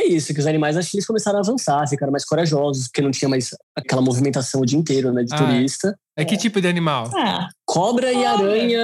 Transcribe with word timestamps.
foi 0.00 0.08
isso, 0.08 0.32
que 0.34 0.40
os 0.40 0.46
animais 0.46 0.76
acho 0.76 0.90
que 0.90 0.96
eles 0.96 1.06
começaram 1.06 1.38
a 1.38 1.42
avançar, 1.42 1.86
ficaram 1.88 2.12
mais 2.12 2.24
corajosos, 2.24 2.84
porque 2.88 3.02
não 3.02 3.10
tinha 3.10 3.28
mais 3.28 3.50
aquela 3.76 4.00
movimentação 4.02 4.60
o 4.60 4.66
dia 4.66 4.78
inteiro, 4.78 5.12
né, 5.12 5.24
de 5.24 5.34
Ah. 5.34 5.38
turista. 5.38 5.98
É 6.16 6.24
que 6.24 6.36
tipo 6.36 6.60
de 6.60 6.68
animal? 6.68 7.10
Ah, 7.16 7.48
Cobra 7.66 8.12
e 8.12 8.24
aranha 8.24 8.80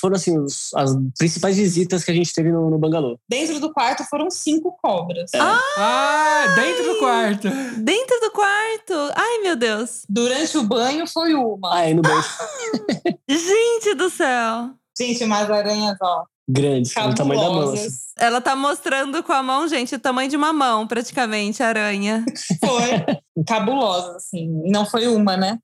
foram 0.00 0.16
assim 0.16 0.36
os- 0.38 0.70
as 0.74 0.90
principais 1.18 1.56
visitas 1.56 2.02
que 2.02 2.10
a 2.10 2.14
gente 2.14 2.32
teve 2.32 2.50
no, 2.50 2.68
no 2.70 2.78
bangalô. 2.78 3.18
dentro 3.28 3.60
do 3.60 3.72
quarto 3.72 4.02
foram 4.10 4.28
cinco 4.30 4.76
cobras. 4.82 5.30
Ah, 5.34 6.46
dentro 6.56 6.84
do 6.92 6.98
quarto. 6.98 7.48
Dentro 7.78 8.20
do 8.20 8.30
quarto. 8.32 8.94
Ai, 9.14 9.38
meu 9.42 9.54
Deus. 9.54 10.02
Durante 10.08 10.58
o 10.58 10.62
banho 10.64 11.06
foi 11.06 11.34
uma. 11.34 11.74
Ah, 11.76 11.88
é 11.88 11.94
no 11.94 12.02
banho 12.02 12.22
Gente 13.28 13.94
do 13.94 14.10
céu. 14.10 14.70
Gente, 14.98 15.24
umas 15.24 15.50
aranhas, 15.50 15.96
ó, 16.02 16.24
grandes, 16.48 16.94
no 16.94 17.14
tamanho 17.14 17.40
da 17.40 17.48
mão. 17.48 17.62
assim. 17.62 17.72
cabulosas. 17.72 18.02
Ela 18.18 18.40
tá 18.40 18.54
mostrando 18.54 19.22
com 19.22 19.32
a 19.32 19.42
mão, 19.42 19.66
gente, 19.68 19.94
o 19.94 19.98
tamanho 19.98 20.28
de 20.28 20.36
uma 20.36 20.52
mão, 20.52 20.86
praticamente, 20.86 21.62
a 21.62 21.68
aranha. 21.68 22.24
Foi 22.64 23.44
cabulosas, 23.46 24.16
assim. 24.16 24.48
Não 24.66 24.84
foi 24.84 25.06
uma, 25.08 25.36
né? 25.36 25.58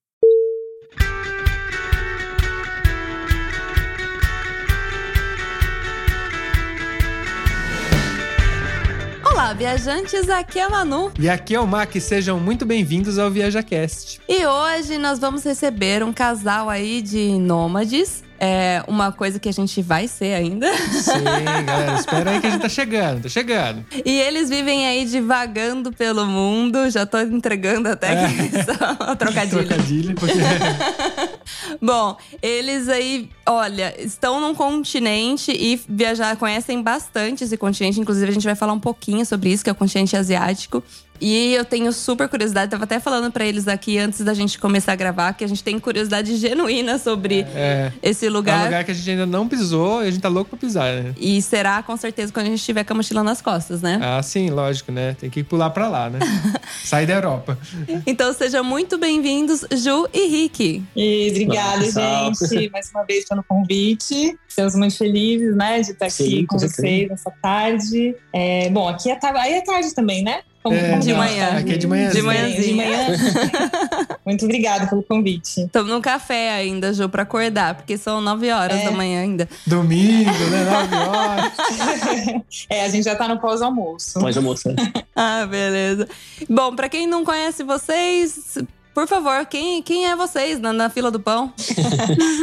Olá, 9.30 9.52
viajantes, 9.52 10.28
aqui 10.28 10.58
é 10.58 10.64
a 10.64 10.68
Manu. 10.68 11.12
E 11.16 11.28
aqui 11.28 11.54
é 11.54 11.60
o 11.60 11.66
Mac, 11.66 11.94
sejam 12.00 12.40
muito 12.40 12.66
bem-vindos 12.66 13.18
ao 13.18 13.30
ViajaCast. 13.30 14.20
E 14.28 14.44
hoje 14.44 14.98
nós 14.98 15.20
vamos 15.20 15.44
receber 15.44 16.02
um 16.02 16.12
casal 16.12 16.68
aí 16.68 17.00
de 17.00 17.38
nômades. 17.38 18.24
É 18.40 18.82
uma 18.86 19.10
coisa 19.10 19.38
que 19.40 19.48
a 19.48 19.52
gente 19.52 19.82
vai 19.82 20.06
ser 20.06 20.34
ainda. 20.34 20.72
Sim, 20.76 21.24
galera, 21.66 21.94
espera 21.94 22.30
aí 22.30 22.40
que 22.40 22.46
a 22.46 22.50
gente 22.50 22.62
tá 22.62 22.68
chegando, 22.68 23.22
tá 23.22 23.28
chegando. 23.28 23.84
E 24.04 24.20
eles 24.20 24.48
vivem 24.48 24.86
aí 24.86 25.04
divagando 25.04 25.92
pelo 25.92 26.24
mundo. 26.24 26.88
Já 26.90 27.04
tô 27.04 27.18
entregando 27.18 27.88
até 27.88 28.12
É. 28.12 28.28
que 28.28 28.62
são 28.64 29.16
trocadilho. 29.16 29.66
Trocadilho, 29.66 30.14
porque... 30.14 30.38
Bom, 31.82 32.16
eles 32.42 32.88
aí, 32.88 33.28
olha, 33.46 33.94
estão 33.98 34.40
num 34.40 34.54
continente 34.54 35.50
e 35.52 35.80
viajar, 35.88 36.36
conhecem 36.36 36.82
bastante 36.82 37.44
esse 37.44 37.56
continente. 37.56 38.00
Inclusive, 38.00 38.30
a 38.30 38.34
gente 38.34 38.44
vai 38.44 38.54
falar 38.54 38.72
um 38.72 38.80
pouquinho 38.80 39.24
sobre 39.26 39.50
isso, 39.50 39.64
que 39.64 39.70
é 39.70 39.72
o 39.72 39.76
continente 39.76 40.16
asiático. 40.16 40.82
E 41.20 41.54
eu 41.54 41.64
tenho 41.64 41.92
super 41.92 42.28
curiosidade, 42.28 42.70
tava 42.70 42.84
até 42.84 43.00
falando 43.00 43.30
pra 43.32 43.44
eles 43.44 43.66
aqui 43.68 43.98
antes 43.98 44.20
da 44.20 44.34
gente 44.34 44.58
começar 44.58 44.92
a 44.92 44.96
gravar, 44.96 45.32
que 45.32 45.44
a 45.44 45.48
gente 45.48 45.62
tem 45.64 45.78
curiosidade 45.78 46.36
genuína 46.36 46.98
sobre 46.98 47.40
É, 47.54 47.92
esse 48.02 48.26
é 48.26 48.30
um 48.30 48.32
lugar. 48.32 48.64
lugar 48.64 48.84
que 48.84 48.90
a 48.90 48.94
gente 48.94 49.10
ainda 49.10 49.26
não 49.26 49.48
pisou 49.48 50.04
e 50.04 50.08
a 50.08 50.10
gente 50.10 50.22
tá 50.22 50.28
louco 50.28 50.50
pra 50.50 50.58
pisar, 50.58 50.92
né? 51.02 51.14
E 51.18 51.40
será 51.42 51.82
com 51.82 51.96
certeza 51.96 52.32
quando 52.32 52.46
a 52.46 52.50
gente 52.50 52.60
estiver 52.60 52.84
com 52.84 52.92
a 52.92 52.96
mochila 52.96 53.22
nas 53.22 53.40
costas, 53.42 53.82
né? 53.82 53.98
Ah, 54.02 54.22
sim, 54.22 54.50
lógico, 54.50 54.92
né? 54.92 55.16
Tem 55.18 55.28
que 55.30 55.42
pular 55.42 55.70
pra 55.70 55.88
lá, 55.88 56.08
né? 56.10 56.18
Sair 56.84 57.06
da 57.06 57.14
Europa. 57.14 57.58
Então 58.06 58.32
sejam 58.32 58.62
muito 58.62 58.98
bem-vindos, 58.98 59.64
Ju 59.72 60.08
e 60.12 60.26
Rick. 60.28 60.82
E 60.96 61.28
obrigada, 61.30 61.84
gente, 61.84 62.70
mais 62.70 62.90
uma 62.90 63.04
vez 63.04 63.26
pelo 63.26 63.42
convite. 63.42 64.36
Estamos 64.48 64.74
muito 64.74 64.96
felizes, 64.96 65.54
né, 65.56 65.80
de 65.80 65.92
estar 65.92 66.06
aqui 66.06 66.14
Sim, 66.14 66.46
com 66.46 66.56
com 66.56 66.66
vocês 66.66 67.08
nessa 67.08 67.30
tarde. 67.42 68.14
É, 68.32 68.68
bom, 68.70 68.88
aqui 68.88 69.10
é 69.10 69.14
tarde, 69.16 69.38
aí 69.38 69.52
é 69.54 69.60
tarde 69.62 69.94
também, 69.94 70.22
né? 70.22 70.40
É, 70.66 70.98
de 70.98 71.14
manhã. 71.14 71.58
Aqui 71.58 71.72
é 71.72 71.76
de 71.76 71.86
manhãzinha. 71.86 72.20
De 72.20 72.26
manhãzinha. 72.26 72.62
De 72.62 72.74
manhã. 72.74 73.06
muito 74.26 74.44
obrigada 74.44 74.86
pelo 74.86 75.02
convite. 75.02 75.62
Estamos 75.62 75.90
num 75.90 76.00
café 76.00 76.50
ainda, 76.52 76.92
Ju, 76.92 77.08
pra 77.08 77.22
acordar, 77.22 77.74
porque 77.74 77.96
são 77.96 78.20
nove 78.20 78.50
horas 78.50 78.80
É. 78.80 78.84
da 78.84 78.90
manhã 78.90 79.22
ainda. 79.22 79.48
Domingo, 79.66 80.30
né? 80.30 80.64
Nove 80.64 80.96
horas. 80.96 81.52
É, 82.68 82.84
a 82.84 82.88
gente 82.88 83.04
já 83.04 83.14
tá 83.14 83.26
no 83.28 83.38
pós-almoço. 83.38 84.18
A 84.18 84.40
moça. 84.40 84.74
Ah, 85.14 85.46
beleza. 85.46 86.08
Bom, 86.48 86.74
pra 86.76 86.88
quem 86.88 87.06
não 87.06 87.24
conhece 87.24 87.64
vocês, 87.64 88.56
por 88.94 89.06
favor, 89.08 89.44
quem, 89.46 89.82
quem 89.82 90.06
é 90.06 90.14
vocês 90.14 90.60
na, 90.60 90.72
na 90.72 90.88
fila 90.90 91.10
do 91.10 91.18
pão? 91.18 91.52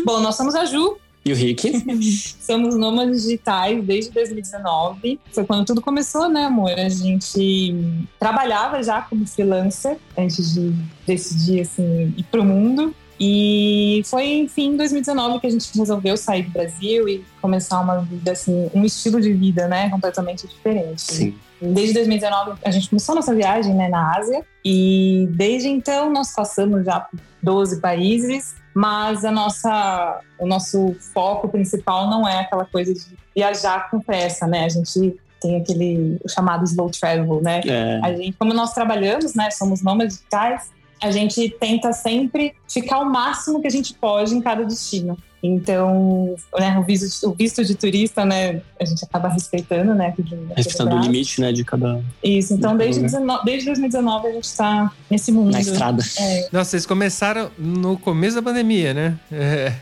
Bom, 0.06 0.20
nós 0.20 0.36
somos 0.36 0.56
a 0.56 0.66
Ju, 0.66 0.98
E 1.26 1.34
o 1.34 1.36
Rick? 1.36 1.72
somos 2.40 2.76
nômades 2.76 3.24
digitais 3.24 3.84
desde 3.84 4.12
2019. 4.12 5.20
Foi 5.34 5.44
quando 5.44 5.66
tudo 5.66 5.82
começou, 5.82 6.30
né, 6.30 6.44
amor? 6.46 6.72
A 6.72 6.88
gente 6.88 7.76
trabalhava 8.20 8.84
já 8.84 9.02
como 9.02 9.26
freelancer 9.26 9.98
antes 10.16 10.54
de 10.54 10.72
decidir, 11.08 11.62
assim, 11.62 12.14
ir 12.16 12.24
pro 12.26 12.46
mundo. 12.46 12.94
E 13.20 14.04
foi, 14.06 14.40
enfim, 14.40 14.74
em 14.74 14.78
2019 14.78 15.40
que 15.40 15.48
a 15.48 15.50
gente 15.50 15.66
resolveu 15.76 16.16
sair 16.16 16.44
do 16.44 16.52
Brasil 16.52 17.08
e 17.08 17.26
começar 17.42 17.80
uma 17.80 18.02
vida, 18.02 18.34
assim, 18.34 18.70
um 18.74 18.84
estilo 18.84 19.20
de 19.20 19.34
vida, 19.34 19.68
né, 19.68 19.90
completamente 19.90 20.46
diferente. 20.48 21.02
Sim. 21.02 21.36
Desde 21.62 21.94
2019 21.94 22.60
a 22.64 22.72
gente 22.72 22.90
começou 22.90 23.14
a 23.14 23.16
nossa 23.16 23.34
viagem 23.34 23.74
né, 23.74 23.88
na 23.88 24.18
Ásia 24.18 24.46
e 24.64 25.28
desde 25.32 25.70
então 25.70 26.12
nós 26.12 26.36
passamos 26.36 26.84
já 26.84 27.00
por 27.00 27.18
12 27.42 27.80
países, 27.80 28.56
mas 28.76 29.24
a 29.24 29.32
nossa, 29.32 30.20
o 30.38 30.46
nosso 30.46 30.94
foco 31.14 31.48
principal 31.48 32.10
não 32.10 32.28
é 32.28 32.42
aquela 32.42 32.66
coisa 32.66 32.94
de 32.94 33.06
viajar 33.34 33.90
com 33.90 34.02
pressa, 34.02 34.46
né? 34.46 34.66
A 34.66 34.70
gente 34.70 35.18
tem 35.42 35.62
aquele 35.62 36.20
o 36.22 36.28
chamado 36.28 36.66
slow 36.66 36.90
travel, 36.90 37.42
né? 37.42 37.62
É, 37.66 38.02
A 38.04 38.14
gente, 38.14 38.34
como 38.38 38.54
nós 38.54 38.74
trabalhamos, 38.74 39.34
né, 39.34 39.50
somos 39.50 39.82
nômades 39.82 40.18
digitais, 40.18 40.70
a 41.02 41.10
gente 41.10 41.50
tenta 41.58 41.94
sempre 41.94 42.54
ficar 42.68 43.00
o 43.00 43.06
máximo 43.06 43.62
que 43.62 43.68
a 43.68 43.72
gente 43.72 43.94
pode 43.94 44.36
em 44.36 44.42
cada 44.42 44.66
destino. 44.66 45.18
Então, 45.46 46.36
né, 46.58 46.78
o, 46.80 46.84
visto, 46.84 47.30
o 47.30 47.34
visto 47.34 47.64
de 47.64 47.76
turista, 47.76 48.26
né, 48.26 48.62
a 48.80 48.86
gente 48.86 49.04
acaba 49.06 49.30
respeitando, 49.30 49.94
né? 49.94 50.14
do 50.18 50.54
respeitando 50.56 50.96
o 50.96 51.00
limite, 51.00 51.40
né, 51.40 51.52
de 51.52 51.64
cada. 51.64 52.02
Isso, 52.24 52.54
então 52.54 52.72
de 52.72 52.80
desde, 52.80 53.02
lugar. 53.02 53.12
19 53.12 53.46
desde 53.46 53.66
2019 53.68 54.28
a 54.28 54.32
gente 54.32 54.44
está 54.44 54.92
nesse 55.10 55.32
mundo. 55.32 55.52
Na 55.52 55.62
estrada. 55.62 56.04
É, 56.20 56.50
Nossa, 56.52 56.72
vocês 56.72 56.86
começaram 56.86 57.52
no 57.58 57.98
começo 57.98 58.36
da 58.36 58.42
pandemia, 58.42 58.94
né? 58.94 59.20
É. 59.32 59.74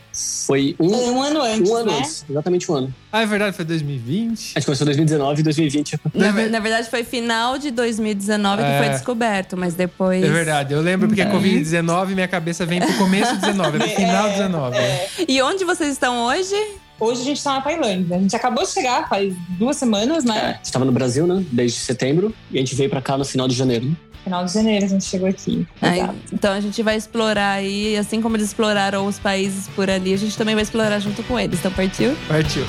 Foi 0.46 0.76
um, 0.78 0.94
um 0.94 1.22
ano 1.22 1.40
antes, 1.40 1.70
um 1.70 1.76
ano 1.76 1.90
né? 1.90 1.98
antes, 1.98 2.24
exatamente 2.28 2.70
um 2.70 2.74
ano. 2.74 2.94
Ah, 3.16 3.22
é 3.22 3.26
verdade, 3.26 3.54
foi 3.54 3.64
2020. 3.64 4.54
A 4.56 4.58
gente 4.58 4.64
começou 4.66 4.84
em 4.84 4.86
2019 4.86 5.40
e 5.40 5.44
2020. 5.44 6.00
Na, 6.12 6.32
ver- 6.32 6.50
na 6.50 6.58
verdade, 6.58 6.90
foi 6.90 7.04
final 7.04 7.56
de 7.56 7.70
2019 7.70 8.60
que 8.60 8.68
É. 8.68 8.78
foi 8.78 8.88
descoberto, 8.88 9.56
mas 9.56 9.74
depois. 9.74 10.24
É 10.24 10.28
verdade, 10.28 10.74
eu 10.74 10.80
lembro 10.80 11.06
porque 11.06 11.22
a 11.22 11.26
É. 11.26 11.30
Covid-19, 11.32 12.06
minha 12.08 12.26
cabeça 12.26 12.66
vem 12.66 12.80
pro 12.80 12.92
começo 12.94 13.36
do 13.36 13.40
19, 13.40 13.76
é 13.76 13.80
pro 13.80 13.88
final 13.94 14.24
do 14.24 14.30
19. 14.30 14.76
É. 14.78 15.08
E 15.28 15.40
onde 15.42 15.64
vocês 15.64 15.92
estão 15.92 16.26
hoje? 16.26 16.56
Hoje 16.98 17.20
a 17.20 17.24
gente 17.24 17.36
está 17.36 17.52
na 17.54 17.60
Tailândia. 17.60 18.16
A 18.16 18.18
gente 18.18 18.34
acabou 18.34 18.64
de 18.64 18.70
chegar 18.70 19.08
faz 19.08 19.32
duas 19.50 19.76
semanas, 19.76 20.24
É, 20.24 20.28
né? 20.28 20.40
a 20.40 20.52
gente 20.54 20.72
tava 20.72 20.84
no 20.84 20.90
Brasil, 20.92 21.24
né, 21.24 21.44
desde 21.52 21.78
setembro, 21.78 22.34
e 22.50 22.56
a 22.56 22.60
gente 22.60 22.74
veio 22.74 22.90
pra 22.90 23.00
cá 23.00 23.16
no 23.16 23.24
final 23.24 23.46
de 23.46 23.54
janeiro. 23.54 23.96
Final 24.24 24.44
de 24.46 24.52
janeiro 24.54 24.86
a 24.86 24.88
gente 24.88 25.04
chegou 25.04 25.28
aqui. 25.28 25.66
Aí, 25.82 26.00
então 26.32 26.52
a 26.52 26.60
gente 26.60 26.82
vai 26.82 26.96
explorar 26.96 27.50
aí, 27.50 27.94
assim 27.96 28.22
como 28.22 28.36
eles 28.36 28.48
exploraram 28.48 29.06
os 29.06 29.18
países 29.18 29.68
por 29.68 29.90
ali, 29.90 30.14
a 30.14 30.16
gente 30.16 30.36
também 30.36 30.54
vai 30.54 30.62
explorar 30.62 30.98
junto 30.98 31.22
com 31.24 31.38
eles. 31.38 31.58
Então 31.58 31.70
partiu? 31.70 32.16
Partiu. 32.26 32.64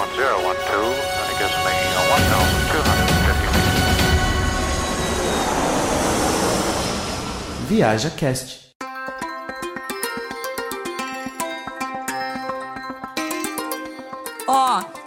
1012, 7.68 8.67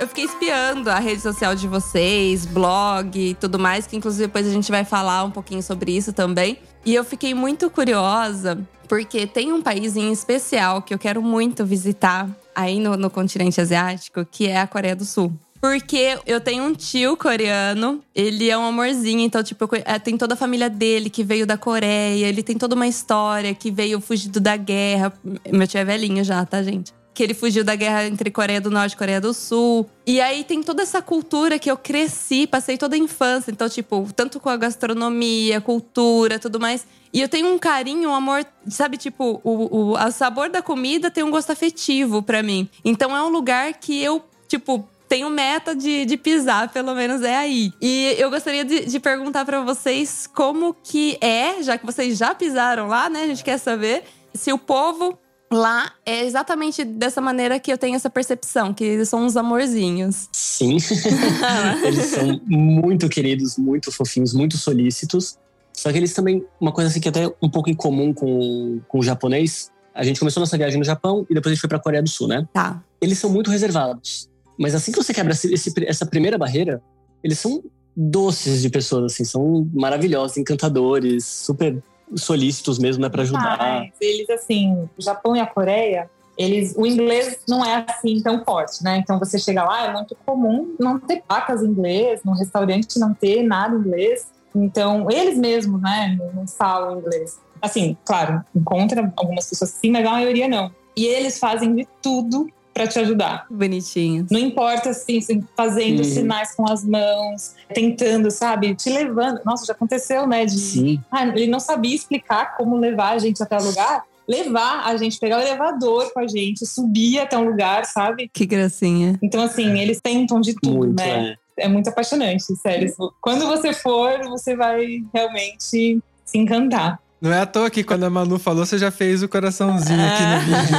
eu 0.01 0.07
fiquei 0.07 0.25
espiando 0.25 0.89
a 0.89 0.97
rede 0.97 1.21
social 1.21 1.53
de 1.53 1.67
vocês, 1.67 2.43
blog 2.43 3.15
e 3.15 3.35
tudo 3.35 3.59
mais, 3.59 3.85
que 3.85 3.95
inclusive 3.95 4.25
depois 4.25 4.47
a 4.47 4.49
gente 4.49 4.71
vai 4.71 4.83
falar 4.83 5.23
um 5.23 5.29
pouquinho 5.29 5.61
sobre 5.61 5.95
isso 5.95 6.11
também. 6.11 6.57
E 6.83 6.95
eu 6.95 7.03
fiquei 7.03 7.35
muito 7.35 7.69
curiosa, 7.69 8.57
porque 8.89 9.27
tem 9.27 9.53
um 9.53 9.61
país 9.61 9.95
em 9.95 10.11
especial 10.11 10.81
que 10.81 10.91
eu 10.91 10.97
quero 10.97 11.21
muito 11.21 11.63
visitar 11.63 12.27
aí 12.55 12.79
no, 12.79 12.97
no 12.97 13.11
continente 13.11 13.61
asiático, 13.61 14.25
que 14.25 14.47
é 14.47 14.59
a 14.59 14.65
Coreia 14.65 14.95
do 14.95 15.05
Sul. 15.05 15.31
Porque 15.61 16.17
eu 16.25 16.41
tenho 16.41 16.63
um 16.63 16.73
tio 16.73 17.15
coreano, 17.15 18.03
ele 18.15 18.49
é 18.49 18.57
um 18.57 18.65
amorzinho, 18.65 19.19
então, 19.19 19.43
tipo, 19.43 19.69
eh, 19.71 19.99
tem 19.99 20.17
toda 20.17 20.33
a 20.33 20.37
família 20.37 20.67
dele 20.67 21.11
que 21.11 21.23
veio 21.23 21.45
da 21.45 21.55
Coreia, 21.55 22.25
ele 22.25 22.41
tem 22.41 22.57
toda 22.57 22.73
uma 22.73 22.87
história 22.87 23.53
que 23.53 23.69
veio 23.69 24.01
fugido 24.01 24.39
da 24.39 24.57
guerra. 24.57 25.13
Meu 25.51 25.67
tio 25.67 25.79
é 25.79 25.85
velhinho 25.85 26.23
já, 26.23 26.43
tá, 26.43 26.63
gente? 26.63 26.91
Que 27.13 27.21
ele 27.21 27.33
fugiu 27.33 27.63
da 27.63 27.75
guerra 27.75 28.05
entre 28.05 28.31
Coreia 28.31 28.61
do 28.61 28.71
Norte 28.71 28.93
e 28.93 28.97
Coreia 28.97 29.19
do 29.19 29.33
Sul. 29.33 29.89
E 30.05 30.21
aí 30.21 30.43
tem 30.43 30.63
toda 30.63 30.81
essa 30.81 31.01
cultura 31.01 31.59
que 31.59 31.69
eu 31.69 31.77
cresci, 31.77 32.47
passei 32.47 32.77
toda 32.77 32.95
a 32.95 32.99
infância. 32.99 33.51
Então, 33.51 33.67
tipo, 33.67 34.07
tanto 34.15 34.39
com 34.39 34.49
a 34.49 34.57
gastronomia, 34.57 35.59
cultura, 35.59 36.39
tudo 36.39 36.59
mais. 36.59 36.85
E 37.13 37.19
eu 37.19 37.27
tenho 37.27 37.53
um 37.53 37.59
carinho, 37.59 38.09
um 38.09 38.15
amor, 38.15 38.45
sabe, 38.67 38.97
tipo, 38.97 39.41
o, 39.43 39.91
o, 39.91 39.93
o 39.93 40.11
sabor 40.11 40.49
da 40.49 40.61
comida 40.61 41.11
tem 41.11 41.23
um 41.23 41.31
gosto 41.31 41.51
afetivo 41.51 42.23
pra 42.23 42.41
mim. 42.41 42.69
Então 42.85 43.15
é 43.15 43.21
um 43.21 43.29
lugar 43.29 43.73
que 43.73 44.01
eu, 44.01 44.23
tipo, 44.47 44.87
tenho 45.09 45.29
meta 45.29 45.75
de, 45.75 46.05
de 46.05 46.15
pisar, 46.15 46.69
pelo 46.69 46.95
menos 46.95 47.21
é 47.21 47.35
aí. 47.35 47.73
E 47.81 48.15
eu 48.17 48.29
gostaria 48.29 48.63
de, 48.63 48.85
de 48.85 48.97
perguntar 48.97 49.43
pra 49.43 49.59
vocês 49.59 50.25
como 50.33 50.73
que 50.73 51.17
é, 51.19 51.61
já 51.61 51.77
que 51.77 51.85
vocês 51.85 52.17
já 52.17 52.33
pisaram 52.33 52.87
lá, 52.87 53.09
né? 53.09 53.23
A 53.23 53.27
gente 53.27 53.43
quer 53.43 53.57
saber 53.57 54.05
se 54.33 54.53
o 54.53 54.57
povo 54.57 55.19
lá 55.51 55.91
é 56.05 56.23
exatamente 56.25 56.83
dessa 56.83 57.19
maneira 57.19 57.59
que 57.59 57.71
eu 57.71 57.77
tenho 57.77 57.95
essa 57.95 58.09
percepção, 58.09 58.73
que 58.73 58.83
eles 58.83 59.09
são 59.09 59.25
uns 59.25 59.35
amorzinhos. 59.35 60.29
Sim. 60.31 60.77
eles 61.85 62.05
são 62.05 62.39
muito 62.45 63.09
queridos, 63.09 63.57
muito 63.57 63.91
fofinhos, 63.91 64.33
muito 64.33 64.57
solícitos. 64.57 65.37
Só 65.73 65.91
que 65.91 65.97
eles 65.97 66.13
também, 66.13 66.45
uma 66.59 66.71
coisa 66.71 66.89
assim 66.89 66.99
que 66.99 67.07
é 67.07 67.11
até 67.11 67.27
um 67.41 67.49
pouco 67.49 67.69
em 67.69 67.73
comum 67.73 68.13
com, 68.13 68.79
com 68.87 68.99
o 68.99 69.03
japonês. 69.03 69.71
A 69.93 70.03
gente 70.03 70.19
começou 70.19 70.39
nossa 70.39 70.57
viagem 70.57 70.77
no 70.79 70.85
Japão 70.85 71.25
e 71.29 71.33
depois 71.33 71.51
a 71.51 71.53
gente 71.55 71.61
foi 71.61 71.69
pra 71.69 71.79
Coreia 71.79 72.01
do 72.03 72.09
Sul, 72.09 72.27
né? 72.27 72.47
Tá. 72.53 72.81
Eles 73.01 73.17
são 73.19 73.29
muito 73.29 73.49
reservados. 73.51 74.29
Mas 74.57 74.75
assim 74.75 74.91
que 74.91 74.97
você 74.97 75.13
quebra 75.13 75.33
esse- 75.33 75.73
essa 75.85 76.05
primeira 76.05 76.37
barreira, 76.37 76.81
eles 77.23 77.39
são 77.39 77.63
doces 77.95 78.61
de 78.61 78.69
pessoas, 78.69 79.11
assim, 79.13 79.25
são 79.25 79.69
maravilhosos, 79.73 80.37
encantadores, 80.37 81.25
super 81.25 81.81
solícitos 82.15 82.77
mesmo, 82.79 83.01
né, 83.01 83.09
pra 83.09 83.21
ajudar. 83.23 83.57
Mas 83.57 83.91
eles, 83.99 84.29
assim, 84.29 84.89
o 84.97 85.01
Japão 85.01 85.35
e 85.35 85.39
a 85.39 85.45
Coreia, 85.45 86.09
eles, 86.37 86.73
o 86.77 86.85
inglês 86.85 87.39
não 87.47 87.63
é 87.63 87.85
assim 87.87 88.21
tão 88.21 88.43
forte, 88.43 88.83
né? 88.83 88.97
Então 88.97 89.19
você 89.19 89.37
chega 89.37 89.63
lá, 89.63 89.85
é 89.87 89.93
muito 89.93 90.15
comum 90.25 90.75
não 90.79 90.99
ter 90.99 91.21
placas 91.27 91.61
em 91.61 91.67
inglês, 91.67 92.21
no 92.23 92.33
restaurante 92.33 92.99
não 92.99 93.13
ter 93.13 93.43
nada 93.43 93.75
em 93.75 93.79
inglês. 93.79 94.27
Então, 94.55 95.09
eles 95.09 95.37
mesmos, 95.37 95.81
né, 95.81 96.17
não- 96.33 96.45
falam 96.47 96.99
inglês. 96.99 97.39
Assim, 97.61 97.95
claro, 98.03 98.43
encontra 98.55 99.13
algumas 99.15 99.47
pessoas 99.47 99.69
sim, 99.69 99.91
mas 99.91 100.05
a 100.05 100.11
maioria 100.11 100.47
não. 100.47 100.71
E 100.95 101.05
eles 101.05 101.39
fazem 101.39 101.73
de 101.75 101.87
tudo 102.01 102.47
para 102.73 102.87
te 102.87 102.99
ajudar. 102.99 103.45
Bonitinhos. 103.49 104.27
Não 104.31 104.39
importa 104.39 104.89
assim, 104.91 105.19
fazendo 105.57 105.99
Uhum. 105.99 106.03
sinais 106.03 106.55
com 106.55 106.69
as 106.71 106.83
mãos, 106.85 107.53
tentando, 107.73 108.31
sabe, 108.31 108.73
te 108.75 108.89
levando. 108.89 109.41
Nossa, 109.45 109.65
já 109.65 109.73
aconteceu, 109.73 110.25
né? 110.27 110.45
De 110.45 110.57
Sim. 110.57 110.99
ah, 111.11 111.27
ele 111.27 111.47
não 111.47 111.59
sabia 111.59 111.93
explicar 111.95 112.55
como 112.57 112.77
levar 112.77 113.11
a 113.13 113.17
gente 113.19 113.41
até 113.43 113.57
o 113.57 113.63
lugar. 113.63 114.03
Levar 114.27 114.85
a 114.85 114.95
gente, 114.95 115.19
pegar 115.19 115.39
o 115.39 115.41
elevador 115.41 116.11
com 116.13 116.19
a 116.21 116.27
gente, 116.27 116.65
subir 116.65 117.19
até 117.19 117.37
um 117.37 117.43
lugar, 117.49 117.85
sabe? 117.85 118.29
Que 118.33 118.45
gracinha. 118.45 119.19
Então, 119.21 119.41
assim, 119.43 119.77
eles 119.79 119.99
tentam 119.99 120.39
de 120.39 120.53
tudo, 120.53 120.77
Muito, 120.77 120.95
né? 120.95 121.35
é. 121.57 121.65
É 121.65 121.67
muito 121.67 121.89
apaixonante, 121.89 122.43
sério. 122.55 122.91
Quando 123.19 123.45
você 123.45 123.73
for, 123.73 124.17
você 124.29 124.55
vai 124.55 125.03
realmente 125.13 125.99
se 126.25 126.37
encantar. 126.37 126.97
Não 127.21 127.31
é 127.31 127.41
à 127.41 127.45
toa 127.45 127.69
que 127.69 127.83
quando 127.83 128.03
a 128.03 128.09
Manu 128.09 128.39
falou, 128.39 128.65
você 128.65 128.79
já 128.79 128.89
fez 128.89 129.21
o 129.21 129.29
coraçãozinho 129.29 129.99
aqui 130.01 130.23
no 130.23 130.39
vídeo. 130.41 130.75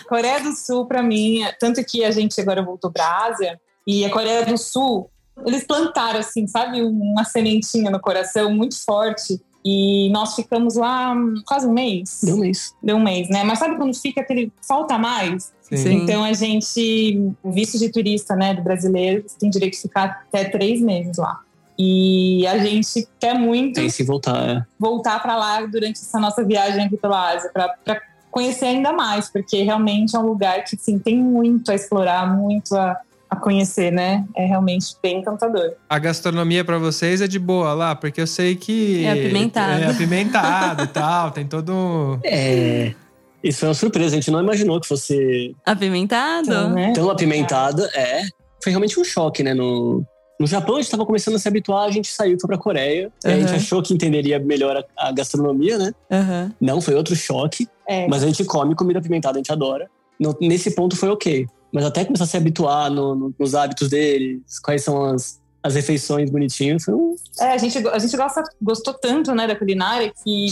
Coreia 0.08 0.40
do 0.40 0.52
Sul, 0.56 0.86
pra 0.86 1.02
mim, 1.02 1.40
tanto 1.60 1.84
que 1.84 2.02
a 2.02 2.10
gente 2.10 2.40
agora 2.40 2.62
voltou 2.62 2.90
pra 2.90 3.26
Ásia, 3.26 3.60
e 3.86 4.02
a 4.02 4.10
Coreia 4.10 4.46
do 4.46 4.56
Sul, 4.56 5.10
eles 5.46 5.66
plantaram, 5.66 6.20
assim, 6.20 6.46
sabe, 6.46 6.80
uma 6.80 7.24
sementinha 7.24 7.90
no 7.90 8.00
coração 8.00 8.50
muito 8.54 8.82
forte. 8.82 9.38
E 9.66 10.10
nós 10.10 10.34
ficamos 10.34 10.74
lá 10.74 11.12
hum, 11.12 11.42
quase 11.46 11.66
um 11.66 11.72
mês. 11.72 12.20
Deu 12.22 12.36
um 12.36 12.40
mês. 12.40 12.74
Deu 12.82 12.96
um 12.96 13.02
mês, 13.02 13.30
né? 13.30 13.42
Mas 13.44 13.58
sabe 13.58 13.76
quando 13.76 13.94
fica 13.94 14.20
aquele. 14.20 14.52
falta 14.66 14.98
mais? 14.98 15.54
Sim. 15.62 16.02
Então 16.02 16.22
a 16.22 16.34
gente, 16.34 17.32
o 17.42 17.50
visto 17.50 17.78
de 17.78 17.90
turista, 17.90 18.36
né, 18.36 18.54
do 18.54 18.62
brasileiro, 18.62 19.24
você 19.26 19.38
tem 19.38 19.48
direito 19.48 19.72
de 19.72 19.80
ficar 19.80 20.24
até 20.28 20.44
três 20.44 20.82
meses 20.82 21.16
lá. 21.16 21.40
E 21.78 22.46
a 22.46 22.58
gente 22.58 23.06
quer 23.18 23.34
muito 23.38 23.74
Tem 23.74 23.88
se 23.90 24.02
voltar. 24.04 24.48
é. 24.48 24.62
voltar 24.78 25.20
para 25.20 25.36
lá 25.36 25.60
durante 25.66 26.00
essa 26.00 26.18
nossa 26.20 26.44
viagem 26.44 26.84
aqui 26.84 26.96
pela 26.96 27.32
Ásia, 27.32 27.50
para 27.52 28.00
conhecer 28.30 28.66
ainda 28.66 28.92
mais, 28.92 29.28
porque 29.30 29.62
realmente 29.62 30.14
é 30.14 30.18
um 30.18 30.26
lugar 30.26 30.62
que 30.64 30.76
sim, 30.76 30.98
tem 30.98 31.16
muito 31.16 31.70
a 31.70 31.74
explorar, 31.74 32.26
muito 32.36 32.76
a, 32.76 32.96
a 33.30 33.36
conhecer, 33.36 33.90
né? 33.92 34.24
É 34.36 34.44
realmente 34.44 34.94
bem 35.02 35.18
encantador. 35.18 35.72
A 35.88 35.98
gastronomia 35.98 36.64
pra 36.64 36.78
vocês 36.78 37.20
é 37.20 37.26
de 37.28 37.38
boa 37.38 37.72
lá, 37.74 37.94
porque 37.94 38.20
eu 38.20 38.26
sei 38.26 38.54
que. 38.56 39.04
É 39.04 39.10
apimentado. 39.12 39.82
É 39.82 39.90
apimentado 39.90 40.84
e 40.84 40.86
tal, 40.88 41.30
tem 41.32 41.46
todo. 41.46 41.72
um- 41.72 42.18
É. 42.24 42.94
Isso 43.42 43.58
foi 43.60 43.68
uma 43.68 43.74
surpresa, 43.74 44.16
a 44.16 44.18
gente 44.18 44.30
não 44.30 44.40
imaginou 44.40 44.80
que 44.80 44.88
fosse 44.88 45.54
Apimentado? 45.66 46.46
Então, 46.46 46.70
né? 46.70 46.92
tão 46.94 47.10
apimentada. 47.10 47.90
É. 47.94 48.22
Foi 48.62 48.70
realmente 48.72 48.98
um 48.98 49.04
choque, 49.04 49.42
né? 49.42 49.52
No, 49.52 50.02
no 50.40 50.46
Japão 50.46 50.76
a 50.76 50.80
gente 50.80 50.90
tava 50.90 51.06
começando 51.06 51.34
a 51.36 51.38
se 51.38 51.46
habituar, 51.48 51.86
a 51.86 51.90
gente 51.90 52.08
saiu, 52.10 52.36
foi 52.40 52.48
pra 52.48 52.58
Coreia. 52.58 53.10
E 53.24 53.28
a 53.28 53.36
gente 53.38 53.50
Uhum. 53.50 53.56
achou 53.56 53.82
que 53.82 53.94
entenderia 53.94 54.38
melhor 54.38 54.76
a, 54.96 55.08
a 55.08 55.12
gastronomia, 55.12 55.78
né? 55.78 55.92
Aham. 56.10 56.52
Não, 56.60 56.80
foi 56.80 56.94
outro 56.94 57.14
choque. 57.14 57.68
É. 57.88 58.08
Mas 58.08 58.22
a 58.22 58.26
gente 58.26 58.44
come 58.44 58.74
comida 58.74 58.98
apimentada, 58.98 59.36
a 59.36 59.40
gente 59.40 59.52
adora. 59.52 59.88
No- 60.18 60.36
nesse 60.40 60.70
ponto 60.72 60.96
foi 60.96 61.08
ok. 61.08 61.46
Mas 61.72 61.84
até 61.84 62.04
começar 62.04 62.24
a 62.24 62.26
se 62.26 62.36
habituar 62.36 62.90
no- 62.90 63.14
no- 63.14 63.34
nos 63.38 63.54
hábitos 63.54 63.88
deles, 63.88 64.40
quais 64.62 64.82
são 64.82 65.04
as, 65.04 65.40
as 65.62 65.74
refeições 65.74 66.30
bonitinhas, 66.30 66.84
foi 66.84 66.94
um. 66.94 67.14
É, 67.40 67.52
a 67.52 67.58
gente, 67.58 67.78
a 67.88 67.98
gente 67.98 68.16
gosta, 68.16 68.42
gostou 68.62 68.94
tanto 68.94 69.34
né, 69.34 69.46
da 69.46 69.56
culinária 69.56 70.12
que 70.24 70.46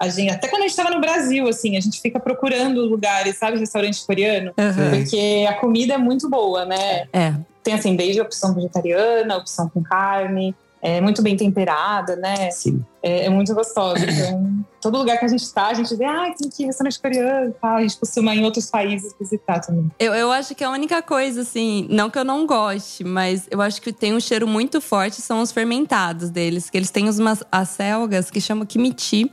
a 0.00 0.08
gente, 0.08 0.30
até 0.32 0.48
quando 0.48 0.62
a 0.62 0.68
gente 0.68 0.70
estava 0.70 0.90
no 0.90 1.00
Brasil, 1.00 1.46
assim, 1.46 1.76
a 1.76 1.80
gente 1.80 2.00
fica 2.00 2.18
procurando 2.18 2.80
lugares, 2.86 3.36
sabe, 3.36 3.58
restaurante 3.58 4.02
coreano, 4.06 4.52
Aham. 4.58 4.90
porque 4.90 5.46
a 5.46 5.52
comida 5.52 5.92
é 5.92 5.98
muito 5.98 6.28
boa, 6.28 6.64
né? 6.64 7.06
É. 7.12 7.34
Tem 7.62 7.74
assim, 7.74 7.94
desde 7.94 8.18
a 8.18 8.22
opção 8.22 8.54
vegetariana, 8.54 9.34
a 9.34 9.36
opção 9.36 9.68
com 9.68 9.82
carne, 9.82 10.54
é 10.82 10.98
muito 11.02 11.20
bem 11.20 11.36
temperada, 11.36 12.16
né? 12.16 12.48
Assim, 12.48 12.82
É, 13.02 13.26
é 13.26 13.28
muito 13.28 13.54
gostosa. 13.54 13.98
Então, 14.02 14.64
todo 14.80 14.96
lugar 14.96 15.18
que 15.18 15.24
a 15.26 15.28
gente 15.28 15.52
tá, 15.52 15.66
a 15.66 15.74
gente 15.74 15.94
vê, 15.94 16.06
ah, 16.06 16.34
tem 16.38 16.48
que 16.50 16.62
ir 16.62 16.66
restaurante 16.66 16.98
coreano, 16.98 17.54
tá? 17.60 17.74
A 17.74 17.82
gente 17.82 17.98
costuma 17.98 18.34
em 18.34 18.42
outros 18.42 18.70
países 18.70 19.14
visitar 19.20 19.60
também. 19.60 19.90
Eu, 19.98 20.14
eu 20.14 20.32
acho 20.32 20.54
que 20.54 20.64
a 20.64 20.70
única 20.70 21.02
coisa, 21.02 21.42
assim, 21.42 21.86
não 21.90 22.08
que 22.08 22.18
eu 22.18 22.24
não 22.24 22.46
goste, 22.46 23.04
mas 23.04 23.46
eu 23.50 23.60
acho 23.60 23.82
que 23.82 23.92
tem 23.92 24.14
um 24.14 24.20
cheiro 24.20 24.46
muito 24.46 24.80
forte 24.80 25.20
são 25.20 25.40
os 25.40 25.52
fermentados 25.52 26.30
deles. 26.30 26.70
Que 26.70 26.78
eles 26.78 26.90
têm 26.90 27.10
umas 27.10 27.44
as 27.52 27.68
selgas 27.68 28.30
que 28.30 28.40
chamam 28.40 28.64
kimchi. 28.64 29.30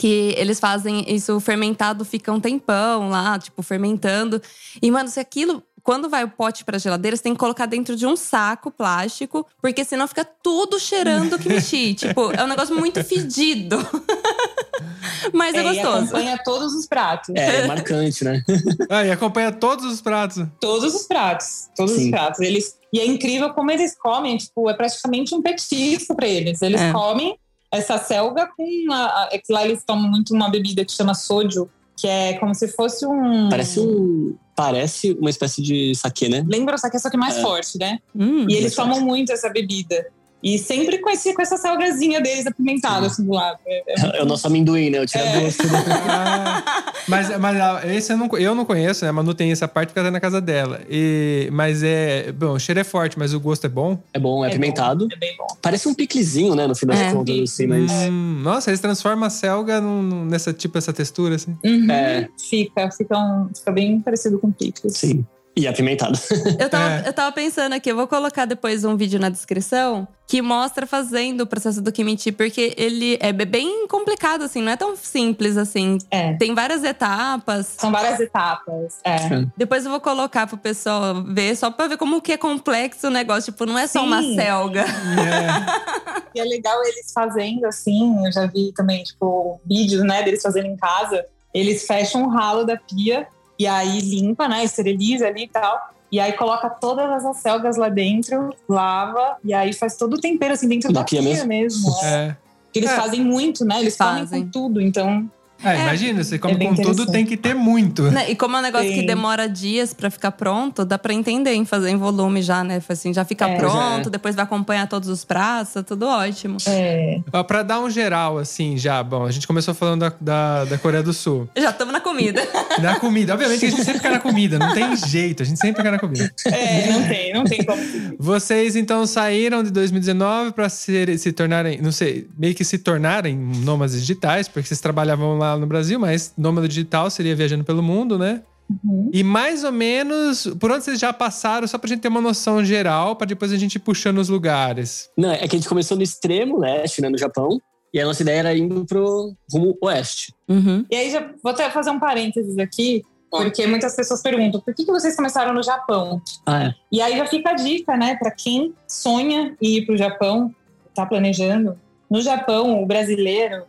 Que 0.00 0.34
eles 0.38 0.58
fazem 0.58 1.04
isso 1.14 1.38
fermentado, 1.40 2.06
fica 2.06 2.32
um 2.32 2.40
tempão 2.40 3.10
lá, 3.10 3.38
tipo, 3.38 3.62
fermentando. 3.62 4.40
E, 4.80 4.90
mano, 4.90 5.10
se 5.10 5.20
aquilo. 5.20 5.62
Quando 5.82 6.10
vai 6.10 6.22
o 6.24 6.28
pote 6.28 6.62
pra 6.62 6.76
geladeira, 6.78 7.16
você 7.16 7.22
tem 7.22 7.32
que 7.32 7.38
colocar 7.38 7.64
dentro 7.64 7.96
de 7.96 8.06
um 8.06 8.14
saco 8.14 8.70
plástico, 8.70 9.46
porque 9.62 9.82
senão 9.82 10.06
fica 10.06 10.24
tudo 10.24 10.78
cheirando 10.78 11.38
kimchi. 11.38 11.94
tipo, 11.96 12.30
é 12.32 12.44
um 12.44 12.46
negócio 12.46 12.74
muito 12.78 13.02
fedido. 13.02 13.76
Mas 15.32 15.54
é, 15.54 15.58
É, 15.58 15.60
e 15.60 15.64
gostoso. 15.64 15.98
acompanha 16.04 16.38
todos 16.44 16.74
os 16.74 16.86
pratos. 16.86 17.34
é, 17.34 17.60
é 17.62 17.66
marcante, 17.66 18.24
né? 18.24 18.42
Ah, 18.90 19.04
e 19.04 19.10
acompanha 19.10 19.52
todos 19.52 19.84
os 19.86 20.00
pratos. 20.00 20.44
Todos 20.60 20.94
os 20.94 21.06
pratos. 21.06 21.68
Todos 21.76 21.92
Sim. 21.94 22.04
os 22.06 22.10
pratos. 22.10 22.40
Eles, 22.40 22.76
e 22.92 23.00
é 23.00 23.06
incrível 23.06 23.50
como 23.54 23.70
eles 23.70 23.96
comem, 23.98 24.36
tipo, 24.36 24.68
é 24.68 24.74
praticamente 24.74 25.34
um 25.34 25.42
petisco 25.42 26.14
para 26.14 26.26
eles. 26.26 26.60
Eles 26.62 26.80
É. 26.80 26.92
comem 26.92 27.36
essa 27.72 27.98
selga 27.98 28.48
com. 28.56 28.92
A, 28.92 28.96
a, 29.06 29.28
é 29.32 29.38
que 29.38 29.52
lá 29.52 29.64
eles 29.64 29.84
tomam 29.84 30.08
muito 30.10 30.34
uma 30.34 30.50
bebida 30.50 30.84
que 30.84 30.92
chama 30.92 31.14
soju, 31.14 31.68
que 31.96 32.06
é 32.06 32.34
como 32.34 32.54
se 32.54 32.68
fosse 32.68 33.06
um. 33.06 33.48
Parece 33.48 33.80
um. 33.80 34.36
Parece 34.56 35.12
uma 35.12 35.30
espécie 35.30 35.62
de 35.62 35.94
saquê, 35.94 36.28
né? 36.28 36.44
Lembra 36.46 36.74
o 36.74 36.78
saque, 36.78 36.98
só 36.98 37.08
que 37.08 37.16
mais 37.16 37.36
É. 37.38 37.42
forte, 37.42 37.78
né? 37.78 37.98
Hum. 38.14 38.46
E 38.48 38.54
eles 38.54 38.74
tomam 38.74 39.00
muito 39.00 39.32
essa 39.32 39.48
bebida. 39.48 40.06
E 40.42 40.58
sempre 40.58 40.98
com, 40.98 41.10
esse, 41.10 41.34
com 41.34 41.42
essa 41.42 41.56
selgazinha 41.58 42.20
deles 42.20 42.46
apimentada, 42.46 43.06
assim, 43.06 43.24
do 43.24 43.32
lado. 43.32 43.58
É- 43.66 44.18
É 44.18 44.22
o 44.22 44.26
nosso 44.26 44.46
amendoim, 44.46 44.88
né? 44.90 44.98
Eu 44.98 45.06
tiro 45.06 45.22
É. 45.24 45.40
gosto. 45.40 45.62
Ah, 46.08 46.92
mas 47.08 47.38
mas 47.38 47.84
esse 47.90 48.12
eu 48.12 48.16
não, 48.16 48.28
eu 48.38 48.54
não 48.54 48.64
conheço, 48.64 49.04
né? 49.04 49.10
A 49.10 49.12
Manu 49.12 49.34
tem 49.34 49.50
essa 49.52 49.66
parte 49.68 49.88
porque 49.88 49.98
ela 49.98 50.08
tá 50.08 50.12
na 50.12 50.20
casa 50.20 50.40
dela. 50.40 50.80
E, 50.88 51.48
mas 51.52 51.82
é. 51.82 52.32
Bom, 52.32 52.52
o 52.52 52.58
cheiro 52.60 52.80
é 52.80 52.84
forte, 52.84 53.18
mas 53.18 53.34
o 53.34 53.40
gosto 53.40 53.64
é 53.66 53.68
bom. 53.68 53.98
É 54.14 54.18
bom, 54.18 54.44
é, 54.44 54.48
É 54.48 54.50
apimentado. 54.50 55.08
É 55.12 55.16
bem 55.16 55.36
bom. 55.36 55.46
Parece 55.60 55.88
um 55.88 55.94
piclezinho, 55.94 56.54
né? 56.54 56.66
No 56.66 56.74
final 56.74 56.96
É. 56.96 57.04
das 57.04 57.12
contas, 57.12 57.40
assim, 57.52 57.66
mas. 57.66 57.90
Hum, 57.92 58.40
nossa, 58.42 58.70
eles 58.70 58.80
transformam 58.80 59.24
a 59.26 59.30
selga 59.30 59.80
num- 59.80 60.24
nessa 60.24 60.52
tipo, 60.52 60.76
essa 60.78 60.92
textura, 60.92 61.34
assim. 61.36 61.56
Uhum. 61.64 61.90
É. 61.90 62.28
Fica, 62.48 62.90
fica, 62.90 63.18
um- 63.18 63.50
fica 63.54 63.72
bem 63.72 64.00
parecido 64.00 64.38
com 64.38 64.50
picles. 64.50 64.96
Sim. 64.96 65.24
E 65.56 65.66
apimentado. 65.66 66.18
Eu 66.58 66.68
tava, 66.70 66.90
É. 67.04 67.08
eu 67.08 67.12
tava 67.12 67.32
pensando 67.32 67.72
aqui, 67.74 67.90
eu 67.90 67.96
vou 67.96 68.06
colocar 68.06 68.44
depois 68.44 68.84
um 68.84 68.96
vídeo 68.96 69.18
na 69.18 69.28
descrição 69.28 70.06
que 70.26 70.40
mostra 70.40 70.86
fazendo 70.86 71.40
o 71.40 71.46
processo 71.46 71.82
do 71.82 71.90
kimchi, 71.90 72.30
porque 72.30 72.72
ele 72.76 73.18
é 73.20 73.32
bem 73.32 73.88
complicado, 73.88 74.42
assim, 74.44 74.62
não 74.62 74.70
é 74.70 74.76
tão 74.76 74.94
simples 74.94 75.56
assim. 75.56 75.98
É. 76.08 76.34
Tem 76.34 76.54
várias 76.54 76.84
etapas. 76.84 77.74
São 77.78 77.90
várias 77.90 78.20
etapas. 78.20 79.00
É. 79.04 79.16
Depois 79.56 79.84
eu 79.84 79.90
vou 79.90 80.00
colocar 80.00 80.46
pro 80.46 80.56
pessoal 80.56 81.24
ver, 81.24 81.56
só 81.56 81.68
pra 81.68 81.88
ver 81.88 81.96
como 81.96 82.22
que 82.22 82.32
é 82.32 82.36
complexo 82.36 83.08
o 83.08 83.10
negócio. 83.10 83.52
Tipo, 83.52 83.66
não 83.66 83.76
é 83.76 83.88
só 83.88 84.04
uma 84.04 84.22
Sim. 84.22 84.36
selga. 84.36 84.82
É. 84.84 85.90
E 86.32 86.38
é 86.38 86.44
legal 86.44 86.80
eles 86.84 87.10
fazendo 87.12 87.64
assim, 87.66 88.24
eu 88.24 88.30
já 88.32 88.46
vi 88.46 88.72
também, 88.76 89.02
tipo, 89.02 89.60
vídeos, 89.66 90.04
né, 90.04 90.22
deles 90.22 90.40
fazendo 90.40 90.66
em 90.66 90.76
casa. 90.76 91.24
Eles 91.52 91.84
fecham 91.84 92.22
o 92.22 92.28
ralo 92.28 92.62
da 92.64 92.76
pia 92.76 93.26
e 93.60 93.66
aí 93.66 94.00
limpa, 94.00 94.48
né, 94.48 94.64
esteriliza 94.64 95.26
ali 95.26 95.44
e 95.44 95.48
tal. 95.48 95.90
E 96.10 96.18
aí 96.18 96.32
coloca 96.32 96.68
todas 96.70 97.24
as 97.24 97.36
selgas 97.36 97.76
lá 97.76 97.88
dentro, 97.88 98.50
lava, 98.68 99.36
e 99.44 99.52
aí 99.54 99.72
faz 99.72 99.96
todo 99.96 100.14
o 100.14 100.20
tempero 100.20 100.54
assim 100.54 100.66
dentro 100.66 100.92
Da 100.92 101.00
da, 101.00 101.06
pia 101.06 101.20
pia, 101.20 101.28
mesmo? 101.44 101.48
mesmo. 101.48 101.94
é. 102.02 102.06
É. 102.28 102.36
Porque 102.64 102.78
Eles 102.78 102.90
É. 102.90 102.96
fazem 102.96 103.20
muito, 103.24 103.64
né? 103.64 103.80
Eles 103.80 103.96
comem 103.96 104.20
Fazem. 104.26 104.44
com 104.44 104.50
tudo, 104.50 104.80
então 104.80 105.30
É, 105.62 105.80
imagina, 105.82 106.22
você 106.24 106.38
come 106.38 106.54
É 106.64 106.68
com 106.68 106.74
tudo, 106.74 107.06
tem 107.06 107.24
que 107.26 107.36
ter 107.36 107.54
muito. 107.54 108.04
Né, 108.10 108.30
E 108.30 108.36
como 108.36 108.56
é 108.56 108.60
um 108.60 108.62
negócio 108.62 108.88
que 108.88 109.00
Sim. 109.00 109.06
demora 109.06 109.48
dias 109.48 109.92
pra 109.92 110.10
ficar 110.10 110.32
pronto, 110.32 110.84
dá 110.84 110.98
pra 110.98 111.12
entender 111.12 111.52
em 111.54 111.64
fazer 111.64 111.90
em 111.90 111.96
volume 111.96 112.42
já, 112.42 112.64
né? 112.64 112.80
Assim, 112.88 113.12
já 113.12 113.24
fica 113.24 113.46
É. 113.48 113.56
pronto, 113.56 113.76
Pois 113.94 114.06
é. 114.06 114.10
depois 114.10 114.34
vai 114.34 114.44
acompanhar 114.44 114.86
todos 114.88 115.08
os 115.08 115.24
pratos, 115.24 115.72
tá 115.74 115.82
tudo 115.82 116.06
ótimo. 116.06 116.56
É, 116.66 117.20
Ó, 117.32 117.42
Pra 117.42 117.62
dar 117.62 117.80
um 117.80 117.90
geral, 117.90 118.38
assim, 118.38 118.76
já, 118.78 119.02
bom, 119.02 119.24
a 119.26 119.30
gente 119.30 119.46
começou 119.46 119.74
falando 119.74 120.00
da, 120.00 120.12
da, 120.20 120.64
da 120.64 120.78
Coreia 120.78 121.02
do 121.02 121.12
Sul. 121.12 121.48
Já 121.56 121.70
estamos 121.70 121.92
na 121.92 122.00
comida. 122.00 122.40
Da 122.80 122.98
comida. 122.98 123.34
Obviamente 123.34 123.60
que 123.60 123.66
a 123.66 123.70
gente 123.70 123.84
sempre 123.84 123.98
fica 123.98 124.10
na 124.10 124.20
comida, 124.20 124.58
não 124.58 124.72
tem 124.72 124.96
jeito, 124.96 125.42
a 125.42 125.46
gente 125.46 125.58
sempre 125.58 125.76
fica 125.82 125.90
na 125.90 125.98
comida. 125.98 126.32
é, 126.46 126.92
não 126.92 127.02
tem, 127.08 127.32
não 127.32 127.44
tem 127.44 127.64
como. 127.64 127.82
Vocês 128.18 128.76
então 128.76 129.04
saíram 129.06 129.62
de 129.62 129.70
2019 129.70 130.52
para 130.52 130.68
se, 130.68 131.18
se 131.18 131.32
tornarem, 131.32 131.80
não 131.82 131.92
sei, 131.92 132.28
meio 132.38 132.54
que 132.54 132.64
se 132.64 132.78
tornarem 132.78 133.36
nômades 133.36 133.98
digitais, 134.00 134.48
porque 134.48 134.66
vocês 134.68 134.80
trabalhavam 134.80 135.36
lá 135.36 135.49
no 135.58 135.66
Brasil, 135.66 135.98
mas 135.98 136.32
nômade 136.36 136.68
digital 136.68 137.10
seria 137.10 137.34
viajando 137.34 137.64
pelo 137.64 137.82
mundo, 137.82 138.18
né? 138.18 138.42
Uhum. 138.84 139.10
E 139.12 139.24
mais 139.24 139.64
ou 139.64 139.72
menos, 139.72 140.46
por 140.60 140.70
onde 140.70 140.84
vocês 140.84 140.98
já 140.98 141.12
passaram, 141.12 141.66
só 141.66 141.76
pra 141.76 141.88
gente 141.88 142.00
ter 142.00 142.08
uma 142.08 142.20
noção 142.20 142.64
geral, 142.64 143.16
pra 143.16 143.26
depois 143.26 143.52
a 143.52 143.56
gente 143.56 143.76
ir 143.76 143.80
puxando 143.80 144.18
os 144.18 144.28
lugares. 144.28 145.10
Não, 145.16 145.30
é 145.30 145.48
que 145.48 145.56
a 145.56 145.58
gente 145.58 145.68
começou 145.68 145.96
no 145.96 146.02
extremo 146.02 146.58
leste, 146.58 147.02
né, 147.02 147.08
no 147.08 147.18
Japão. 147.18 147.60
E 147.92 148.00
a 148.00 148.04
nossa 148.04 148.22
ideia 148.22 148.38
era 148.38 148.56
indo 148.56 148.86
pro 148.86 149.34
rumo 149.52 149.76
oeste. 149.82 150.32
Uhum. 150.48 150.84
E 150.88 150.94
aí, 150.94 151.10
já 151.10 151.28
vou 151.42 151.50
até 151.50 151.68
fazer 151.70 151.90
um 151.90 151.98
parênteses 151.98 152.56
aqui, 152.56 153.02
porque 153.28 153.66
muitas 153.66 153.96
pessoas 153.96 154.22
perguntam 154.22 154.60
por 154.60 154.72
que, 154.72 154.84
que 154.84 154.92
vocês 154.92 155.16
começaram 155.16 155.52
no 155.52 155.62
Japão? 155.62 156.22
Ah, 156.46 156.66
é. 156.66 156.74
E 156.92 157.02
aí 157.02 157.16
já 157.16 157.26
fica 157.26 157.50
a 157.50 157.54
dica, 157.54 157.96
né, 157.96 158.14
para 158.16 158.30
quem 158.30 158.72
sonha 158.86 159.56
em 159.60 159.78
ir 159.78 159.86
para 159.86 159.94
o 159.96 159.98
Japão, 159.98 160.54
tá 160.94 161.04
planejando. 161.04 161.76
No 162.10 162.20
Japão, 162.20 162.82
o 162.82 162.86
brasileiro, 162.86 163.64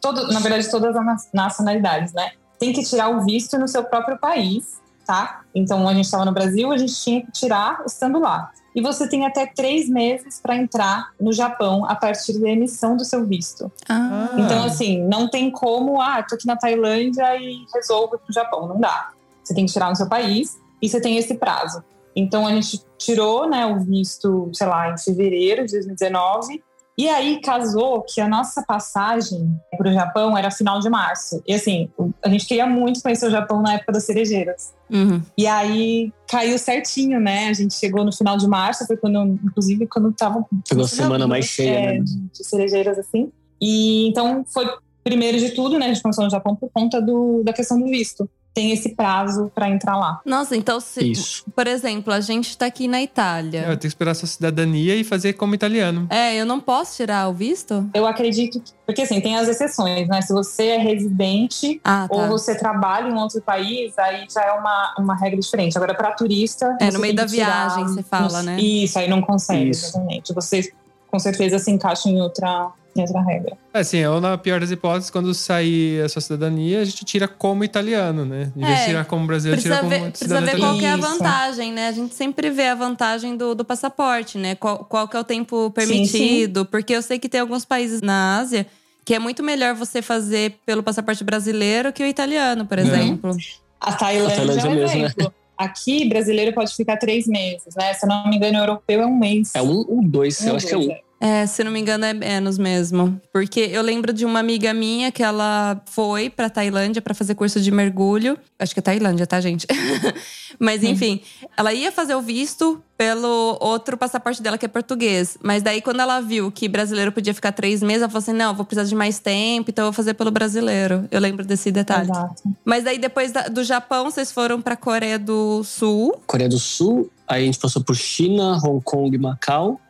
todo, 0.00 0.32
na 0.32 0.40
verdade, 0.40 0.70
todas 0.70 0.96
as 0.96 1.28
nacionalidades, 1.32 2.12
né, 2.14 2.32
tem 2.58 2.72
que 2.72 2.82
tirar 2.82 3.10
o 3.10 3.24
visto 3.24 3.58
no 3.58 3.68
seu 3.68 3.84
próprio 3.84 4.18
país, 4.18 4.80
tá? 5.06 5.42
Então, 5.54 5.86
a 5.86 5.92
gente 5.92 6.06
estava 6.06 6.24
no 6.24 6.32
Brasil, 6.32 6.72
a 6.72 6.78
gente 6.78 6.94
tinha 6.94 7.20
que 7.20 7.30
tirar 7.30 7.82
estando 7.86 8.18
lá. 8.18 8.50
E 8.74 8.80
você 8.80 9.08
tem 9.08 9.24
até 9.24 9.46
três 9.46 9.88
meses 9.88 10.40
para 10.40 10.56
entrar 10.56 11.12
no 11.20 11.32
Japão 11.32 11.84
a 11.84 11.94
partir 11.94 12.40
da 12.40 12.48
emissão 12.48 12.96
do 12.96 13.04
seu 13.04 13.24
visto. 13.24 13.70
Ah. 13.88 14.30
Então, 14.36 14.64
assim, 14.64 15.00
não 15.02 15.28
tem 15.28 15.50
como, 15.50 16.00
ah, 16.00 16.22
tô 16.28 16.34
aqui 16.34 16.46
na 16.46 16.56
Tailândia 16.56 17.36
e 17.36 17.64
resolvo 17.72 18.18
pro 18.18 18.32
Japão. 18.32 18.66
Não 18.66 18.80
dá. 18.80 19.10
Você 19.44 19.54
tem 19.54 19.66
que 19.66 19.72
tirar 19.72 19.90
no 19.90 19.96
seu 19.96 20.08
país 20.08 20.58
e 20.82 20.88
você 20.88 21.00
tem 21.00 21.16
esse 21.18 21.34
prazo. 21.34 21.84
Então, 22.16 22.46
a 22.46 22.50
gente 22.52 22.84
tirou, 22.98 23.48
né, 23.48 23.64
o 23.66 23.78
visto, 23.80 24.50
sei 24.52 24.66
lá, 24.66 24.90
em 24.90 24.98
fevereiro 24.98 25.66
de 25.66 25.72
2019. 25.72 26.62
E 26.96 27.08
aí 27.08 27.40
casou 27.40 28.02
que 28.02 28.20
a 28.20 28.28
nossa 28.28 28.62
passagem 28.62 29.50
para 29.76 29.90
o 29.90 29.92
Japão 29.92 30.38
era 30.38 30.50
final 30.50 30.78
de 30.78 30.88
março. 30.88 31.42
E 31.46 31.52
assim, 31.52 31.90
a 32.22 32.28
gente 32.28 32.46
queria 32.46 32.66
muito 32.66 33.02
conhecer 33.02 33.26
o 33.26 33.30
Japão 33.30 33.60
na 33.60 33.74
época 33.74 33.92
das 33.92 34.04
cerejeiras. 34.04 34.72
Uhum. 34.88 35.20
E 35.36 35.46
aí 35.46 36.12
caiu 36.28 36.56
certinho, 36.56 37.18
né? 37.18 37.48
A 37.48 37.52
gente 37.52 37.74
chegou 37.74 38.04
no 38.04 38.12
final 38.12 38.36
de 38.36 38.46
março, 38.46 38.86
foi 38.86 38.96
quando, 38.96 39.24
inclusive, 39.44 39.88
quando 39.88 40.12
tava. 40.12 40.44
Pegou 40.68 40.84
a 40.84 40.88
semana 40.88 41.26
mais 41.26 41.46
cheia, 41.46 41.70
é, 41.70 41.92
né? 41.94 42.00
de, 42.00 42.20
de 42.28 42.44
cerejeiras, 42.44 42.96
assim. 42.96 43.32
E 43.60 44.08
então 44.08 44.44
foi 44.46 44.66
primeiro 45.02 45.38
de 45.38 45.50
tudo, 45.50 45.78
né? 45.78 45.86
A 45.86 45.88
gente 45.88 46.02
começou 46.02 46.24
no 46.24 46.30
Japão 46.30 46.54
por 46.54 46.70
conta 46.72 47.00
do, 47.00 47.42
da 47.42 47.52
questão 47.52 47.78
do 47.78 47.86
visto. 47.86 48.28
Tem 48.54 48.70
esse 48.70 48.90
prazo 48.94 49.50
para 49.52 49.68
entrar 49.68 49.96
lá. 49.98 50.20
Nossa, 50.24 50.54
então 50.56 50.78
se, 50.78 51.10
Isso. 51.10 51.44
por 51.56 51.66
exemplo, 51.66 52.12
a 52.12 52.20
gente 52.20 52.56
tá 52.56 52.66
aqui 52.66 52.86
na 52.86 52.98
É, 52.98 53.00
eu 53.00 53.04
Itália. 53.04 53.62
tenho 53.64 53.78
que 53.78 53.86
esperar 53.88 54.14
sua 54.14 54.28
cidadania 54.28 54.94
e 54.94 55.02
fazer 55.02 55.32
como 55.32 55.56
italiano. 55.56 56.06
É, 56.08 56.36
eu 56.36 56.46
não 56.46 56.60
posso 56.60 56.94
tirar 56.96 57.28
o 57.28 57.32
visto? 57.34 57.90
Eu 57.92 58.06
acredito 58.06 58.60
que. 58.60 58.72
Porque 58.86 59.02
assim, 59.02 59.20
tem 59.20 59.36
as 59.36 59.48
exceções, 59.48 60.06
né? 60.06 60.20
Se 60.22 60.32
você 60.32 60.66
é 60.68 60.78
residente 60.78 61.80
Ah, 61.82 62.06
tá. 62.08 62.14
ou 62.14 62.28
você 62.28 62.54
trabalha 62.54 63.08
em 63.08 63.14
outro 63.18 63.40
país, 63.42 63.98
aí 63.98 64.24
já 64.32 64.42
é 64.42 64.52
uma, 64.52 64.94
uma 64.98 65.16
regra 65.16 65.40
diferente. 65.40 65.76
Agora, 65.76 65.94
para 65.94 66.12
turista. 66.12 66.76
É, 66.80 66.92
no 66.92 67.00
meio 67.00 67.14
da 67.14 67.24
viagem, 67.26 67.84
você 67.88 68.02
fala, 68.04 68.38
no- 68.40 68.44
né? 68.52 68.60
Isso, 68.60 68.98
aí 68.98 69.08
não 69.08 69.20
consegue, 69.20 69.70
Isso. 69.70 69.86
exatamente. 69.86 70.32
Você 70.32 70.72
com 71.10 71.18
certeza 71.18 71.58
se 71.58 71.70
encaixa 71.70 72.08
em 72.08 72.20
outra, 72.20 72.70
em 72.96 73.02
outra 73.02 73.20
regra. 73.22 73.56
É, 73.72 73.78
Assim, 73.80 74.04
ou 74.04 74.20
na 74.20 74.38
pior 74.38 74.60
das 74.60 74.70
hipóteses, 74.70 75.10
quando 75.10 75.32
sair 75.34 76.02
a 76.04 76.08
sua 76.08 76.22
cidadania, 76.22 76.80
a 76.80 76.84
gente 76.84 77.04
tira 77.04 77.26
como 77.28 77.64
italiano, 77.64 78.24
né? 78.24 78.52
Em 78.56 78.60
vez 78.64 78.78
É, 78.78 78.80
de 78.82 78.86
tirar 78.88 79.04
como 79.04 79.26
brasileiro, 79.26 79.60
Precisa 79.60 79.76
tira 79.80 79.88
ver, 79.88 79.98
como 79.98 80.10
precisa 80.10 80.28
cidadão 80.36 80.46
ver 80.52 80.58
qual 80.60 80.74
italiano. 80.76 80.98
que 81.00 81.04
é 81.04 81.06
a 81.06 81.10
vantagem, 81.12 81.72
né? 81.72 81.88
A 81.88 81.92
gente 81.92 82.14
sempre 82.14 82.50
vê 82.50 82.68
a 82.68 82.74
vantagem 82.74 83.36
do, 83.36 83.54
do 83.54 83.64
passaporte, 83.64 84.38
né? 84.38 84.54
Qual, 84.54 84.78
qual 84.84 85.08
que 85.08 85.16
é 85.16 85.20
o 85.20 85.24
tempo 85.24 85.70
permitido. 85.70 86.64
Porque 86.64 86.94
eu 86.94 87.02
sei 87.02 87.18
que 87.18 87.28
tem 87.28 87.40
alguns 87.40 87.64
países 87.64 88.00
na 88.02 88.38
Ásia 88.38 88.66
que 89.04 89.14
é 89.14 89.18
muito 89.18 89.42
melhor 89.42 89.74
você 89.74 90.00
fazer 90.00 90.56
pelo 90.64 90.82
passaporte 90.82 91.22
brasileiro 91.22 91.92
que 91.92 92.02
o 92.02 92.06
italiano, 92.06 92.64
por 92.64 92.78
É. 92.78 92.82
exemplo. 92.82 93.36
A 93.80 93.92
Tailândia, 93.92 94.32
A 94.32 94.36
Tailândia 94.36 94.60
é 94.66 94.70
um 94.70 94.74
mesmo, 94.76 94.86
né? 94.98 95.04
exemplo. 95.06 95.34
Aqui, 95.58 96.08
brasileiro 96.08 96.52
pode 96.54 96.74
ficar 96.74 96.96
três 96.96 97.26
meses, 97.26 97.74
né? 97.76 97.92
Se 97.94 98.04
eu 98.04 98.08
não 98.08 98.28
me 98.28 98.36
engano, 98.36 98.58
europeu 98.58 99.02
é 99.02 99.06
um 99.06 99.16
mês. 99.16 99.52
É 99.54 99.62
um 99.62 99.84
ou 99.86 100.02
dois, 100.02 100.44
eu 100.44 100.54
Um, 100.54 100.56
acho 100.56 100.66
que 100.66 100.72
é 100.72 100.76
dois, 100.76 100.88
um. 100.88 100.92
É, 100.92 101.00
se 101.46 101.64
não 101.64 101.70
me 101.70 101.80
engano, 101.80 102.04
é 102.04 102.12
menos 102.12 102.58
mesmo. 102.58 103.20
Porque 103.32 103.60
eu 103.60 103.80
lembro 103.82 104.12
de 104.12 104.24
uma 104.24 104.40
amiga 104.40 104.74
minha 104.74 105.10
que 105.10 105.22
ela 105.22 105.80
foi 105.86 106.28
pra 106.28 106.50
Tailândia 106.50 107.00
pra 107.00 107.14
fazer 107.14 107.34
curso 107.34 107.60
de 107.60 107.70
mergulho. 107.70 108.36
Acho 108.58 108.74
que 108.74 108.80
é 108.80 108.82
Tailândia, 108.82 109.26
tá, 109.26 109.40
gente? 109.40 109.66
Mas 110.58 110.82
enfim, 110.84 111.20
ela 111.56 111.72
ia 111.72 111.90
fazer 111.90 112.14
o 112.14 112.20
visto 112.22 112.80
pelo 112.96 113.56
outro 113.60 113.96
passaporte 113.96 114.40
dela, 114.40 114.56
que 114.56 114.64
é 114.66 114.68
português. 114.68 115.36
Mas 115.42 115.62
daí, 115.62 115.80
quando 115.82 116.00
ela 116.00 116.20
viu 116.20 116.50
que 116.52 116.68
brasileiro 116.68 117.10
podia 117.10 117.34
ficar 117.34 117.52
três 117.52 117.82
meses, 117.82 118.02
ela 118.02 118.08
falou 118.10 118.22
assim: 118.22 118.32
não, 118.32 118.54
vou 118.54 118.64
precisar 118.64 118.88
de 118.88 118.94
mais 118.94 119.18
tempo, 119.18 119.70
então 119.70 119.84
eu 119.86 119.90
vou 119.90 119.96
fazer 119.96 120.14
pelo 120.14 120.30
brasileiro. 120.30 121.08
Eu 121.10 121.20
lembro 121.20 121.44
desse 121.44 121.72
detalhe. 121.72 122.10
Exato. 122.10 122.42
Mas 122.64 122.84
daí, 122.84 122.98
depois 122.98 123.32
da- 123.32 123.48
do 123.48 123.64
Japão, 123.64 124.04
vocês 124.10 124.30
foram 124.30 124.60
pra 124.62 124.76
Coreia 124.76 125.18
do 125.18 125.64
Sul. 125.64 126.20
Coreia 126.26 126.48
do 126.48 126.58
Sul, 126.58 127.10
aí 127.26 127.42
a 127.42 127.46
gente 127.46 127.58
passou 127.58 127.82
por 127.82 127.96
China, 127.96 128.56
Hong 128.64 128.80
Kong, 128.84 129.16
Macau, 129.18 129.80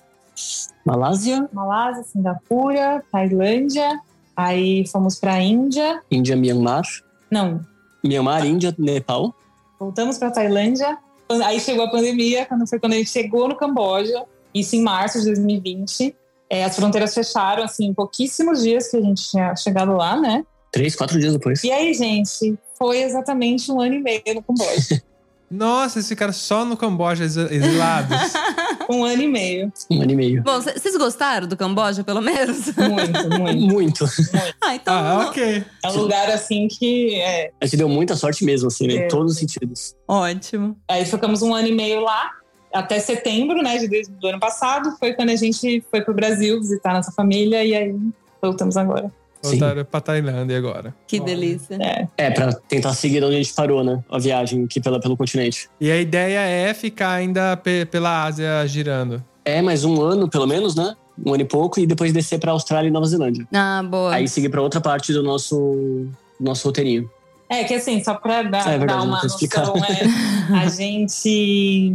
Malásia, 0.85 1.49
Malásia, 1.53 2.05
Singapura, 2.05 3.03
Tailândia. 3.11 4.01
Aí 4.37 4.87
fomos 4.89 5.17
pra 5.19 5.41
Índia. 5.41 6.03
Índia, 6.11 6.37
Myanmar. 6.37 6.85
Não, 7.31 7.61
Myanmar, 8.03 8.45
Índia, 8.45 8.75
Nepal. 8.79 9.35
voltamos 9.79 10.19
pra 10.19 10.31
Tailândia. 10.31 10.99
Aí 11.45 11.59
chegou 11.59 11.87
a 11.87 11.91
pandemia, 11.91 12.45
quando 12.47 12.67
foi 12.69 12.79
quando 12.79 12.93
a 12.93 12.97
gente 12.97 13.11
chegou 13.11 13.49
no 13.49 13.57
Camboja. 13.57 14.25
Isso 14.55 14.77
em 14.77 14.83
março 14.83 15.19
de 15.21 15.27
2020. 15.27 16.15
É, 16.51 16.65
as 16.65 16.77
fronteiras 16.77 17.15
fecharam, 17.15 17.65
assim, 17.65 17.87
em 17.87 17.95
pouquíssimos 17.95 18.63
dias 18.63 18.89
que 18.89 18.97
a 18.97 19.01
gente 19.01 19.29
tinha 19.29 19.57
chegado 19.57 19.93
lá, 19.97 20.17
né? 20.21 20.45
Três, 20.71 20.95
quatro 20.95 21.19
dias 21.19 21.33
depois. 21.33 21.65
E 21.65 21.73
aí, 21.73 21.95
gente, 21.95 22.57
foi 22.79 23.03
exatamente 23.03 23.73
um 23.73 23.81
ano 23.81 23.95
e 23.95 24.01
meio 24.01 24.23
no 24.35 24.43
Camboja. 24.43 25.03
Nossa, 25.51 25.99
eles 25.99 26.09
ficaram 26.09 26.33
só 26.33 26.65
no 26.65 26.77
Camboja 26.77 27.25
exi- 27.25 27.47
exilados. 27.55 28.17
um 28.91 29.05
ano 29.05 29.23
e 29.23 29.29
meio. 29.29 29.73
Um 29.91 30.03
ano 30.03 30.11
e 30.11 30.17
meio. 30.17 30.43
Bom, 30.43 30.61
vocês 30.61 30.97
gostaram 30.97 31.47
do 31.47 31.57
Camboja, 31.57 32.03
pelo 32.03 32.21
menos? 32.21 32.67
Muito, 32.77 33.31
muito. 33.39 33.67
Muito. 33.67 34.05
ah, 34.63 34.75
então. 34.75 34.95
ah, 34.95 35.27
ok. 35.29 35.65
É 35.85 35.89
um 35.91 35.97
lugar 35.97 36.31
assim 36.31 36.67
que. 36.69 37.15
é, 37.21 37.51
A 37.61 37.67
gente 37.67 37.77
deu 37.77 37.89
muita 37.89 38.17
sorte 38.17 38.45
mesmo, 38.45 38.69
assim, 38.69 38.87
né? 38.87 38.95
É. 38.95 39.05
Em 39.05 39.09
todos 39.09 39.33
os 39.33 39.39
sentidos. 39.39 39.95
Ótimo. 40.09 40.77
Aí 40.89 41.05
ficamos 41.05 41.43
um 41.43 41.55
ano 41.55 41.69
e 41.69 41.73
meio 41.73 42.01
lá, 42.01 42.31
até 42.73 42.99
setembro, 42.99 43.63
né, 43.63 43.79
de, 43.79 44.03
do 44.21 44.27
ano 44.29 44.41
passado. 44.41 44.97
Foi 44.99 45.13
quando 45.15 45.31
a 45.31 45.37
gente 45.37 45.85
foi 45.91 46.01
pro 46.01 46.13
Brasil 46.15 46.59
visitar 46.59 46.93
nossa 46.95 47.13
família 47.13 47.65
e 47.65 47.75
aí 47.75 47.95
voltamos 48.43 48.77
agora. 48.77 49.13
Sim. 49.45 49.59
Voltaram 49.59 49.85
pra 49.85 50.01
Tailândia 50.01 50.57
agora. 50.57 50.95
Que 51.07 51.21
delícia. 51.21 51.77
É. 51.81 52.09
É, 52.17 52.31
pra 52.31 52.53
tentar 52.53 52.95
seguir 52.95 53.23
onde 53.23 53.35
a 53.35 53.39
gente 53.39 53.53
parou, 53.55 53.85
né? 53.85 54.03
A 54.11 54.19
viagem 54.19 54.65
aqui 54.65 54.81
pela, 54.81 54.99
pelo 55.01 55.17
continente. 55.17 55.69
E 55.81 55.91
a 55.91 56.01
ideia 56.01 56.39
é 56.41 56.73
ficar 56.75 57.13
ainda 57.13 57.57
pe- 57.57 57.85
pela 57.87 58.25
Ásia 58.25 58.67
girando. 58.67 59.23
É, 59.45 59.61
mais 59.61 59.85
um 59.85 60.01
ano, 60.01 60.29
pelo 60.29 60.47
menos, 60.47 60.75
né? 60.75 60.95
Um 61.25 61.35
ano 61.35 61.43
e 61.43 61.47
pouco, 61.47 61.79
e 61.79 61.87
depois 61.87 62.13
descer 62.13 62.41
pra 62.41 62.53
Austrália 62.53 62.89
e 62.89 62.91
Nova 62.91 63.07
Zelândia. 63.07 63.47
Ah, 63.55 63.83
boa. 63.89 64.15
Aí 64.15 64.27
seguir 64.27 64.49
pra 64.49 64.63
outra 64.63 64.81
parte 64.81 65.13
do 65.13 65.23
nosso, 65.23 66.09
nosso 66.41 66.67
roteirinho. 66.67 67.09
É, 67.49 67.63
que 67.63 67.75
assim, 67.75 68.03
só 68.03 68.15
para 68.15 68.43
dar, 68.43 68.67
É 68.67 68.79
verdade, 68.79 68.87
dar 68.87 69.03
uma 69.07 69.23
noção, 69.23 69.75
é, 69.85 70.57
a 70.59 70.67
gente. 70.73 71.95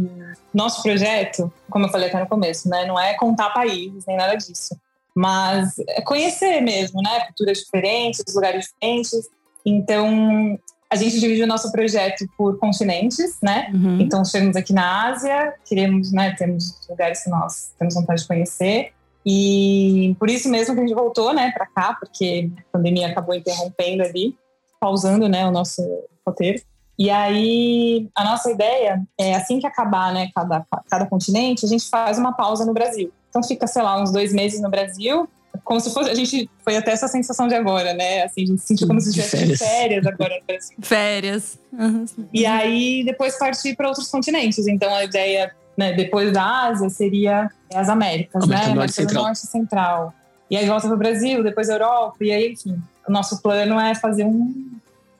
Nosso 0.54 0.82
projeto, 0.82 1.52
como 1.68 1.86
eu 1.86 1.90
falei 1.90 2.08
até 2.08 2.18
no 2.20 2.26
começo, 2.26 2.68
né? 2.68 2.84
Não 2.86 2.98
é 2.98 3.14
contar 3.14 3.50
países 3.50 4.04
nem 4.06 4.16
nada 4.16 4.34
disso. 4.36 4.74
Mas 5.14 5.74
é 5.88 6.00
conhecer 6.02 6.60
mesmo, 6.60 7.02
né? 7.02 7.20
Culturas 7.26 7.58
diferentes, 7.58 8.24
lugares 8.34 8.66
diferentes. 8.66 9.28
Então, 9.64 10.58
a 10.90 10.96
gente 10.96 11.20
dividiu 11.20 11.44
o 11.44 11.48
nosso 11.48 11.70
projeto 11.70 12.24
por 12.36 12.58
continentes, 12.58 13.38
né? 13.42 13.70
Uhum. 13.72 14.00
Então, 14.00 14.24
chegamos 14.24 14.56
aqui 14.56 14.72
na 14.72 15.08
Ásia, 15.08 15.54
queremos, 15.64 16.12
né? 16.12 16.34
Temos 16.36 16.80
lugares 16.88 17.22
que 17.22 17.30
nós 17.30 17.72
temos 17.78 17.94
vontade 17.94 18.22
de 18.22 18.28
conhecer. 18.28 18.92
E 19.24 20.16
por 20.18 20.30
isso 20.30 20.48
mesmo 20.48 20.74
que 20.74 20.80
a 20.80 20.86
gente 20.86 20.94
voltou, 20.94 21.32
né, 21.34 21.52
para 21.52 21.66
cá, 21.66 21.94
porque 21.98 22.50
a 22.58 22.72
pandemia 22.72 23.08
acabou 23.08 23.34
interrompendo 23.34 24.02
ali, 24.02 24.34
pausando, 24.80 25.28
né, 25.28 25.46
o 25.46 25.50
nosso 25.50 25.82
roteiro. 26.26 26.62
E 26.98 27.10
aí, 27.10 28.08
a 28.14 28.24
nossa 28.24 28.50
ideia 28.50 29.02
é 29.18 29.34
assim 29.34 29.58
que 29.58 29.66
acabar, 29.66 30.12
né, 30.12 30.30
cada, 30.34 30.64
cada 30.88 31.06
continente, 31.06 31.64
a 31.64 31.68
gente 31.68 31.88
faz 31.88 32.18
uma 32.18 32.32
pausa 32.32 32.64
no 32.64 32.72
Brasil. 32.72 33.12
Então 33.30 33.42
fica, 33.42 33.66
sei 33.66 33.82
lá, 33.82 34.02
uns 34.02 34.12
dois 34.12 34.32
meses 34.32 34.60
no 34.60 34.68
Brasil 34.68 35.28
como 35.64 35.80
se 35.80 35.92
fosse. 35.92 36.10
A 36.10 36.14
gente 36.14 36.50
foi 36.64 36.76
até 36.76 36.92
essa 36.92 37.08
sensação 37.08 37.46
de 37.46 37.54
agora, 37.54 37.94
né? 37.94 38.24
Assim, 38.24 38.42
a 38.42 38.46
gente 38.46 38.62
sentiu 38.62 38.86
como 38.86 39.00
se 39.00 39.10
estivesse 39.10 39.36
de 39.36 39.56
férias. 39.56 39.58
férias 39.58 40.06
agora 40.06 40.34
no 40.40 40.46
Brasil. 40.46 40.76
Férias. 40.80 41.58
Uhum. 41.72 42.04
E 42.32 42.46
aí 42.46 43.04
depois 43.04 43.38
partir 43.38 43.76
para 43.76 43.88
outros 43.88 44.08
continentes. 44.08 44.66
Então 44.66 44.92
a 44.94 45.04
ideia, 45.04 45.52
né, 45.76 45.92
depois 45.92 46.32
da 46.32 46.66
Ásia, 46.68 46.88
seria 46.88 47.50
as 47.74 47.88
Américas, 47.88 48.42
América 48.42 48.66
né? 48.66 48.74
do 48.74 48.78
Norte 48.80 48.94
Central. 48.94 49.22
Norte 49.24 49.38
e 49.38 49.46
Central. 49.46 50.14
E 50.50 50.56
aí 50.56 50.66
volta 50.66 50.88
para 50.88 50.96
o 50.96 50.98
Brasil, 50.98 51.44
depois 51.44 51.68
Europa, 51.68 52.16
e 52.20 52.32
aí, 52.32 52.52
enfim. 52.52 52.76
O 53.08 53.12
nosso 53.12 53.40
plano 53.40 53.78
é 53.78 53.94
fazer 53.94 54.24
um. 54.24 54.72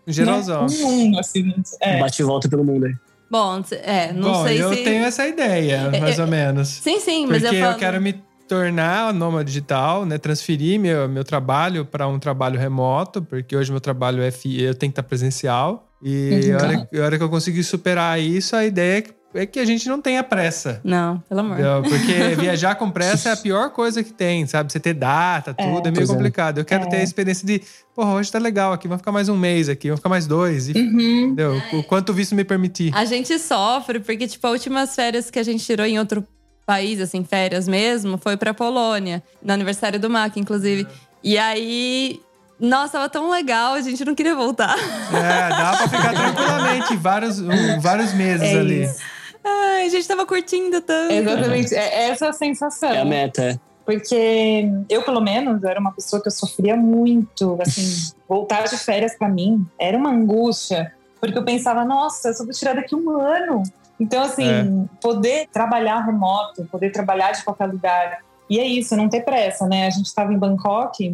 Geralzão. 0.06 0.66
Né, 0.66 0.76
um 0.82 0.90
mundo, 0.90 1.20
assim. 1.20 1.54
É. 1.80 2.00
Bate 2.00 2.20
e 2.20 2.24
volta 2.24 2.48
pelo 2.48 2.64
mundo 2.64 2.86
aí. 2.86 2.94
Bom, 3.30 3.62
é, 3.82 4.12
não 4.12 4.32
Bom, 4.32 4.44
sei 4.44 4.60
eu 4.60 4.74
se. 4.74 4.82
tenho 4.82 5.04
essa 5.04 5.26
ideia, 5.26 5.90
mais 6.00 6.18
É, 6.18 6.22
ou 6.22 6.28
menos. 6.28 6.68
Sim, 6.68 6.98
sim, 6.98 7.26
mas 7.26 7.42
Porque 7.42 7.54
eu 7.54 7.58
eu, 7.60 7.66
falo. 7.66 7.78
quero 7.78 8.00
me 8.00 8.14
tornar 8.48 9.14
nômade 9.14 9.46
digital, 9.46 10.04
né? 10.04 10.18
Transferir 10.18 10.80
meu, 10.80 11.08
meu 11.08 11.22
trabalho 11.22 11.84
para 11.84 12.08
um 12.08 12.18
trabalho 12.18 12.58
remoto, 12.58 13.22
porque 13.22 13.54
hoje 13.56 13.70
meu 13.70 13.80
trabalho 13.80 14.20
é 14.22 14.32
fi- 14.32 14.60
eu 14.60 14.74
tenho 14.74 14.90
que 14.90 14.94
estar 14.98 15.04
presencial. 15.04 15.88
E 16.02 16.50
Uhum. 16.50 16.56
a, 16.58 16.62
hora, 16.62 16.88
a 16.92 17.04
hora 17.04 17.18
que 17.18 17.22
eu 17.22 17.28
conseguir 17.30 17.62
superar 17.62 18.18
isso, 18.20 18.56
a 18.56 18.64
ideia 18.64 18.98
é 18.98 19.02
que, 19.02 19.12
é 19.34 19.46
que 19.46 19.58
a 19.60 19.64
gente 19.64 19.88
não 19.88 20.00
tenha 20.00 20.22
pressa. 20.24 20.80
Não, 20.82 21.18
pelo 21.28 21.40
amor. 21.40 21.52
entendeu? 21.60 21.82
Porque 21.82 22.34
viajar 22.40 22.74
com 22.74 22.90
pressa 22.90 23.28
é 23.28 23.32
a 23.32 23.36
pior 23.36 23.70
coisa 23.70 24.02
que 24.02 24.12
tem, 24.12 24.46
sabe? 24.46 24.72
Você 24.72 24.80
ter 24.80 24.94
data, 24.94 25.54
tudo, 25.54 25.86
é, 25.88 25.90
meio 25.90 25.94
Pois 25.94 26.10
é. 26.10 26.12
complicado. 26.14 26.58
Eu 26.58 26.64
quero 26.64 26.84
É. 26.84 26.86
ter 26.88 26.96
a 26.96 27.02
experiência 27.02 27.46
de, 27.46 27.62
porra, 27.94 28.12
hoje 28.14 28.30
tá 28.32 28.38
legal 28.38 28.72
aqui, 28.72 28.88
vamos 28.88 29.00
ficar 29.00 29.12
mais 29.12 29.28
um 29.28 29.36
mês 29.36 29.68
aqui, 29.68 29.88
vamos 29.88 30.00
ficar 30.00 30.08
mais 30.08 30.26
dois. 30.26 30.68
E, 30.68 30.72
Uhum. 30.72 31.00
entendeu? 31.26 31.62
O 31.72 31.82
quanto 31.84 32.10
o 32.10 32.12
visto 32.14 32.34
me 32.34 32.44
permitir. 32.44 32.92
A 32.94 33.04
gente 33.04 33.38
sofre 33.38 34.00
porque, 34.00 34.26
tipo, 34.26 34.46
as 34.46 34.52
últimas 34.52 34.94
férias 34.94 35.30
que 35.30 35.38
a 35.38 35.42
gente 35.42 35.64
tirou 35.64 35.86
em 35.86 35.98
outro 35.98 36.26
país, 36.66 37.00
assim, 37.00 37.24
férias 37.24 37.66
mesmo, 37.66 38.16
foi 38.18 38.36
pra 38.36 38.52
Polônia, 38.54 39.22
no 39.42 39.52
aniversário 39.52 39.98
do 39.98 40.08
Mac, 40.10 40.36
inclusive. 40.36 40.86
E 41.22 41.36
aí. 41.38 42.20
Nossa, 42.62 42.92
tava 42.92 43.08
tão 43.08 43.30
legal, 43.30 43.72
a 43.72 43.80
gente 43.80 44.04
não 44.04 44.14
queria 44.14 44.34
voltar. 44.36 44.76
É, 44.78 45.48
dá 45.48 45.76
pra 45.78 45.88
ficar 45.88 46.12
tranquilamente 46.12 46.94
vários, 46.96 47.38
um, 47.40 47.80
vários 47.80 48.12
meses 48.12 48.42
É 48.48 48.58
ali. 48.58 48.82
isso. 48.84 48.98
Ai, 49.44 49.86
a 49.86 49.88
gente 49.88 50.06
tava 50.06 50.26
curtindo 50.26 50.80
tanto. 50.80 51.12
Exatamente. 51.12 51.74
É 51.74 52.08
essa 52.08 52.28
a 52.28 52.32
sensação. 52.32 52.90
É 52.90 53.00
a 53.00 53.04
meta, 53.04 53.42
é. 53.42 53.58
Porque 53.84 54.68
eu, 54.88 55.02
pelo 55.02 55.20
menos, 55.20 55.64
era 55.64 55.80
uma 55.80 55.92
pessoa 55.92 56.22
que 56.22 56.28
eu 56.28 56.32
sofria 56.32 56.76
muito. 56.76 57.58
Assim, 57.60 58.12
voltar 58.28 58.64
de 58.64 58.76
férias 58.76 59.16
pra 59.16 59.28
mim 59.28 59.66
era 59.78 59.96
uma 59.96 60.10
angústia. 60.10 60.94
Porque 61.20 61.36
eu 61.36 61.44
pensava, 61.44 61.84
nossa, 61.84 62.28
eu 62.28 62.34
só 62.34 62.44
vou 62.44 62.52
tirar 62.52 62.74
daqui 62.74 62.94
um 62.94 63.10
ano. 63.20 63.62
Então, 63.98 64.22
assim, 64.22 64.48
É. 64.48 64.64
poder 65.00 65.46
trabalhar 65.52 66.00
remoto, 66.00 66.64
poder 66.70 66.90
trabalhar 66.90 67.32
de 67.32 67.44
qualquer 67.44 67.66
lugar. 67.66 68.18
E 68.48 68.58
é 68.58 68.64
isso, 68.64 68.96
não 68.96 69.08
ter 69.08 69.22
pressa, 69.22 69.66
né? 69.66 69.86
A 69.86 69.90
gente 69.90 70.06
estava 70.06 70.32
em 70.32 70.38
Bangkok 70.38 71.04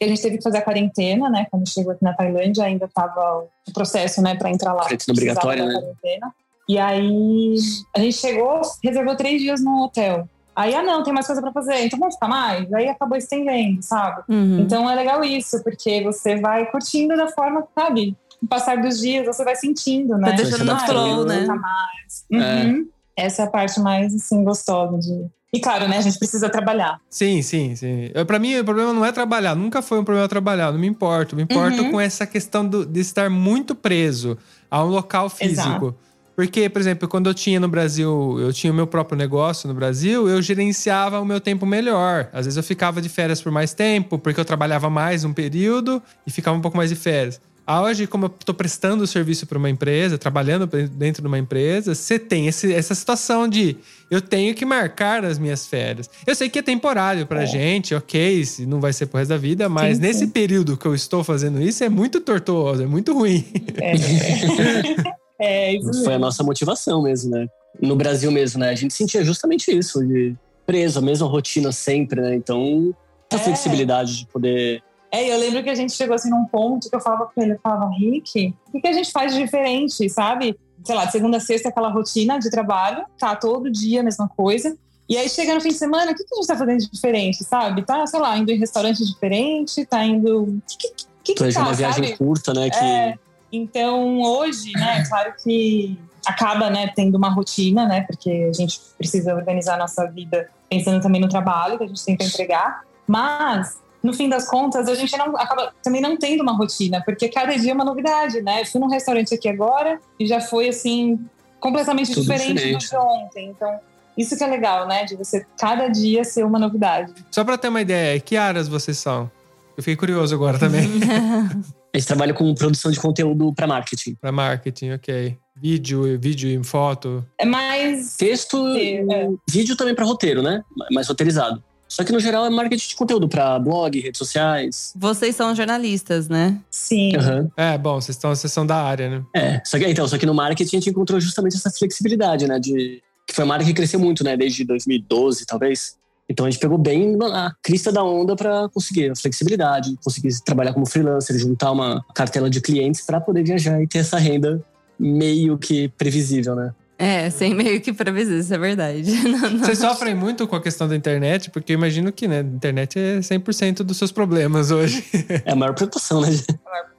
e 0.00 0.04
a 0.04 0.08
gente 0.08 0.22
teve 0.22 0.36
que 0.36 0.42
fazer 0.42 0.58
a 0.58 0.62
quarentena, 0.62 1.28
né? 1.28 1.46
Quando 1.50 1.68
chegou 1.68 1.92
aqui 1.92 2.04
na 2.04 2.12
Tailândia, 2.12 2.64
ainda 2.64 2.84
estava 2.84 3.44
o 3.68 3.72
processo, 3.72 4.22
né, 4.22 4.34
para 4.36 4.50
entrar 4.50 4.72
lá. 4.72 4.82
Quarentena 4.82 5.12
obrigatória, 5.12 5.64
né? 5.64 5.74
quarentena. 5.74 6.34
E 6.68 6.78
aí 6.78 7.54
a 7.94 8.00
gente 8.00 8.16
chegou, 8.16 8.60
reservou 8.82 9.16
três 9.16 9.40
dias 9.40 9.62
no 9.62 9.84
hotel. 9.84 10.28
Aí, 10.54 10.74
ah, 10.74 10.82
não, 10.82 11.02
tem 11.02 11.12
mais 11.12 11.26
coisa 11.26 11.42
para 11.42 11.52
fazer, 11.52 11.84
então 11.84 11.98
vamos 11.98 12.14
ficar 12.14 12.28
mais? 12.28 12.72
Aí 12.72 12.88
acabou 12.88 13.16
estendendo, 13.18 13.82
sabe? 13.82 14.22
Uhum. 14.28 14.60
Então 14.60 14.88
é 14.90 14.94
legal 14.94 15.22
isso, 15.22 15.62
porque 15.62 16.02
você 16.02 16.40
vai 16.40 16.64
curtindo 16.70 17.14
da 17.14 17.28
forma, 17.28 17.62
sabe? 17.74 18.16
No 18.40 18.48
passar 18.48 18.80
dos 18.80 18.98
dias, 18.98 19.26
você 19.26 19.44
vai 19.44 19.54
sentindo, 19.54 20.16
né? 20.16 20.30
Tá 20.30 20.36
deixando 20.36 20.64
no 20.64 20.78
flow, 20.80 21.24
né? 21.26 21.46
mais. 21.46 22.24
Uhum. 22.32 22.88
Essa 23.14 23.42
é 23.42 23.44
a 23.44 23.50
parte 23.50 23.78
mais, 23.80 24.14
assim, 24.14 24.42
gostosa 24.44 24.98
de... 24.98 25.26
E 25.52 25.60
claro, 25.60 25.88
né? 25.88 25.98
A 25.98 26.00
gente 26.02 26.18
precisa 26.18 26.48
trabalhar. 26.50 27.00
Sim, 27.08 27.40
sim, 27.40 27.74
sim. 27.76 28.10
Pra 28.26 28.38
mim, 28.38 28.58
o 28.58 28.64
problema 28.64 28.92
não 28.92 29.04
é 29.04 29.12
trabalhar. 29.12 29.54
Nunca 29.54 29.80
foi 29.80 29.98
um 29.98 30.04
problema 30.04 30.28
trabalhar. 30.28 30.70
Não 30.72 30.78
me 30.78 30.86
importo. 30.86 31.34
Me 31.36 31.42
importo 31.42 31.82
Uhum. 31.82 31.92
com 31.92 32.00
essa 32.00 32.26
questão 32.26 32.66
do- 32.66 32.84
de 32.84 33.00
estar 33.00 33.30
muito 33.30 33.74
preso 33.74 34.36
a 34.70 34.82
um 34.84 34.88
local 34.88 35.30
físico. 35.30 35.60
Exato. 35.68 35.94
Porque, 36.36 36.68
por 36.68 36.80
exemplo, 36.80 37.08
quando 37.08 37.28
eu 37.30 37.34
tinha 37.34 37.58
no 37.58 37.66
Brasil, 37.66 38.36
eu 38.38 38.52
tinha 38.52 38.70
o 38.70 38.76
meu 38.76 38.86
próprio 38.86 39.16
negócio 39.16 39.66
no 39.66 39.72
Brasil, 39.74 40.28
eu 40.28 40.42
gerenciava 40.42 41.18
o 41.18 41.24
meu 41.24 41.40
tempo 41.40 41.64
melhor. 41.64 42.28
Às 42.30 42.44
vezes 42.44 42.58
eu 42.58 42.62
ficava 42.62 43.00
de 43.00 43.08
férias 43.08 43.40
por 43.40 43.50
mais 43.50 43.72
tempo, 43.72 44.18
porque 44.18 44.38
eu 44.38 44.44
trabalhava 44.44 44.90
mais 44.90 45.24
um 45.24 45.32
período 45.32 46.02
e 46.26 46.30
ficava 46.30 46.54
um 46.54 46.60
pouco 46.60 46.76
mais 46.76 46.90
de 46.90 46.96
férias. 46.96 47.40
Hoje, 47.68 48.06
como 48.06 48.26
eu 48.26 48.34
estou 48.38 48.54
prestando 48.54 49.04
serviço 49.08 49.44
para 49.46 49.58
uma 49.58 49.68
empresa, 49.68 50.16
trabalhando 50.16 50.66
dentro 50.88 51.20
de 51.20 51.26
uma 51.26 51.38
empresa, 51.38 51.94
você 51.96 52.16
tem 52.16 52.46
esse- 52.46 52.72
essa 52.72 52.94
situação 52.94 53.48
de 53.48 53.76
eu 54.08 54.20
tenho 54.20 54.54
que 54.54 54.64
marcar 54.64 55.24
as 55.24 55.36
minhas 55.36 55.66
férias. 55.66 56.08
Eu 56.24 56.34
sei 56.36 56.48
que 56.48 56.60
é 56.60 56.62
temporário 56.62 57.26
pra 57.26 57.44
gente, 57.44 57.92
ok, 57.92 58.44
se 58.44 58.66
não 58.66 58.78
vai 58.80 58.92
ser 58.92 59.06
pro 59.06 59.18
resto 59.18 59.30
da 59.30 59.36
vida, 59.36 59.68
mas 59.68 59.96
Sim, 59.96 60.02
nesse 60.02 60.20
sim. 60.26 60.28
período 60.28 60.76
que 60.76 60.86
eu 60.86 60.94
estou 60.94 61.24
fazendo 61.24 61.60
isso 61.60 61.82
é 61.82 61.88
muito 61.88 62.20
tortuoso, 62.20 62.82
é 62.84 62.86
muito 62.86 63.12
ruim. 63.12 63.44
É, 63.78 63.94
é 65.40 65.76
Foi 66.04 66.14
a 66.14 66.18
nossa 66.18 66.42
motivação 66.42 67.02
mesmo, 67.02 67.30
né? 67.30 67.46
No 67.80 67.94
Brasil 67.96 68.30
mesmo, 68.30 68.60
né? 68.60 68.70
A 68.70 68.74
gente 68.74 68.94
sentia 68.94 69.22
justamente 69.24 69.70
isso, 69.76 70.04
de 70.06 70.34
preso, 70.66 70.98
a 70.98 71.02
mesma 71.02 71.26
rotina 71.28 71.70
sempre, 71.72 72.20
né? 72.20 72.34
Então, 72.34 72.94
essa 73.30 73.42
É. 73.42 73.44
flexibilidade 73.44 74.18
de 74.18 74.26
poder. 74.26 74.82
É, 75.12 75.32
eu 75.32 75.38
lembro 75.38 75.62
que 75.62 75.70
a 75.70 75.74
gente 75.74 75.92
chegou 75.92 76.14
assim 76.14 76.30
num 76.30 76.44
ponto 76.46 76.90
que 76.90 76.96
eu 76.96 77.00
falava 77.00 77.30
com 77.32 77.40
ele, 77.42 77.52
eu 77.52 77.60
falava, 77.62 77.88
Rick, 77.96 78.54
o 78.68 78.72
que, 78.72 78.80
que 78.80 78.88
a 78.88 78.92
gente 78.92 79.12
faz 79.12 79.32
de 79.34 79.40
diferente, 79.42 80.08
sabe? 80.08 80.58
Sei 80.84 80.94
lá, 80.94 81.04
de 81.04 81.12
segunda 81.12 81.36
a 81.36 81.40
sexta 81.40 81.68
aquela 81.68 81.88
rotina 81.88 82.38
de 82.38 82.50
trabalho, 82.50 83.04
tá 83.18 83.34
todo 83.36 83.70
dia 83.70 84.00
a 84.00 84.02
mesma 84.02 84.28
coisa. 84.28 84.76
E 85.08 85.16
aí 85.16 85.28
chega 85.28 85.54
no 85.54 85.60
fim 85.60 85.68
de 85.68 85.74
semana, 85.76 86.10
o 86.10 86.14
que, 86.14 86.24
que 86.24 86.34
a 86.34 86.36
gente 86.36 86.46
tá 86.48 86.56
fazendo 86.56 86.78
de 86.78 86.90
diferente, 86.90 87.44
sabe? 87.44 87.82
Tá, 87.84 88.04
sei 88.06 88.18
lá, 88.20 88.36
indo 88.36 88.50
em 88.50 88.58
restaurante 88.58 89.04
diferente, 89.04 89.86
tá 89.86 90.04
indo. 90.04 90.42
O 90.42 90.62
que, 90.68 90.76
que, 90.76 90.88
que, 90.96 91.06
que 91.22 91.34
Planejar 91.34 91.60
tá, 91.60 91.66
uma 91.68 91.74
viagem 91.74 92.04
sabe? 92.04 92.16
curta, 92.18 92.52
né? 92.52 92.70
Que 92.70 92.76
É, 92.76 93.18
então 93.52 94.20
hoje, 94.20 94.72
né, 94.72 95.04
claro 95.08 95.32
que 95.42 95.98
acaba, 96.26 96.68
né, 96.68 96.92
tendo 96.94 97.16
uma 97.16 97.28
rotina, 97.28 97.86
né, 97.86 98.02
porque 98.02 98.48
a 98.50 98.52
gente 98.52 98.80
precisa 98.98 99.34
organizar 99.34 99.74
a 99.74 99.78
nossa 99.78 100.06
vida 100.06 100.50
pensando 100.68 101.00
também 101.00 101.20
no 101.20 101.28
trabalho 101.28 101.78
que 101.78 101.84
a 101.84 101.86
gente 101.86 102.04
tem 102.04 102.16
para 102.16 102.26
entregar, 102.26 102.82
mas 103.06 103.78
no 104.02 104.12
fim 104.12 104.28
das 104.28 104.48
contas 104.48 104.88
a 104.88 104.94
gente 104.94 105.16
não 105.16 105.36
acaba 105.36 105.72
também 105.82 106.00
não 106.00 106.16
tendo 106.16 106.42
uma 106.42 106.52
rotina, 106.56 107.02
porque 107.04 107.28
cada 107.28 107.56
dia 107.56 107.72
é 107.72 107.74
uma 107.74 107.84
novidade, 107.84 108.40
né? 108.40 108.62
Eu 108.62 108.66
fui 108.66 108.80
num 108.80 108.88
restaurante 108.88 109.34
aqui 109.34 109.48
agora 109.48 110.00
e 110.18 110.26
já 110.26 110.40
foi 110.40 110.68
assim 110.68 111.18
completamente 111.60 112.12
Tudo 112.12 112.22
diferente, 112.22 112.54
diferente. 112.54 112.86
do 112.86 112.90
de 112.90 112.96
ontem. 112.96 113.48
Então, 113.50 113.80
isso 114.16 114.36
que 114.36 114.44
é 114.44 114.46
legal, 114.46 114.86
né, 114.86 115.04
de 115.04 115.16
você 115.16 115.44
cada 115.58 115.88
dia 115.88 116.24
ser 116.24 116.44
uma 116.44 116.58
novidade. 116.58 117.12
Só 117.30 117.44
pra 117.44 117.58
ter 117.58 117.68
uma 117.68 117.80
ideia, 117.80 118.18
que 118.20 118.36
áreas 118.36 118.68
vocês 118.68 118.96
são? 118.98 119.30
Eu 119.76 119.82
fiquei 119.82 119.96
curioso 119.96 120.34
agora 120.34 120.58
também. 120.58 120.88
a 121.94 121.98
gente 121.98 122.06
trabalha 122.06 122.34
com 122.34 122.54
produção 122.54 122.90
de 122.90 123.00
conteúdo 123.00 123.52
para 123.54 123.66
marketing. 123.66 124.14
pra 124.14 124.30
marketing, 124.32 124.90
ok. 124.92 125.36
Vídeo, 125.58 126.18
vídeo 126.20 126.50
e 126.50 126.62
foto. 126.62 127.24
É 127.38 127.46
mais 127.46 128.16
Texto, 128.16 128.58
Sim, 128.74 129.10
é. 129.10 129.28
vídeo 129.48 129.74
também 129.74 129.94
para 129.94 130.04
roteiro, 130.04 130.42
né? 130.42 130.62
Mais 130.92 131.08
roteirizado. 131.08 131.62
Só 131.88 132.02
que 132.04 132.12
no 132.12 132.18
geral 132.20 132.44
é 132.44 132.50
marketing 132.50 132.88
de 132.88 132.96
conteúdo 132.96 133.28
para 133.28 133.58
blog, 133.58 133.98
redes 134.00 134.18
sociais. 134.18 134.92
Vocês 134.96 135.34
são 135.36 135.54
jornalistas, 135.54 136.28
né? 136.28 136.60
sim. 136.70 137.16
Aham. 137.16 137.48
É, 137.56 137.78
bom, 137.78 137.94
vocês 138.00 138.16
estão, 138.16 138.34
vocês 138.34 138.52
são 138.52 138.66
da 138.66 138.76
área, 138.76 139.08
né? 139.08 139.24
É, 139.34 139.62
só 139.64 139.78
que 139.78 139.86
então, 139.86 140.06
só 140.06 140.18
que 140.18 140.26
no 140.26 140.34
marketing 140.34 140.76
a 140.76 140.80
gente 140.80 140.90
encontrou 140.90 141.20
justamente 141.20 141.56
essa 141.56 141.70
flexibilidade, 141.70 142.46
né? 142.46 142.58
De 142.58 143.00
que 143.26 143.34
foi 143.34 143.44
uma 143.44 143.54
área 143.54 143.64
que 143.64 143.72
cresceu 143.72 143.98
muito, 144.00 144.22
né? 144.22 144.36
Desde 144.36 144.64
2012, 144.64 145.46
talvez. 145.46 145.96
Então 146.28 146.44
a 146.44 146.50
gente 146.50 146.60
pegou 146.60 146.76
bem 146.76 147.16
a 147.32 147.52
crista 147.62 147.92
da 147.92 148.02
onda 148.02 148.34
para 148.34 148.68
conseguir 148.68 149.10
a 149.10 149.16
flexibilidade, 149.16 149.96
conseguir 150.04 150.30
trabalhar 150.44 150.72
como 150.72 150.86
freelancer, 150.86 151.38
juntar 151.38 151.70
uma 151.70 152.04
cartela 152.14 152.50
de 152.50 152.60
clientes 152.60 153.02
para 153.02 153.20
poder 153.20 153.44
viajar 153.44 153.80
e 153.80 153.86
ter 153.86 153.98
essa 153.98 154.18
renda 154.18 154.60
meio 154.98 155.56
que 155.56 155.88
previsível, 155.90 156.56
né? 156.56 156.74
É, 156.98 157.28
sem 157.28 157.54
meio 157.54 157.80
que 157.80 157.92
previsível, 157.92 158.40
isso 158.40 158.54
é 158.54 158.58
verdade. 158.58 159.12
Não, 159.28 159.50
não. 159.50 159.58
Vocês 159.58 159.78
sofrem 159.78 160.14
muito 160.14 160.48
com 160.48 160.56
a 160.56 160.62
questão 160.62 160.88
da 160.88 160.96
internet, 160.96 161.50
porque 161.50 161.72
eu 161.72 161.74
imagino 161.74 162.10
que, 162.10 162.26
né, 162.26 162.38
a 162.38 162.42
internet 162.42 162.98
é 162.98 163.18
100% 163.18 163.82
dos 163.82 163.98
seus 163.98 164.10
problemas 164.10 164.70
hoje. 164.70 165.04
É 165.44 165.52
a 165.52 165.54
maior 165.54 165.74
preocupação, 165.74 166.22
né? 166.22 166.28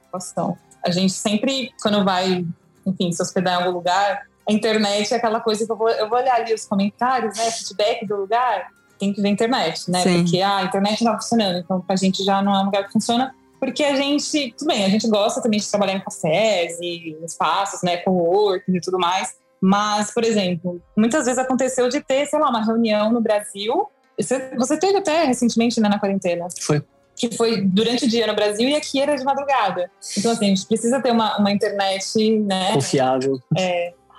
preocupação. 0.08 0.56
A 0.84 0.90
gente 0.90 1.12
sempre, 1.12 1.72
quando 1.82 2.04
vai, 2.04 2.46
enfim, 2.86 3.10
se 3.10 3.20
hospedar 3.20 3.54
em 3.54 3.64
algum 3.64 3.76
lugar, 3.76 4.22
a 4.48 4.52
internet 4.52 5.12
é 5.12 5.16
aquela 5.16 5.40
coisa 5.40 5.66
que 5.66 5.72
eu 5.72 5.76
vou, 5.76 5.90
eu 5.90 6.08
vou 6.08 6.18
olhar 6.18 6.36
ali 6.36 6.54
os 6.54 6.64
comentários, 6.64 7.36
né, 7.36 7.50
feedback 7.50 8.06
do 8.06 8.16
lugar, 8.16 8.68
tem 8.98 9.12
que 9.12 9.20
ver 9.20 9.28
a 9.28 9.30
internet, 9.32 9.90
né? 9.90 10.02
Sim. 10.02 10.22
Porque 10.22 10.40
ah, 10.40 10.58
a 10.58 10.64
internet 10.64 11.04
não 11.04 11.12
tá 11.12 11.20
funcionando, 11.20 11.58
então 11.58 11.80
pra 11.80 11.96
gente 11.96 12.24
já 12.24 12.42
não 12.42 12.54
é 12.54 12.60
um 12.60 12.64
lugar 12.66 12.86
que 12.86 12.92
funciona. 12.92 13.34
Porque 13.60 13.82
a 13.82 13.96
gente, 13.96 14.54
tudo 14.56 14.68
bem, 14.68 14.84
a 14.84 14.88
gente 14.88 15.08
gosta 15.08 15.42
também 15.42 15.58
de 15.58 15.68
trabalhar 15.68 15.94
em 15.94 16.00
cafés 16.00 16.78
e 16.80 17.16
em 17.20 17.24
espaços, 17.24 17.82
né, 17.82 17.96
com 17.98 18.12
work 18.12 18.64
e 18.70 18.80
tudo 18.80 18.98
mais. 18.98 19.34
Mas, 19.60 20.12
por 20.12 20.24
exemplo, 20.24 20.80
muitas 20.96 21.24
vezes 21.24 21.38
aconteceu 21.38 21.88
de 21.88 22.00
ter, 22.00 22.26
sei 22.26 22.38
lá, 22.38 22.48
uma 22.48 22.64
reunião 22.64 23.12
no 23.12 23.20
Brasil. 23.20 23.88
Você, 24.18 24.54
você 24.56 24.76
teve 24.78 24.98
até 24.98 25.24
recentemente, 25.24 25.80
né, 25.80 25.88
na 25.88 25.98
quarentena 25.98 26.46
Foi. 26.60 26.82
que 27.16 27.36
foi 27.36 27.62
durante 27.62 28.04
o 28.04 28.08
dia 28.08 28.26
no 28.28 28.34
Brasil 28.34 28.68
e 28.68 28.76
aqui 28.76 29.00
era 29.00 29.16
de 29.16 29.24
madrugada. 29.24 29.90
Então, 30.16 30.30
assim, 30.30 30.46
a 30.46 30.48
gente 30.48 30.66
precisa 30.66 31.00
ter 31.00 31.10
uma, 31.10 31.36
uma 31.38 31.50
internet, 31.50 32.38
né, 32.38 32.74
Confiável. 32.74 33.40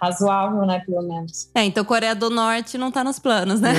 Razoável, 0.01 0.65
né, 0.65 0.81
pelo 0.85 1.01
menos. 1.01 1.49
É, 1.55 1.63
então 1.65 1.83
Coreia 1.83 2.15
do 2.15 2.29
Norte 2.29 2.77
não 2.77 2.91
tá 2.91 3.03
nos 3.03 3.19
planos, 3.19 3.59
né? 3.59 3.73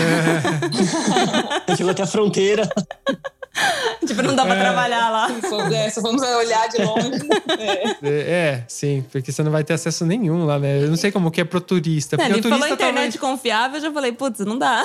É. 1.69 1.75
Chegou 1.77 1.91
até 1.93 2.03
a 2.03 2.07
fronteira. 2.07 2.69
tipo, 4.07 4.23
não 4.23 4.35
dá 4.35 4.45
pra 4.45 4.55
É. 4.55 4.61
trabalhar 4.61 5.11
lá. 5.11 5.29
Se 5.29 5.41
for- 5.49 5.73
é, 5.73 5.91
se 5.91 6.01
vamos 6.01 6.23
olhar 6.23 6.69
de 6.69 6.83
longe. 6.83 7.11
é. 7.59 7.85
É, 8.03 8.31
é, 8.31 8.65
sim, 8.69 9.05
porque 9.11 9.33
você 9.33 9.43
não 9.43 9.51
vai 9.51 9.65
ter 9.65 9.75
acesso 9.75 10.05
nenhum 10.07 10.45
lá, 10.45 10.59
né? 10.59 10.85
Eu 10.85 10.89
não 10.89 10.97
sei 10.97 11.11
como 11.11 11.31
que 11.31 11.41
é 11.41 11.45
pro 11.45 11.61
turista. 11.61 12.17
Porque 12.17 12.33
Ele 12.33 12.41
turista 12.43 12.59
falou 12.61 12.75
internet 12.75 13.19
confiável, 13.19 13.79
eu 13.79 13.83
já 13.83 13.93
falei, 13.93 14.13
putz, 14.13 14.41
não 14.41 14.59
dá. 14.59 14.83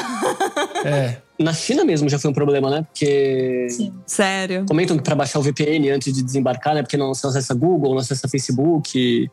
É. 0.84 1.18
Na 1.38 1.54
China 1.54 1.84
mesmo 1.84 2.08
já 2.08 2.18
foi 2.18 2.32
um 2.32 2.34
problema, 2.34 2.70
né? 2.70 2.86
Porque 2.92 3.68
Sim. 3.70 3.94
Sério. 4.06 4.66
comentam 4.68 4.96
que 4.98 5.04
para 5.04 5.16
baixar 5.16 5.40
o 5.40 5.42
VPN 5.42 5.90
antes 5.92 6.14
de 6.14 6.24
desembarcar, 6.24 6.74
né? 6.76 6.82
Porque 6.82 6.96
não 6.98 7.14
se 7.14 7.28
acessa 7.28 7.54
Google, 7.54 7.92
não 7.94 8.00
acessa 8.00 8.28
Facebook, 8.28 9.30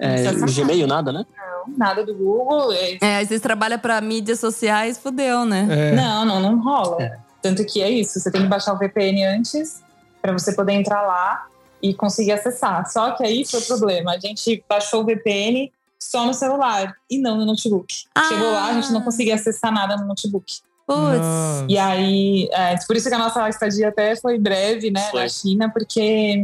é, 0.00 0.26
acessa 0.28 0.46
Gmail, 0.46 0.86
nada, 0.86 1.12
né? 1.12 1.24
Não, 1.36 1.76
nada 1.76 2.04
do 2.04 2.14
Google. 2.14 2.72
é- 2.72 2.98
É, 3.00 3.16
aí 3.16 3.26
vocês 3.26 3.40
trabalham 3.40 3.78
pra 3.78 4.00
mídias 4.00 4.40
sociais, 4.40 4.98
fudeu, 4.98 5.44
né? 5.44 5.66
é. 5.70 5.92
Não, 5.92 6.24
não, 6.24 6.40
não 6.40 6.60
rola. 6.62 6.98
Tanto 7.42 7.64
que 7.64 7.80
é 7.80 7.88
isso, 7.90 8.18
você 8.18 8.30
tem 8.30 8.42
que 8.42 8.48
baixar 8.48 8.72
o 8.74 8.78
VPN 8.78 9.24
antes 9.24 9.82
para 10.20 10.32
você 10.32 10.52
poder 10.52 10.72
entrar 10.72 11.02
lá 11.02 11.46
e 11.80 11.94
conseguir 11.94 12.32
acessar. 12.32 12.84
Só 12.90 13.12
que 13.12 13.22
aí 13.24 13.44
foi 13.46 13.60
o 13.60 13.64
problema. 13.66 14.12
A 14.12 14.18
gente 14.18 14.62
baixou 14.68 15.02
o 15.02 15.04
VPN 15.06 15.70
só 15.98 16.26
no 16.26 16.34
celular 16.34 16.94
e 17.10 17.18
não 17.18 17.36
no 17.36 17.44
notebook. 17.46 17.94
Ah. 18.14 18.24
Chegou 18.24 18.50
lá, 18.50 18.66
a 18.66 18.72
gente 18.74 18.92
não 18.92 19.00
conseguia 19.02 19.36
acessar 19.36 19.72
nada 19.72 19.96
no 19.96 20.06
notebook. 20.06 20.58
Putz. 20.86 21.66
E 21.68 21.76
aí, 21.78 22.48
é, 22.50 22.74
por 22.86 22.96
isso 22.96 23.08
que 23.08 23.14
a 23.14 23.18
nossa 23.18 23.46
estadia 23.48 23.88
até 23.88 24.16
foi 24.16 24.38
breve, 24.38 24.90
né, 24.90 25.02
Foi. 25.10 25.20
na 25.22 25.28
China, 25.28 25.70
porque 25.70 26.42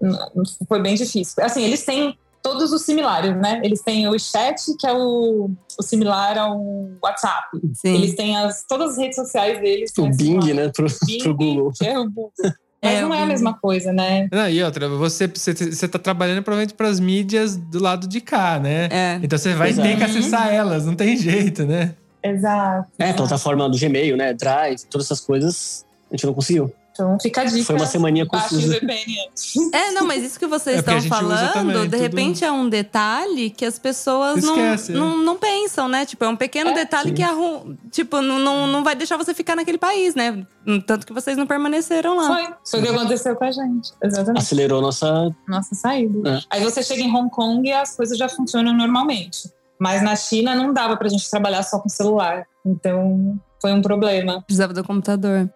hum, 0.00 0.42
foi 0.66 0.80
bem 0.80 0.94
difícil. 0.94 1.44
Assim, 1.44 1.62
eles 1.62 1.84
têm 1.84 2.18
todos 2.44 2.72
os 2.72 2.82
similares, 2.82 3.34
né? 3.36 3.58
Eles 3.64 3.80
têm 3.80 4.06
o 4.06 4.18
chat, 4.18 4.60
que 4.78 4.86
é 4.86 4.92
o, 4.92 5.50
o 5.78 5.82
similar 5.82 6.36
ao 6.36 6.60
WhatsApp. 7.02 7.48
Sim. 7.72 7.94
Eles 7.94 8.14
têm 8.14 8.36
as, 8.36 8.62
todas 8.68 8.92
as 8.92 8.98
redes 8.98 9.16
sociais 9.16 9.58
deles. 9.62 9.90
O 9.96 10.02
né, 10.02 10.10
Bing, 10.14 10.52
né? 10.52 10.68
Pro, 10.68 10.86
Bing, 11.06 11.18
pro 11.22 11.34
Google. 11.34 11.72
é 11.82 11.98
o 11.98 12.04
Google. 12.04 12.32
Mas 12.84 12.98
É, 12.98 13.00
não 13.00 13.14
é 13.14 13.22
a 13.22 13.26
mesma 13.26 13.54
coisa, 13.54 13.94
né? 13.94 14.28
Não, 14.30 14.46
e 14.46 14.62
outra, 14.62 14.86
você, 14.90 15.26
você, 15.26 15.54
você 15.54 15.88
tá 15.88 15.98
trabalhando 15.98 16.42
provavelmente 16.42 16.74
pras 16.74 17.00
mídias 17.00 17.56
do 17.56 17.82
lado 17.82 18.06
de 18.06 18.20
cá, 18.20 18.60
né? 18.60 18.88
É. 18.90 19.20
Então 19.22 19.38
você 19.38 19.54
vai 19.54 19.72
Pois 19.72 19.86
ter 19.86 19.96
que 19.96 20.04
acessar 20.04 20.52
elas, 20.52 20.84
não 20.84 20.94
tem 20.94 21.16
jeito, 21.16 21.64
né? 21.64 21.94
Exato. 22.22 22.90
É, 22.98 23.04
exato. 23.04 23.22
plataforma 23.22 23.70
do 23.70 23.78
Gmail, 23.78 24.18
né? 24.18 24.34
Drive, 24.34 24.82
todas 24.90 25.06
essas 25.06 25.20
coisas, 25.20 25.86
a 26.10 26.14
gente 26.14 26.26
não 26.26 26.34
conseguiu. 26.34 26.70
Então 26.94 27.18
fica 27.20 27.40
a 27.40 27.44
dica. 27.44 27.64
Foi 27.64 27.74
uma 27.74 27.86
semaninha 27.86 28.24
confusa. 28.24 28.68
VPN 28.68 29.16
antes. 29.28 29.56
É, 29.72 29.90
não, 29.90 30.06
mas 30.06 30.22
isso 30.22 30.38
que 30.38 30.46
vocês 30.46 30.76
É 30.76 30.78
estão 30.78 31.00
falando, 31.02 31.52
também, 31.52 31.76
de 31.82 31.88
tudo- 31.90 32.00
repente 32.00 32.44
é 32.44 32.52
um 32.52 32.68
detalhe 32.68 33.50
que 33.50 33.64
as 33.64 33.80
pessoas 33.80 34.40
não, 34.44 34.54
Esquece, 34.54 34.92
é. 34.92 34.94
não, 34.94 35.18
não 35.18 35.36
pensam, 35.36 35.88
né? 35.88 36.06
Tipo, 36.06 36.24
é 36.24 36.28
um 36.28 36.36
pequeno 36.36 36.70
É, 36.70 36.74
detalhe 36.74 37.08
sim. 37.08 37.14
que 37.16 37.22
arrum... 37.24 37.74
tipo, 37.90 38.20
não, 38.22 38.38
não, 38.38 38.68
não 38.68 38.84
vai 38.84 38.94
deixar 38.94 39.16
você 39.16 39.34
ficar 39.34 39.56
naquele 39.56 39.76
país, 39.76 40.14
né? 40.14 40.46
Tanto 40.86 41.04
que 41.04 41.12
vocês 41.12 41.36
não 41.36 41.48
permaneceram 41.48 42.16
lá. 42.16 42.26
Foi. 42.28 42.54
Foi 42.70 42.80
o 42.80 42.82
que 42.84 42.88
aconteceu 42.96 43.34
com 43.34 43.44
a 43.44 43.50
gente. 43.50 43.90
Exatamente. 44.00 44.38
Acelerou 44.42 44.80
nossa. 44.80 45.34
Nossa 45.48 45.74
saída. 45.74 46.30
É. 46.30 46.40
Aí 46.48 46.62
você 46.62 46.80
chega 46.80 47.02
em 47.02 47.12
Hong 47.12 47.28
Kong 47.28 47.68
e 47.68 47.72
as 47.72 47.96
coisas 47.96 48.16
já 48.16 48.28
funcionam 48.28 48.72
normalmente. 48.72 49.50
Mas 49.80 50.00
na 50.00 50.14
China 50.14 50.54
não 50.54 50.72
dava 50.72 50.96
pra 50.96 51.08
gente 51.08 51.28
trabalhar 51.28 51.64
só 51.64 51.80
com 51.80 51.88
celular. 51.88 52.46
Então 52.64 53.36
foi 53.60 53.72
um 53.72 53.82
problema. 53.82 54.42
Precisava 54.42 54.72
do 54.72 54.84
computador. 54.84 55.50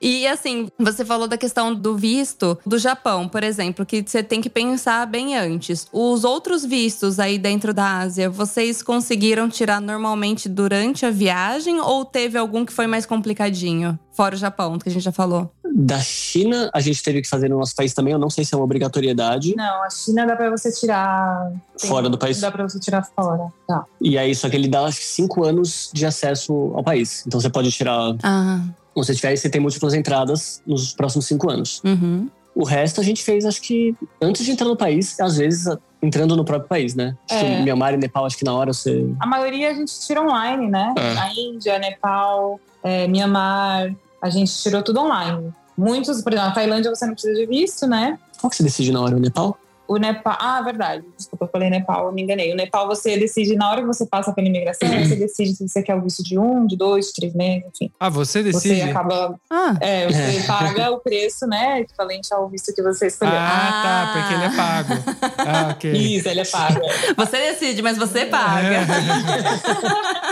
E 0.00 0.26
assim, 0.26 0.68
você 0.78 1.04
falou 1.04 1.28
da 1.28 1.36
questão 1.36 1.74
do 1.74 1.94
visto 1.96 2.58
do 2.64 2.78
Japão, 2.78 3.28
por 3.28 3.42
exemplo, 3.44 3.84
que 3.84 4.02
você 4.06 4.22
tem 4.22 4.40
que 4.40 4.48
pensar 4.48 5.06
bem 5.06 5.36
antes. 5.36 5.86
Os 5.92 6.24
outros 6.24 6.64
vistos 6.64 7.18
aí 7.20 7.36
dentro 7.38 7.74
da 7.74 7.98
Ásia, 7.98 8.30
vocês 8.30 8.82
conseguiram 8.82 9.48
tirar 9.48 9.78
normalmente 9.80 10.48
durante 10.48 11.04
a 11.04 11.10
viagem 11.10 11.78
ou 11.80 12.04
teve 12.04 12.38
algum 12.38 12.64
que 12.64 12.72
foi 12.72 12.86
mais 12.86 13.04
complicadinho? 13.04 13.98
Fora 14.12 14.34
o 14.34 14.38
Japão, 14.38 14.78
que 14.78 14.88
a 14.88 14.92
gente 14.92 15.02
já 15.04 15.12
falou. 15.12 15.50
Da 15.72 16.00
China, 16.00 16.68
a 16.74 16.80
gente 16.80 17.02
teve 17.02 17.22
que 17.22 17.28
fazer 17.28 17.48
no 17.48 17.58
nosso 17.58 17.74
país 17.76 17.94
também. 17.94 18.12
Eu 18.12 18.18
não 18.18 18.28
sei 18.28 18.44
se 18.44 18.52
é 18.54 18.56
uma 18.56 18.64
obrigatoriedade. 18.64 19.54
Não, 19.56 19.82
a 19.84 19.88
China 19.90 20.26
dá 20.26 20.34
pra 20.34 20.50
você 20.50 20.70
tirar. 20.72 21.52
tem- 21.78 21.88
Fora 21.88 22.08
do 22.10 22.18
país? 22.18 22.40
Dá 22.40 22.50
pra 22.50 22.64
você 22.68 22.78
tirar 22.80 23.02
fora. 23.14 23.46
Tá. 23.68 23.84
E 24.00 24.18
aí, 24.18 24.34
só 24.34 24.50
que 24.50 24.56
ele 24.56 24.66
dá 24.68 24.84
acho 24.84 24.98
que 24.98 25.04
cinco 25.06 25.44
anos 25.44 25.90
de 25.92 26.04
acesso 26.04 26.72
ao 26.74 26.82
país. 26.82 27.22
Então 27.26 27.40
você 27.40 27.48
pode 27.48 27.70
tirar. 27.70 28.14
Ah, 28.22 28.60
Quando 28.94 29.06
você 29.06 29.14
tiver, 29.14 29.36
você 29.36 29.48
tem 29.48 29.60
múltiplas 29.60 29.94
entradas 29.94 30.62
nos 30.66 30.92
próximos 30.92 31.26
cinco 31.26 31.50
anos. 31.50 31.80
uhum. 31.84 32.28
O 32.52 32.64
resto 32.64 33.00
a 33.00 33.04
gente 33.04 33.22
fez, 33.22 33.44
acho 33.46 33.62
que 33.62 33.94
antes 34.20 34.44
de 34.44 34.50
entrar 34.50 34.66
no 34.66 34.76
país, 34.76 35.18
às 35.20 35.36
vezes 35.36 35.72
entrando 36.02 36.34
no 36.34 36.44
próprio 36.44 36.68
país, 36.68 36.96
né? 36.96 37.16
Acho 37.30 37.40
que 37.40 37.46
É. 37.46 37.62
Myanmar 37.62 37.94
e 37.94 37.96
Nepal, 37.96 38.26
acho 38.26 38.36
que 38.36 38.44
na 38.44 38.52
hora 38.52 38.72
você. 38.72 39.08
A 39.20 39.26
maioria 39.26 39.70
a 39.70 39.74
gente 39.74 39.92
tira 40.00 40.20
online, 40.20 40.68
né? 40.68 40.92
É. 40.98 41.18
A 41.18 41.32
Índia, 41.32 41.78
Nepal, 41.78 42.58
é, 42.82 43.06
Mianmar, 43.06 43.94
a 44.20 44.30
gente 44.30 44.52
tirou 44.62 44.82
tudo 44.82 45.00
online. 45.00 45.52
Muitos, 45.78 46.20
por 46.22 46.32
exemplo, 46.32 46.50
a 46.50 46.52
Tailândia 46.52 46.92
você 46.94 47.06
não 47.06 47.12
precisa 47.12 47.34
de 47.34 47.46
visto, 47.46 47.86
né? 47.86 48.18
Qual 48.40 48.50
que 48.50 48.56
você 48.56 48.64
decide 48.64 48.90
na 48.92 49.00
hora? 49.00 49.16
O 49.16 49.20
Nepal? 49.20 49.56
O 49.92 49.96
Nepal. 49.98 50.36
Ah, 50.40 50.62
verdade. 50.62 51.04
Desculpa, 51.16 51.46
eu 51.46 51.48
falei 51.48 51.68
Nepal, 51.68 52.06
eu 52.06 52.12
me 52.12 52.22
enganei. 52.22 52.52
O 52.52 52.54
Nepal 52.56 52.86
você 52.86 53.18
decide, 53.18 53.56
na 53.56 53.68
hora 53.70 53.80
que 53.80 53.86
você 53.88 54.06
passa 54.06 54.32
pela 54.32 54.46
imigração, 54.46 54.88
você 54.88 55.16
decide 55.16 55.56
se 55.56 55.66
você 55.68 55.82
quer 55.82 55.96
o 55.96 56.00
visto 56.02 56.22
de 56.22 56.38
um, 56.38 56.64
de 56.64 56.76
dois, 56.76 57.06
de 57.06 57.12
três 57.14 57.34
meses, 57.34 57.64
enfim. 57.74 57.92
Ah, 57.98 58.08
você 58.08 58.40
Você 58.44 58.68
decide? 58.68 58.82
acaba. 58.90 59.34
Ah, 59.50 59.76
É, 59.80 60.06
você 60.06 60.36
É. 60.38 60.42
paga 60.46 60.90
o 60.92 61.00
preço, 61.00 61.44
né? 61.48 61.80
Equivalente 61.80 62.32
ao 62.32 62.48
visto 62.48 62.72
que 62.72 62.80
você 62.82 63.08
escolheu. 63.08 63.34
Ah, 63.34 63.80
tá, 63.82 64.02
Ah. 64.02 64.12
porque 64.12 64.34
ele 64.34 64.44
é 64.44 64.56
pago. 64.56 64.94
Ah, 65.38 65.70
ok. 65.72 65.92
Isso, 65.92 66.28
ele 66.28 66.40
é 66.40 66.44
pago. 66.46 66.80
você 67.16 67.36
decide, 67.50 67.82
mas 67.82 67.98
você 67.98 68.26
paga. 68.26 68.86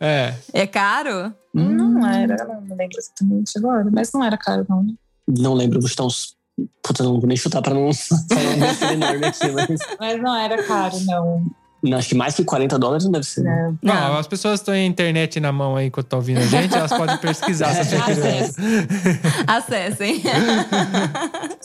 É. 0.00 0.34
É 0.52 0.66
caro? 0.66 1.32
Não 1.52 2.06
era, 2.06 2.36
não 2.44 2.76
lembro 2.76 2.98
exatamente 2.98 3.56
agora, 3.58 3.86
mas 3.92 4.10
não 4.12 4.24
era 4.24 4.36
caro, 4.36 4.66
não. 4.68 4.82
né? 4.82 4.92
Não 5.26 5.54
lembro, 5.54 5.80
vou 5.80 6.06
uns. 6.06 6.34
Puta, 6.82 7.02
não 7.02 7.18
vou 7.20 7.26
nem 7.26 7.36
chutar 7.36 7.62
pra 7.62 7.74
não 7.74 7.90
falar 7.92 8.56
besteira 8.58 8.94
enorme 8.94 9.26
aqui, 9.26 9.50
mas. 9.50 9.80
Mas 9.98 10.22
não 10.22 10.36
era 10.36 10.62
caro, 10.62 11.00
não. 11.00 11.44
Não, 11.84 11.98
acho 11.98 12.08
que 12.08 12.14
mais 12.14 12.34
que 12.34 12.42
40 12.44 12.78
dólares 12.78 13.04
não 13.04 13.12
deve 13.12 13.26
ser. 13.26 13.42
né? 13.42 13.74
não. 13.82 13.94
Não, 13.94 14.08
Não. 14.12 14.18
as 14.18 14.26
pessoas 14.26 14.60
estão 14.60 14.74
em 14.74 14.86
internet 14.86 15.38
na 15.38 15.52
mão 15.52 15.76
aí 15.76 15.86
enquanto 15.86 16.06
estão 16.06 16.18
ouvindo 16.18 16.38
a 16.38 16.46
gente, 16.46 16.74
elas 16.74 16.90
podem 16.92 17.16
pesquisar 17.18 17.74
se 17.74 17.84
você 17.84 17.96
Acesse. 17.96 18.54
quiser. 18.54 19.20
Acessem. 19.46 20.22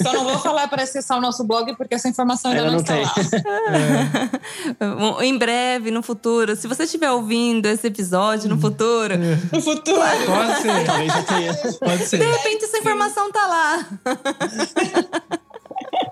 Só 0.01 0.13
não 0.13 0.23
vou 0.25 0.37
falar 0.39 0.67
para 0.67 0.83
acessar 0.83 1.17
o 1.17 1.21
nosso 1.21 1.43
blog, 1.45 1.75
porque 1.75 1.95
essa 1.95 2.07
informação 2.09 2.51
ainda, 2.51 2.63
Ainda 2.63 2.77
não, 2.77 2.83
não 2.83 3.03
está 3.03 3.21
lá. 4.79 5.23
em 5.23 5.37
breve, 5.37 5.91
no 5.91 6.01
futuro, 6.03 6.55
se 6.55 6.67
você 6.67 6.83
estiver 6.83 7.09
ouvindo 7.11 7.65
esse 7.67 7.87
episódio 7.87 8.49
no 8.49 8.59
futuro, 8.59 9.15
No 9.51 9.61
futuro. 9.61 9.99
Pode 10.25 10.61
ser, 10.61 10.85
Talvez 10.85 11.13
já 11.13 11.23
tenha. 11.23 11.53
pode 11.79 11.97
de 11.97 12.05
ser. 12.05 12.17
repente 12.23 12.65
essa 12.65 12.77
informação 12.77 13.31
tá 13.31 13.47
lá. 13.47 13.85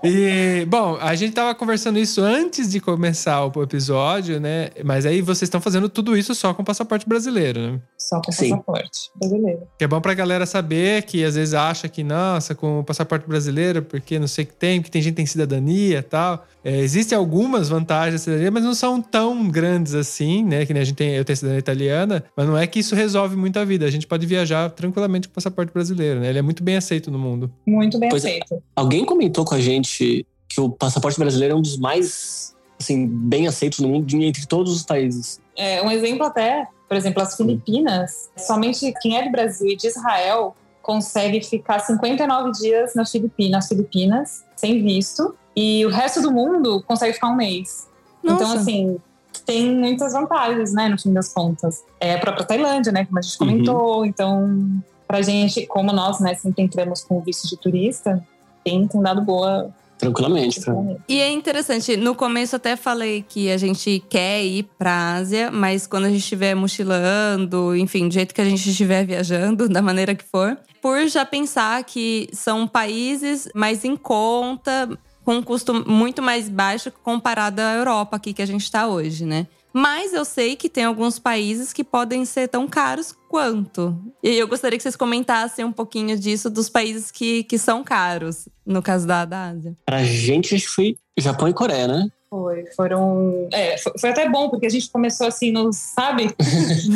E, 0.04 0.64
bom, 0.68 0.98
a 1.00 1.14
gente 1.14 1.32
tava 1.32 1.54
conversando 1.54 1.98
isso 1.98 2.20
antes 2.20 2.70
de 2.70 2.80
começar 2.80 3.44
o 3.44 3.62
episódio, 3.62 4.40
né? 4.40 4.70
Mas 4.84 5.06
aí 5.06 5.20
vocês 5.20 5.42
estão 5.42 5.60
fazendo 5.60 5.88
tudo 5.88 6.16
isso 6.16 6.34
só 6.34 6.52
com 6.54 6.64
passaporte 6.64 7.08
brasileiro, 7.08 7.60
né? 7.60 7.80
Só 7.96 8.20
com 8.20 8.32
Sim. 8.32 8.50
passaporte 8.50 9.10
brasileiro. 9.16 9.60
Que 9.78 9.84
é 9.84 9.88
bom 9.88 10.00
pra 10.00 10.14
galera 10.14 10.46
saber 10.46 11.02
que 11.02 11.24
às 11.24 11.34
vezes 11.34 11.54
acha 11.54 11.88
que, 11.88 12.02
nossa, 12.04 12.54
com 12.54 12.80
o 12.80 12.84
passaporte 12.84 13.26
brasileiro, 13.26 13.82
porque 13.82 14.18
não 14.18 14.28
sei 14.28 14.44
o 14.44 14.46
que 14.48 14.54
tem, 14.54 14.80
porque 14.80 14.90
tem 14.90 15.02
gente 15.02 15.12
que 15.12 15.16
tem 15.16 15.26
cidadania 15.26 15.98
e 15.98 16.02
tal. 16.02 16.46
É, 16.64 16.78
existem 16.78 17.16
algumas 17.16 17.68
vantagens 17.68 18.14
da 18.14 18.18
cidadania, 18.18 18.50
mas 18.50 18.64
não 18.64 18.74
são 18.74 19.00
tão 19.00 19.48
grandes 19.48 19.94
assim, 19.94 20.44
né? 20.44 20.66
Que 20.66 20.74
nem 20.74 20.82
a 20.82 20.84
gente 20.84 20.96
tem, 20.96 21.14
eu 21.14 21.24
tenho 21.24 21.36
cidadania 21.36 21.58
italiana, 21.60 22.24
mas 22.36 22.46
não 22.46 22.56
é 22.58 22.66
que 22.66 22.80
isso 22.80 22.94
resolve 22.94 23.36
muito 23.36 23.58
a 23.58 23.64
vida. 23.64 23.86
A 23.86 23.90
gente 23.90 24.06
pode 24.06 24.26
viajar 24.26 24.70
tranquilamente 24.70 25.28
com 25.28 25.32
o 25.32 25.34
passaporte 25.34 25.72
brasileiro, 25.72 26.20
né? 26.20 26.28
Ele 26.28 26.38
é 26.38 26.42
muito 26.42 26.62
bem 26.62 26.76
aceito 26.76 27.10
no 27.10 27.18
mundo. 27.18 27.50
Muito 27.66 27.98
bem 27.98 28.08
Pois 28.08 28.24
é. 28.24 28.28
aceito. 28.28 28.62
Alguém 28.74 29.04
comentou 29.04 29.44
com 29.44 29.54
a 29.54 29.60
gente 29.60 29.87
que 29.96 30.60
o 30.60 30.70
passaporte 30.70 31.18
brasileiro 31.18 31.54
é 31.54 31.56
um 31.56 31.62
dos 31.62 31.76
mais 31.76 32.54
assim, 32.80 33.06
bem 33.06 33.46
aceitos 33.46 33.80
no 33.80 33.88
mundo 33.88 34.14
entre 34.16 34.46
todos 34.46 34.74
os 34.74 34.82
países. 34.82 35.40
É, 35.56 35.82
um 35.82 35.90
exemplo 35.90 36.24
até, 36.24 36.68
por 36.88 36.96
exemplo, 36.96 37.22
as 37.22 37.36
Filipinas, 37.36 38.30
somente 38.36 38.92
quem 39.00 39.18
é 39.18 39.24
do 39.24 39.30
Brasil 39.30 39.68
e 39.68 39.76
de 39.76 39.88
Israel 39.88 40.54
consegue 40.80 41.42
ficar 41.42 41.80
59 41.80 42.52
dias 42.52 42.94
nas 42.94 43.10
Filipinas, 43.10 43.50
nas 43.50 43.68
Filipinas 43.68 44.44
sem 44.56 44.82
visto, 44.82 45.34
e 45.54 45.84
o 45.84 45.90
resto 45.90 46.22
do 46.22 46.30
mundo 46.30 46.82
consegue 46.86 47.12
ficar 47.12 47.28
um 47.28 47.36
mês. 47.36 47.86
Então, 48.24 48.38
Nossa. 48.38 48.60
assim, 48.60 48.96
tem 49.44 49.74
muitas 49.74 50.12
vantagens, 50.12 50.72
né, 50.72 50.88
no 50.88 50.98
fim 50.98 51.12
das 51.12 51.32
contas. 51.32 51.84
É 52.00 52.14
a 52.14 52.18
própria 52.18 52.46
Tailândia, 52.46 52.92
né, 52.92 53.04
como 53.04 53.18
a 53.18 53.22
gente 53.22 53.36
comentou. 53.36 54.06
Então, 54.06 54.82
pra 55.06 55.20
gente, 55.20 55.66
como 55.66 55.92
nós, 55.92 56.20
né, 56.20 56.34
sempre 56.34 56.62
entramos 56.62 57.02
com 57.02 57.18
o 57.18 57.20
visto 57.20 57.48
de 57.48 57.56
turista, 57.56 58.24
tem, 58.64 58.86
tem 58.86 59.00
dado 59.00 59.22
boa. 59.22 59.70
Tranquilamente. 59.98 60.60
Pra... 60.60 60.74
E 61.08 61.20
é 61.20 61.30
interessante, 61.30 61.96
no 61.96 62.14
começo 62.14 62.54
até 62.54 62.76
falei 62.76 63.24
que 63.28 63.50
a 63.50 63.56
gente 63.56 64.02
quer 64.08 64.44
ir 64.44 64.62
pra 64.78 65.14
Ásia, 65.14 65.50
mas 65.50 65.86
quando 65.86 66.04
a 66.04 66.08
gente 66.08 66.20
estiver 66.20 66.54
mochilando, 66.54 67.76
enfim, 67.76 68.06
do 68.06 68.14
jeito 68.14 68.34
que 68.34 68.40
a 68.40 68.44
gente 68.44 68.70
estiver 68.70 69.04
viajando, 69.04 69.66
da 69.68 69.82
maneira 69.82 70.14
que 70.14 70.24
for, 70.24 70.56
por 70.80 71.04
já 71.08 71.24
pensar 71.24 71.82
que 71.82 72.28
são 72.32 72.66
países 72.66 73.48
mais 73.54 73.84
em 73.84 73.96
conta, 73.96 74.88
com 75.24 75.34
um 75.34 75.42
custo 75.42 75.74
muito 75.86 76.22
mais 76.22 76.48
baixo 76.48 76.92
comparado 77.02 77.60
à 77.60 77.74
Europa 77.74 78.16
aqui 78.16 78.32
que 78.32 78.40
a 78.40 78.46
gente 78.46 78.70
tá 78.70 78.86
hoje, 78.86 79.26
né? 79.26 79.46
Mas 79.72 80.12
eu 80.12 80.24
sei 80.24 80.56
que 80.56 80.68
tem 80.68 80.84
alguns 80.84 81.18
países 81.18 81.72
que 81.72 81.84
podem 81.84 82.24
ser 82.24 82.48
tão 82.48 82.66
caros 82.66 83.14
quanto. 83.28 83.96
E 84.22 84.30
eu 84.30 84.48
gostaria 84.48 84.78
que 84.78 84.82
vocês 84.82 84.96
comentassem 84.96 85.64
um 85.64 85.72
pouquinho 85.72 86.18
disso 86.18 86.48
dos 86.48 86.68
países 86.68 87.10
que, 87.10 87.44
que 87.44 87.58
são 87.58 87.84
caros, 87.84 88.48
no 88.64 88.82
caso 88.82 89.06
da, 89.06 89.24
da 89.24 89.50
Ásia. 89.50 89.76
Pra 89.84 90.02
gente, 90.02 90.54
acho 90.54 90.64
que 90.64 90.70
foi 90.70 90.96
Japão 91.18 91.48
e 91.48 91.52
Coreia, 91.52 91.86
né? 91.86 92.08
Foi, 92.30 92.64
foram. 92.76 93.48
É, 93.52 93.78
foi, 93.78 93.92
foi 93.98 94.10
até 94.10 94.28
bom, 94.28 94.50
porque 94.50 94.66
a 94.66 94.70
gente 94.70 94.90
começou 94.90 95.26
assim, 95.26 95.50
no, 95.50 95.72
sabe, 95.72 96.24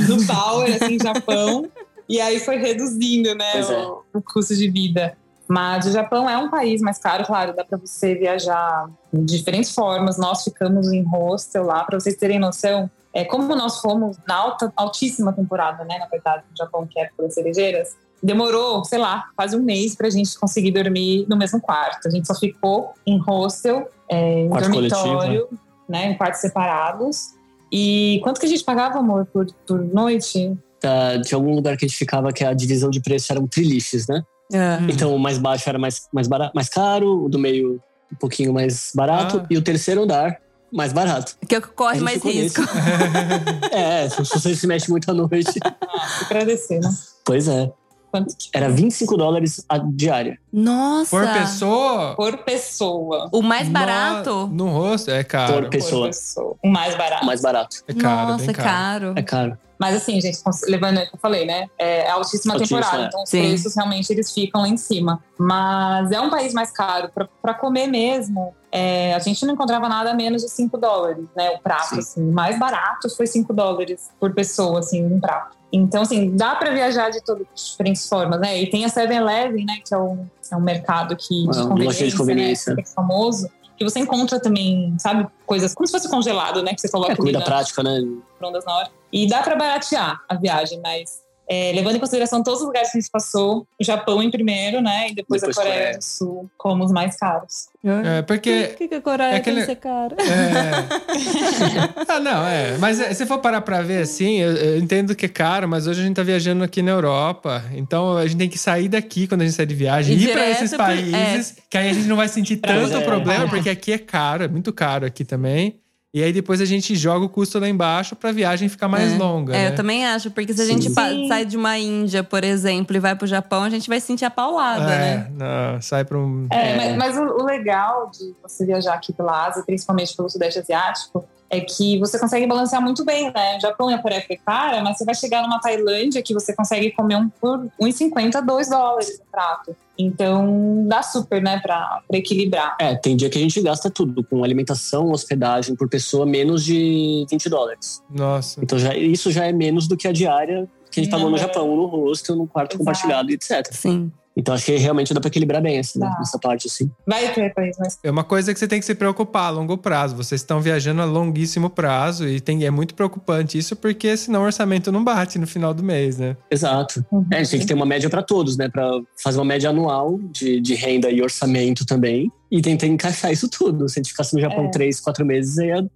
no 0.09 0.27
Power, 0.27 0.77
assim, 0.77 0.99
Japão, 1.03 1.71
e 2.09 2.21
aí 2.21 2.39
foi 2.39 2.57
reduzindo, 2.57 3.35
né, 3.35 3.61
é. 3.61 3.87
o, 3.87 4.03
o 4.15 4.23
custo 4.23 4.55
de 4.55 4.69
vida. 4.69 5.17
Mas 5.53 5.85
o 5.85 5.93
Japão 5.93 6.31
é 6.31 6.39
um 6.39 6.49
país 6.49 6.81
mais 6.81 6.97
caro, 6.99 7.27
claro, 7.27 7.55
dá 7.55 7.63
para 7.63 7.77
você 7.77 8.15
viajar 8.15 8.89
de 9.13 9.37
diferentes 9.37 9.75
formas. 9.75 10.17
Nós 10.17 10.43
ficamos 10.45 10.91
em 10.91 11.03
hostel 11.03 11.65
lá, 11.65 11.85
para 11.85 12.01
vocês 12.01 12.17
terem 12.17 12.39
noção. 12.39 12.91
É, 13.13 13.23
como 13.23 13.55
nós 13.55 13.79
fomos 13.79 14.17
na 14.27 14.35
alta, 14.35 14.73
altíssima 14.75 15.31
temporada, 15.31 15.85
né, 15.85 15.99
na 15.99 16.07
verdade, 16.07 16.45
no 16.51 16.57
Japão, 16.57 16.89
que 16.91 16.99
é 16.99 17.11
das 17.19 17.35
cerejeiras, 17.35 17.91
demorou, 18.23 18.83
sei 18.87 18.99
lá, 18.99 19.25
quase 19.37 19.55
um 19.55 19.63
mês 19.63 19.95
pra 19.95 20.09
gente 20.09 20.39
conseguir 20.39 20.71
dormir 20.71 21.27
no 21.29 21.37
mesmo 21.37 21.61
quarto. 21.61 22.09
A 22.09 22.11
gente 22.11 22.27
só 22.27 22.35
ficou 22.35 22.95
em 23.07 23.19
hostel, 23.19 23.91
é, 24.09 24.45
em 24.45 24.49
Quarto 24.49 24.71
dormitório, 24.71 25.49
né, 25.87 26.13
em 26.13 26.17
quartos 26.17 26.41
separados. 26.41 27.33
E 27.71 28.21
quanto 28.25 28.41
que 28.41 28.47
a 28.47 28.49
gente 28.49 28.65
pagava, 28.65 29.01
amor, 29.01 29.27
por, 29.31 29.45
por 29.67 29.85
noite? 29.85 30.57
Da- 30.83 31.19
de 31.19 31.35
algum 31.35 31.55
lugar 31.55 31.77
que 31.77 31.85
a 31.85 31.89
gente 31.89 31.99
ficava 31.99 32.33
que 32.33 32.43
a 32.43 32.55
divisão 32.55 32.89
de 32.89 33.03
preço 33.03 33.31
eram 33.31 33.47
triliches, 33.47 34.07
né? 34.07 34.23
É. 34.53 34.77
Hum. 34.81 34.87
Então 34.89 35.15
o 35.15 35.19
mais 35.19 35.39
baixo 35.39 35.69
era 35.69 35.79
mais, 35.79 36.09
mais, 36.13 36.27
barato, 36.29 36.53
mais 36.55 36.69
caro, 36.69 37.25
o 37.25 37.29
do 37.29 37.39
meio 37.39 37.81
um 38.13 38.17
pouquinho 38.17 38.53
mais 38.53 38.91
barato 38.95 39.41
Ah. 39.43 39.47
e 39.51 39.57
o 39.57 39.63
terceiro 39.63 40.03
andar 40.03 40.39
mais 40.73 40.93
barato. 40.93 41.37
Que 41.49 41.61
corre 41.61 41.91
A 41.91 41.95
gente 41.95 42.05
mais 42.05 42.23
risco. 42.23 42.63
É, 43.71 44.09
se 44.09 44.23
você 44.23 44.55
se 44.55 44.67
mexe 44.67 44.91
muito 44.91 45.11
à 45.11 45.15
noite. 45.15 45.59
Ah, 45.65 46.09
agradecer, 46.27 46.81
né? 46.81 46.91
Pois 47.25 47.49
é. 47.49 47.71
Quanto 48.11 48.35
Era 48.53 48.69
25 48.69 49.17
dólares 49.17 49.65
a 49.69 49.79
diária. 49.79 50.39
Nossa! 50.53 51.11
Por 51.17 51.27
pessoa? 51.33 52.15
por 52.15 52.37
pessoa. 52.45 53.29
O 53.33 53.41
mais 53.41 53.69
barato? 53.71 54.49
No 54.53 54.69
rosto? 54.69 55.11
É 55.11 55.25
caro. 55.25 55.55
Por 55.55 55.71
pessoa. 55.71 56.01
Por 56.03 56.07
pessoa. 56.09 56.57
O 56.63 56.69
mais 56.69 56.95
barato. 56.95 57.23
O 57.23 57.27
mais 57.27 57.41
barato. 57.41 57.77
É 57.89 57.95
caro, 57.95 58.33
Nossa, 58.33 58.45
bem 58.45 58.55
caro. 58.55 58.67
caro. 58.69 59.13
É 59.17 59.23
caro. 59.23 59.59
Mas 59.83 59.97
assim, 59.97 60.21
gente, 60.21 60.39
levando 60.69 60.99
o 60.99 61.01
que 61.01 61.17
eu 61.17 61.19
falei, 61.19 61.45
né? 61.45 61.69
É 61.77 62.09
altíssima, 62.09 62.55
Altíssima, 62.55 62.81
temporada. 62.81 63.03
é. 63.03 63.07
Então 63.09 63.23
os 63.25 63.29
Sim. 63.29 63.41
preços 63.49 63.75
realmente 63.75 64.13
eles 64.13 64.33
ficam 64.33 64.61
lá 64.61 64.69
em 64.69 64.77
cima. 64.77 65.21
Mas 65.37 66.13
é 66.13 66.21
um 66.21 66.31
país 66.31 66.55
mais 66.55 66.71
caro. 66.71 67.11
Pra- 67.13 67.29
Pra 67.43 67.53
comer 67.55 67.89
mesmo, 67.89 68.55
é, 68.71 69.13
a 69.15 69.19
gente 69.19 69.45
não 69.45 69.55
encontrava 69.55 69.89
nada 69.89 70.15
menos 70.15 70.43
de 70.43 70.49
5 70.49 70.79
dólares, 70.79 71.25
né? 71.37 71.51
O 71.51 71.59
prato, 71.59 71.89
Sim. 71.89 71.99
assim. 71.99 72.31
Mais 72.31 72.57
barato 72.57 73.11
foi 73.17 73.27
5 73.27 73.53
dólares 73.53 74.11
por 74.21 74.33
pessoa, 74.33 74.79
assim, 74.79 75.05
um 75.05 75.19
prato. 75.19 75.57
Então, 75.73 76.03
assim, 76.03 76.37
dá 76.37 76.55
pra 76.55 76.71
viajar 76.71 77.11
de 77.11 77.21
todas 77.25 77.45
as 77.53 77.71
diferentes 77.71 78.09
formas, 78.09 78.39
né? 78.39 78.57
E 78.63 78.71
tem 78.71 78.85
a 78.85 78.89
7-Eleven, 78.89 79.65
né? 79.65 79.79
Que 79.85 79.93
é 79.93 79.99
um, 79.99 80.25
é 80.53 80.57
um 80.57 80.61
mercado 80.61 81.17
que, 81.17 81.49
de 81.49 81.59
É, 81.59 81.61
uma 81.63 81.69
conveniência, 81.71 82.07
de 82.07 82.17
conveniência. 82.17 82.75
Né, 82.75 82.83
super 82.85 82.95
famoso. 82.95 83.49
Que 83.83 83.91
você 83.91 83.99
encontra 83.99 84.39
também, 84.39 84.95
sabe, 84.97 85.27
coisas 85.45 85.75
como 85.75 85.87
se 85.87 85.93
fosse 85.93 86.09
congelado, 86.09 86.63
né? 86.63 86.73
Que 86.73 86.81
você 86.81 86.89
coloca 86.89 87.13
É 87.13 87.17
comida 87.17 87.41
prática, 87.41 87.83
né? 87.83 88.01
na 88.41 88.77
hora. 88.77 88.91
E 89.13 89.27
dá 89.27 89.43
para 89.43 89.57
baratear 89.57 90.23
a 90.29 90.37
viagem, 90.37 90.81
mas 90.81 91.22
é, 91.49 91.73
levando 91.75 91.97
em 91.97 92.01
consideração 92.01 92.43
todos 92.43 92.61
os 92.61 92.67
lugares 92.67 92.91
que 92.91 92.99
a 92.99 93.01
gente 93.01 93.11
passou, 93.11 93.67
o 93.81 93.85
Japão 93.85 94.23
em 94.23 94.31
primeiro, 94.31 94.81
né? 94.81 95.09
E 95.11 95.15
depois, 95.15 95.41
Depois 95.43 95.59
a 95.59 95.61
Coreia, 95.63 95.79
Coreia. 95.81 95.99
do 95.99 96.03
Sul 96.05 96.51
como 96.57 96.85
os 96.85 96.93
mais 96.93 97.17
caros. 97.17 97.67
É, 97.85 98.23
porque 98.23 98.69
Por 98.69 98.77
que, 98.77 98.89
que 98.89 98.95
a 98.95 99.01
Coreia 99.01 99.33
é 99.33 99.37
aquele- 99.37 99.57
tem 99.57 99.67
que 99.67 99.73
ser 99.73 99.77
cara? 99.81 100.17
É. 100.21 102.05
ah, 102.09 102.21
não, 102.21 102.47
é. 102.47 102.77
Mas 102.79 103.01
é, 103.01 103.13
se 103.13 103.27
for 103.27 103.39
parar 103.39 103.61
pra 103.61 103.83
ver, 103.83 104.03
assim, 104.03 104.39
eu, 104.39 104.53
eu 104.57 104.79
entendo 104.79 105.15
que 105.15 105.27
é 105.27 105.29
caro, 105.29 105.69
mas 105.69 105.87
hoje 105.87 106.01
a 106.01 106.05
gente 106.05 106.15
tá 106.17 106.23
viajando 106.23 106.63
aqui 106.65 106.81
na 106.83 106.93
Europa. 106.93 107.65
Então 107.75 108.17
a 108.17 108.27
gente 108.27 108.39
tem 108.39 108.49
que 108.49 108.59
sair 108.59 108.89
daqui 108.89 109.27
quando 109.27 109.43
a 109.43 109.45
gente 109.45 109.55
sai 109.55 109.67
de 109.67 109.75
viagem, 109.75 110.17
E 110.17 110.25
ir 110.25 110.33
pra 110.33 110.49
esses 110.49 110.71
pro- 110.71 110.79
países, 110.79 111.57
que 111.69 111.77
aí 111.77 111.91
a 111.91 111.93
gente 111.93 112.07
não 112.07 112.17
vai 112.17 112.29
sentir 112.29 112.57
tanto 112.59 112.97
é. 112.97 113.01
problema, 113.01 113.49
porque 113.49 113.69
aqui 113.71 113.93
é 113.93 113.99
caro, 113.99 114.45
é 114.45 114.49
muito 114.49 114.73
caro 114.73 115.05
aqui 115.05 115.25
também. 115.25 115.81
E 116.15 116.23
aí 116.23 116.31
depois 116.31 116.61
a 116.61 116.67
gente 116.67 116.95
joga 116.95 117.25
o 117.25 117.29
custo 117.29 117.59
lá 117.59 117.67
embaixo 117.67 118.15
pra 118.15 118.33
viagem 118.33 118.69
ficar 118.69 118.87
mais 118.87 119.15
É. 119.15 119.17
longa. 119.17 119.57
É, 119.57 119.65
né? 119.65 119.69
eu 119.71 119.75
também 119.75 120.05
acho, 120.07 120.31
porque 120.31 120.53
se 120.53 120.61
a 120.61 120.67
gente 120.67 120.91
Sim. 120.91 121.27
sai 121.27 121.47
de 121.47 121.57
uma 121.57 121.79
Índia, 121.79 122.23
por 122.23 122.45
exemplo, 122.45 122.95
e 122.95 123.01
vai 123.01 123.17
pro 123.17 123.27
Japão, 123.27 123.63
a 123.63 123.71
gente 123.71 123.89
vai 123.89 123.99
sentir 123.99 124.27
a 124.27 124.31
paulada, 124.31 124.93
É, 124.93 124.99
né? 124.99 125.31
não, 125.35 125.81
sai 125.81 126.05
pra 126.05 126.19
um. 126.19 126.47
É, 126.51 126.73
É. 126.73 126.77
Mas, 126.77 126.97
mas 126.97 127.17
o, 127.19 127.23
o 127.43 127.45
legal 127.47 128.11
de 128.11 128.35
você 128.43 128.67
viajar 128.67 128.93
aqui 128.93 129.11
pela 129.13 129.47
Ásia, 129.47 129.63
principalmente 129.65 130.15
pelo 130.15 130.29
Sudeste 130.29 130.59
Asiático, 130.59 131.25
é 131.53 131.61
que 131.61 131.99
você 131.99 132.19
consegue 132.19 132.47
balancear 132.47 132.81
muito 132.81 133.05
bem, 133.05 133.31
né? 133.31 133.59
O 133.59 133.61
Japão 133.61 133.91
e 133.91 133.95
a 133.95 133.99
Coreia 133.99 134.25
foi 134.27 134.37
cara, 134.37 134.83
mas 134.83 134.97
você 134.97 135.05
vai 135.05 135.15
chegar 135.15 135.43
numa 135.43 135.61
Tailândia 135.61 136.23
que 136.23 136.33
você 136.33 136.57
consegue 136.57 136.91
comer 136.93 137.17
um 137.17 137.29
por 137.29 137.59
1,50 137.79 138.37
a 138.37 138.41
2 138.41 138.71
dólares 138.71 139.19
no 139.19 139.27
prato. 139.27 139.77
Então 139.99 140.87
dá 140.89 141.03
super, 141.03 141.43
né, 141.43 141.61
pra, 141.61 142.01
pra 142.09 142.17
equilibrar. 142.17 142.75
É, 142.81 142.95
tem 142.97 143.15
dia 143.15 143.29
que 143.29 143.37
a 143.37 143.41
gente 143.41 143.61
gasta 143.61 143.91
tudo, 143.91 144.25
com 144.25 144.43
alimentação, 144.43 145.13
hospedagem 145.13 145.77
por 145.77 145.91
pessoa, 145.91 146.25
menos 146.25 146.65
de 146.65 147.27
20 147.31 147.51
dólares. 147.51 148.03
Nossa. 148.11 148.59
Então 148.63 148.79
já, 148.79 148.97
isso 148.97 149.31
já 149.31 149.45
é 149.45 149.53
menos 149.53 149.87
do 149.87 149.95
que 149.95 150.09
a 150.09 150.13
diária 150.13 150.67
que 150.91 151.01
a 151.01 151.03
gente 151.03 151.13
pagou 151.13 151.29
no 151.29 151.37
Uhum. 151.37 151.39
Japão, 151.43 151.77
no 151.77 151.87
hostel, 151.87 152.37
no 152.37 152.47
quarto 152.47 152.73
Exato. 152.73 152.79
compartilhado, 152.79 153.31
etc. 153.31 153.67
Sim. 153.73 154.11
Então 154.37 154.55
acho 154.55 154.65
que 154.65 154.77
realmente 154.77 155.13
dá 155.13 155.21
pra 155.21 155.29
equilibrar 155.29 155.61
bem 155.63 155.77
essa, 155.79 155.99
Dá. 155.99 156.19
essa 156.21 156.39
parte, 156.39 156.67
assim. 156.67 156.91
Vai 157.07 157.33
ter 157.35 157.53
país 157.53 157.77
mais 157.79 157.99
É 158.03 158.11
uma 158.11 158.25
coisa 158.25 158.53
que 158.53 158.59
você 158.59 158.67
tem 158.67 158.81
que 158.81 158.87
se 158.87 158.95
preocupar 158.95 159.47
a 159.47 159.51
longo 159.51 159.77
prazo. 159.77 160.17
Vocês 160.17 160.41
estão 160.41 160.61
viajando 160.61 161.03
a 161.03 161.05
longuíssimo 161.05 161.69
prazo 161.69 162.27
e 162.27 162.41
tem, 162.41 162.65
é 162.65 162.71
muito 162.71 162.95
preocupante 162.95 163.59
isso, 163.59 163.77
porque 163.77 164.17
senão 164.17 164.41
o 164.43 164.45
orçamento 164.45 164.91
não 164.91 165.05
bate 165.05 165.39
no 165.39 165.47
final 165.47 165.75
do 165.75 165.83
mês, 165.83 166.19
né? 166.19 166.37
Exato. 166.51 167.05
Uhum. 167.13 167.27
É, 167.31 167.37
a 167.37 167.39
gente 167.43 167.51
tem 167.51 167.61
que 167.61 167.67
ter 167.67 167.75
uma 167.75 167.87
média 167.87 168.09
para 168.09 168.23
todos, 168.23 168.57
né? 168.57 168.69
Para 168.69 168.91
fazer 169.23 169.39
uma 169.39 169.45
média 169.45 169.69
anual 169.71 170.19
de, 170.31 170.61
de 170.61 170.75
renda 170.75 171.11
e 171.11 171.21
orçamento 171.21 171.85
também. 171.85 172.31
E 172.51 172.61
tentar 172.61 172.87
encaixar 172.87 173.33
isso 173.33 173.49
tudo. 173.49 173.89
Se 173.89 173.99
a 173.99 174.03
gente 174.03 174.11
ficasse 174.13 174.35
no 174.35 174.41
Japão 174.41 174.65
É. 174.67 174.71
três, 174.71 175.01
quatro 175.01 175.25
meses, 175.25 175.57
ia 175.59 175.87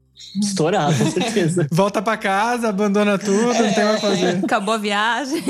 estourar, 0.43 0.97
com 0.97 1.11
certeza. 1.11 1.67
Volta 1.73 2.01
pra 2.03 2.17
casa, 2.17 2.69
abandona 2.69 3.19
tudo, 3.19 3.47
não 3.55 3.73
tem 3.75 3.85
mais 3.85 3.97
o 3.99 4.01
que 4.01 4.07
fazer. 4.07 4.37
Acabou 4.45 4.75
a 4.75 4.79
viagem. 4.79 5.43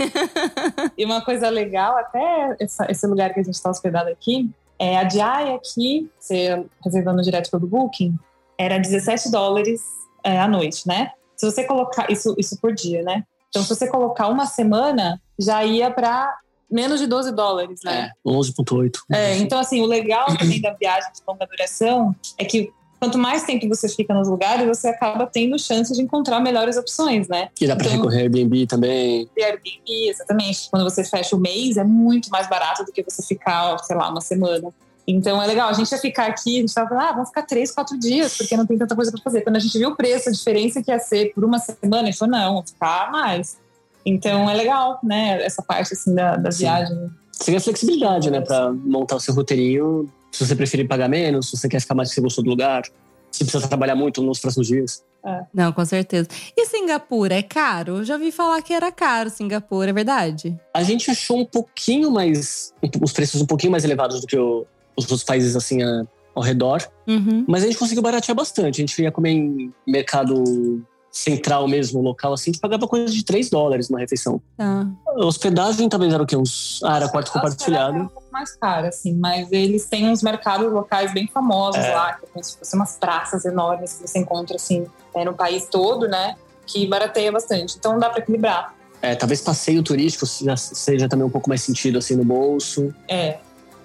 E 0.96 1.04
uma 1.04 1.20
coisa 1.24 1.48
legal, 1.48 1.96
até 1.96 2.56
essa- 2.60 2.86
esse 2.90 3.06
lugar 3.06 3.32
que 3.32 3.40
a 3.40 3.42
gente 3.42 3.54
está 3.54 3.70
hospedado 3.70 4.08
aqui, 4.10 4.50
é 4.78 4.98
a 4.98 5.04
diária 5.04 5.54
aqui, 5.54 6.10
você 6.18 6.64
reservando 6.84 7.22
direto 7.22 7.50
pelo 7.50 7.66
Booking, 7.66 8.14
era 8.58 8.78
17 8.78 9.30
dólares 9.30 9.80
é, 10.24 10.38
à 10.40 10.48
noite, 10.48 10.86
né? 10.86 11.10
Se 11.36 11.50
você 11.50 11.64
colocar 11.64 12.10
isso, 12.10 12.34
isso 12.38 12.58
por 12.60 12.74
dia, 12.74 13.02
né? 13.02 13.22
Então, 13.48 13.62
se 13.62 13.68
você 13.68 13.86
colocar 13.88 14.28
uma 14.28 14.46
semana, 14.46 15.20
já 15.38 15.64
ia 15.64 15.90
para 15.90 16.34
menos 16.70 16.98
de 17.00 17.06
12 17.06 17.32
dólares, 17.32 17.80
né? 17.84 18.10
É, 18.26 18.28
11,8. 18.28 18.90
É, 19.12 19.36
então, 19.36 19.58
assim, 19.58 19.80
o 19.82 19.86
legal 19.86 20.26
também 20.36 20.60
da 20.60 20.72
viagem 20.74 21.10
de 21.12 21.20
longa 21.26 21.46
duração 21.46 22.14
é 22.38 22.44
que 22.44 22.70
quanto 23.00 23.18
mais 23.18 23.44
tempo 23.44 23.68
você 23.68 23.88
fica 23.88 24.12
nos 24.14 24.28
lugares, 24.28 24.66
você 24.66 24.88
acaba 24.88 25.26
tendo 25.26 25.58
chance 25.58 25.92
de 25.92 26.00
encontrar 26.02 26.40
melhores 26.40 26.76
opções, 26.76 27.28
né? 27.28 27.48
E 27.60 27.66
dá 27.66 27.76
para 27.76 27.86
Então- 27.86 27.98
recorrer 27.98 28.22
Airbnb 28.22 28.66
também. 28.66 29.28
Airbnb, 29.38 30.08
exatamente. 30.08 30.68
Quando 30.70 30.84
você 30.84 31.04
fecha 31.04 31.36
o 31.36 31.38
mês, 31.38 31.76
é 31.76 31.84
muito 31.84 32.30
mais 32.30 32.48
barato 32.48 32.84
do 32.84 32.92
que 32.92 33.02
você 33.02 33.22
ficar, 33.22 33.78
sei 33.80 33.96
lá, 33.96 34.08
uma 34.10 34.20
semana. 34.20 34.72
Então 35.08 35.40
é 35.40 35.46
legal. 35.46 35.68
A 35.68 35.72
gente 35.72 35.90
ia 35.92 35.98
ficar 35.98 36.26
aqui, 36.26 36.56
a 36.56 36.60
gente 36.62 36.74
tava 36.74 36.88
falando, 36.88 37.04
ah, 37.04 37.12
vamos 37.12 37.28
ficar 37.28 37.42
três, 37.42 37.70
quatro 37.70 37.96
dias, 37.98 38.36
porque 38.36 38.56
não 38.56 38.66
tem 38.66 38.76
tanta 38.76 38.96
coisa 38.96 39.12
para 39.12 39.20
fazer. 39.22 39.42
Quando 39.42 39.56
a 39.56 39.60
gente 39.60 39.78
viu 39.78 39.90
o 39.90 39.94
preço, 39.96 40.28
a 40.28 40.32
diferença 40.32 40.82
que 40.82 40.90
ia 40.90 40.98
ser 40.98 41.32
por 41.32 41.44
uma 41.44 41.58
semana, 41.60 42.02
a 42.02 42.06
gente 42.06 42.18
falou, 42.18 42.36
não, 42.36 42.54
vamos 42.54 42.70
ficar 42.72 43.10
mais. 43.12 43.56
Então 44.04 44.48
é 44.50 44.54
legal, 44.54 44.98
né, 45.02 45.44
essa 45.44 45.62
parte 45.62 45.92
assim 45.92 46.14
da, 46.14 46.36
da 46.36 46.50
viagem. 46.50 46.96
Você 47.32 47.60
flexibilidade, 47.60 48.30
né? 48.30 48.40
Para 48.40 48.72
montar 48.72 49.16
o 49.16 49.20
seu 49.20 49.34
roteirinho. 49.34 50.10
Se 50.36 50.46
você 50.46 50.54
preferir 50.54 50.86
pagar 50.86 51.08
menos, 51.08 51.50
se 51.50 51.56
você 51.56 51.68
quer 51.68 51.80
ficar 51.80 51.94
mais 51.94 52.10
você 52.12 52.20
gostou 52.20 52.44
do 52.44 52.50
lugar. 52.50 52.82
Se 53.30 53.44
precisa 53.44 53.66
trabalhar 53.68 53.94
muito 53.96 54.22
nos 54.22 54.38
próximos 54.38 54.66
dias. 54.66 55.04
Não, 55.52 55.72
com 55.72 55.84
certeza. 55.84 56.28
E 56.56 56.66
Singapura 56.66 57.34
é 57.34 57.42
caro? 57.42 57.96
Eu 57.96 58.04
já 58.04 58.14
ouvi 58.14 58.30
falar 58.30 58.62
que 58.62 58.72
era 58.72 58.90
caro 58.92 59.28
Singapura, 59.28 59.90
é 59.90 59.92
verdade? 59.92 60.56
A 60.72 60.82
gente 60.82 61.10
achou 61.10 61.40
um 61.40 61.44
pouquinho 61.44 62.10
mais. 62.10 62.72
Os 63.02 63.12
preços 63.12 63.40
um 63.42 63.46
pouquinho 63.46 63.72
mais 63.72 63.84
elevados 63.84 64.20
do 64.20 64.26
que 64.26 64.38
o- 64.38 64.64
os 64.96 65.04
outros 65.04 65.24
países, 65.24 65.56
assim, 65.56 65.82
a- 65.82 66.04
ao 66.34 66.42
redor. 66.42 66.86
Uhum. 67.06 67.44
Mas 67.48 67.62
a 67.64 67.66
gente 67.66 67.76
conseguiu 67.78 68.02
baratear 68.02 68.36
bastante. 68.36 68.80
A 68.80 68.86
gente 68.86 69.02
ia 69.02 69.10
comer 69.10 69.30
em 69.30 69.72
mercado 69.86 70.82
central 71.16 71.66
mesmo, 71.66 72.02
local, 72.02 72.34
assim, 72.34 72.52
gente 72.52 72.60
pagava 72.60 72.86
coisa 72.86 73.10
de 73.12 73.24
3 73.24 73.48
dólares 73.48 73.88
uma 73.88 73.98
refeição. 73.98 74.40
Tá. 74.56 74.86
A 75.06 75.24
hospedagem 75.24 75.88
talvez 75.88 76.12
era 76.12 76.22
o 76.22 76.26
quê? 76.26 76.36
Uns. 76.36 76.80
Ah, 76.84 76.96
era 76.96 77.08
quarto 77.08 77.28
A 77.28 77.30
hospedagem 77.30 77.38
É 77.38 77.40
compartilhado. 77.40 77.98
um 77.98 78.08
pouco 78.08 78.28
mais 78.30 78.54
cara, 78.56 78.88
assim, 78.88 79.14
mas 79.14 79.50
eles 79.50 79.86
têm 79.86 80.10
uns 80.10 80.22
mercados 80.22 80.70
locais 80.70 81.12
bem 81.14 81.26
famosos 81.26 81.82
É. 81.82 81.94
lá, 81.94 82.12
que 82.14 82.38
é 82.38 82.42
se 82.42 82.58
fossem 82.58 82.78
umas 82.78 82.96
praças 82.98 83.46
enormes 83.46 83.94
que 83.94 84.06
você 84.06 84.18
encontra, 84.18 84.56
assim, 84.56 84.86
é, 85.14 85.24
no 85.24 85.32
país 85.32 85.66
todo, 85.70 86.06
né? 86.06 86.36
Que 86.66 86.86
barateia 86.86 87.32
bastante. 87.32 87.76
Então 87.78 87.98
dá 87.98 88.10
para 88.10 88.20
equilibrar. 88.20 88.74
É, 89.00 89.14
talvez 89.14 89.40
passeio 89.40 89.82
turístico 89.82 90.26
seja 90.26 91.08
também 91.08 91.26
um 91.26 91.30
pouco 91.30 91.48
mais 91.48 91.62
sentido, 91.62 91.96
assim, 91.98 92.14
no 92.14 92.24
bolso. 92.24 92.94
É, 93.08 93.38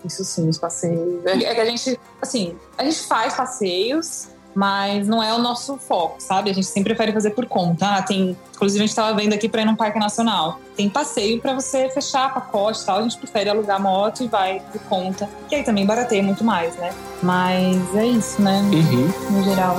isso 0.03 0.25
sim, 0.25 0.49
os 0.49 0.57
passeios. 0.57 1.25
É, 1.25 1.31
é 1.43 1.55
que 1.55 1.61
a 1.61 1.65
gente, 1.65 1.97
assim, 2.21 2.55
a 2.77 2.83
gente 2.83 2.99
faz 3.01 3.33
passeios, 3.35 4.27
mas 4.55 5.07
não 5.07 5.21
é 5.21 5.33
o 5.33 5.37
nosso 5.37 5.77
foco, 5.77 6.15
sabe? 6.19 6.49
A 6.49 6.53
gente 6.53 6.67
sempre 6.67 6.93
prefere 6.93 7.11
fazer 7.11 7.31
por 7.31 7.45
conta. 7.45 7.97
Ah, 7.97 8.01
tem, 8.01 8.37
inclusive 8.55 8.83
a 8.83 8.85
gente 8.85 8.89
estava 8.89 9.15
vendo 9.15 9.33
aqui 9.33 9.47
para 9.47 9.61
ir 9.61 9.65
num 9.65 9.75
parque 9.75 9.99
nacional. 9.99 10.59
Tem 10.75 10.89
passeio 10.89 11.41
para 11.41 11.53
você 11.53 11.89
fechar 11.89 12.33
pacote 12.33 12.81
e 12.81 12.85
tal. 12.85 12.99
A 12.99 13.01
gente 13.03 13.17
prefere 13.17 13.49
alugar 13.49 13.81
moto 13.81 14.23
e 14.23 14.27
vai 14.27 14.61
por 14.71 14.81
conta. 14.81 15.29
Que 15.47 15.55
aí 15.55 15.63
também 15.63 15.85
barateia 15.85 16.23
muito 16.23 16.43
mais, 16.43 16.75
né? 16.75 16.93
Mas 17.23 17.95
é 17.95 18.05
isso, 18.05 18.41
né? 18.41 18.61
Uhum. 18.61 19.37
No 19.37 19.43
geral. 19.43 19.77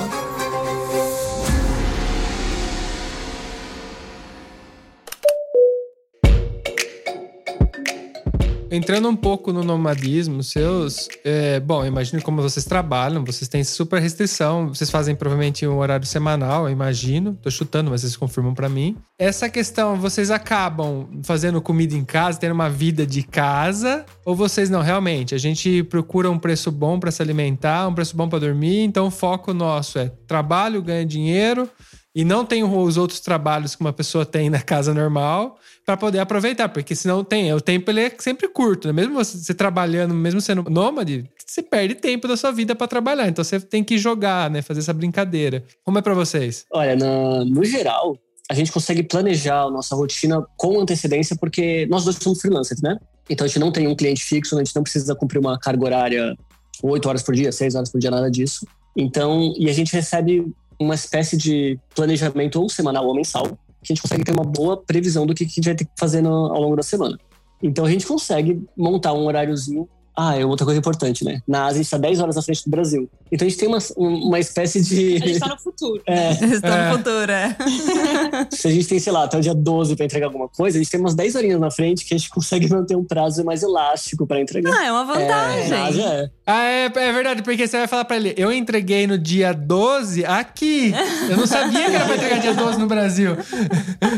Entrando 8.74 9.06
um 9.06 9.14
pouco 9.14 9.52
no 9.52 9.62
nomadismo, 9.62 10.42
seus. 10.42 11.06
É, 11.22 11.60
bom, 11.60 11.84
imagino 11.84 12.22
como 12.22 12.40
vocês 12.40 12.64
trabalham, 12.64 13.22
vocês 13.22 13.46
têm 13.46 13.62
super 13.62 14.00
restrição. 14.00 14.68
Vocês 14.68 14.88
fazem 14.88 15.14
provavelmente 15.14 15.66
um 15.66 15.76
horário 15.76 16.06
semanal, 16.06 16.70
imagino. 16.70 17.34
Tô 17.34 17.50
chutando, 17.50 17.90
mas 17.90 18.00
vocês 18.00 18.16
confirmam 18.16 18.54
para 18.54 18.70
mim. 18.70 18.96
Essa 19.18 19.50
questão, 19.50 20.00
vocês 20.00 20.30
acabam 20.30 21.06
fazendo 21.22 21.60
comida 21.60 21.94
em 21.94 22.02
casa, 22.02 22.40
tendo 22.40 22.54
uma 22.54 22.70
vida 22.70 23.06
de 23.06 23.22
casa? 23.22 24.06
Ou 24.24 24.34
vocês 24.34 24.70
não? 24.70 24.80
Realmente, 24.80 25.34
a 25.34 25.38
gente 25.38 25.82
procura 25.82 26.30
um 26.30 26.38
preço 26.38 26.72
bom 26.72 26.98
para 26.98 27.10
se 27.10 27.20
alimentar, 27.20 27.86
um 27.88 27.94
preço 27.94 28.16
bom 28.16 28.26
para 28.26 28.38
dormir. 28.38 28.84
Então, 28.84 29.08
o 29.08 29.10
foco 29.10 29.52
nosso 29.52 29.98
é 29.98 30.10
trabalho, 30.26 30.80
ganha 30.80 31.04
dinheiro 31.04 31.68
e 32.14 32.24
não 32.24 32.44
tem 32.44 32.62
os 32.62 32.96
outros 32.96 33.20
trabalhos 33.20 33.74
que 33.74 33.80
uma 33.80 33.92
pessoa 33.92 34.26
tem 34.26 34.50
na 34.50 34.60
casa 34.60 34.92
normal 34.92 35.56
para 35.84 35.96
poder 35.96 36.18
aproveitar, 36.18 36.68
porque 36.68 36.94
senão 36.94 37.24
tem, 37.24 37.52
o 37.54 37.60
tempo 37.60 37.90
ele 37.90 38.00
é 38.00 38.12
sempre 38.18 38.48
curto, 38.48 38.86
né? 38.88 38.92
Mesmo 38.92 39.14
você, 39.14 39.54
trabalhando, 39.54 40.14
mesmo 40.14 40.40
sendo 40.40 40.62
nômade, 40.68 41.24
você 41.44 41.62
perde 41.62 41.94
tempo 41.94 42.28
da 42.28 42.36
sua 42.36 42.52
vida 42.52 42.74
para 42.74 42.86
trabalhar, 42.86 43.28
então 43.28 43.42
você 43.42 43.58
tem 43.58 43.82
que 43.82 43.96
jogar, 43.98 44.50
né, 44.50 44.62
fazer 44.62 44.80
essa 44.80 44.92
brincadeira. 44.92 45.64
Como 45.84 45.98
é 45.98 46.02
para 46.02 46.14
vocês? 46.14 46.64
Olha, 46.72 46.94
na- 46.96 47.44
no 47.44 47.64
geral, 47.64 48.16
a 48.50 48.54
gente 48.54 48.70
consegue 48.70 49.02
planejar 49.02 49.62
a 49.62 49.70
nossa 49.70 49.96
rotina 49.96 50.44
com 50.56 50.80
antecedência, 50.80 51.34
porque 51.36 51.86
nós 51.86 52.04
dois 52.04 52.16
somos 52.20 52.40
freelancers, 52.40 52.82
né? 52.82 52.98
Então 53.30 53.44
a 53.44 53.48
gente 53.48 53.58
não 53.58 53.72
tem 53.72 53.88
um 53.88 53.94
cliente 53.96 54.22
fixo, 54.22 54.56
a 54.56 54.62
gente 54.62 54.74
não 54.76 54.82
precisa 54.82 55.14
cumprir 55.14 55.38
uma 55.38 55.58
carga 55.58 55.84
horária 55.84 56.36
oito 56.82 57.08
horas 57.08 57.22
por 57.22 57.34
dia, 57.34 57.50
seis 57.52 57.74
horas 57.74 57.90
por 57.90 57.98
dia, 58.00 58.10
nada 58.10 58.30
disso. 58.30 58.66
Então, 58.96 59.54
e 59.56 59.70
a 59.70 59.72
gente 59.72 59.92
recebe 59.92 60.44
uma 60.82 60.94
espécie 60.94 61.36
de 61.36 61.78
planejamento 61.94 62.60
ou 62.60 62.68
semanal 62.68 63.06
ou 63.06 63.14
mensal, 63.14 63.44
que 63.46 63.92
a 63.92 63.94
gente 63.94 64.02
consegue 64.02 64.24
ter 64.24 64.32
uma 64.32 64.44
boa 64.44 64.76
previsão 64.76 65.26
do 65.26 65.34
que, 65.34 65.44
a 65.44 65.46
gente 65.46 65.64
vai 65.64 65.74
ter 65.74 65.84
que 65.84 65.90
fazer 65.98 66.20
no- 66.22 66.52
ao 66.52 66.60
longo 66.60 66.76
da 66.76 66.82
semana. 66.82 67.18
Então 67.62 67.84
a 67.84 67.90
gente 67.90 68.06
consegue 68.06 68.62
montar 68.76 69.12
um 69.12 69.24
horáriozinho. 69.26 69.88
Ah, 70.14 70.36
é 70.38 70.44
outra 70.44 70.64
coisa 70.66 70.78
importante, 70.78 71.24
né? 71.24 71.40
Na 71.48 71.60
Ásia 71.64 71.70
a 71.70 71.76
gente 71.76 71.84
está 71.86 71.96
10 71.96 72.20
horas 72.20 72.36
à 72.36 72.42
frente 72.42 72.64
do 72.64 72.70
Brasil. 72.70 73.08
Então 73.30 73.46
a 73.46 73.48
gente 73.48 73.58
tem 73.58 73.68
uma, 73.68 73.78
uma 73.96 74.38
espécie 74.38 74.80
de. 74.82 75.14
A 75.22 75.26
gente 75.26 75.40
tá 75.40 75.48
no 75.48 75.58
futuro. 75.58 76.02
É, 76.06 76.32
Estão 76.32 76.70
É. 76.70 76.90
no 76.90 76.98
futuro, 76.98 77.32
é. 77.32 77.56
se 78.52 78.68
a 78.68 78.70
gente 78.70 78.86
tem, 78.86 78.98
sei 78.98 79.10
lá, 79.12 79.24
até 79.24 79.38
o 79.38 79.40
dia 79.40 79.54
12 79.54 79.96
para 79.96 80.04
entregar 80.04 80.26
alguma 80.26 80.48
coisa, 80.48 80.76
a 80.76 80.82
gente 80.82 80.90
tem 80.90 81.00
umas 81.00 81.14
10 81.14 81.34
horinhas 81.34 81.58
na 81.60 81.70
frente 81.70 82.04
que 82.04 82.14
a 82.14 82.18
gente 82.18 82.28
consegue 82.28 82.68
manter 82.68 82.94
um 82.94 83.04
prazo 83.04 83.42
mais 83.42 83.62
elástico 83.62 84.26
para 84.26 84.38
entregar. 84.40 84.70
Ah, 84.76 84.84
é 84.86 84.92
uma 84.92 85.04
vantagem. 85.04 85.70
na 85.70 85.84
Ásia 85.86 86.02
é. 86.04 86.30
Ah, 86.46 86.64
é, 86.64 86.84
é 86.84 87.12
verdade, 87.12 87.42
porque 87.42 87.66
você 87.66 87.78
vai 87.78 87.86
falar 87.88 88.04
pra 88.04 88.16
ele, 88.16 88.34
eu 88.36 88.52
entreguei 88.52 89.06
no 89.06 89.16
dia 89.16 89.52
12 89.54 90.24
aqui. 90.26 90.92
Eu 91.30 91.38
não 91.38 91.46
sabia 91.46 91.88
que 91.88 91.96
era 91.96 92.04
pra 92.04 92.16
entregar 92.16 92.38
dia 92.38 92.54
12 92.54 92.78
no 92.78 92.86
Brasil. 92.86 93.34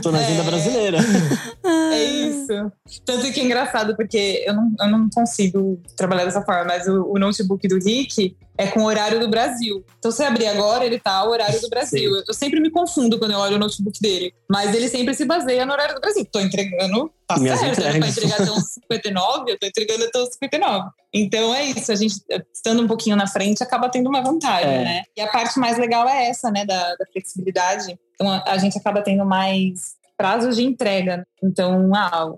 Tô 0.02 0.10
na 0.10 0.18
agenda 0.18 0.42
É. 0.42 0.44
brasileira. 0.44 0.98
É 1.64 2.04
isso. 2.04 2.72
Tanto 3.06 3.32
que 3.32 3.40
é 3.40 3.44
engraçado, 3.44 3.94
porque 3.96 4.42
eu 4.46 4.52
não, 4.54 4.72
eu 4.80 4.88
não 4.88 5.08
consigo 5.14 5.80
trabalhar 5.96 6.24
dessa 6.24 6.42
forma, 6.42 6.64
mas 6.64 6.86
o, 6.88 7.04
o 7.12 7.18
notebook 7.18 7.66
do 7.68 7.76
Rick 7.78 8.36
é 8.56 8.66
com 8.68 8.80
o 8.80 8.84
horário 8.84 9.18
do 9.20 9.28
Brasil. 9.28 9.84
Então, 9.98 10.10
se 10.10 10.22
abrir 10.22 10.46
agora, 10.46 10.84
ele 10.84 10.98
tá 10.98 11.24
o 11.24 11.30
horário 11.30 11.60
do 11.60 11.68
Brasil. 11.68 12.14
Eu, 12.14 12.24
eu 12.28 12.34
sempre 12.34 12.60
me 12.60 12.70
confundo 12.70 13.18
quando 13.18 13.32
eu 13.32 13.38
olho 13.38 13.56
o 13.56 13.58
notebook 13.58 14.00
dele, 14.00 14.32
mas 14.50 14.74
ele 14.74 14.88
sempre 14.88 15.14
se 15.14 15.24
baseia 15.24 15.66
no 15.66 15.72
horário 15.72 15.94
do 15.94 16.00
Brasil. 16.00 16.24
Tô 16.30 16.40
entregando, 16.40 17.10
tá 17.26 17.36
Minhas 17.38 17.58
certo, 17.60 17.80
era 17.80 17.98
pra 17.98 18.08
entregas. 18.08 18.16
entregar 18.16 18.40
até 18.42 18.50
uns 18.52 18.72
59, 18.74 19.50
eu 19.52 19.58
tô 19.58 19.66
entregando 19.66 20.04
até 20.04 20.18
uns 20.22 20.28
59. 20.34 20.88
Então, 21.12 21.54
é 21.54 21.64
isso. 21.64 21.90
A 21.92 21.94
gente, 21.96 22.14
estando 22.52 22.82
um 22.82 22.86
pouquinho 22.88 23.16
na 23.16 23.26
frente, 23.26 23.62
acaba 23.62 23.88
tendo 23.88 24.08
uma 24.08 24.22
vantagem, 24.22 24.70
É. 24.70 24.84
né? 24.84 25.02
E 25.16 25.20
a 25.20 25.28
parte 25.28 25.58
mais 25.58 25.78
legal 25.78 26.08
é 26.08 26.28
essa, 26.28 26.50
né, 26.50 26.64
da, 26.64 26.94
da 26.96 27.06
flexibilidade. 27.12 27.98
Então, 28.14 28.30
a, 28.30 28.42
a 28.46 28.58
gente 28.58 28.78
acaba 28.78 29.02
tendo 29.02 29.24
mais 29.24 29.94
prazos 30.16 30.56
de 30.56 30.62
entrega. 30.64 31.26
Então, 31.42 31.90
ah, 31.94 32.32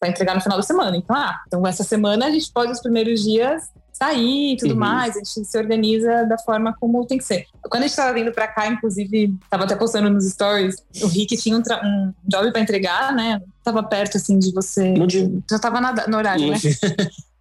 vai 0.00 0.10
entregar 0.10 0.34
no 0.34 0.40
final 0.40 0.56
da 0.58 0.62
semana. 0.62 0.96
Então, 0.96 1.14
ah, 1.16 1.40
então 1.46 1.66
essa 1.66 1.82
semana 1.84 2.26
a 2.26 2.30
gente 2.30 2.50
pode 2.52 2.72
os 2.72 2.80
primeiros 2.80 3.22
dias 3.22 3.62
sair 3.92 4.54
e 4.54 4.56
tudo 4.56 4.72
Uhum. 4.72 4.80
mais, 4.80 5.14
a 5.14 5.18
gente 5.20 5.44
se 5.44 5.56
organiza 5.56 6.24
da 6.24 6.36
forma 6.36 6.74
como 6.80 7.06
tem 7.06 7.16
que 7.16 7.22
ser. 7.24 7.46
Quando 7.70 7.84
a 7.84 7.86
gente 7.86 7.94
tava 7.96 8.12
vindo 8.12 8.32
pra 8.32 8.48
cá, 8.48 8.66
inclusive, 8.66 9.32
tava 9.48 9.64
até 9.64 9.76
postando 9.76 10.10
nos 10.10 10.28
stories, 10.30 10.74
o 11.00 11.06
Rick 11.06 11.36
tinha 11.36 11.56
um, 11.56 11.60
um 11.60 12.12
job 12.26 12.50
pra 12.50 12.60
entregar, 12.60 13.14
né? 13.14 13.40
Tava 13.62 13.82
perto, 13.84 14.16
assim, 14.16 14.36
de 14.38 14.52
você. 14.52 14.92
No 14.92 15.06
dia. 15.06 15.30
Já 15.48 15.60
tava 15.60 15.80
na- 15.80 16.08
no 16.08 16.16
horário, 16.16 16.50
né? 16.50 16.56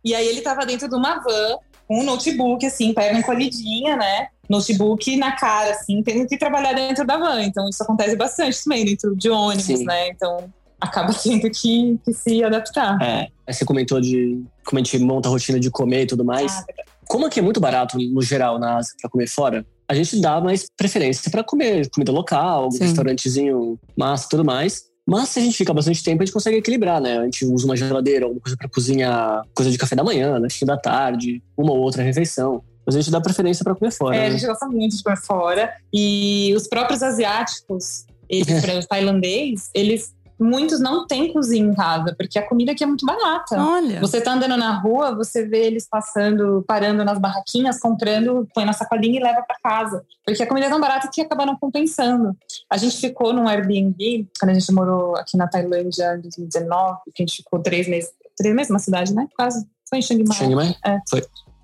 E 0.06 0.14
aí 0.14 0.28
ele 0.28 0.42
tava 0.42 0.64
dentro 0.66 0.88
de 0.88 0.96
uma 0.96 1.16
van, 1.24 1.58
com 1.88 2.00
um 2.02 2.04
notebook, 2.04 2.64
assim, 2.66 2.94
perna 2.94 3.20
encolhidinha, 3.20 3.96
né? 3.98 4.28
Notebook 4.48 5.16
na 5.18 5.32
cara, 5.36 5.72
assim, 5.72 6.04
tendo 6.04 6.28
que 6.28 6.38
trabalhar 6.38 6.74
dentro 6.74 7.06
da 7.06 7.18
van. 7.18 7.42
Então 7.42 7.68
isso 7.68 7.82
acontece 7.82 8.16
bastante 8.16 8.64
também, 8.64 8.86
dentro 8.86 9.16
de 9.16 9.30
ônibus, 9.30 9.66
Sim. 9.66 9.86
né? 9.86 10.10
Então 10.10 10.54
acaba 10.84 11.14
tendo 11.22 11.50
que, 11.50 12.00
que 12.04 12.14
se 12.14 12.44
adaptar. 12.44 13.02
É, 13.02 13.28
aí 13.48 13.54
você 13.54 13.66
comentou 13.66 14.00
de 14.00 14.44
como 14.66 14.80
a 14.80 14.84
gente 14.84 15.00
monta 15.00 15.30
a 15.30 15.32
rotina 15.32 15.60
de 15.60 15.72
comer 15.72 16.04
e 16.04 16.08
tudo 16.08 16.24
mais. 16.26 16.52
Ah. 16.52 16.66
Como 17.08 17.26
aqui 17.26 17.40
é 17.40 17.44
muito 17.44 17.60
barato, 17.60 17.98
no 17.98 18.22
geral, 18.22 18.60
na 18.60 18.78
Ásia, 18.78 18.94
pra 19.02 19.10
comer 19.10 19.28
fora, 19.28 19.66
a 19.88 19.94
gente 19.94 20.20
dá 20.20 20.40
mais 20.40 20.66
preferência 20.78 21.30
pra 21.30 21.44
comer 21.44 21.90
comida 21.90 22.12
local, 22.12 22.72
Sim. 22.72 22.80
restaurantezinho 22.80 23.80
massa 23.98 24.26
e 24.26 24.30
tudo 24.30 24.46
mais. 24.46 24.84
Mas 25.06 25.30
se 25.30 25.40
a 25.40 25.42
gente 25.42 25.58
fica 25.58 25.74
bastante 25.74 26.02
tempo, 26.02 26.24
a 26.24 26.26
gente 26.26 26.34
consegue 26.34 26.58
equilibrar, 26.58 27.02
né? 27.02 27.18
A 27.18 27.24
gente 27.26 27.46
usa 27.46 27.66
uma 27.66 27.76
geladeira, 27.76 28.26
alguma 28.26 28.42
coisa 28.42 28.56
pra 28.56 28.70
cozinhar, 28.70 29.44
coisa 29.54 29.70
de 29.70 29.78
café 29.78 29.96
da 29.96 30.04
manhã, 30.04 30.40
né? 30.40 30.48
fim 30.50 30.66
da 30.66 30.78
tarde, 30.78 31.44
uma 31.58 31.74
ou 31.74 31.80
outra 31.80 32.02
refeição. 32.02 32.64
Mas 32.86 32.96
a 32.96 33.02
gente 33.02 33.12
dá 33.12 33.20
preferência 33.20 33.64
pra 33.64 33.76
comer 33.76 33.92
fora. 33.92 34.16
É, 34.16 34.20
a 34.20 34.30
né? 34.30 34.32
gente 34.32 34.48
gosta 34.48 34.66
muito 34.66 34.96
de 34.96 35.04
comer 35.04 35.18
fora. 35.18 35.74
E 35.94 36.54
os 36.56 36.68
próprios 36.68 37.04
asiáticos, 37.04 38.06
eles, 38.30 38.48
por 38.62 38.70
exemplo, 38.70 38.88
tailandês, 38.88 39.70
eles 39.74 40.14
muitos 40.44 40.80
não 40.80 41.08
têm 41.08 41.32
cozinha 41.32 41.66
em 41.66 41.74
casa, 41.74 42.14
porque 42.18 42.38
a 42.38 42.48
comida 42.48 42.72
aqui 42.72 42.84
é 42.84 42.88
muito 42.88 43.06
barata. 43.06 43.58
Olha. 43.58 44.00
Você 44.00 44.22
tá 44.22 44.34
andando 44.34 44.58
na 44.58 44.80
rua, 44.80 45.16
você 45.16 45.46
vê 45.46 45.66
eles 45.66 45.88
passando, 45.90 46.64
parando 46.68 47.04
nas 47.04 47.18
barraquinhas, 47.18 47.80
comprando, 47.80 48.48
põe 48.54 48.66
na 48.66 48.74
sacolinha 48.74 49.20
e 49.20 49.24
leva 49.24 49.42
para 49.42 49.58
casa. 49.64 50.04
Porque 50.26 50.44
a 50.44 50.48
comida 50.48 50.68
é 50.68 50.70
tão 50.70 50.80
barata 50.80 51.10
que 51.12 51.22
acaba 51.22 51.46
não 51.46 51.56
compensando. 51.56 52.36
A 52.70 52.78
gente 52.78 52.98
ficou 52.98 53.34
num 53.34 53.48
Airbnb, 53.48 54.28
quando 54.40 54.52
a 54.52 54.54
gente 54.54 54.72
morou 54.72 55.16
aqui 55.16 55.38
na 55.38 55.48
Tailândia 55.48 56.16
em 56.18 56.22
2019, 56.22 57.00
que 57.16 57.24
a 57.24 57.26
gente 57.26 57.38
ficou 57.38 57.60
três 57.60 57.88
meses, 57.88 58.12
três 58.38 58.54
meses 58.54 58.72
na 58.72 58.80
cidade, 58.80 59.14
né? 59.14 59.28
Quase. 59.36 59.66
Foi 59.90 60.00
em 60.00 60.02
Chiang 60.02 60.24
Mai. 60.28 60.38
Chiang 60.38 60.56
Mai? 60.56 60.76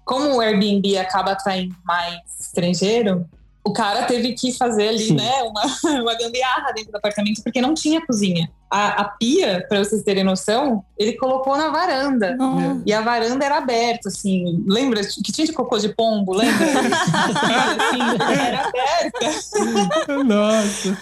Como 0.06 0.36
o 0.36 0.42
Airbnb 0.42 0.98
acaba 0.98 1.34
atraindo 1.34 1.76
mais 1.86 2.20
estrangeiro, 2.40 3.28
o 3.64 3.74
cara 3.74 4.04
teve 4.06 4.34
que 4.34 4.52
fazer 4.54 4.90
ali, 4.90 5.08
Sim. 5.08 5.16
né, 5.16 5.44
uma, 5.44 5.64
uma 6.02 6.16
gambiarra 6.16 6.72
dentro 6.74 6.92
do 6.92 6.98
apartamento, 6.98 7.44
porque 7.44 7.62
não 7.62 7.74
tinha 7.74 8.06
cozinha. 8.06 8.50
A, 8.72 9.02
a 9.02 9.04
pia, 9.06 9.66
para 9.68 9.84
vocês 9.84 10.04
terem 10.04 10.24
noção, 10.24 10.86
ele 10.96 11.14
colocou 11.14 11.58
na 11.58 11.70
varanda. 11.70 12.38
Oh. 12.40 12.82
E 12.86 12.94
a 12.94 13.02
varanda 13.02 13.44
era 13.44 13.58
aberta, 13.58 14.10
assim. 14.10 14.64
Lembra 14.68 15.02
que 15.02 15.32
tinha 15.32 15.48
de 15.48 15.54
cocô 15.54 15.80
de 15.80 15.90
pombo? 15.90 16.34
Lembra? 16.34 16.68
assim, 16.70 18.40
era 18.40 18.68
aberta. 18.68 20.24
Nossa. 20.24 20.98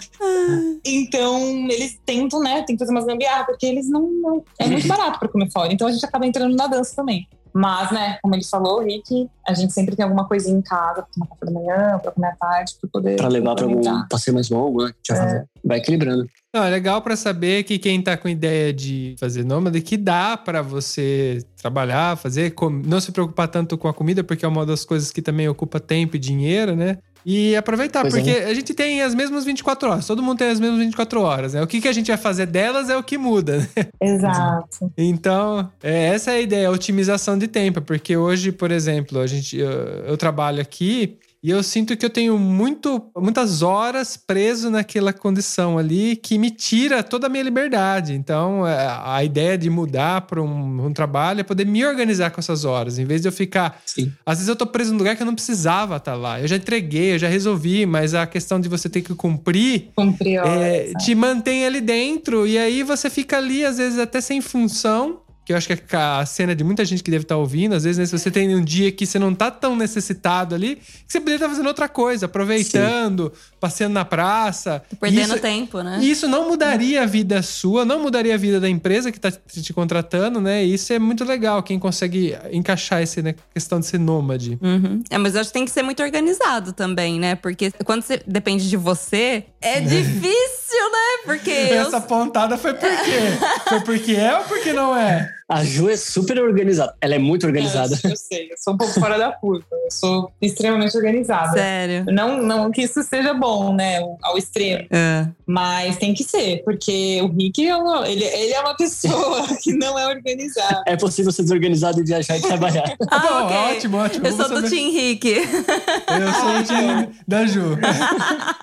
Então, 0.86 1.42
eles 1.70 2.00
tentam, 2.06 2.40
né? 2.40 2.64
Tem 2.66 2.78
que 2.78 2.80
fazer 2.80 2.92
umas 2.92 3.06
gambiarras, 3.06 3.48
porque 3.48 3.66
eles 3.66 3.90
não, 3.90 4.10
não- 4.14 4.44
É 4.58 4.66
muito 4.66 4.88
barato 4.88 5.20
para 5.20 5.28
comer 5.28 5.52
fora. 5.52 5.74
Então, 5.74 5.88
a 5.88 5.92
gente 5.92 6.06
acaba 6.06 6.26
entrando 6.26 6.56
na 6.56 6.68
dança 6.68 6.96
também. 6.96 7.28
Mas, 7.54 7.92
né, 7.92 8.18
como 8.22 8.36
ele 8.36 8.44
falou, 8.44 8.84
Rick, 8.84 9.30
a 9.48 9.54
gente 9.54 9.74
sempre 9.74 9.96
tem 9.96 10.04
alguma 10.04 10.28
coisinha 10.28 10.58
em 10.58 10.62
casa 10.62 11.02
pra 11.02 11.08
tomar 11.14 11.28
café 11.28 11.46
da 11.46 11.52
manhã, 11.52 12.00
pra 12.00 12.12
comer 12.12 12.28
à 12.28 12.36
tarde, 12.36 12.74
pra 12.80 12.90
poder. 12.92 13.16
Pra 13.16 13.28
levar 13.28 13.56
pra 13.56 13.66
algum 13.66 14.08
passeio 14.08 14.36
mais 14.36 14.50
longo, 14.50 14.84
né? 14.84 14.92
Gente 14.98 15.18
vai, 15.18 15.28
fazer. 15.28 15.46
vai 15.64 15.78
equilibrando. 15.78 16.28
Não, 16.54 16.64
é 16.64 16.70
legal 16.70 17.02
pra 17.02 17.16
saber 17.16 17.64
que 17.64 17.78
quem 17.78 18.02
tá 18.02 18.18
com 18.18 18.28
ideia 18.28 18.74
de 18.74 19.16
fazer 19.20 19.44
nômade, 19.44 19.82
que 19.82 19.98
dá 19.98 20.36
pra 20.38 20.62
você 20.62 21.40
trabalhar, 21.56 22.18
fazer, 22.18 22.54
não 22.86 23.00
se 23.00 23.12
preocupar 23.12 23.48
tanto 23.48 23.78
com 23.78 23.88
a 23.88 23.94
comida, 23.94 24.24
porque 24.24 24.46
é 24.46 24.48
uma 24.48 24.66
das 24.66 24.84
coisas 24.86 25.12
que 25.12 25.22
também 25.22 25.48
ocupa 25.48 25.80
tempo 25.80 26.16
e 26.16 26.20
dinheiro, 26.20 26.76
né? 26.76 26.98
E 27.30 27.58
aproveitar, 27.58 28.04
Pois 28.04 28.14
porque 28.14 28.30
é. 28.30 28.46
a 28.46 28.54
gente 28.54 28.74
tem 28.74 29.02
as 29.02 29.14
mesmas 29.14 29.44
24 29.44 29.90
horas, 29.90 30.08
todo 30.08 30.24
mundo 30.24 30.38
tem 30.38 30.48
as 30.48 30.62
mesmas 30.62 30.80
24 30.80 31.22
horas, 31.22 31.54
né? 31.54 31.62
O 31.62 31.68
que, 31.68 31.82
que 31.82 31.88
a 31.90 31.92
gente 31.92 32.08
vai 32.08 32.16
fazer 32.16 32.46
delas 32.46 32.90
é 32.90 32.96
o 32.96 33.04
que 33.04 33.18
muda, 33.18 33.58
né? 33.58 33.68
Exato. 34.02 34.90
Então, 34.98 35.70
é, 35.84 36.08
essa 36.08 36.32
é 36.32 36.36
a 36.36 36.42
ideia, 36.42 36.70
a 36.70 36.72
otimização 36.72 37.38
de 37.38 37.48
tempo, 37.48 37.82
porque 37.82 38.16
hoje, 38.16 38.54
por 38.54 38.72
exemplo, 38.72 39.20
a 39.20 39.28
gente, 39.28 39.58
eu, 39.58 39.70
eu 39.70 40.16
trabalho 40.18 40.62
aqui 40.62 41.18
E 41.44 41.52
eu 41.52 41.62
sinto 41.62 41.96
que 41.96 42.06
eu 42.06 42.10
tenho 42.10 42.38
muito, 42.38 43.12
muitas 43.16 43.62
horas 43.62 44.18
preso 44.18 44.72
naquela 44.72 45.14
condição 45.14 45.78
ali 45.78 46.16
que 46.16 46.38
me 46.38 46.50
tira 46.50 47.04
toda 47.04 47.28
a 47.28 47.30
minha 47.30 47.44
liberdade. 47.44 48.14
Então, 48.14 48.68
é, 48.68 48.88
a 49.04 49.24
ideia 49.24 49.58
de 49.58 49.70
mudar 49.70 50.22
para 50.22 50.42
um, 50.42 50.88
um, 50.88 50.94
trabalho 50.94 51.42
é 51.42 51.44
poder 51.44 51.66
me 51.66 51.86
organizar 51.86 52.32
com 52.32 52.40
essas 52.40 52.66
horas. 52.66 52.98
Em 52.98 53.06
vez 53.06 53.22
de 53.22 53.28
eu 53.28 53.32
ficar. 53.32 53.80
Sim. 53.86 54.12
Às 54.26 54.40
vezes 54.40 54.50
eu 54.50 54.56
tô 54.56 54.66
preso 54.66 54.92
num 54.92 54.98
lugar 54.98 55.16
que 55.16 55.22
eu 55.22 55.28
não 55.28 55.36
precisava 55.36 55.98
estar 55.98 56.14
tá 56.14 56.18
lá. 56.18 56.42
Eu 56.42 56.48
já 56.48 56.56
entreguei, 56.56 57.14
eu 57.14 57.20
já 57.20 57.28
resolvi, 57.28 57.86
mas 57.86 58.16
a 58.16 58.26
questão 58.26 58.60
de 58.60 58.68
você 58.68 58.90
ter 58.90 59.02
que 59.02 59.14
cumprir. 59.14 59.90
Cumprir 59.96 60.40
horas, 60.40 60.62
é, 60.62 60.92
te 61.00 61.14
mantém 61.14 61.66
ali 61.66 61.82
dentro. 61.82 62.48
E 62.48 62.58
aí 62.58 62.82
você 62.82 63.10
fica 63.10 63.38
ali, 63.38 63.64
às 63.64 63.78
vezes, 63.78 64.00
até 64.00 64.20
sem 64.22 64.42
função 64.42 65.22
que 65.48 65.54
eu 65.54 65.58
acho 65.58 65.66
que 65.66 65.74
é 65.74 65.98
a 65.98 66.26
cena 66.26 66.54
de 66.54 66.62
muita 66.62 66.84
gente 66.84 67.02
que 67.02 67.10
deve 67.10 67.24
estar 67.24 67.36
tá 67.36 67.40
ouvindo, 67.40 67.74
às 67.74 67.86
vezes, 67.86 67.98
né, 67.98 68.06
se 68.06 68.12
você 68.12 68.30
tem 68.30 68.54
um 68.54 68.62
dia 68.62 68.92
que 68.92 69.06
você 69.06 69.18
não 69.18 69.34
tá 69.34 69.50
tão 69.50 69.78
necessitado 69.78 70.54
ali, 70.54 70.76
que 70.76 70.84
você 71.08 71.22
poderia 71.22 71.38
estar 71.38 71.46
tá 71.46 71.52
fazendo 71.52 71.68
outra 71.68 71.88
coisa, 71.88 72.26
aproveitando, 72.26 73.32
Sim. 73.34 73.52
passeando 73.58 73.94
na 73.94 74.04
praça. 74.04 74.84
Perdendo 75.00 75.36
isso, 75.36 75.40
tempo, 75.40 75.82
né? 75.82 76.00
E 76.02 76.12
isso 76.12 76.28
não 76.28 76.50
mudaria 76.50 77.02
a 77.02 77.06
vida 77.06 77.42
sua, 77.42 77.86
não 77.86 78.02
mudaria 78.02 78.34
a 78.34 78.38
vida 78.38 78.60
da 78.60 78.68
empresa 78.68 79.10
que 79.10 79.18
está 79.18 79.32
te 79.32 79.72
contratando, 79.72 80.42
né? 80.42 80.66
E 80.66 80.74
isso 80.74 80.92
é 80.92 81.00
muito 81.00 81.24
legal, 81.24 81.64
quem 81.64 81.80
consegue 81.80 82.38
encaixar 82.52 83.02
essa 83.02 83.22
né, 83.22 83.34
questão 83.54 83.80
de 83.80 83.86
ser 83.86 84.02
nômade. 84.02 84.60
Uhum. 84.62 85.02
É, 85.10 85.18
mas 85.18 85.34
eu 85.34 85.40
acho 85.40 85.50
que 85.50 85.54
tem 85.54 85.64
que 85.64 85.72
ser 85.72 85.82
muito 85.82 86.04
organizado 86.04 86.74
também, 86.74 87.22
né? 87.22 87.36
Porque 87.36 87.72
quando 87.86 88.02
você 88.02 88.22
depende 88.28 88.70
de 88.70 88.76
você, 88.76 89.46
é 89.62 89.80
difícil, 89.80 90.92
né? 90.92 91.24
Porque. 91.24 91.52
Essa 91.72 91.98
eu... 91.98 92.02
pontada 92.02 92.58
foi 92.58 92.74
por 92.74 92.90
quê? 92.90 93.20
foi 93.70 93.80
porque 93.80 94.12
é 94.12 94.38
ou 94.38 94.44
porque 94.44 94.74
não 94.74 94.94
é? 94.94 95.37
A 95.50 95.64
Ju 95.64 95.90
é 95.90 95.96
super 95.96 96.42
organizada. 96.42 96.94
Ela 97.00 97.16
é 97.16 97.20
muito 97.20 97.48
organizada. 97.48 97.98
É, 98.04 98.12
eu, 98.12 98.18
sei, 98.18 98.52
eu 98.52 98.58
sou 98.58 98.74
um 98.74 98.78
pouco 98.78 99.00
fora 99.00 99.18
da 99.18 99.32
curva. 99.32 99.66
Eu 99.72 99.92
sou 99.92 100.32
extremamente 100.42 100.96
organizada. 100.98 101.54
Sério. 101.54 102.06
Não, 102.12 102.44
não 102.44 102.70
que 102.70 102.82
isso 102.82 103.02
seja 103.04 103.34
bom, 103.34 103.74
né? 103.74 104.00
Ao 104.22 104.38
extremo. 104.38 104.86
É. 104.92 105.26
Mas 105.46 105.96
tem 105.96 106.14
que 106.14 106.26
ser, 106.26 106.64
porque 106.66 107.22
o 107.22 107.28
Rick 107.28 107.66
é 107.66 107.78
uma, 107.78 108.06
ele, 108.10 108.26
ele 108.26 108.52
é 108.52 108.60
uma 108.60 108.76
pessoa 108.76 109.48
que 109.64 109.72
não 109.72 109.98
é 109.98 110.08
organizada. 110.08 110.84
É 110.86 110.98
possível 110.98 111.32
ser 111.32 111.44
desorganizado 111.44 112.02
e 112.02 112.04
viajar 112.04 112.38
e 112.38 112.42
trabalhar. 112.42 112.84
ah, 113.10 113.20
Bom, 113.20 113.46
okay. 113.46 113.58
ótimo, 113.58 113.98
ótimo. 113.98 114.28
Eu 114.28 114.34
sou 114.34 114.50
do 114.50 114.70
Team 114.70 114.92
Rick. 114.92 115.30
Eu 115.30 116.34
sou 116.34 116.58
do 116.58 116.68
Team 116.68 117.12
da 117.26 117.46
Ju. 117.46 117.78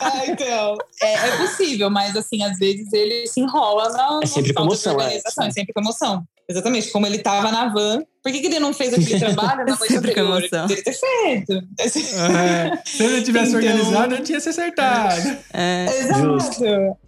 ah, 0.01 0.23
então. 0.27 0.77
É, 1.01 1.29
é, 1.29 1.37
possível, 1.39 1.89
mas 1.89 2.15
assim, 2.15 2.43
às 2.43 2.59
vezes 2.59 2.93
ele 2.93 3.27
se 3.27 3.41
enrola 3.41 3.89
na. 3.91 4.21
É 4.23 4.27
sempre 4.27 4.53
promoção, 4.53 5.01
é. 5.01 5.17
É 5.17 5.51
sempre 5.51 5.73
promoção. 5.73 6.23
Exatamente, 6.49 6.91
como 6.91 7.07
ele 7.07 7.17
estava 7.17 7.51
na 7.51 7.69
van. 7.69 8.03
Por 8.23 8.33
que, 8.33 8.41
que 8.41 8.47
ele 8.47 8.61
não 8.61 8.73
fez 8.73 8.93
aquele 8.93 9.19
trabalho 9.21 9.65
na 9.67 9.77
noite 9.77 9.97
anterior? 9.97 10.43
Ele 10.43 10.49
teria 10.49 10.85
ter 10.85 10.93
feito. 10.93 11.63
É, 11.79 12.79
se 12.85 13.03
ele 13.03 13.23
tivesse 13.23 13.57
então... 13.57 13.61
organizado, 13.61 14.15
ele 14.15 14.23
tinha 14.23 14.41
se 14.41 14.49
acertado. 14.49 15.37
É. 15.53 15.87
Exato. 16.01 16.65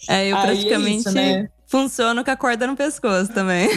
É, 0.09 0.29
eu 0.29 0.37
praticamente... 0.37 1.09
É 1.09 1.11
isso, 1.11 1.13
né? 1.13 1.49
Funciona 1.67 2.23
com 2.23 2.31
a 2.31 2.37
corda 2.37 2.67
no 2.67 2.77
pescoço 2.77 3.33
também. 3.33 3.69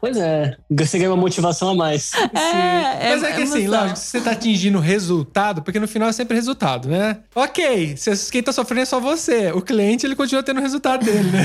Pois 0.00 0.16
é, 0.18 0.56
você 0.70 0.98
ganha 0.98 1.10
uma 1.10 1.16
motivação 1.16 1.70
a 1.70 1.74
mais. 1.74 2.12
É, 2.14 3.08
é, 3.08 3.16
Mas 3.16 3.22
é 3.22 3.32
que 3.32 3.42
assim, 3.42 3.66
lógico, 3.66 3.98
se 3.98 4.10
você 4.10 4.20
tá 4.20 4.32
atingindo 4.32 4.78
resultado, 4.78 5.62
porque 5.62 5.80
no 5.80 5.88
final 5.88 6.08
é 6.08 6.12
sempre 6.12 6.36
resultado, 6.36 6.88
né? 6.88 7.18
Ok, 7.34 7.96
quem 8.30 8.42
tá 8.42 8.52
sofrendo 8.52 8.82
é 8.82 8.84
só 8.84 9.00
você. 9.00 9.50
O 9.52 9.62
cliente, 9.62 10.06
ele 10.06 10.14
continua 10.14 10.42
tendo 10.42 10.58
o 10.58 10.62
resultado 10.62 11.04
dele, 11.04 11.30
né? 11.30 11.44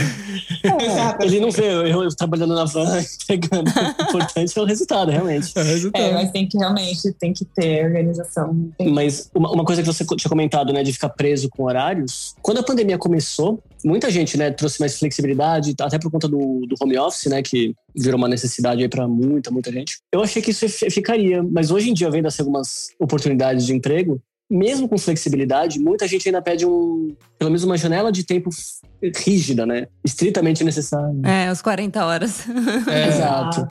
É, 0.63 1.25
ele 1.25 1.39
não 1.39 1.49
vê 1.49 1.65
eu, 1.65 2.03
eu, 2.03 2.15
trabalhando 2.15 2.53
na 2.53 2.65
van, 2.65 2.99
entregando. 3.23 3.71
O 3.71 4.03
importante 4.03 4.57
é 4.57 4.61
o 4.61 4.65
resultado, 4.65 5.11
realmente. 5.11 5.51
É, 5.55 5.61
o 5.61 5.63
resultado. 5.63 6.03
é 6.03 6.13
mas 6.13 6.31
tem 6.31 6.47
que 6.47 6.57
realmente, 6.57 7.13
tem 7.13 7.33
que 7.33 7.45
ter 7.45 7.85
organização. 7.85 8.69
Mas 8.79 9.29
uma, 9.33 9.51
uma 9.51 9.63
coisa 9.63 9.81
que 9.81 9.87
você 9.87 10.05
tinha 10.05 10.29
comentado, 10.29 10.73
né, 10.73 10.83
de 10.83 10.93
ficar 10.93 11.09
preso 11.09 11.49
com 11.49 11.63
horários. 11.63 12.35
Quando 12.41 12.59
a 12.59 12.63
pandemia 12.63 12.97
começou, 12.97 13.63
muita 13.83 14.09
gente, 14.09 14.37
né, 14.37 14.51
trouxe 14.51 14.79
mais 14.79 14.97
flexibilidade, 14.97 15.73
até 15.79 15.97
por 15.97 16.11
conta 16.11 16.27
do, 16.27 16.65
do 16.67 16.75
home 16.79 16.97
office, 16.97 17.25
né, 17.25 17.41
que 17.41 17.73
virou 17.95 18.17
uma 18.17 18.27
necessidade 18.27 18.81
aí 18.81 18.89
para 18.89 19.07
muita, 19.07 19.51
muita 19.51 19.71
gente. 19.71 19.99
Eu 20.11 20.21
achei 20.21 20.41
que 20.41 20.51
isso 20.51 20.67
ficaria, 20.69 21.43
mas 21.43 21.71
hoje 21.71 21.89
em 21.89 21.93
dia, 21.93 22.09
vendo 22.09 22.27
assim, 22.27 22.41
algumas 22.41 22.89
oportunidades 22.99 23.65
de 23.65 23.73
emprego, 23.73 24.21
mesmo 24.49 24.89
com 24.89 24.97
flexibilidade, 24.97 25.79
muita 25.79 26.05
gente 26.07 26.27
ainda 26.27 26.41
pede 26.41 26.65
um, 26.65 27.15
pelo 27.39 27.49
menos 27.49 27.63
uma 27.63 27.77
janela 27.77 28.11
de 28.11 28.25
tempo 28.25 28.49
rígida, 29.23 29.65
né? 29.65 29.87
Estritamente 30.03 30.61
necessária. 30.61 31.15
É, 31.23 31.49
os 31.49 31.61
40 31.61 32.05
horas. 32.05 32.45
É. 32.87 33.07
Exato. 33.07 33.67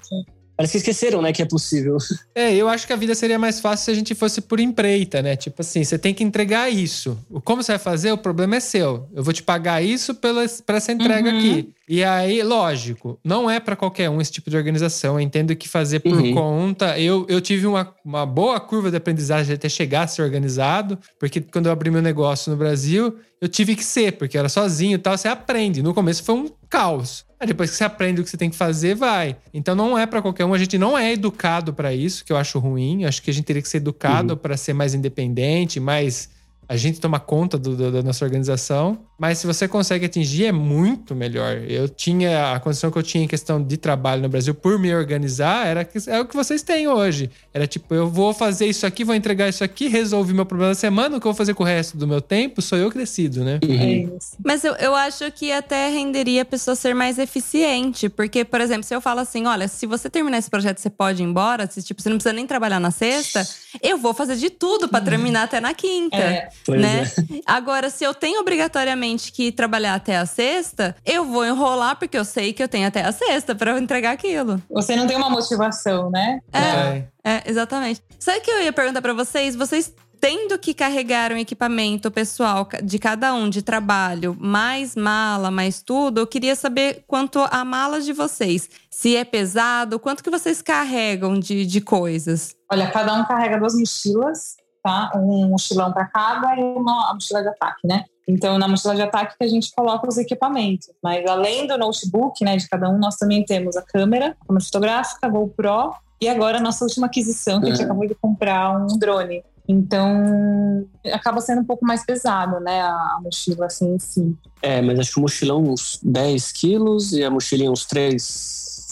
Parece 0.61 0.73
que 0.73 0.79
esqueceram, 0.79 1.23
né, 1.23 1.33
que 1.33 1.41
é 1.41 1.47
possível. 1.47 1.97
É, 2.35 2.55
eu 2.55 2.69
acho 2.69 2.87
que 2.87 2.93
a 2.93 2.97
vida 2.97 3.15
seria 3.15 3.39
mais 3.39 3.61
fácil 3.61 3.87
se 3.87 3.91
a 3.91 3.95
gente 3.95 4.15
fosse 4.15 4.41
por 4.41 4.61
empreita, 4.61 5.21
né? 5.21 5.37
Tipo 5.37 5.63
assim, 5.63 5.83
você 5.83 5.99
tem 5.99 6.15
que 6.15 6.23
entregar 6.23 6.71
isso. 6.71 7.19
Como 7.45 7.63
você 7.63 7.73
vai 7.73 7.79
fazer, 7.79 8.13
o 8.13 8.19
problema 8.19 8.57
é 8.57 8.61
seu. 8.61 9.09
Eu 9.13 9.23
vou 9.23 9.33
te 9.33 9.43
pagar 9.43 9.83
isso 9.83 10.15
pela, 10.15 10.47
por 10.65 10.75
essa 10.75 10.93
entrega 10.93 11.29
uhum. 11.29 11.39
aqui. 11.39 11.71
E 11.89 12.05
aí, 12.05 12.43
lógico, 12.43 13.19
não 13.25 13.51
é 13.51 13.59
para 13.59 13.75
qualquer 13.75 14.09
um 14.09 14.21
esse 14.21 14.31
tipo 14.31 14.49
de 14.49 14.57
organização. 14.57 15.17
Eu 15.17 15.21
entendo 15.21 15.55
que 15.57 15.69
fazer 15.69 16.01
por 16.01 16.17
uhum. 16.17 16.33
conta. 16.33 16.99
Eu, 16.99 17.27
eu 17.29 17.41
tive 17.41 17.67
uma, 17.67 17.93
uma 18.05 18.25
boa 18.25 18.61
curva 18.61 18.91
de 18.91 18.97
aprendizagem 18.97 19.55
até 19.55 19.69
chegar 19.69 20.05
a 20.05 20.07
ser 20.07 20.23
organizado, 20.23 20.99
porque 21.19 21.41
quando 21.41 21.67
eu 21.67 21.73
abri 21.73 21.91
meu 21.91 22.01
negócio 22.01 22.51
no 22.51 22.57
Brasil, 22.57 23.19
eu 23.41 23.49
tive 23.49 23.75
que 23.75 23.85
ser, 23.85 24.13
porque 24.13 24.39
era 24.39 24.49
sozinho 24.49 24.95
e 24.95 24.99
tal. 24.99 25.19
Você 25.19 25.29
aprende. 25.29 25.83
No 25.83 25.93
começo 25.93 26.23
foi 26.23 26.37
um 26.37 26.51
caos. 26.69 27.25
Aí 27.41 27.47
depois 27.47 27.71
que 27.71 27.77
você 27.77 27.85
aprende 27.85 28.21
o 28.21 28.25
que 28.25 28.29
você 28.29 28.37
tem 28.37 28.51
que 28.51 28.57
fazer, 28.57 28.95
vai. 28.95 29.35
Então 29.53 29.75
não 29.75 29.99
é 29.99 30.05
para 30.05 30.21
qualquer 30.21 30.45
um. 30.45 30.53
A 30.53 30.59
gente 30.59 30.77
não 30.77 30.97
é 30.97 31.15
educado 31.15 31.73
para 31.73 31.95
isso, 31.95 32.23
que 32.23 32.31
eu 32.31 32.37
acho 32.37 32.59
ruim. 32.59 33.07
Acho 33.07 33.23
que 33.23 33.31
a 33.31 33.33
gente 33.33 33.47
teria 33.47 33.63
que 33.63 33.69
ser 33.69 33.79
educado 33.79 34.35
uhum. 34.35 34.39
para 34.39 34.59
ser 34.59 34.75
mais 34.75 34.93
independente, 34.93 35.81
mais 35.81 36.29
a 36.69 36.77
gente 36.77 37.01
toma 37.01 37.19
conta 37.19 37.59
do, 37.59 37.75
do, 37.75 37.91
da 37.91 38.03
nossa 38.03 38.25
organização. 38.25 38.99
Mas 39.21 39.37
se 39.37 39.47
você 39.47 39.69
consegue 39.69 40.07
atingir, 40.07 40.47
é 40.47 40.53
muito 40.53 41.15
melhor. 41.15 41.59
Eu 41.69 41.91
tinha 41.91 42.55
a 42.55 42.59
condição 42.59 42.91
que 42.91 42.97
eu 42.97 43.03
tinha 43.03 43.23
em 43.23 43.29
questão 43.29 43.63
de 43.63 43.77
trabalho 43.77 44.23
no 44.23 44.31
Brasil 44.31 44.55
por 44.55 44.79
me 44.79 44.95
organizar, 44.95 45.67
era 45.67 45.87
é 46.07 46.21
o 46.21 46.25
que 46.25 46.35
vocês 46.35 46.63
têm 46.63 46.89
hoje. 46.89 47.31
Era 47.53 47.67
tipo, 47.67 47.95
eu 47.95 48.09
vou 48.09 48.33
fazer 48.33 48.65
isso 48.65 48.87
aqui, 48.87 49.05
vou 49.05 49.15
entregar 49.15 49.47
isso 49.47 49.63
aqui, 49.63 49.89
resolvi 49.89 50.33
meu 50.33 50.47
problema 50.47 50.73
da 50.73 50.75
semana, 50.75 51.19
o 51.19 51.21
que 51.21 51.27
eu 51.27 51.33
vou 51.33 51.37
fazer 51.37 51.53
com 51.53 51.63
o 51.63 51.67
resto 51.67 51.99
do 51.99 52.09
meu 52.09 52.23
tempo, 52.23 52.63
sou 52.63 52.79
eu 52.79 52.91
que 52.91 52.97
decido, 52.97 53.45
né? 53.45 53.61
Uhum. 53.63 53.75
É 53.75 54.17
isso. 54.17 54.37
Mas 54.43 54.65
eu, 54.65 54.75
eu 54.77 54.95
acho 54.95 55.31
que 55.33 55.53
até 55.53 55.91
renderia 55.91 56.41
a 56.41 56.45
pessoa 56.47 56.75
ser 56.75 56.95
mais 56.95 57.19
eficiente. 57.19 58.09
Porque, 58.09 58.43
por 58.43 58.63
exemplo, 58.63 58.85
se 58.85 58.95
eu 58.95 59.03
falo 59.03 59.21
assim: 59.21 59.47
olha, 59.47 59.69
se 59.69 59.85
você 59.85 60.09
terminar 60.09 60.39
esse 60.39 60.49
projeto, 60.49 60.79
você 60.79 60.89
pode 60.89 61.23
ir 61.23 61.27
embora, 61.27 61.71
se 61.71 61.83
tipo, 61.83 62.01
você 62.01 62.09
não 62.09 62.17
precisa 62.17 62.33
nem 62.33 62.47
trabalhar 62.47 62.81
na 62.81 62.91
sexta, 62.91 63.47
eu 63.83 63.99
vou 63.99 64.15
fazer 64.15 64.37
de 64.37 64.49
tudo 64.49 64.89
para 64.89 65.05
terminar 65.05 65.43
até 65.43 65.61
na 65.61 65.75
quinta. 65.75 66.17
É. 66.17 66.49
Né? 66.69 67.03
É. 67.03 67.41
Agora, 67.45 67.91
se 67.91 68.03
eu 68.03 68.15
tenho 68.15 68.41
obrigatoriamente 68.41 69.10
que 69.17 69.53
trabalhar 69.53 69.95
até 69.95 70.17
a 70.17 70.27
sexta, 70.27 70.95
eu 71.05 71.25
vou 71.25 71.45
enrolar 71.45 71.97
porque 71.99 72.17
eu 72.17 72.25
sei 72.25 72.53
que 72.53 72.63
eu 72.63 72.69
tenho 72.69 72.87
até 72.87 73.03
a 73.03 73.13
sexta 73.13 73.55
para 73.55 73.79
entregar 73.79 74.13
aquilo. 74.13 74.63
Você 74.71 74.97
não 74.97 75.07
tem 75.07 75.17
uma 75.17 75.31
motivação, 75.31 76.11
né? 76.11 76.41
É, 76.53 77.05
é 77.25 77.43
exatamente. 77.47 78.03
Sabe 78.19 78.39
o 78.39 78.43
que 78.43 78.51
eu 78.51 78.63
ia 78.63 78.73
perguntar 78.73 79.03
para 79.03 79.13
vocês? 79.13 79.57
Vocês 79.57 79.93
tendo 80.21 80.59
que 80.59 80.75
carregar 80.75 81.33
um 81.33 81.37
equipamento 81.37 82.11
pessoal 82.11 82.69
de 82.83 82.99
cada 82.99 83.33
um 83.33 83.49
de 83.49 83.63
trabalho, 83.63 84.37
mais 84.39 84.95
mala, 84.95 85.51
mais 85.51 85.81
tudo, 85.81 86.21
eu 86.21 86.27
queria 86.27 86.55
saber 86.55 87.05
quanto 87.07 87.39
a 87.51 87.65
mala 87.65 88.01
de 88.01 88.13
vocês. 88.13 88.69
Se 88.91 89.17
é 89.17 89.25
pesado, 89.25 89.99
quanto 89.99 90.23
que 90.23 90.31
vocês 90.31 90.61
carregam 90.61 91.39
de, 91.39 91.65
de 91.65 91.81
coisas? 91.81 92.55
Olha, 92.71 92.91
cada 92.91 93.15
um 93.15 93.25
carrega 93.25 93.59
duas 93.59 93.75
mochilas, 93.75 94.57
tá? 94.83 95.13
Um 95.15 95.49
mochilão 95.49 95.93
para 95.93 96.07
cada 96.07 96.57
e 96.57 96.63
uma 96.63 97.13
mochila 97.15 97.43
de 97.43 97.49
ataque, 97.49 97.87
né? 97.87 98.05
Então, 98.29 98.59
na 98.59 98.69
mochila 98.69 98.95
de 98.95 99.03
ataque 99.03 99.37
que 99.37 99.45
a 99.45 99.49
gente 99.49 99.73
coloca 99.75 100.09
os 100.09 100.17
equipamentos. 100.17 100.89
Mas 101.03 101.27
além 101.27 101.67
do 101.67 101.77
notebook, 101.77 102.45
né, 102.45 102.57
de 102.57 102.69
cada 102.69 102.89
um, 102.89 102.99
nós 102.99 103.17
também 103.17 103.45
temos 103.45 103.77
a 103.77 103.83
câmera, 103.83 104.37
a 104.41 104.47
câmera 104.47 104.65
fotográfica, 104.65 105.27
a 105.27 105.29
GoPro 105.29 105.95
e 106.21 106.29
agora 106.29 106.59
a 106.59 106.61
nossa 106.61 106.85
última 106.85 107.07
aquisição, 107.07 107.61
que 107.61 107.67
a 107.67 107.71
gente 107.71 107.83
acabou 107.83 108.07
de 108.07 108.15
comprar 108.15 108.77
um 108.77 108.99
drone. 108.99 109.43
Então, 109.67 110.87
acaba 111.13 111.41
sendo 111.41 111.63
um 111.63 111.65
pouco 111.65 111.87
mais 111.87 112.05
pesado, 112.05 112.61
né, 112.61 112.81
a 112.83 113.19
mochila 113.23 113.67
assim 113.67 113.95
em 113.95 113.99
si. 113.99 114.37
É, 114.63 114.83
mas 114.83 114.99
acho 114.99 115.13
que 115.13 115.19
o 115.19 115.23
mochilão 115.23 115.63
uns 115.63 115.99
10 116.03 116.53
quilos 116.53 117.13
e 117.13 117.25
a 117.25 117.31
mochilinha 117.31 117.71
uns 117.71 117.85
3. 117.85 118.23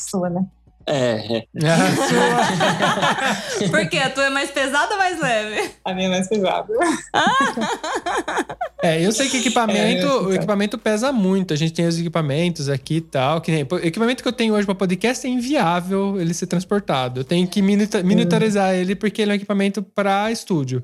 Sua, 0.09 0.31
né? 0.31 0.47
É, 0.89 1.37
é. 1.37 1.45
Por 3.69 3.89
quê? 3.89 3.99
A 3.99 4.11
tua 4.11 4.25
é 4.25 4.31
mais 4.31 4.51
pesada 4.51 4.93
ou 4.93 4.99
mais 4.99 5.21
leve? 5.21 5.71
A 5.85 5.93
minha 5.93 6.07
é 6.07 6.11
mais 6.11 6.27
pesada. 6.29 6.73
é, 8.83 9.05
eu 9.05 9.13
sei 9.13 9.29
que 9.29 9.37
equipamento, 9.37 10.07
é, 10.07 10.21
o 10.21 10.33
equipamento 10.33 10.79
pesa 10.79 11.13
muito. 11.13 11.53
A 11.53 11.57
gente 11.57 11.75
tem 11.75 11.87
os 11.87 11.99
equipamentos 11.99 12.71
aqui 12.71 12.97
e 12.97 13.03
tal. 13.03 13.41
Que 13.41 13.53
nem, 13.53 13.67
o 13.71 13.77
equipamento 13.77 14.23
que 14.23 14.29
eu 14.29 14.33
tenho 14.33 14.55
hoje 14.55 14.65
para 14.65 14.75
podcast 14.75 15.27
é 15.27 15.31
inviável 15.31 16.19
ele 16.19 16.33
ser 16.33 16.47
transportado. 16.47 17.21
Eu 17.21 17.25
tenho 17.25 17.47
que 17.47 17.61
militarizar 17.61 18.75
ele 18.75 18.95
porque 18.95 19.21
ele 19.21 19.33
é 19.33 19.35
um 19.35 19.37
equipamento 19.37 19.83
para 19.83 20.33
estúdio. 20.33 20.83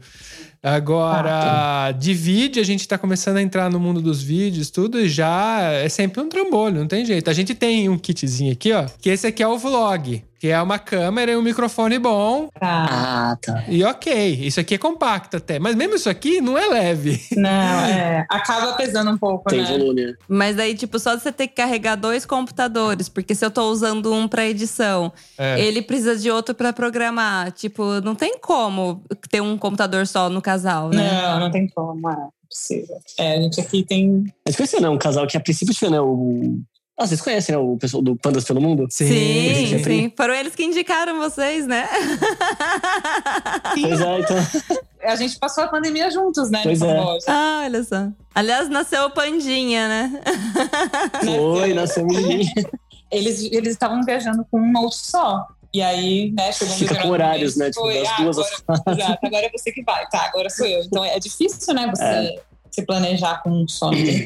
Agora, 0.64 1.88
ah, 1.88 1.92
de 1.92 2.14
vídeo, 2.14 2.62
a 2.62 2.64
gente 2.64 2.88
tá 2.88 2.96
começando 2.96 3.36
a 3.36 3.42
entrar 3.42 3.70
no 3.70 3.78
mundo 3.78 4.00
dos 4.00 4.22
vídeos, 4.22 4.70
tudo, 4.70 4.98
e 4.98 5.10
já 5.10 5.60
é 5.60 5.90
sempre 5.90 6.22
um 6.22 6.28
trambolho, 6.30 6.80
não 6.80 6.88
tem 6.88 7.04
jeito. 7.04 7.28
A 7.28 7.34
gente 7.34 7.54
tem 7.54 7.86
um 7.90 7.98
kitzinho 7.98 8.50
aqui, 8.50 8.72
ó, 8.72 8.86
que 8.98 9.10
esse 9.10 9.26
aqui 9.26 9.42
é 9.42 9.46
o 9.46 9.58
vlog. 9.58 10.24
Que 10.40 10.48
é 10.48 10.60
uma 10.60 10.78
câmera 10.78 11.32
e 11.32 11.36
um 11.36 11.42
microfone 11.42 11.98
bom. 11.98 12.48
Tá. 12.60 12.86
Ah, 12.90 13.36
tá. 13.40 13.64
E 13.68 13.82
ok, 13.82 14.12
isso 14.42 14.60
aqui 14.60 14.74
é 14.74 14.78
compacto 14.78 15.38
até. 15.38 15.58
Mas 15.58 15.74
mesmo 15.74 15.94
isso 15.94 16.10
aqui 16.10 16.40
não 16.40 16.58
é 16.58 16.66
leve. 16.66 17.18
Não, 17.36 17.50
é. 17.50 18.26
Acaba 18.28 18.72
pesando 18.74 19.10
um 19.10 19.16
pouco, 19.16 19.48
Tem 19.48 19.62
né? 19.62 19.78
volume. 19.78 20.06
né? 20.06 20.14
Mas 20.28 20.56
daí, 20.56 20.74
tipo, 20.74 20.98
só 20.98 21.14
de 21.14 21.22
você 21.22 21.32
ter 21.32 21.48
que 21.48 21.54
carregar 21.54 21.94
dois 21.96 22.26
computadores, 22.26 23.08
porque 23.08 23.34
se 23.34 23.44
eu 23.44 23.50
tô 23.50 23.70
usando 23.70 24.12
um 24.12 24.28
pra 24.28 24.46
edição, 24.46 25.12
É. 25.38 25.58
ele 25.60 25.80
precisa 25.80 26.16
de 26.16 26.30
outro 26.30 26.54
pra 26.54 26.72
programar. 26.72 27.50
Tipo, 27.52 28.00
não 28.02 28.14
tem 28.14 28.38
como 28.38 29.02
ter 29.30 29.40
um 29.40 29.56
computador 29.56 30.06
só 30.06 30.28
no 30.28 30.42
casal, 30.42 30.90
né? 30.90 31.10
Não, 31.22 31.40
não 31.40 31.50
tem 31.50 31.66
como, 31.68 32.08
é 32.10 32.16
possível. 32.50 32.96
É, 33.18 33.34
a 33.38 33.40
gente 33.40 33.60
aqui 33.60 33.82
tem. 33.82 34.24
Mas 34.46 34.56
conheceu, 34.56 34.80
né? 34.80 34.88
Um 34.88 34.98
casal 34.98 35.26
que 35.26 35.36
a 35.36 35.40
princípio 35.40 35.74
tinha, 35.74 35.90
né? 35.90 36.00
O... 36.00 36.60
Ah, 36.96 37.06
vocês 37.06 37.20
conhecem, 37.20 37.56
né? 37.56 37.60
O 37.60 37.76
pessoal 37.76 38.00
do 38.02 38.14
Pandas 38.14 38.44
pelo 38.44 38.60
Mundo? 38.60 38.86
Sim, 38.88 39.06
sim. 39.08 39.82
sim. 39.82 40.12
Foram 40.16 40.32
eles 40.32 40.54
que 40.54 40.64
indicaram 40.64 41.18
vocês, 41.18 41.66
né? 41.66 41.88
Pois 43.80 44.00
é, 44.00 44.20
então. 44.20 44.36
A 45.02 45.16
gente 45.16 45.38
passou 45.38 45.64
a 45.64 45.68
pandemia 45.68 46.10
juntos, 46.10 46.50
né? 46.50 46.60
Pois 46.62 46.80
é. 46.80 46.98
Ah, 47.28 47.62
olha 47.64 47.84
só. 47.84 48.08
Aliás, 48.34 48.70
nasceu 48.70 49.04
o 49.04 49.10
Pandinha, 49.10 49.86
né? 49.86 50.22
Foi, 51.22 51.74
nasceu 51.74 52.04
um 52.04 52.06
menino. 52.06 52.50
Eles 53.10 53.42
eles 53.52 53.72
estavam 53.72 54.02
viajando 54.02 54.46
com 54.50 54.58
um 54.58 54.72
outro 54.78 54.98
só. 54.98 55.46
E 55.74 55.82
aí, 55.82 56.32
né, 56.32 56.52
chegou 56.52 56.74
um 56.74 56.78
Fica 56.78 57.02
com 57.02 57.08
horários, 57.08 57.56
né? 57.56 57.66
Tipo, 57.66 57.82
foi, 57.82 57.98
das 57.98 58.08
ah, 58.08 58.22
duas 58.22 58.38
agora, 58.38 59.02
exato, 59.02 59.26
agora 59.26 59.46
é 59.46 59.50
você 59.50 59.72
que 59.72 59.82
vai. 59.82 60.06
Tá, 60.08 60.26
agora 60.26 60.48
sou 60.48 60.66
eu. 60.66 60.82
Então 60.84 61.04
é 61.04 61.18
difícil, 61.18 61.74
né, 61.74 61.92
você 61.94 62.40
se 62.74 62.84
planejar 62.84 63.40
com 63.40 63.50
um 63.50 63.66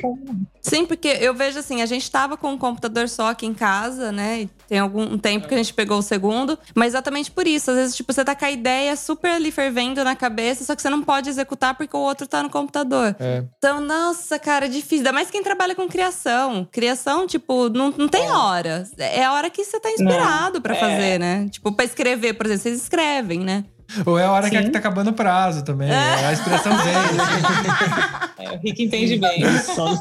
como. 0.00 0.46
Sim, 0.62 0.86
porque 0.86 1.08
eu 1.20 1.34
vejo 1.34 1.58
assim, 1.58 1.82
a 1.82 1.86
gente 1.86 2.10
tava 2.10 2.34
com 2.36 2.52
um 2.52 2.58
computador 2.58 3.06
só 3.06 3.28
aqui 3.28 3.44
em 3.44 3.52
casa, 3.52 4.10
né? 4.10 4.42
E 4.42 4.46
tem 4.66 4.78
algum 4.78 5.18
tempo 5.18 5.46
que 5.46 5.54
a 5.54 5.56
gente 5.58 5.74
pegou 5.74 5.98
o 5.98 6.02
segundo. 6.02 6.58
Mas 6.74 6.88
exatamente 6.88 7.30
por 7.30 7.46
isso. 7.46 7.70
Às 7.70 7.76
vezes, 7.76 7.96
tipo, 7.96 8.10
você 8.10 8.24
tá 8.24 8.34
com 8.34 8.44
a 8.46 8.50
ideia 8.50 8.96
super 8.96 9.32
ali 9.32 9.50
fervendo 9.50 10.02
na 10.02 10.16
cabeça, 10.16 10.64
só 10.64 10.74
que 10.74 10.80
você 10.80 10.88
não 10.88 11.02
pode 11.02 11.28
executar 11.28 11.74
porque 11.74 11.94
o 11.94 12.00
outro 12.00 12.26
tá 12.26 12.42
no 12.42 12.48
computador. 12.48 13.14
É. 13.20 13.44
Então, 13.58 13.82
nossa, 13.82 14.38
cara, 14.38 14.64
é 14.64 14.68
difícil. 14.68 14.98
Ainda 14.98 15.12
mais 15.12 15.30
quem 15.30 15.42
trabalha 15.42 15.74
com 15.74 15.86
criação. 15.86 16.66
Criação, 16.72 17.26
tipo, 17.26 17.68
não, 17.68 17.90
não 17.90 18.08
tem 18.08 18.30
hora. 18.30 18.88
É 18.96 19.24
a 19.24 19.32
hora 19.34 19.50
que 19.50 19.62
você 19.62 19.78
tá 19.78 19.90
inspirado 19.90 20.60
pra 20.62 20.74
é. 20.74 20.80
fazer, 20.80 21.20
né? 21.20 21.48
Tipo, 21.50 21.70
pra 21.72 21.84
escrever, 21.84 22.32
por 22.32 22.46
exemplo, 22.46 22.62
vocês 22.62 22.82
escrevem, 22.82 23.40
né? 23.40 23.64
Ou 24.04 24.18
é 24.18 24.24
a 24.24 24.32
hora 24.32 24.50
que 24.50 24.62
Sim. 24.62 24.70
tá 24.70 24.78
acabando 24.78 25.10
o 25.10 25.12
prazo 25.12 25.64
também. 25.64 25.90
A 25.90 26.32
inspiração 26.32 26.72
vem. 26.76 26.94
assim. 26.96 28.28
É, 28.38 28.52
o 28.52 28.58
Rick 28.60 28.84
entende 28.84 29.16
bem. 29.16 29.42
Só... 29.58 30.00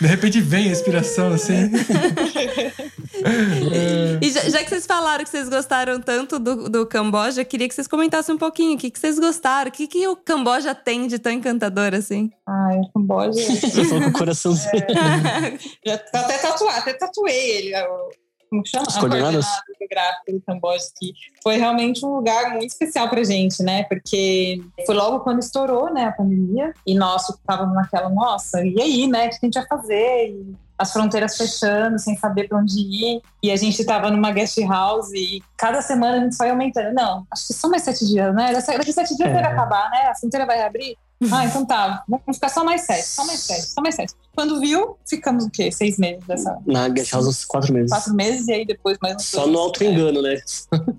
De 0.00 0.06
repente 0.06 0.40
vem 0.40 0.68
a 0.68 0.72
inspiração, 0.72 1.32
assim. 1.32 1.68
E 4.20 4.30
já, 4.30 4.40
já 4.48 4.62
que 4.62 4.68
vocês 4.70 4.86
falaram 4.86 5.24
que 5.24 5.30
vocês 5.30 5.48
gostaram 5.48 6.00
tanto 6.00 6.38
do, 6.38 6.68
do 6.68 6.86
Camboja, 6.86 7.40
eu 7.40 7.44
queria 7.44 7.68
que 7.68 7.74
vocês 7.74 7.88
comentassem 7.88 8.34
um 8.34 8.38
pouquinho. 8.38 8.76
O 8.76 8.78
que, 8.78 8.90
que 8.90 8.98
vocês 8.98 9.18
gostaram? 9.18 9.68
O 9.68 9.72
que, 9.72 9.86
que 9.88 10.06
o 10.06 10.14
Camboja 10.16 10.74
tem 10.74 11.06
de 11.08 11.18
tão 11.18 11.32
encantador 11.32 11.94
assim? 11.94 12.30
Ai, 12.46 12.78
o 12.78 12.92
Camboja. 12.92 13.40
Eu 13.40 14.00
com 14.02 14.08
o 14.08 14.12
coraçãozinho. 14.12 14.72
Já 15.84 15.98
tá 15.98 16.20
até 16.20 16.38
tatuar, 16.38 16.78
até 16.78 16.92
tatuei 16.94 17.50
ele. 17.50 17.74
o- 17.76 18.27
Como 18.48 18.62
que 18.62 18.70
chama? 18.70 18.86
As 18.88 18.96
A 18.96 19.00
coordenadas? 19.00 19.46
geográfica 19.78 20.32
do 20.32 20.40
Camboja, 20.40 20.84
que 20.98 21.12
foi 21.42 21.56
realmente 21.56 22.04
um 22.04 22.14
lugar 22.16 22.50
muito 22.54 22.70
especial 22.70 23.08
pra 23.08 23.22
gente, 23.24 23.62
né? 23.62 23.84
Porque 23.84 24.60
foi 24.86 24.94
logo 24.94 25.20
quando 25.20 25.40
estourou, 25.40 25.92
né, 25.92 26.04
a 26.04 26.12
pandemia, 26.12 26.72
e 26.86 26.94
nós 26.94 27.26
ficávamos 27.26 27.74
naquela, 27.74 28.08
nossa, 28.08 28.64
e 28.64 28.80
aí, 28.80 29.06
né? 29.06 29.26
O 29.26 29.30
que 29.30 29.36
a 29.36 29.46
gente 29.46 29.54
vai 29.54 29.66
fazer? 29.66 30.30
E 30.30 30.54
as 30.78 30.92
fronteiras 30.92 31.36
fechando, 31.36 31.98
sem 31.98 32.16
saber 32.16 32.48
pra 32.48 32.58
onde 32.58 32.78
ir. 32.80 33.20
E 33.42 33.50
a 33.50 33.56
gente 33.56 33.84
tava 33.84 34.10
numa 34.10 34.30
guest 34.30 34.56
house 34.60 35.10
e 35.12 35.42
cada 35.56 35.82
semana 35.82 36.18
a 36.18 36.20
gente 36.20 36.36
ia 36.40 36.50
aumentando. 36.52 36.94
Não, 36.94 37.26
acho 37.32 37.48
que 37.48 37.52
só 37.54 37.68
mais 37.68 37.82
sete 37.82 38.06
dias, 38.06 38.32
né? 38.34 38.52
Daqui 38.52 38.92
sete 38.92 39.16
dias 39.16 39.28
É. 39.28 39.32
vai 39.32 39.42
acabar, 39.42 39.90
né? 39.90 40.06
A 40.06 40.14
fronteira 40.14 40.46
vai 40.46 40.62
abrir. 40.62 40.96
Ah, 41.32 41.44
então 41.46 41.66
tá. 41.66 42.04
Vamos 42.08 42.22
ficar 42.36 42.48
só 42.48 42.62
mais 42.64 42.82
sete, 42.82 43.02
só 43.04 43.26
mais 43.26 43.40
sete, 43.40 43.62
só 43.68 43.80
mais 43.80 43.94
sete. 43.96 44.14
Quando 44.36 44.60
viu, 44.60 44.96
ficamos 45.08 45.46
o 45.46 45.50
quê? 45.50 45.72
Seis 45.72 45.98
meses 45.98 46.24
dessa. 46.26 46.56
Na 46.64 46.88
Guest 46.88 47.12
House 47.12 47.26
uns 47.26 47.44
quatro 47.44 47.72
meses. 47.74 47.90
Quatro 47.90 48.14
meses 48.14 48.46
e 48.46 48.52
aí 48.52 48.64
depois 48.64 48.96
mais 49.02 49.16
uns 49.16 49.24
Só 49.24 49.40
dois. 49.40 49.52
no 49.52 49.58
alto 49.58 49.82
engano, 49.82 50.22
né? 50.22 50.36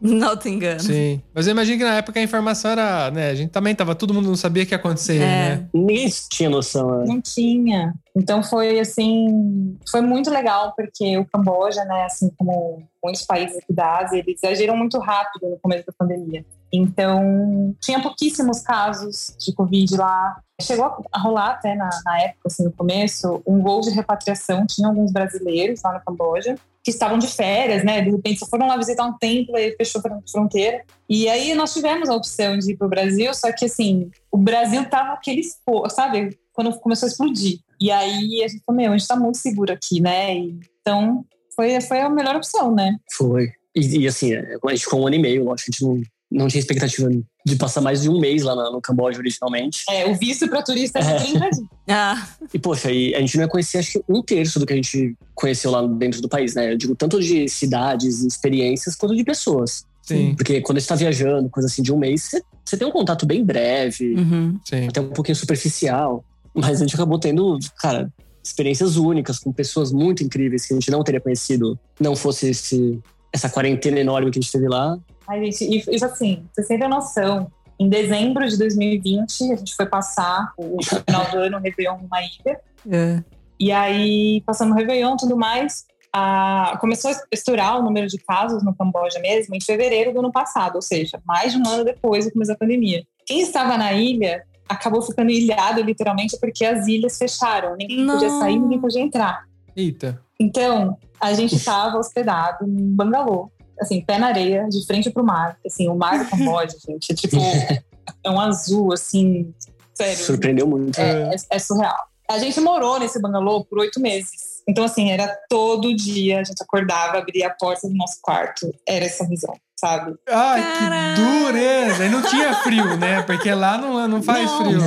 Não 0.01 0.35
te 0.35 0.49
engano. 0.49 0.79
Sim. 0.81 1.21
Mas 1.33 1.47
eu 1.47 1.51
imagino 1.51 1.77
que 1.77 1.83
na 1.85 1.95
época 1.95 2.19
a 2.19 2.23
informação 2.23 2.71
era, 2.71 3.09
né? 3.11 3.29
A 3.29 3.35
gente 3.35 3.49
também 3.51 3.73
tava, 3.73 3.95
todo 3.95 4.13
mundo 4.13 4.27
não 4.27 4.35
sabia 4.35 4.63
o 4.63 4.65
que 4.65 4.73
ia 4.73 4.77
acontecer, 4.77 5.17
É. 5.21 5.55
né? 5.55 5.69
Ninguém 5.73 6.09
tinha 6.29 6.49
noção. 6.49 6.99
né? 6.99 7.05
Não 7.07 7.21
tinha. 7.21 7.93
Então 8.15 8.43
foi 8.43 8.77
assim, 8.79 9.77
foi 9.89 10.01
muito 10.01 10.29
legal 10.29 10.73
porque 10.75 11.17
o 11.17 11.25
Camboja, 11.25 11.85
né, 11.85 12.03
assim 12.03 12.29
como 12.37 12.83
muitos 13.01 13.21
países 13.23 13.55
aqui 13.57 13.71
da 13.71 13.99
Ásia, 13.99 14.17
eles 14.17 14.43
agiram 14.43 14.75
muito 14.75 14.99
rápido 14.99 15.49
no 15.49 15.57
começo 15.59 15.85
da 15.85 15.93
pandemia. 15.97 16.43
Então 16.71 17.75
tinha 17.81 18.01
pouquíssimos 18.01 18.61
casos 18.61 19.35
de 19.39 19.53
Covid 19.53 19.95
lá. 19.97 20.41
Chegou 20.61 21.03
a 21.11 21.19
rolar 21.19 21.51
até 21.51 21.73
na, 21.75 21.89
na 22.03 22.21
época, 22.21 22.41
assim, 22.47 22.63
no 22.65 22.71
começo, 22.71 23.41
um 23.47 23.61
voo 23.61 23.81
de 23.81 23.89
repatriação. 23.91 24.65
Tinha 24.67 24.87
alguns 24.87 25.11
brasileiros 25.11 25.81
lá 25.83 25.93
no 25.93 26.01
Camboja 26.03 26.55
que 26.83 26.91
estavam 26.91 27.17
de 27.17 27.27
férias, 27.27 27.83
né? 27.83 28.01
De 28.01 28.09
repente 28.09 28.39
só 28.39 28.45
foram 28.45 28.67
lá 28.67 28.77
visitar 28.77 29.05
um 29.05 29.17
templo 29.17 29.57
e 29.57 29.75
fechou 29.75 30.01
a 30.05 30.19
fronteira. 30.29 30.83
E 31.07 31.27
aí 31.29 31.53
nós 31.53 31.73
tivemos 31.73 32.09
a 32.09 32.15
opção 32.15 32.57
de 32.57 32.71
ir 32.71 32.77
para 32.77 32.87
o 32.87 32.89
Brasil, 32.89 33.33
só 33.33 33.51
que 33.51 33.65
assim, 33.65 34.09
o 34.31 34.37
Brasil 34.37 34.87
tava 34.89 35.13
aquele, 35.13 35.41
expo- 35.41 35.89
sabe? 35.89 36.37
Quando 36.53 36.77
começou 36.79 37.07
a 37.07 37.09
explodir. 37.09 37.59
E 37.79 37.91
aí 37.91 38.43
a 38.43 38.47
gente 38.47 38.63
falou, 38.65 38.81
meu, 38.81 38.91
a 38.91 38.97
gente 38.97 39.07
tá 39.07 39.15
muito 39.15 39.37
seguro 39.37 39.71
aqui, 39.71 40.01
né? 40.01 40.35
E, 40.35 40.59
então 40.81 41.25
foi, 41.55 41.79
foi 41.81 41.99
a 42.01 42.09
melhor 42.09 42.35
opção, 42.35 42.73
né? 42.73 42.97
Foi. 43.13 43.49
E, 43.75 43.99
e, 43.99 44.07
assim, 44.07 44.33
a 44.35 44.69
gente 44.71 44.83
ficou 44.83 45.01
um 45.01 45.07
ano 45.07 45.15
e 45.15 45.19
meio, 45.19 45.43
lógico, 45.43 45.69
a 45.69 45.71
gente 45.71 45.83
não, 45.83 46.01
não 46.31 46.47
tinha 46.47 46.59
expectativa 46.59 47.09
de 47.45 47.55
passar 47.55 47.81
mais 47.81 48.01
de 48.03 48.09
um 48.09 48.19
mês 48.19 48.43
lá 48.43 48.55
no 48.71 48.79
Camboja 48.79 49.17
originalmente. 49.17 49.83
É, 49.89 50.05
o 50.05 50.15
visto 50.15 50.47
para 50.47 50.61
turista 50.61 50.99
é 50.99 51.01
de 51.01 51.23
30 51.23 51.39
dias. 51.39 51.59
Ah, 51.91 52.27
E, 52.53 52.59
poxa, 52.59 52.91
e 52.91 53.15
a 53.15 53.19
gente 53.19 53.35
não 53.35 53.45
ia 53.45 53.49
conhecer, 53.49 53.79
acho 53.79 53.93
que 53.93 54.03
um 54.07 54.21
terço 54.21 54.59
do 54.59 54.65
que 54.67 54.73
a 54.73 54.75
gente 54.75 55.17
conheceu 55.33 55.71
lá 55.71 55.81
dentro 55.87 56.21
do 56.21 56.29
país, 56.29 56.53
né? 56.53 56.71
Eu 56.71 56.77
digo 56.77 56.95
tanto 56.95 57.19
de 57.19 57.49
cidades 57.49 58.23
e 58.23 58.27
experiências, 58.27 58.95
quanto 58.95 59.15
de 59.15 59.23
pessoas. 59.23 59.87
Sim, 60.03 60.35
Porque 60.35 60.61
quando 60.61 60.77
a 60.77 60.79
gente 60.79 60.87
tá 60.87 60.93
viajando, 60.93 61.49
coisa 61.49 61.67
assim, 61.67 61.81
de 61.81 61.91
um 61.91 61.97
mês, 61.97 62.21
você, 62.21 62.43
você 62.63 62.77
tem 62.77 62.87
um 62.87 62.91
contato 62.91 63.25
bem 63.25 63.43
breve, 63.43 64.13
uhum. 64.13 64.59
sim. 64.63 64.87
até 64.87 65.01
um 65.01 65.09
pouquinho 65.09 65.35
superficial. 65.35 66.23
Mas 66.53 66.79
a 66.79 66.85
gente 66.85 66.93
acabou 66.93 67.17
tendo, 67.17 67.57
cara, 67.79 68.11
experiências 68.43 68.97
únicas 68.97 69.39
com 69.39 69.51
pessoas 69.51 69.91
muito 69.91 70.23
incríveis 70.23 70.65
que 70.65 70.73
a 70.73 70.75
gente 70.75 70.91
não 70.91 71.03
teria 71.03 71.21
conhecido 71.21 71.79
não 71.99 72.15
fosse 72.15 72.49
esse, 72.49 72.99
essa 73.33 73.49
quarentena 73.49 73.99
enorme 73.99 74.31
que 74.31 74.39
a 74.39 74.41
gente 74.41 74.51
teve 74.51 74.67
lá. 74.67 74.97
Ai, 75.27 75.45
gente, 75.45 75.63
e 75.65 75.95
isso 75.95 76.05
assim, 76.05 76.43
vocês 76.53 76.67
têm 76.67 76.77
noção. 76.87 77.51
Em 77.79 77.87
dezembro 77.87 78.47
de 78.47 78.57
2020, 78.57 79.53
a 79.53 79.55
gente 79.55 79.75
foi 79.75 79.85
passar 79.85 80.51
o 80.57 80.77
final 80.83 81.31
do 81.31 81.37
ano, 81.37 81.57
o 81.57 81.61
Réveillon 81.61 81.97
numa 81.97 82.19
ilha. 82.21 82.59
É. 82.91 83.23
E 83.59 83.71
aí, 83.71 84.41
passando 84.45 84.71
o 84.71 84.75
Réveillon 84.75 85.13
e 85.13 85.17
tudo 85.17 85.37
mais, 85.37 85.85
a- 86.11 86.77
começou 86.81 87.11
a 87.11 87.15
estourar 87.31 87.79
o 87.79 87.83
número 87.83 88.07
de 88.07 88.17
casos 88.17 88.63
no 88.63 88.75
Camboja 88.75 89.19
mesmo 89.19 89.55
em 89.55 89.61
fevereiro 89.61 90.11
do 90.11 90.19
ano 90.19 90.31
passado, 90.31 90.75
ou 90.75 90.81
seja, 90.81 91.21
mais 91.25 91.53
de 91.53 91.59
um 91.59 91.67
ano 91.67 91.85
depois 91.85 92.25
do 92.25 92.31
começo 92.31 92.51
da 92.51 92.57
pandemia. 92.57 93.03
Quem 93.25 93.41
estava 93.41 93.77
na 93.77 93.93
ilha 93.93 94.43
acabou 94.67 95.01
ficando 95.01 95.29
ilhado 95.31 95.81
literalmente 95.81 96.37
porque 96.39 96.65
as 96.65 96.87
ilhas 96.87 97.17
fecharam. 97.17 97.75
Ninguém 97.77 98.05
podia 98.05 98.27
Não. 98.29 98.39
sair, 98.39 98.59
ninguém 98.59 98.79
podia 98.79 99.01
entrar. 99.01 99.45
Eita. 99.75 100.21
Então, 100.39 100.97
a 101.19 101.33
gente 101.33 101.55
estava 101.57 101.97
hospedado 101.97 102.65
num 102.65 102.95
bangalô, 102.95 103.51
assim, 103.79 104.01
pé 104.01 104.17
na 104.17 104.27
areia, 104.27 104.67
de 104.69 104.85
frente 104.85 105.09
pro 105.09 105.23
mar. 105.23 105.57
Assim, 105.65 105.87
o 105.89 105.95
mar 105.95 106.23
do 106.23 106.29
Camboja, 106.29 106.77
gente, 106.87 107.11
é 107.11 107.15
tipo, 107.15 107.37
é 108.23 108.29
um 108.29 108.39
azul, 108.39 108.93
assim, 108.93 109.53
sério. 109.93 110.17
Surpreendeu 110.17 110.67
muito. 110.67 110.99
É, 110.99 111.33
é- 111.33 111.55
é 111.55 111.59
surreal. 111.59 112.07
A 112.29 112.37
gente 112.37 112.59
morou 112.61 112.99
nesse 112.99 113.19
bangalô 113.19 113.65
por 113.65 113.79
oito 113.79 113.99
meses. 113.99 114.61
Então, 114.67 114.83
assim, 114.83 115.09
era 115.09 115.27
todo 115.49 115.95
dia, 115.95 116.39
a 116.39 116.43
gente 116.43 116.61
acordava, 116.61 117.17
abria 117.17 117.47
a 117.47 117.49
porta 117.49 117.87
do 117.87 117.95
nosso 117.95 118.19
quarto. 118.21 118.71
Era 118.87 119.05
essa 119.05 119.27
visão, 119.27 119.55
sabe? 119.79 120.13
Ai, 120.27 120.61
Caraca. 120.61 121.15
que 121.15 121.21
dureza. 121.21 122.05
E 122.05 122.09
não 122.09 122.21
tinha 122.21 122.53
frio, 122.55 122.97
né? 122.97 123.21
Porque 123.23 123.51
lá 123.53 123.77
não, 123.77 124.07
não 124.07 124.21
faz 124.21 124.49
Não. 124.51 124.57
frio. 124.57 124.81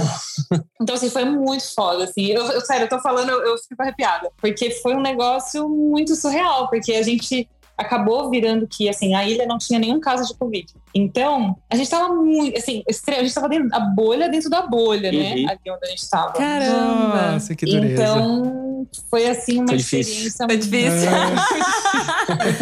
Então, 0.80 0.95
assim, 0.95 1.09
foi 1.11 1.24
muito 1.24 1.64
foda, 1.74 2.05
assim. 2.05 2.26
Eu, 2.26 2.45
eu- 2.47 2.61
sério, 2.61 2.84
eu 2.84 2.88
tô 2.88 2.99
falando, 3.01 3.30
eu, 3.30 3.40
eu 3.43 3.57
fico 3.59 3.80
arrepiada. 3.82 4.30
Porque 4.40 4.70
foi 4.82 4.95
um 4.95 5.01
negócio 5.01 5.68
muito 5.68 6.14
surreal, 6.14 6.68
porque 6.68 6.93
a 6.93 7.03
gente 7.03 7.49
acabou 7.76 8.30
virando 8.30 8.66
que, 8.66 8.88
assim, 8.88 9.14
a 9.14 9.26
ilha 9.26 9.46
não 9.46 9.58
tinha 9.58 9.78
nenhum 9.78 10.00
caso 10.00 10.26
de 10.26 10.38
Covid. 10.38 10.66
Então, 10.94 11.56
a 11.70 11.76
gente 11.76 11.88
tava 11.88 12.12
muito, 12.14 12.56
assim, 12.56 12.82
a 12.86 13.22
gente 13.22 13.34
tava 13.34 13.48
dentro 13.48 13.68
da 13.68 13.80
bolha 13.80 14.28
dentro 14.28 14.50
da 14.50 14.66
bolha, 14.66 15.10
né? 15.10 15.34
Uhum. 15.34 15.48
Ali 15.48 15.60
onde 15.68 15.86
a 15.86 15.88
gente 15.88 16.08
tava. 16.08 16.32
Caramba. 16.32 17.32
Nossa, 17.32 17.54
que 17.54 17.66
dureza. 17.66 18.02
Então, 18.02 18.86
foi 19.10 19.28
assim 19.28 19.58
uma 19.58 19.68
Foi 19.68 19.76
difícil. 19.76 20.28
experiência 20.28 20.46
Foi 20.46 20.56
difícil. 20.56 21.10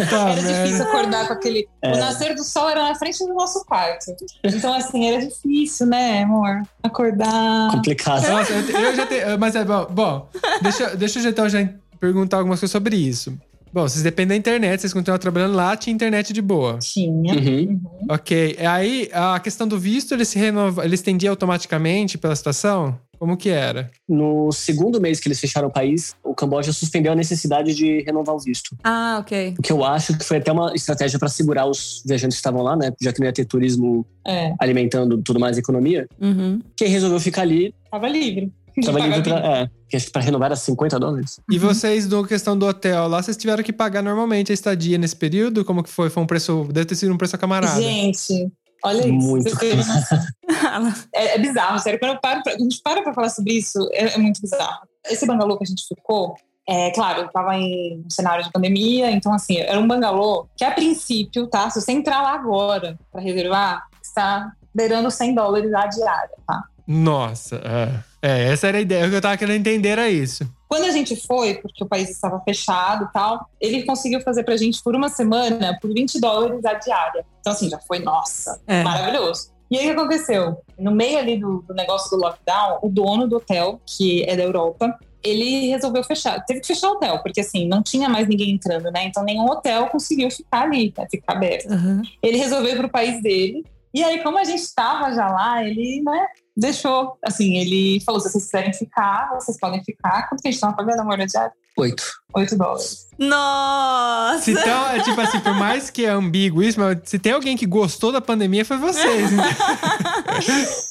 Tá, 0.09 0.29
Era 0.31 0.41
difícil 0.41 0.83
acordar 0.85 1.27
com 1.27 1.33
aquele. 1.33 1.67
É. 1.81 1.93
O 1.93 1.97
nascer 1.97 2.35
do 2.35 2.43
sol 2.43 2.69
era 2.69 2.83
na 2.83 2.95
frente 2.95 3.19
do 3.19 3.33
nosso 3.33 3.65
quarto. 3.65 4.15
Então, 4.43 4.73
assim, 4.73 5.07
era 5.07 5.25
difícil, 5.25 5.87
né, 5.87 6.23
amor? 6.23 6.61
Acordar. 6.83 7.71
Complicado. 7.71 8.27
Nossa, 8.27 8.53
eu, 8.53 8.79
eu 8.79 8.95
já 8.95 9.05
tenho. 9.05 9.39
Mas 9.39 9.55
é 9.55 9.63
bom. 9.63 9.87
Bom, 9.89 10.29
deixa, 10.61 10.95
deixa 10.95 11.19
eu 11.19 11.23
já, 11.23 11.29
então 11.29 11.49
já 11.49 11.67
perguntar 11.99 12.37
algumas 12.37 12.59
coisas 12.59 12.71
sobre 12.71 12.95
isso. 12.95 13.37
Bom, 13.73 13.83
vocês 13.83 14.03
dependem 14.03 14.29
da 14.29 14.35
internet, 14.35 14.81
vocês 14.81 14.93
continuam 14.93 15.17
trabalhando 15.17 15.55
lá, 15.55 15.77
tinha 15.77 15.93
internet 15.93 16.33
de 16.33 16.41
boa. 16.41 16.77
Tinha. 16.79 17.33
Uhum. 17.33 17.61
Uhum. 17.69 17.81
Ok. 18.09 18.57
Aí, 18.59 19.09
a 19.13 19.39
questão 19.39 19.65
do 19.67 19.79
visto, 19.79 20.13
ele 20.13 20.25
se 20.25 20.37
renova, 20.37 20.83
ele 20.83 20.95
estendia 20.95 21.29
automaticamente 21.29 22.17
pela 22.17 22.35
situação? 22.35 22.99
Como 23.17 23.37
que 23.37 23.49
era? 23.49 23.89
No 24.09 24.51
segundo 24.51 24.99
mês 24.99 25.19
que 25.19 25.27
eles 25.27 25.39
fecharam 25.39 25.67
o 25.67 25.71
país, 25.71 26.15
o 26.23 26.33
Camboja 26.33 26.73
suspendeu 26.73 27.11
a 27.11 27.15
necessidade 27.15 27.75
de 27.75 28.01
renovar 28.01 28.35
o 28.35 28.39
visto. 28.39 28.75
Ah, 28.83 29.19
ok. 29.21 29.53
O 29.59 29.61
que 29.61 29.71
eu 29.71 29.85
acho 29.85 30.17
que 30.17 30.25
foi 30.25 30.37
até 30.37 30.51
uma 30.51 30.73
estratégia 30.73 31.19
para 31.19 31.29
segurar 31.29 31.67
os 31.67 32.01
viajantes 32.03 32.37
que 32.37 32.39
estavam 32.39 32.63
lá, 32.63 32.75
né? 32.75 32.91
Já 32.99 33.13
que 33.13 33.19
não 33.19 33.27
ia 33.27 33.33
ter 33.33 33.45
turismo 33.45 34.05
É, 34.27 34.53
alimentando 34.59 35.21
tudo 35.21 35.39
mais 35.39 35.55
a 35.55 35.59
economia. 35.59 36.07
Uhum. 36.19 36.59
Quem 36.75 36.87
resolveu 36.87 37.19
ficar 37.19 37.43
ali, 37.43 37.75
tava 37.91 38.09
livre. 38.09 38.51
tava 38.83 38.99
livre 38.99 39.21
pra, 39.21 39.37
é, 39.37 39.69
que 39.91 39.97
acho 39.97 40.05
que 40.07 40.11
pra 40.13 40.21
renovar 40.21 40.47
era 40.47 40.55
50 40.55 40.97
dólares. 40.99 41.39
E 41.51 41.55
Uhum. 41.57 41.67
vocês, 41.67 42.07
na 42.07 42.25
questão 42.25 42.57
do 42.57 42.65
hotel 42.65 43.07
lá, 43.07 43.21
vocês 43.21 43.35
tiveram 43.37 43.61
que 43.63 43.73
pagar 43.73 44.01
normalmente 44.01 44.51
a 44.51 44.55
estadia 44.55 44.97
nesse 44.97 45.15
período? 45.15 45.63
Como 45.65 45.83
que 45.83 45.89
foi? 45.89 46.09
Foi 46.09 46.23
um 46.23 46.25
preço. 46.25 46.63
Deve 46.71 46.85
ter 46.85 46.95
sido 46.95 47.13
um 47.13 47.17
preço 47.17 47.35
a 47.35 47.39
camarada. 47.39 47.79
Gente, 47.81 48.51
olha 48.83 49.01
isso. 49.01 49.11
Muito. 49.13 49.51
É, 51.13 51.35
é 51.35 51.37
bizarro, 51.37 51.77
sério. 51.79 51.99
Quando 51.99 52.13
eu 52.13 52.21
paro 52.21 52.41
pra, 52.43 52.53
a 52.53 52.57
gente 52.57 52.81
para 52.81 53.01
pra 53.03 53.13
falar 53.13 53.29
sobre 53.29 53.53
isso, 53.53 53.77
é, 53.91 54.13
é 54.13 54.17
muito 54.17 54.41
bizarro. 54.41 54.87
Esse 55.09 55.25
bangalô 55.25 55.57
que 55.57 55.63
a 55.63 55.67
gente 55.67 55.83
ficou, 55.87 56.35
é 56.67 56.91
claro, 56.91 57.29
tava 57.33 57.55
em 57.57 58.01
um 58.05 58.09
cenário 58.09 58.43
de 58.43 58.51
pandemia, 58.51 59.11
então 59.11 59.33
assim, 59.33 59.57
era 59.57 59.79
um 59.79 59.87
bangalô 59.87 60.47
que 60.55 60.63
a 60.63 60.71
princípio, 60.71 61.47
tá? 61.47 61.69
Se 61.69 61.81
você 61.81 61.91
entrar 61.91 62.21
lá 62.21 62.33
agora 62.33 62.97
pra 63.11 63.19
reservar, 63.21 63.83
está 64.01 64.53
beirando 64.73 65.11
100 65.11 65.35
dólares 65.35 65.73
a 65.73 65.87
diária, 65.87 66.29
tá? 66.47 66.63
Nossa, 66.87 67.57
é. 67.57 68.10
É, 68.21 68.51
essa 68.51 68.67
era 68.67 68.77
a 68.77 68.81
ideia. 68.81 69.05
O 69.05 69.09
que 69.09 69.15
eu 69.15 69.21
tava 69.21 69.37
querendo 69.37 69.59
entender 69.59 69.89
era 69.89 70.09
isso. 70.09 70.47
Quando 70.67 70.85
a 70.85 70.91
gente 70.91 71.15
foi, 71.27 71.55
porque 71.55 71.83
o 71.83 71.87
país 71.87 72.09
estava 72.09 72.39
fechado 72.41 73.05
e 73.05 73.11
tal, 73.11 73.45
ele 73.59 73.83
conseguiu 73.83 74.21
fazer 74.21 74.43
pra 74.43 74.55
gente 74.55 74.81
por 74.83 74.95
uma 74.95 75.09
semana 75.09 75.77
por 75.81 75.93
20 75.93 76.19
dólares 76.19 76.63
a 76.63 76.73
diária. 76.75 77.25
Então, 77.39 77.51
assim, 77.51 77.69
já 77.69 77.79
foi, 77.79 77.99
nossa, 77.99 78.61
É. 78.67 78.83
maravilhoso. 78.83 79.51
E 79.69 79.77
aí 79.77 79.85
o 79.85 79.93
que 79.93 79.99
aconteceu? 79.99 80.61
No 80.77 80.91
meio 80.91 81.17
ali 81.17 81.37
do, 81.37 81.61
do 81.67 81.73
negócio 81.73 82.09
do 82.15 82.21
lockdown, 82.21 82.79
o 82.81 82.89
dono 82.89 83.27
do 83.27 83.37
hotel, 83.37 83.81
que 83.85 84.23
é 84.23 84.35
da 84.35 84.43
Europa, 84.43 84.97
ele 85.23 85.69
resolveu 85.69 86.03
fechar. 86.03 86.43
Teve 86.45 86.59
que 86.59 86.67
fechar 86.67 86.89
o 86.89 86.93
hotel, 86.93 87.19
porque 87.23 87.41
assim, 87.41 87.67
não 87.67 87.81
tinha 87.81 88.09
mais 88.09 88.27
ninguém 88.27 88.51
entrando, 88.51 88.91
né? 88.91 89.05
Então 89.05 89.23
nenhum 89.23 89.45
hotel 89.45 89.87
conseguiu 89.87 90.29
ficar 90.29 90.63
ali, 90.63 90.93
né? 90.97 91.07
ficar 91.09 91.33
aberto. 91.33 91.71
Uhum. 91.71 92.01
Ele 92.21 92.37
resolveu 92.37 92.71
ir 92.73 92.77
pro 92.77 92.89
país 92.89 93.21
dele. 93.21 93.63
E 93.93 94.03
aí, 94.03 94.23
como 94.23 94.37
a 94.37 94.43
gente 94.45 94.61
estava 94.61 95.11
já 95.13 95.27
lá, 95.27 95.63
ele, 95.65 96.01
né, 96.01 96.27
deixou, 96.55 97.17
assim, 97.23 97.57
ele 97.57 98.01
falou: 98.05 98.19
se 98.19 98.29
vocês 98.29 98.45
quiserem 98.45 98.73
ficar, 98.73 99.29
vocês 99.33 99.57
podem 99.59 99.83
ficar. 99.83 100.27
Quanto 100.27 100.41
que 100.41 100.47
a 100.47 100.51
gente 100.51 100.61
tava 100.61 100.75
pagando, 100.75 101.01
amor, 101.01 101.17
na 101.17 101.25
diária? 101.25 101.53
Oito. 101.77 102.03
8 102.33 102.57
dólares. 102.57 103.07
Nossa! 103.17 104.43
Se 104.43 104.51
então, 104.51 104.87
é 104.89 105.01
tipo 105.01 105.19
assim, 105.19 105.39
por 105.39 105.53
mais 105.53 105.89
que 105.89 106.05
é 106.05 106.09
ambíguo 106.09 106.63
isso, 106.63 106.79
mas 106.79 106.99
se 107.05 107.19
tem 107.19 107.33
alguém 107.33 107.57
que 107.57 107.65
gostou 107.65 108.11
da 108.11 108.21
pandemia, 108.21 108.65
foi 108.65 108.77
vocês. 108.77 109.31
né? 109.31 109.43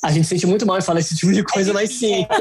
A 0.02 0.10
gente 0.10 0.26
sente 0.26 0.46
muito 0.46 0.66
mal 0.66 0.78
em 0.78 0.82
falar 0.82 1.00
esse 1.00 1.16
tipo 1.16 1.32
de 1.32 1.42
coisa, 1.42 1.72
mas 1.72 1.90
sim. 1.92 2.26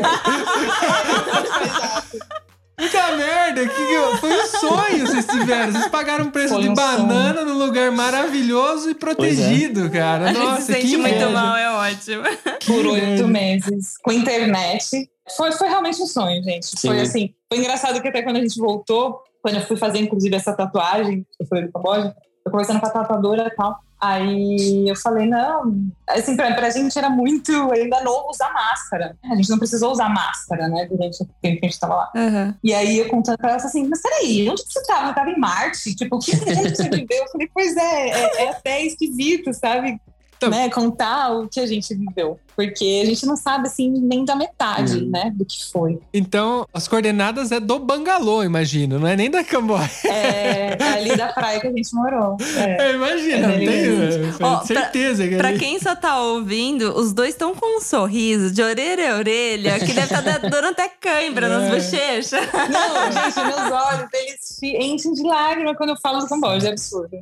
Puta 2.80 3.16
merda, 3.18 3.68
que 3.68 3.76
que- 3.76 4.18
foi 4.20 4.32
um 4.42 4.46
sonho 4.48 5.08
vocês 5.08 5.26
tiveram. 5.26 5.72
Vocês 5.72 5.88
pagaram 5.88 6.26
um 6.26 6.32
preço 6.32 6.54
Foi 6.54 6.64
de 6.64 6.70
um 6.70 6.74
banana 6.74 7.44
num 7.44 7.58
lugar 7.58 7.92
maravilhoso 7.92 8.90
e 8.90 8.96
protegido, 8.96 9.90
cara. 9.92 10.26
A 10.30 10.34
gente 10.34 10.40
Nossa, 10.44 10.62
se 10.62 10.74
sente 10.74 10.88
que 10.88 10.98
muito 10.98 11.14
inveja. 11.16 11.30
mal, 11.30 11.56
é 11.58 11.70
ótimo. 11.72 12.24
Por 12.66 12.86
oito 12.88 13.28
meses, 13.28 13.94
com 14.04 14.12
internet. 14.12 15.10
Foi, 15.36 15.52
foi 15.52 15.68
realmente 15.68 16.02
um 16.02 16.08
sonho, 16.08 16.42
gente. 16.44 16.68
Foi 16.82 16.96
Sim. 16.98 17.02
assim, 17.02 17.34
foi 17.52 17.60
engraçado 17.60 18.02
que 18.02 18.08
até 18.08 18.22
quando 18.22 18.38
a 18.38 18.42
gente 18.42 18.58
voltou, 18.60 19.20
quando 19.44 19.56
eu 19.56 19.62
fui 19.68 19.78
fazer, 19.78 20.00
inclusive, 20.00 20.36
essa 20.36 20.54
tatuagem, 20.54 21.22
que 21.38 21.44
eu 21.44 21.48
falei 21.48 21.66
do 21.66 21.72
Camboja, 21.72 22.16
eu 22.46 22.52
conversando 22.52 22.80
com 22.80 22.88
a 22.88 22.90
tatuadora 22.90 23.46
e 23.48 23.56
tal. 23.56 23.78
Aí 24.02 24.88
eu 24.88 24.96
falei, 24.96 25.28
não, 25.28 25.74
assim, 26.08 26.36
pra, 26.36 26.54
pra 26.54 26.70
gente 26.70 26.98
era 26.98 27.10
muito 27.10 27.52
ainda 27.72 28.02
novo 28.02 28.30
usar 28.30 28.52
máscara. 28.54 29.18
A 29.24 29.36
gente 29.36 29.50
não 29.50 29.60
precisou 29.60 29.92
usar 29.92 30.08
máscara, 30.08 30.70
né, 30.70 30.88
durante 30.90 31.22
o 31.22 31.30
tempo 31.42 31.60
que 31.60 31.66
a 31.66 31.70
gente 31.70 31.80
tava 31.80 31.96
lá. 31.96 32.12
Uhum. 32.16 32.54
E 32.64 32.74
aí 32.74 32.98
eu 32.98 33.10
contando 33.10 33.38
pra 33.38 33.50
ela 33.50 33.58
assim, 33.58 33.88
mas 33.88 34.02
peraí, 34.02 34.50
onde 34.50 34.64
que 34.64 34.72
você 34.72 34.84
tava? 34.84 35.10
Eu 35.10 35.16
tava 35.16 35.30
em 35.30 35.38
Marte? 35.38 35.94
Tipo, 35.96 36.16
o 36.16 36.20
que 36.20 36.32
que 36.32 36.46
você 36.46 36.84
viveu? 36.90 37.24
Eu 37.24 37.28
falei, 37.30 37.50
pois 37.54 37.76
é, 37.76 38.10
é, 38.10 38.44
é 38.46 38.50
até 38.50 38.86
esquisito, 38.86 39.54
sabe? 39.54 40.00
Então- 40.42 40.50
Né, 40.50 40.70
contar 40.70 41.34
o 41.38 41.50
que 41.50 41.60
a 41.60 41.68
gente 41.68 41.94
viveu. 41.94 42.40
Porque 42.56 43.02
a 43.04 43.06
gente 43.06 43.26
não 43.26 43.36
sabe, 43.36 43.68
assim, 43.68 43.90
nem 43.90 44.24
da 44.24 44.36
metade, 44.36 44.98
Uhum. 44.98 45.10
né, 45.10 45.32
do 45.34 45.44
que 45.46 45.66
foi. 45.70 46.00
Então, 46.14 46.66
as 46.74 46.88
coordenadas 46.88 47.52
é 47.52 47.60
do 47.60 47.78
bangalô, 47.80 48.42
imagino, 48.44 48.98
não 49.00 49.08
é 49.08 49.16
nem 49.18 49.30
da 49.30 49.44
Camboja. 49.44 49.90
É, 50.06 50.78
ali 50.82 51.16
da 51.16 51.28
praia 51.34 51.60
que 51.60 51.68
a 51.68 51.72
gente 51.72 51.94
morou. 51.94 52.38
É. 52.58 52.90
Eu 52.90 52.96
imagino, 52.96 53.42
não 53.48 53.50
É, 53.54 53.58
tenho 53.60 54.34
Ó, 54.42 54.58
pra- 54.58 54.66
certeza 54.66 55.28
que 55.28 55.36
Pra 55.38 55.58
quem 55.58 55.78
só 55.80 55.94
tá 55.96 56.20
ouvindo, 56.22 56.98
os 56.98 57.12
dois 57.14 57.30
estão 57.30 57.54
com 57.56 57.78
um 57.78 57.82
sorriso 57.82 58.52
de 58.54 58.62
orelha 58.62 59.16
a 59.16 59.18
orelha, 59.18 59.78
que 59.80 59.94
deve 59.94 60.14
estar 60.14 60.22
dando 60.22 60.66
até 60.68 60.88
cãibra 60.90 61.48
nas 61.50 61.64
É. 61.64 61.76
bochechas. 61.76 62.42
Não, 62.54 63.12
gente, 63.12 63.46
meus 63.46 63.72
olhos, 63.72 64.10
eles 64.14 64.38
se 64.42 64.68
enchem 64.78 65.14
de 65.14 65.24
lágrima 65.24 65.76
quando 65.76 65.90
eu 65.92 65.98
falo 65.98 66.20
do 66.20 66.28
Camboja, 66.28 66.68
é 66.68 66.72
absurdo. 66.72 67.18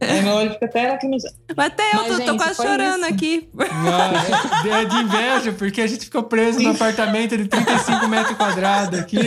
Aí 0.00 0.22
meu 0.22 0.34
olho 0.34 0.52
fica 0.52 0.66
até 0.66 0.90
lacrimejando. 0.90 1.34
Mas 1.56 1.66
até 1.66 1.90
eu 1.90 1.94
Mas, 1.94 2.06
tô, 2.06 2.12
tô 2.12 2.18
gente, 2.18 2.36
quase 2.36 2.54
foi 2.54 2.66
chorando 2.66 3.04
isso. 3.04 3.14
aqui. 3.14 3.48
Não, 3.54 4.74
é 4.76 4.84
de 4.84 4.96
inveja, 4.96 5.52
porque 5.52 5.80
a 5.80 5.86
gente 5.86 6.04
ficou 6.04 6.22
preso 6.22 6.60
num 6.60 6.70
apartamento 6.70 7.36
de 7.36 7.46
35 7.48 8.08
metros 8.08 8.36
quadrados 8.36 8.98
aqui, 8.98 9.18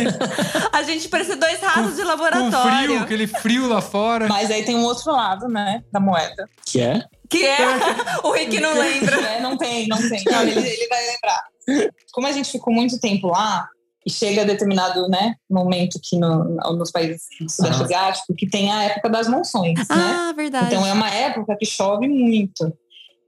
A 0.72 0.84
gente 0.84 1.10
parece 1.10 1.36
dois 1.36 1.60
ratos 1.60 1.96
de 1.96 2.02
com 2.02 2.08
laboratório. 2.08 2.88
frio, 2.88 3.00
aquele 3.00 3.28
frio 3.28 3.68
lá 3.68 3.82
fora. 3.82 4.28
Mas 4.28 4.50
aí 4.50 4.64
tem 4.64 4.76
um 4.76 4.84
outro 4.84 5.12
lado, 5.12 5.48
né, 5.48 5.84
da 5.92 6.00
moeda. 6.00 6.48
Que 6.66 6.82
é? 6.82 7.04
Que 7.30 7.46
é? 7.46 7.58
O 8.24 8.32
Rick 8.32 8.60
não 8.60 8.78
lembra. 8.78 9.16
É, 9.16 9.40
não 9.42 9.58
tem, 9.58 9.88
não 9.88 9.98
tem. 9.98 10.24
Não, 10.26 10.42
ele, 10.44 10.52
ele 10.60 10.88
vai 10.88 11.06
lembrar. 11.08 11.92
Como 12.12 12.28
a 12.28 12.32
gente 12.32 12.52
ficou 12.52 12.74
muito 12.74 13.00
tempo 13.00 13.28
lá, 13.28 13.68
e 14.06 14.10
chega 14.12 14.42
a 14.42 14.46
determinado 14.46 15.08
né, 15.08 15.36
momento 15.50 15.98
aqui 15.98 16.18
no, 16.18 16.44
no- 16.44 16.74
nos 16.78 16.92
países 16.92 17.24
do 17.40 17.50
Sudeste 17.50 17.82
Ah. 17.82 17.86
Asiático, 17.86 18.34
que 18.34 18.50
tem 18.50 18.72
a 18.72 18.84
época 18.84 19.10
das 19.10 19.28
monções, 19.28 19.78
né? 19.80 19.86
Ah, 19.90 20.34
verdade. 20.36 20.68
Então 20.68 20.86
é 20.86 20.94
uma 20.94 21.10
época 21.10 21.56
que 21.58 21.66
chove 21.66 22.08
muito. 22.08 22.74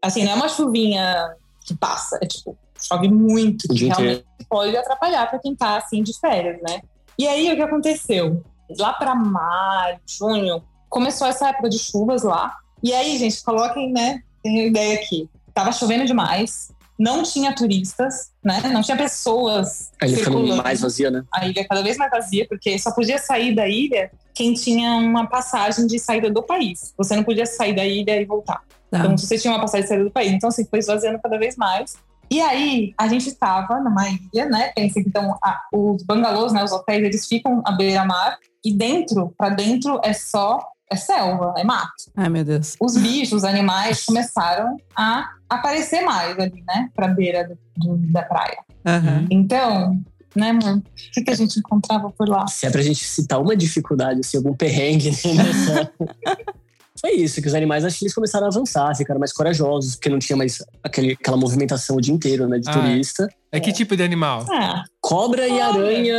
Assim, 0.01 0.23
não 0.23 0.31
é 0.31 0.35
uma 0.35 0.49
chuvinha 0.49 1.35
que 1.65 1.75
passa, 1.75 2.17
é 2.21 2.25
tipo, 2.25 2.57
chove 2.81 3.07
muito, 3.09 3.67
que 3.67 3.85
realmente 3.85 4.25
pode 4.49 4.75
atrapalhar 4.75 5.29
para 5.29 5.39
quem 5.39 5.55
tá 5.55 5.77
assim 5.77 6.01
de 6.03 6.17
férias, 6.19 6.59
né? 6.67 6.81
E 7.17 7.27
aí 7.27 7.51
o 7.51 7.55
que 7.55 7.61
aconteceu? 7.61 8.43
Lá 8.79 8.93
para 8.93 9.13
maio, 9.15 9.99
junho, 10.09 10.63
começou 10.89 11.27
essa 11.27 11.49
época 11.49 11.69
de 11.69 11.77
chuvas 11.77 12.23
lá. 12.23 12.55
E 12.81 12.91
aí, 12.93 13.17
gente, 13.17 13.41
coloquem, 13.43 13.91
né? 13.93 14.21
Tem 14.41 14.67
ideia 14.67 14.95
aqui. 14.95 15.29
Tava 15.53 15.71
chovendo 15.71 16.05
demais, 16.05 16.71
não 16.97 17.23
tinha 17.23 17.53
turistas, 17.55 18.31
né? 18.43 18.61
Não 18.71 18.81
tinha 18.81 18.95
pessoas 18.97 19.91
A 20.01 20.05
ilha 20.07 20.17
ficando 20.17 20.37
circulando 20.37 20.63
mais 20.63 20.81
vazia, 20.81 21.09
né? 21.11 21.23
a 21.31 21.47
ilha 21.47 21.65
cada 21.67 21.81
vez 21.81 21.97
mais 21.97 22.11
vazia, 22.11 22.45
porque 22.47 22.77
só 22.77 22.91
podia 22.91 23.17
sair 23.17 23.55
da 23.55 23.67
ilha 23.67 24.11
quem 24.33 24.53
tinha 24.53 24.95
uma 24.95 25.27
passagem 25.27 25.87
de 25.87 25.99
saída 25.99 26.29
do 26.29 26.41
país. 26.43 26.93
Você 26.97 27.15
não 27.15 27.23
podia 27.23 27.45
sair 27.45 27.75
da 27.75 27.85
ilha 27.85 28.19
e 28.21 28.25
voltar. 28.25 28.61
Tá. 28.89 28.99
Então, 28.99 29.17
se 29.17 29.25
você 29.27 29.37
tinha 29.37 29.53
uma 29.53 29.61
passagem 29.61 29.83
de 29.83 29.89
saída 29.89 30.03
do 30.05 30.11
país. 30.11 30.31
Então, 30.31 30.49
assim, 30.49 30.65
foi 30.65 30.79
esvaziando 30.79 31.19
cada 31.21 31.37
vez 31.37 31.55
mais. 31.55 31.95
E 32.31 32.41
aí, 32.41 32.93
a 32.97 33.07
gente 33.07 33.27
estava 33.27 33.79
numa 33.79 34.07
ilha, 34.09 34.45
né? 34.47 34.71
Pensa 34.75 35.01
que 35.01 35.07
então, 35.09 35.37
a- 35.43 35.61
os 35.71 36.01
bangalôs, 36.03 36.51
né? 36.53 36.63
Os 36.63 36.71
hotéis, 36.71 37.03
eles 37.03 37.27
ficam 37.27 37.61
à 37.65 37.71
beira-mar. 37.73 38.37
E 38.65 38.73
dentro, 38.73 39.33
para 39.37 39.49
dentro, 39.49 39.99
é 40.03 40.13
só... 40.13 40.59
É 40.91 40.95
selva, 40.95 41.53
é 41.57 41.63
mato. 41.63 41.91
Ai, 42.15 42.29
meu 42.29 42.43
Deus. 42.43 42.75
Os 42.79 42.95
bichos, 42.97 43.33
os 43.39 43.43
animais 43.43 44.03
começaram 44.05 44.77
a 44.95 45.27
aparecer 45.49 46.01
mais 46.01 46.37
ali, 46.37 46.63
né? 46.67 46.89
Pra 46.95 47.07
beira 47.07 47.47
do- 47.47 47.57
do- 47.97 48.11
da 48.11 48.21
praia. 48.23 48.57
Aham. 48.85 49.25
Então, 49.31 49.99
né, 50.35 50.49
amor? 50.51 50.77
O 50.77 50.83
que, 51.13 51.21
que 51.23 51.31
a 51.31 51.35
gente 51.35 51.57
encontrava 51.57 52.11
por 52.11 52.27
lá? 52.27 52.45
Se 52.47 52.65
é 52.67 52.69
pra 52.69 52.81
gente 52.81 53.03
citar 53.05 53.41
uma 53.41 53.55
dificuldade, 53.55 54.19
assim, 54.19 54.37
algum 54.37 54.53
perrengue 54.53 55.09
né, 55.11 55.33
nessa. 55.43 55.91
Foi 57.05 57.15
isso, 57.15 57.41
que 57.41 57.47
os 57.49 57.53
animais 57.53 57.83
acho 57.83 57.99
que 57.99 58.05
eles 58.05 58.13
começaram 58.15 58.45
a 58.45 58.49
avançar, 58.49 58.95
ficaram 58.95 59.19
mais 59.19 59.33
corajosos, 59.33 59.95
porque 59.95 60.07
não 60.09 60.19
tinha 60.19 60.37
mais 60.37 60.59
aquele, 60.81 61.11
aquela 61.19 61.35
movimentação 61.35 61.97
o 61.97 62.01
dia 62.01 62.13
inteiro, 62.13 62.47
né, 62.47 62.59
de 62.59 62.69
Ah. 62.69 62.73
turista. 62.73 63.27
É 63.51 63.59
que 63.59 63.73
tipo 63.73 63.95
de 63.97 64.03
animal? 64.03 64.45
Ah, 64.49 64.83
Cobra 65.01 65.45
e 65.45 65.51
Cobra. 65.51 65.65
aranha 65.65 66.17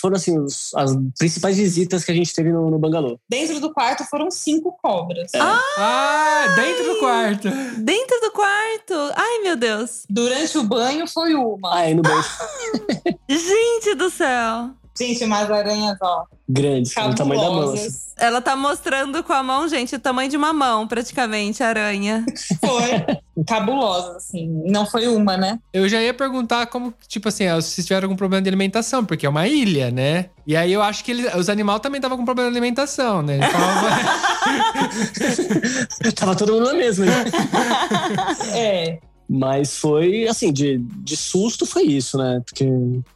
foram, 0.00 0.16
assim, 0.16 0.36
os- 0.38 0.74
as 0.74 0.96
principais 1.18 1.56
visitas 1.58 2.02
que 2.02 2.10
a 2.10 2.14
gente 2.14 2.32
teve 2.34 2.50
no, 2.50 2.70
no 2.70 2.78
bangalô. 2.78 3.18
dentro 3.28 3.60
do 3.60 3.72
quarto 3.72 4.04
foram 4.04 4.30
cinco 4.30 4.74
cobras. 4.82 5.30
Ah, 5.34 6.54
dentro 6.56 6.94
do 6.94 6.98
quarto. 6.98 7.48
Dentro 7.78 8.20
do 8.22 8.30
quarto. 8.32 8.94
Ai, 9.14 9.38
meu 9.42 9.54
Deus. 9.56 10.04
Durante 10.08 10.56
o 10.58 10.64
banho 10.64 11.06
foi 11.06 11.34
uma. 11.34 11.76
Ah, 11.76 11.88
é, 11.90 11.94
no 11.94 12.00
banho. 12.02 12.24
Gente 13.28 13.94
do 13.96 14.08
céu. 14.10 14.70
Gente, 14.98 15.24
umas 15.24 15.50
aranhas, 15.50 15.96
ó, 16.02 16.24
Grandes, 16.48 16.94
no 16.94 17.14
tamanho 17.14 17.40
da 17.40 17.48
mão. 17.50 17.62
assim. 17.62 17.76
cabulosas. 17.76 18.02
Ela 18.18 18.40
tá 18.42 18.54
mostrando 18.54 19.24
com 19.24 19.32
a 19.32 19.42
mão, 19.42 19.66
gente, 19.68 19.96
o 19.96 19.98
tamanho 19.98 20.28
de 20.30 20.36
uma 20.36 20.52
mão, 20.52 20.86
praticamente, 20.86 21.62
a 21.62 21.68
aranha. 21.68 22.24
Foi 22.60 23.44
cabulosas, 23.46 24.16
assim. 24.16 24.48
Não 24.66 24.84
foi 24.86 25.08
uma, 25.08 25.36
né? 25.36 25.58
Eu 25.72 25.88
já 25.88 26.00
ia 26.00 26.12
perguntar 26.12 26.66
como, 26.66 26.92
tipo 27.08 27.28
assim, 27.28 27.44
se 27.62 27.82
tiveram 27.82 28.04
algum 28.06 28.16
problema 28.16 28.42
de 28.42 28.48
alimentação, 28.50 29.04
porque 29.04 29.24
é 29.24 29.28
uma 29.28 29.48
ilha, 29.48 29.90
né? 29.90 30.26
E 30.46 30.54
aí 30.54 30.72
eu 30.72 30.82
acho 30.82 31.02
que 31.04 31.10
eles, 31.12 31.34
os 31.34 31.48
animais 31.48 31.80
também 31.80 31.98
estavam 31.98 32.18
com 32.18 32.24
problema 32.24 32.50
de 32.50 32.56
alimentação, 32.56 33.22
né? 33.22 33.38
Tavam- 33.50 33.90
Tava 36.14 36.36
todo 36.36 36.52
mundo 36.52 36.66
na 36.66 36.74
mesma. 36.74 37.06
né? 37.06 37.24
É. 38.54 38.98
Mas 39.28 39.76
foi, 39.78 40.28
assim, 40.28 40.52
de, 40.52 40.78
de 40.78 41.16
susto 41.16 41.64
foi 41.64 41.84
isso, 41.84 42.18
né? 42.18 42.42
Porque 42.44 42.66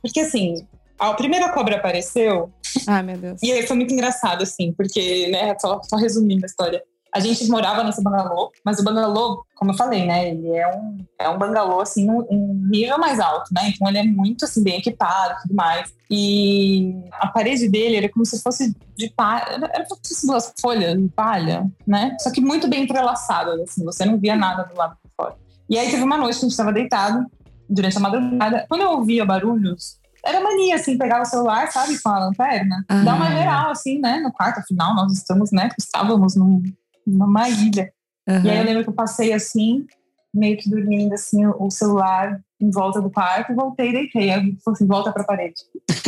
Porque 0.01 0.21
assim, 0.21 0.67
a 0.99 1.15
primeira 1.15 1.51
cobra 1.51 1.77
apareceu 1.77 2.53
Ai, 2.87 3.03
meu 3.03 3.17
Deus. 3.17 3.43
E 3.43 3.53
aí 3.53 3.67
foi 3.67 3.77
muito 3.77 3.93
engraçado, 3.93 4.43
assim, 4.43 4.73
porque, 4.73 5.29
né, 5.29 5.57
só, 5.59 5.81
só 5.83 5.97
resumindo 5.97 6.45
a 6.45 6.47
história. 6.47 6.83
A 7.15 7.21
gente 7.21 7.49
morava 7.49 7.83
nesse 7.83 8.03
bangalô, 8.03 8.53
mas 8.63 8.79
o 8.79 8.85
bangalô, 8.85 9.43
como 9.55 9.71
eu 9.71 9.77
falei, 9.77 10.05
né, 10.05 10.29
ele 10.29 10.51
é 10.51 10.69
um, 10.69 10.99
é 11.19 11.29
um 11.31 11.39
bangalô, 11.39 11.81
assim, 11.81 12.05
num, 12.05 12.27
um 12.31 12.69
nível 12.69 12.99
mais 12.99 13.19
alto, 13.19 13.49
né? 13.55 13.71
Então 13.71 13.89
ele 13.89 13.99
é 13.99 14.03
muito, 14.03 14.45
assim, 14.45 14.63
bem 14.63 14.79
equipado 14.79 15.33
e 15.33 15.43
tudo 15.43 15.55
mais. 15.55 15.95
E 16.11 16.95
a 17.13 17.29
parede 17.29 17.69
dele 17.69 17.97
era 17.97 18.09
como 18.11 18.27
se 18.27 18.43
fosse 18.43 18.77
de 18.95 19.09
palha, 19.17 19.45
era 19.49 19.71
era 19.73 19.87
como 19.87 20.01
se 20.03 20.15
fosse 20.15 20.27
duas 20.27 20.53
folhas 20.61 21.01
de 21.01 21.09
palha, 21.09 21.67
né? 21.87 22.15
Só 22.21 22.31
que 22.31 22.41
muito 22.41 22.69
bem 22.69 22.83
entrelaçadas, 22.83 23.61
assim, 23.61 23.83
você 23.83 24.05
não 24.05 24.19
via 24.19 24.37
nada 24.37 24.65
do 24.65 24.77
lado 24.77 24.97
de 25.03 25.11
fora. 25.17 25.37
E 25.71 25.79
aí 25.79 25.91
teve 25.91 26.03
uma 26.03 26.19
noite 26.19 26.35
que 26.35 26.41
a 26.41 26.49
gente 26.49 26.51
estava 26.51 26.73
deitado, 26.73 27.25
durante 27.69 27.97
a 27.97 28.01
madrugada. 28.01 28.67
Quando 28.69 28.83
eu 28.83 28.91
ouvia 28.91 29.25
barulhos, 29.25 29.99
era 30.27 30.41
mania, 30.41 30.75
assim, 30.77 30.99
pegava 30.99 31.23
o 31.23 31.27
celular, 31.27 31.71
sabe, 31.71 32.01
com 32.03 32.09
a 32.09 32.19
lanterna, 32.19 32.85
Ah. 32.89 33.03
dar 33.03 33.15
uma 33.15 33.31
geral, 33.31 33.71
assim, 33.71 33.99
né, 34.01 34.19
no 34.21 34.33
quarto. 34.33 34.59
Afinal, 34.61 34.95
nós 34.95 35.13
estamos, 35.13 35.51
né, 35.53 35.69
estávamos 35.79 36.35
num, 36.37 36.63
numa 37.07 37.49
ilha. 37.49 37.93
Aham. 38.29 38.45
E 38.45 38.51
aí 38.51 38.59
eu 38.59 38.65
lembro 38.65 38.83
que 38.85 38.91
eu 38.91 38.95
passei 38.95 39.33
assim, 39.33 39.87
meio 40.35 40.57
que 40.59 40.69
dormindo, 40.69 41.13
assim, 41.15 41.47
o 41.47 41.71
celular 41.71 42.41
em 42.61 42.71
volta 42.71 43.01
do 43.01 43.11
quarto 43.11 43.55
voltei 43.55 43.91
e 43.91 43.93
deitei. 43.93 44.31
Aí 44.31 44.37
eu 44.51 44.57
falei 44.65 44.75
assim, 44.75 44.87
volta 44.87 45.13
pra 45.13 45.25
parede. 45.25 45.55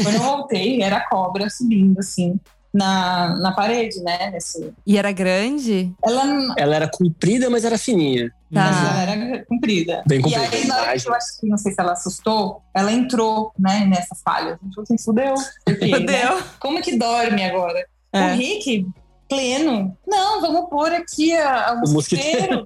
Quando 0.03 0.15
eu 0.15 0.21
voltei, 0.23 0.83
era 0.83 0.97
a 0.97 1.09
cobra 1.09 1.49
subindo, 1.49 1.99
assim, 1.99 2.39
na, 2.73 3.37
na 3.39 3.53
parede, 3.53 4.01
né, 4.03 4.31
nesse... 4.31 4.73
E 4.87 4.99
era 4.99 5.11
grande? 5.13 5.93
Ela, 6.05 6.55
ela 6.57 6.77
era 6.77 6.89
comprida, 6.91 7.49
mas 7.51 7.65
era 7.65 7.79
fininha. 7.79 8.31
mas 8.51 8.77
Tá. 8.77 9.01
ela 9.03 9.13
era 9.13 9.45
comprida. 9.47 10.03
Bem 10.07 10.19
E 10.19 10.23
comprida. 10.23 10.49
aí, 10.57 10.67
na 10.67 10.77
hora 10.81 10.99
que 10.99 11.09
eu 11.09 11.15
acho 11.15 11.41
que, 11.41 11.47
não 11.49 11.57
sei 11.57 11.73
se 11.73 11.81
ela 11.81 11.93
assustou, 11.93 12.63
ela 12.75 12.93
entrou, 12.93 13.53
né, 13.59 13.87
nessa 13.87 14.15
falha. 14.25 14.59
A 14.61 14.65
gente 14.65 14.75
falou 14.75 14.83
assim, 14.85 14.99
fudeu. 14.99 15.35
Porque, 15.65 15.87
né, 15.87 15.99
Fudeu. 15.99 16.43
como 16.61 16.81
que 16.83 16.97
dorme 16.97 17.43
agora? 17.45 17.85
É. 18.13 18.33
O 18.33 18.37
Rick, 18.37 18.87
pleno, 19.29 19.97
não, 20.07 20.41
vamos 20.41 20.71
pôr 20.71 20.91
aqui 20.93 21.35
a, 21.37 21.71
a 21.71 21.75
O 21.75 21.91
mosquiteiro. 21.93 22.63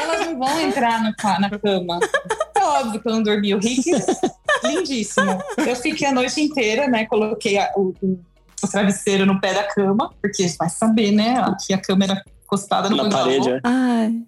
Elas 0.00 0.26
não 0.26 0.38
vão 0.38 0.60
entrar 0.60 1.02
no 1.02 1.12
na 1.40 1.50
cama. 1.58 1.98
É 2.56 2.60
óbvio 2.64 3.00
que 3.00 3.08
eu 3.08 3.12
não 3.12 3.22
dormi. 3.22 3.54
O 3.54 3.58
Rick, 3.58 3.90
lindíssimo. 4.62 5.42
Eu 5.56 5.76
fiquei 5.76 6.06
a 6.08 6.12
noite 6.12 6.40
inteira, 6.40 6.86
né? 6.88 7.06
Coloquei 7.06 7.58
a- 7.58 7.72
o, 7.76 7.94
o- 8.02 8.20
o 8.66 8.70
travesseiro 8.70 9.26
no 9.26 9.40
pé 9.40 9.54
da 9.54 9.64
cama, 9.64 10.12
porque 10.20 10.46
vai 10.58 10.68
saber, 10.68 11.12
né? 11.12 11.38
Aqui 11.38 11.72
a 11.72 11.78
câmera 11.78 12.22
encostada 12.44 12.88
no 12.90 12.96
Na 12.96 13.08
parede, 13.08 13.48
é. 13.50 13.60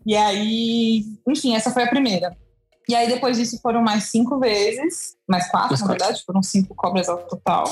E 0.06 0.16
aí, 0.16 1.04
enfim, 1.28 1.54
essa 1.54 1.70
foi 1.70 1.84
a 1.84 1.88
primeira. 1.88 2.36
E 2.88 2.94
aí, 2.94 3.08
depois 3.08 3.36
disso, 3.36 3.58
foram 3.62 3.82
mais 3.82 4.04
cinco 4.04 4.38
vezes, 4.38 5.16
mais 5.28 5.50
quatro, 5.50 5.70
Mais 5.70 5.80
na 5.80 5.86
quatro. 5.86 6.04
verdade, 6.04 6.24
foram 6.26 6.42
cinco 6.42 6.74
cobras 6.74 7.08
ao 7.08 7.18
total. 7.18 7.64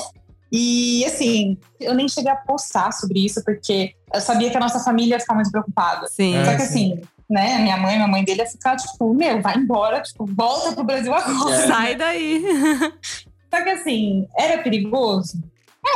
E 0.51 1.03
assim, 1.05 1.57
eu 1.79 1.95
nem 1.95 2.07
cheguei 2.07 2.31
a 2.31 2.35
postar 2.35 2.91
sobre 2.91 3.25
isso, 3.25 3.43
porque 3.43 3.95
eu 4.13 4.21
sabia 4.21 4.51
que 4.51 4.57
a 4.57 4.59
nossa 4.59 4.79
família 4.79 5.15
ia 5.15 5.19
ficar 5.19 5.33
muito 5.33 5.49
preocupada. 5.49 6.07
Sim. 6.07 6.35
É. 6.35 6.45
Só 6.45 6.55
que 6.55 6.61
assim, 6.61 7.01
né, 7.29 7.57
minha 7.59 7.77
mãe, 7.77 7.95
minha 7.95 8.07
mãe 8.07 8.23
dele 8.23 8.41
ia 8.41 8.47
ficar, 8.47 8.75
tipo, 8.75 9.13
meu, 9.13 9.41
vai 9.41 9.57
embora, 9.57 10.01
tipo, 10.01 10.25
volta 10.25 10.71
pro 10.73 10.83
Brasil 10.83 11.13
agora. 11.13 11.55
É. 11.55 11.67
Sai 11.67 11.95
daí. 11.95 12.43
Só 13.53 13.63
que 13.63 13.69
assim, 13.69 14.27
era 14.37 14.61
perigoso? 14.61 15.41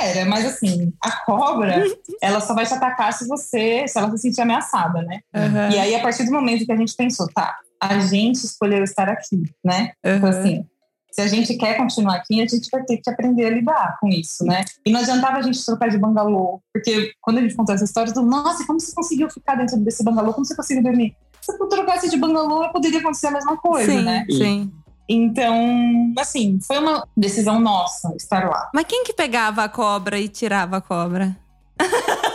Era, 0.01 0.25
mas 0.25 0.45
assim, 0.45 0.93
a 1.01 1.11
cobra, 1.25 1.83
ela 2.21 2.39
só 2.41 2.53
vai 2.53 2.65
te 2.65 2.73
atacar 2.73 3.13
se 3.13 3.27
você, 3.27 3.87
se 3.87 3.97
ela 3.97 4.11
se 4.11 4.17
sentir 4.19 4.41
ameaçada, 4.41 5.01
né? 5.01 5.21
Aham. 5.33 5.69
E 5.71 5.79
aí, 5.79 5.95
a 5.95 6.01
partir 6.01 6.25
do 6.25 6.31
momento 6.31 6.65
que 6.65 6.71
a 6.71 6.77
gente 6.77 6.95
pensou, 6.95 7.27
tá, 7.33 7.57
a 7.81 7.99
gente 7.99 8.43
escolheu 8.43 8.83
estar 8.83 9.09
aqui, 9.09 9.43
né? 9.63 9.91
Então, 10.03 10.29
Aham. 10.29 10.39
assim, 10.39 10.65
se 11.11 11.21
a 11.21 11.27
gente 11.27 11.55
quer 11.55 11.77
continuar 11.77 12.17
aqui, 12.17 12.41
a 12.41 12.45
gente 12.45 12.69
vai 12.71 12.83
ter 12.83 12.97
que 12.97 13.09
aprender 13.09 13.45
a 13.45 13.49
lidar 13.49 13.97
com 13.99 14.07
isso, 14.07 14.43
né? 14.43 14.63
E 14.85 14.91
não 14.91 14.99
adiantava 14.99 15.37
a 15.37 15.41
gente 15.41 15.65
trocar 15.65 15.89
de 15.89 15.97
bangalô, 15.97 16.61
porque 16.71 17.11
quando 17.21 17.39
a 17.39 17.41
gente 17.41 17.55
contou 17.55 17.73
essa 17.73 17.85
história, 17.85 18.13
mundo, 18.15 18.29
nossa, 18.29 18.65
como 18.67 18.79
você 18.79 18.93
conseguiu 18.93 19.29
ficar 19.29 19.55
dentro 19.55 19.77
desse 19.77 20.03
bangalô? 20.03 20.33
Como 20.33 20.45
você 20.45 20.55
conseguiu 20.55 20.83
dormir? 20.83 21.15
Se 21.41 21.51
eu 21.53 21.67
trocasse 21.67 22.09
de 22.09 22.17
bangalô, 22.17 22.69
poderia 22.71 22.99
acontecer 22.99 23.27
a 23.27 23.31
mesma 23.31 23.57
coisa, 23.57 23.91
sim, 23.91 24.03
né? 24.03 24.25
sim. 24.29 24.71
Então, 25.09 26.13
assim, 26.17 26.59
foi 26.65 26.79
uma 26.79 27.07
decisão 27.15 27.59
nossa 27.59 28.13
estar 28.15 28.49
lá. 28.49 28.69
Mas 28.73 28.85
quem 28.87 29.03
que 29.03 29.13
pegava 29.13 29.63
a 29.63 29.69
cobra 29.69 30.19
e 30.19 30.27
tirava 30.27 30.77
a 30.77 30.81
cobra? 30.81 31.35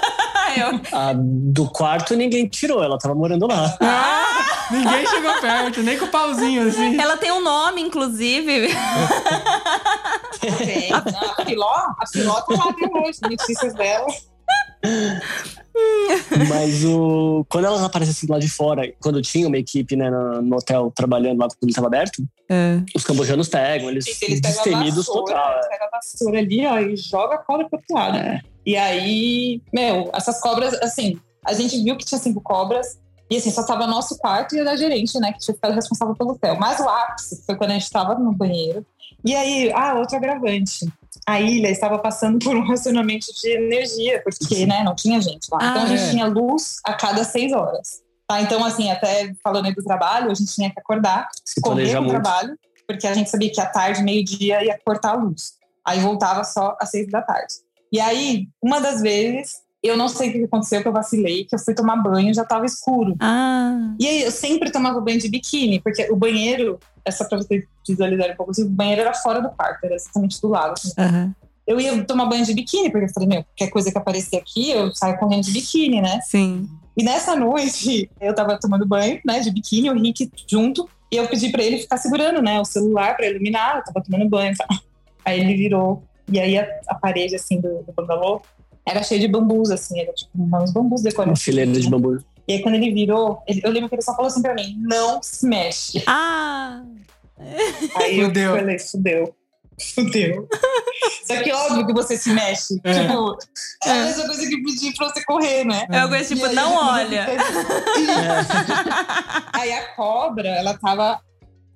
Eu. 0.54 0.80
A 0.92 1.14
do 1.14 1.68
quarto 1.70 2.14
ninguém 2.14 2.46
tirou, 2.46 2.82
ela 2.82 2.98
tava 2.98 3.14
morando 3.14 3.46
lá. 3.46 3.74
Ninguém 4.70 5.06
chegou 5.06 5.32
perto, 5.40 5.82
nem 5.82 5.98
com 5.98 6.06
o 6.06 6.08
pauzinho 6.08 6.68
assim. 6.68 6.98
Ela 6.98 7.16
tem 7.16 7.30
um 7.30 7.42
nome, 7.42 7.82
inclusive. 7.82 8.68
Tem, 10.40 10.90
a 10.92 11.44
Filó, 11.44 11.74
a 11.98 12.06
Filó 12.10 12.40
tá 12.40 12.54
lá 12.54 12.70
até 12.70 12.86
hoje, 12.86 13.18
notícias 13.22 13.74
dela. 13.74 14.06
Mas 16.48 16.84
o, 16.84 17.46
quando 17.48 17.66
elas 17.66 17.82
aparecem 17.82 18.12
assim 18.12 18.26
do 18.26 18.32
lado 18.32 18.42
de 18.42 18.48
fora, 18.50 18.92
quando 19.00 19.22
tinha 19.22 19.46
uma 19.46 19.56
equipe 19.56 19.96
né, 19.96 20.10
no, 20.10 20.42
no 20.42 20.56
hotel 20.56 20.92
trabalhando 20.94 21.38
lá 21.38 21.48
quando 21.48 21.62
ele 21.62 21.70
estava 21.70 21.86
aberto, 21.86 22.22
os 22.94 23.04
cambojanos 23.04 23.48
pegam, 23.48 23.88
eles, 23.90 24.06
Eles 24.06 24.18
pegam 24.18 24.36
a 24.36 24.40
destemidos 24.40 25.06
vassoura, 25.06 25.24
total. 25.34 25.52
eles 25.54 25.68
pegam 25.68 25.86
a 25.86 25.90
vassoura 25.90 26.38
ali, 26.38 26.66
ó, 26.66 26.78
e 26.78 26.96
joga 26.96 27.34
a 27.36 27.38
cobra 27.38 27.68
pro 27.68 27.78
outro 27.78 27.94
lado. 27.94 28.18
É. 28.18 28.40
E 28.66 28.76
aí, 28.76 29.62
meu, 29.72 30.10
essas 30.14 30.40
cobras, 30.40 30.74
assim, 30.82 31.18
a 31.44 31.52
gente 31.52 31.82
viu 31.82 31.96
que 31.96 32.04
tinha 32.04 32.18
cinco 32.18 32.40
cobras, 32.40 32.98
e 33.32 33.38
assim, 33.38 33.50
só 33.50 33.64
tava 33.64 33.86
nosso 33.86 34.18
quarto 34.18 34.54
e 34.54 34.60
o 34.60 34.64
da 34.64 34.76
gerente, 34.76 35.18
né, 35.18 35.32
que 35.32 35.38
tinha 35.38 35.54
ficado 35.54 35.74
responsável 35.74 36.14
pelo 36.14 36.32
hotel. 36.32 36.56
Mas 36.58 36.78
o 36.80 36.88
ápice 36.88 37.42
foi 37.46 37.56
quando 37.56 37.70
a 37.70 37.74
gente 37.74 37.90
tava 37.90 38.14
no 38.14 38.32
banheiro. 38.32 38.84
E 39.24 39.34
aí, 39.34 39.72
ah, 39.74 39.94
outro 39.94 40.16
agravante. 40.16 40.86
A 41.26 41.40
ilha 41.40 41.70
estava 41.70 41.98
passando 41.98 42.38
por 42.38 42.54
um 42.54 42.66
racionamento 42.66 43.26
de 43.40 43.48
energia, 43.50 44.20
porque, 44.22 44.66
né, 44.66 44.82
não 44.82 44.94
tinha 44.94 45.20
gente 45.20 45.46
lá. 45.50 45.58
então 45.60 45.82
Ah, 45.82 45.84
a 45.84 45.86
gente 45.86 46.02
é. 46.02 46.10
tinha 46.10 46.26
luz 46.26 46.76
a 46.84 46.92
cada 46.92 47.24
seis 47.24 47.52
horas. 47.52 48.02
Tá? 48.28 48.40
Então, 48.42 48.64
assim, 48.64 48.90
até 48.90 49.32
falando 49.42 49.66
aí 49.66 49.74
do 49.74 49.82
trabalho, 49.82 50.30
a 50.30 50.34
gente 50.34 50.54
tinha 50.54 50.70
que 50.70 50.78
acordar 50.78 51.28
Se 51.44 51.60
correr 51.60 51.98
muito. 52.00 52.10
trabalho, 52.10 52.58
porque 52.86 53.06
a 53.06 53.14
gente 53.14 53.30
sabia 53.30 53.50
que 53.50 53.60
à 53.60 53.66
tarde, 53.66 54.02
meio-dia, 54.02 54.64
ia 54.64 54.78
cortar 54.84 55.12
a 55.12 55.14
luz. 55.16 55.52
Aí 55.86 56.00
voltava 56.00 56.44
só 56.44 56.76
às 56.80 56.90
seis 56.90 57.10
da 57.10 57.22
tarde. 57.22 57.54
E 57.90 58.00
aí, 58.00 58.48
uma 58.62 58.80
das 58.80 59.00
vezes, 59.00 59.61
eu 59.82 59.96
não 59.96 60.08
sei 60.08 60.30
o 60.30 60.32
que 60.32 60.44
aconteceu, 60.44 60.80
que 60.80 60.88
eu 60.88 60.92
vacilei, 60.92 61.44
que 61.44 61.54
eu 61.54 61.58
fui 61.58 61.74
tomar 61.74 61.96
banho, 61.96 62.32
já 62.32 62.44
tava 62.44 62.64
escuro. 62.64 63.16
Ah. 63.20 63.94
E 63.98 64.06
aí, 64.06 64.22
eu 64.22 64.30
sempre 64.30 64.70
tomava 64.70 65.00
banho 65.00 65.18
de 65.18 65.28
biquíni, 65.28 65.80
porque 65.80 66.08
o 66.10 66.16
banheiro, 66.16 66.78
é 67.04 67.10
só 67.10 67.24
pra 67.24 67.38
vocês 67.38 67.64
visualizarem 67.86 68.34
um 68.34 68.36
pouco, 68.36 68.52
assim, 68.52 68.64
o 68.64 68.70
banheiro 68.70 69.00
era 69.00 69.12
fora 69.12 69.40
do 69.40 69.50
quarto, 69.50 69.84
era 69.84 69.96
exatamente 69.96 70.40
do 70.40 70.48
lado. 70.48 70.74
assim. 70.74 70.92
Aham. 70.96 71.34
Eu 71.66 71.80
ia 71.80 72.04
tomar 72.04 72.26
banho 72.26 72.44
de 72.44 72.54
biquíni, 72.54 72.90
porque 72.90 73.06
eu 73.06 73.12
falei, 73.12 73.28
meu, 73.28 73.44
qualquer 73.44 73.70
coisa 73.70 73.90
que 73.90 73.98
aparecer 73.98 74.36
aqui, 74.36 74.70
eu 74.70 74.94
saio 74.94 75.18
correndo 75.18 75.44
de 75.44 75.52
biquíni, 75.52 76.00
né? 76.00 76.20
Sim. 76.22 76.68
E 76.96 77.02
nessa 77.02 77.34
noite, 77.34 78.08
eu 78.20 78.34
tava 78.34 78.58
tomando 78.60 78.86
banho, 78.86 79.20
né, 79.24 79.40
de 79.40 79.50
biquíni, 79.50 79.90
o 79.90 79.94
Rick 79.94 80.30
junto, 80.48 80.88
e 81.10 81.16
eu 81.16 81.26
pedi 81.28 81.50
pra 81.50 81.62
ele 81.62 81.78
ficar 81.78 81.96
segurando, 81.98 82.40
né, 82.40 82.60
o 82.60 82.64
celular 82.64 83.16
pra 83.16 83.28
iluminar, 83.28 83.78
eu 83.78 83.84
tava 83.84 84.04
tomando 84.04 84.28
banho 84.28 84.52
e 84.52 84.56
tal. 84.56 84.68
Aí 85.24 85.40
ele 85.40 85.56
virou, 85.56 86.02
e 86.30 86.40
aí 86.40 86.58
a, 86.58 86.66
a 86.88 86.94
parede, 86.94 87.36
assim, 87.36 87.60
do, 87.60 87.82
do 87.82 87.92
bangalô 87.92 88.42
era 88.86 89.02
cheia 89.02 89.20
de 89.20 89.28
bambus, 89.28 89.70
assim, 89.70 90.00
era 90.00 90.12
tipo 90.12 90.30
uns 90.34 90.72
bambus 90.72 91.00
Uma 91.00 91.08
decorativos. 91.08 91.42
fileira 91.42 91.72
de 91.72 91.88
bambu. 91.88 92.18
E 92.48 92.54
aí 92.54 92.62
quando 92.62 92.74
ele 92.74 92.92
virou, 92.92 93.42
ele- 93.46 93.60
eu 93.64 93.70
lembro 93.70 93.88
que 93.88 93.94
ele 93.94 94.02
só 94.02 94.14
falou 94.14 94.26
assim 94.28 94.42
pra 94.42 94.54
mim, 94.54 94.76
não 94.80 95.22
se 95.22 95.46
mexe. 95.46 96.02
Ah. 96.06 96.82
Aí 97.96 98.22
Fudeu. 98.24 98.50
eu 98.50 98.56
falei, 98.58 98.78
fudeu. 98.78 99.34
Fudeu. 99.94 100.48
Só 101.26 101.42
que 101.42 101.52
óbvio 101.52 101.86
que 101.86 101.92
você 101.92 102.16
se 102.16 102.30
mexe. 102.30 102.80
É. 102.84 102.92
Tipo, 103.00 103.36
é 103.84 103.90
a 103.90 104.04
mesma 104.04 104.26
coisa 104.26 104.48
que 104.48 104.62
pedir 104.62 104.94
pra 104.94 105.08
você 105.08 105.24
correr, 105.24 105.64
né? 105.64 105.86
É 105.90 105.98
algo 105.98 106.14
tipo, 106.24 106.46
E 106.46 106.50
aí, 106.50 106.54
não 106.54 106.76
olha. 106.76 107.26
Aí 109.52 109.72
a 109.72 109.94
cobra, 109.94 110.48
ela 110.48 110.74
tava 110.78 111.20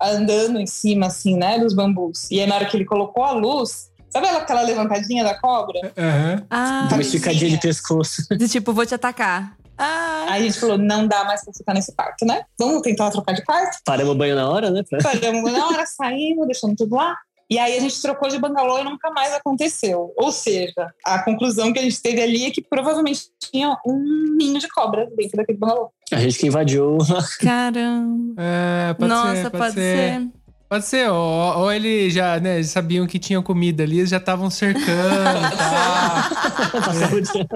andando 0.01 0.59
em 0.59 0.67
cima, 0.67 1.07
assim, 1.07 1.35
né, 1.35 1.59
dos 1.59 1.73
bambus. 1.73 2.29
E 2.29 2.39
aí, 2.39 2.47
na 2.47 2.55
hora 2.55 2.65
que 2.65 2.77
ele 2.77 2.85
colocou 2.85 3.23
a 3.23 3.31
luz, 3.31 3.89
sabe 4.09 4.27
aquela 4.27 4.61
levantadinha 4.61 5.23
da 5.23 5.39
cobra? 5.39 5.79
Aham. 5.97 6.45
Ah. 6.49 6.89
Uma 6.91 7.01
esticadinha 7.01 7.51
de 7.51 7.59
pescoço. 7.59 8.23
De 8.37 8.47
tipo, 8.47 8.73
vou 8.73 8.85
te 8.85 8.95
atacar. 8.95 9.55
Ah. 9.77 10.25
Aí 10.29 10.41
a 10.41 10.45
gente 10.45 10.59
falou, 10.59 10.77
não 10.77 11.07
dá 11.07 11.23
mais 11.23 11.43
pra 11.43 11.53
ficar 11.53 11.73
nesse 11.73 11.93
quarto, 11.95 12.25
né? 12.25 12.43
Vamos 12.57 12.81
tentar 12.81 13.11
trocar 13.11 13.33
de 13.33 13.43
quarto? 13.43 13.77
Paramos 13.85 14.13
o 14.13 14.17
banho 14.17 14.35
na 14.35 14.49
hora, 14.49 14.71
né? 14.71 14.81
Paramos 15.03 15.51
na 15.51 15.67
hora, 15.67 15.85
saímos, 15.87 16.47
deixamos 16.47 16.75
tudo 16.77 16.95
lá. 16.95 17.15
E 17.49 17.57
aí 17.57 17.77
a 17.77 17.79
gente 17.79 18.01
trocou 18.01 18.27
de 18.27 18.37
bangalô 18.37 18.79
e 18.79 18.83
nunca 18.83 19.09
mais 19.11 19.33
aconteceu. 19.33 20.13
Ou 20.17 20.31
seja, 20.33 20.93
a 21.05 21.19
conclusão 21.23 21.71
que 21.71 21.79
a 21.79 21.81
gente 21.81 22.01
teve 22.01 22.21
ali 22.21 22.45
é 22.45 22.51
que 22.51 22.61
provavelmente 22.61 23.29
tinha 23.39 23.77
um 23.85 24.35
ninho 24.37 24.59
de 24.59 24.67
cobra 24.67 25.07
dentro 25.15 25.37
daquele 25.37 25.57
bangalô. 25.57 25.89
A 26.11 26.19
gente 26.19 26.39
que 26.39 26.47
invadiu. 26.47 26.97
Caramba. 27.39 28.35
É, 28.37 28.93
pode 28.95 29.09
Nossa, 29.09 29.35
ser, 29.35 29.49
pode, 29.49 29.57
pode 29.57 29.73
ser. 29.75 30.19
ser. 30.19 30.29
Pode 30.69 30.85
ser, 30.85 31.09
ou, 31.09 31.59
ou 31.59 31.71
ele 31.71 32.09
já, 32.09 32.39
né, 32.41 32.55
eles 32.55 32.69
sabiam 32.69 33.07
que 33.07 33.17
tinha 33.17 33.41
comida 33.41 33.83
ali, 33.83 33.99
eles 33.99 34.09
já 34.09 34.17
estavam 34.17 34.49
cercando 34.49 34.83
e 34.83 35.57
tal. 35.57 37.21
Dia. 37.21 37.47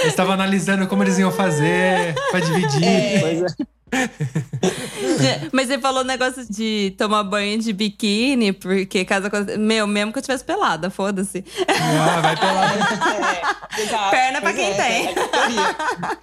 Eles 0.00 0.06
estavam 0.06 0.32
analisando 0.34 0.86
como 0.86 1.02
eles 1.02 1.18
iam 1.18 1.32
fazer 1.32 2.14
pra 2.30 2.38
dividir. 2.38 3.44
Pois 3.90 5.24
é. 5.24 5.48
Mas 5.52 5.68
você 5.68 5.78
falou 5.78 6.02
o 6.02 6.06
negócio 6.06 6.46
de 6.48 6.94
tomar 6.96 7.24
banho 7.24 7.58
de 7.58 7.72
biquíni, 7.72 8.52
porque 8.52 9.04
caso 9.04 9.26
aconteça. 9.26 9.58
Meu, 9.58 9.86
mesmo 9.86 10.12
que 10.12 10.18
eu 10.18 10.22
tivesse 10.22 10.44
pelada, 10.44 10.88
foda-se. 10.90 11.44
Ah, 11.68 12.20
vai 12.20 12.36
pela... 12.36 12.64
É. 12.66 14.10
Perna 14.10 14.40
pra 14.40 14.52
Pois 14.52 14.56
quem 14.56 14.70
é, 14.70 14.74
tem. 14.74 15.08
é 15.08 16.16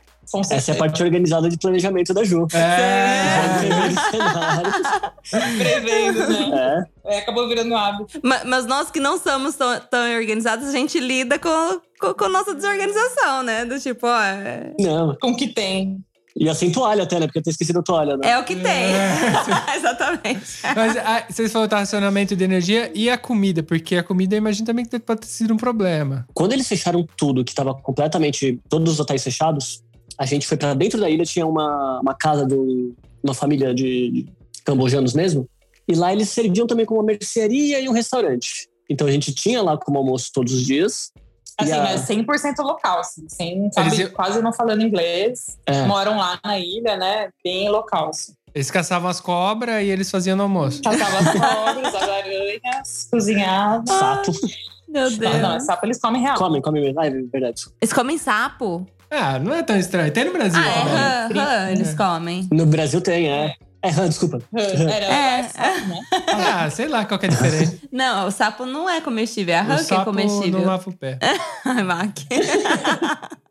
Essa 0.49 0.71
é 0.71 0.75
a 0.75 0.77
parte 0.77 1.01
organizada 1.03 1.49
de 1.49 1.57
planejamento 1.57 2.13
da 2.13 2.23
Ju. 2.23 2.47
É. 2.53 3.59
Prevendo 3.59 3.99
cenários. 4.11 4.75
Prevendo, 5.57 6.27
né? 6.49 6.85
É. 7.05 7.15
É, 7.15 7.19
acabou 7.19 7.47
virando 7.47 7.75
hábito. 7.75 8.19
Ma- 8.23 8.43
Mas 8.45 8.65
nós 8.65 8.89
que 8.89 8.99
não 8.99 9.17
somos 9.19 9.55
tão, 9.55 9.79
tão 9.91 10.15
organizados, 10.15 10.67
a 10.69 10.71
gente 10.71 10.99
lida 10.99 11.37
com, 11.37 11.79
com, 11.99 12.13
com 12.13 12.29
nossa 12.29 12.53
desorganização, 12.55 13.43
né? 13.43 13.65
Do 13.65 13.79
tipo, 13.79 14.07
ó, 14.07 14.21
é, 14.21 14.71
Não. 14.79 15.15
Com 15.21 15.31
o 15.31 15.35
que 15.35 15.47
tem. 15.47 15.99
E 16.35 16.51
sem 16.55 16.71
toalha 16.71 17.03
até, 17.03 17.19
né? 17.19 17.27
Porque 17.27 17.37
eu 17.37 17.43
tinha 17.43 17.51
esquecido 17.51 17.79
a 17.79 17.83
toalha, 17.83 18.17
né? 18.17 18.27
é 18.31 18.39
o 18.39 18.43
que 18.43 18.55
tem. 18.55 18.85
Exatamente. 19.77 20.41
Mas 20.75 20.97
ah, 20.97 21.23
vocês 21.29 21.51
falaram 21.51 21.69
do 21.69 21.75
racionamento 21.75 22.35
de 22.35 22.43
energia 22.43 22.91
e 22.95 23.07
a 23.07 23.17
comida, 23.19 23.61
porque 23.61 23.95
a 23.97 24.03
comida 24.03 24.33
eu 24.33 24.39
imagino 24.39 24.65
também 24.65 24.83
que 24.83 24.97
pode 24.97 25.21
ter 25.21 25.27
sido 25.27 25.53
um 25.53 25.57
problema. 25.57 26.25
Quando 26.33 26.53
eles 26.53 26.67
fecharam 26.67 27.07
tudo, 27.15 27.43
que 27.45 27.53
tava 27.53 27.75
completamente. 27.75 28.59
Todos 28.67 28.93
os 28.93 28.99
hotéis 28.99 29.23
fechados, 29.23 29.83
a 30.17 30.25
gente 30.25 30.47
foi 30.47 30.57
pra 30.57 30.73
dentro 30.73 30.99
da 30.99 31.09
ilha, 31.09 31.25
tinha 31.25 31.45
uma, 31.45 31.99
uma 32.01 32.13
casa 32.13 32.45
de 32.45 32.53
um- 32.55 32.93
uma 33.23 33.33
família 33.33 33.73
de, 33.73 34.09
de 34.11 34.25
cambojanos 34.65 35.13
mesmo. 35.13 35.47
E 35.87 35.95
lá 35.95 36.11
eles 36.13 36.29
serviam 36.29 36.65
também 36.67 36.85
como 36.85 36.99
uma 36.99 37.05
mercearia 37.05 37.79
e 37.79 37.89
um 37.89 37.91
restaurante. 37.93 38.67
Então 38.89 39.07
a 39.07 39.11
gente 39.11 39.33
tinha 39.33 39.61
lá 39.61 39.77
como 39.77 39.97
almoço 39.97 40.29
todos 40.33 40.53
os 40.53 40.65
dias. 40.65 41.11
Assim, 41.57 41.71
a- 41.71 41.83
mas 41.83 42.01
100% 42.01 42.59
local, 42.63 42.99
assim, 42.99 43.25
sem, 43.29 43.71
sabe, 43.71 43.95
Eles 43.95 44.09
quase 44.11 44.41
não 44.41 44.51
falando 44.51 44.81
inglês. 44.81 45.57
É. 45.65 45.83
Moram 45.85 46.17
lá 46.17 46.39
na 46.43 46.57
ilha, 46.59 46.97
né? 46.97 47.29
Bem 47.43 47.69
local, 47.69 48.09
assim. 48.09 48.33
Eles 48.55 48.69
caçavam 48.69 49.09
as 49.09 49.19
cobras 49.19 49.83
e 49.83 49.87
eles 49.87 50.09
faziam 50.11 50.35
no 50.37 50.43
almoço. 50.43 50.81
Catava 50.83 51.17
as 51.19 51.31
cobras, 51.31 51.95
as 51.95 52.03
aranhas, 52.09 53.07
cozinhava. 53.11 53.83
Sapo. 53.87 54.31
Meu 54.87 55.09
Deus. 55.09 55.35
Ah, 55.35 55.39
não, 55.39 55.59
sapo 55.59 55.85
eles 55.87 55.99
comem 55.99 56.21
real. 56.21 56.37
Comem, 56.37 56.61
comem 56.61 56.83
mesmo. 56.83 56.99
Ah, 56.99 57.07
é 57.07 57.09
verdade. 57.09 57.63
Eles 57.81 57.91
comem 57.93 58.17
sapo? 58.19 58.85
Ah, 59.15 59.39
não 59.39 59.53
é 59.53 59.61
tão 59.63 59.77
estranho. 59.77 60.11
Tem 60.11 60.25
no 60.25 60.33
Brasil 60.33 60.59
Ah, 60.61 60.67
é 60.67 60.81
rã, 60.81 61.27
rã, 61.33 61.71
eles 61.71 61.89
É. 61.93 61.95
comem. 61.95 62.47
No 62.51 62.65
Brasil 62.65 62.99
tem, 63.01 63.29
é. 63.31 63.53
É, 63.81 63.89
rã, 63.89 64.07
desculpa. 64.07 64.41
Era, 64.55 65.05
É. 65.05 65.39
é. 65.39 65.43
sapo, 65.43 65.87
né? 65.87 65.99
Ah, 66.27 66.69
sei 66.69 66.87
lá 66.87 67.05
qual 67.05 67.19
que 67.19 67.25
é 67.25 67.29
a 67.29 67.31
diferença. 67.31 67.77
Não, 67.91 68.27
o 68.27 68.31
sapo 68.31 68.65
não 68.65 68.89
é 68.89 69.01
comestível, 69.01 69.53
é 69.53 69.59
a 69.59 69.61
rã 69.61 69.75
que 69.75 69.81
é 69.81 69.83
sapo 69.83 70.05
comestível. 70.05 70.59
não 70.59 70.67
lava 70.67 70.89
o 70.89 70.93
pé. 70.97 71.19
Ai, 71.65 71.83
Mac. 71.83 72.17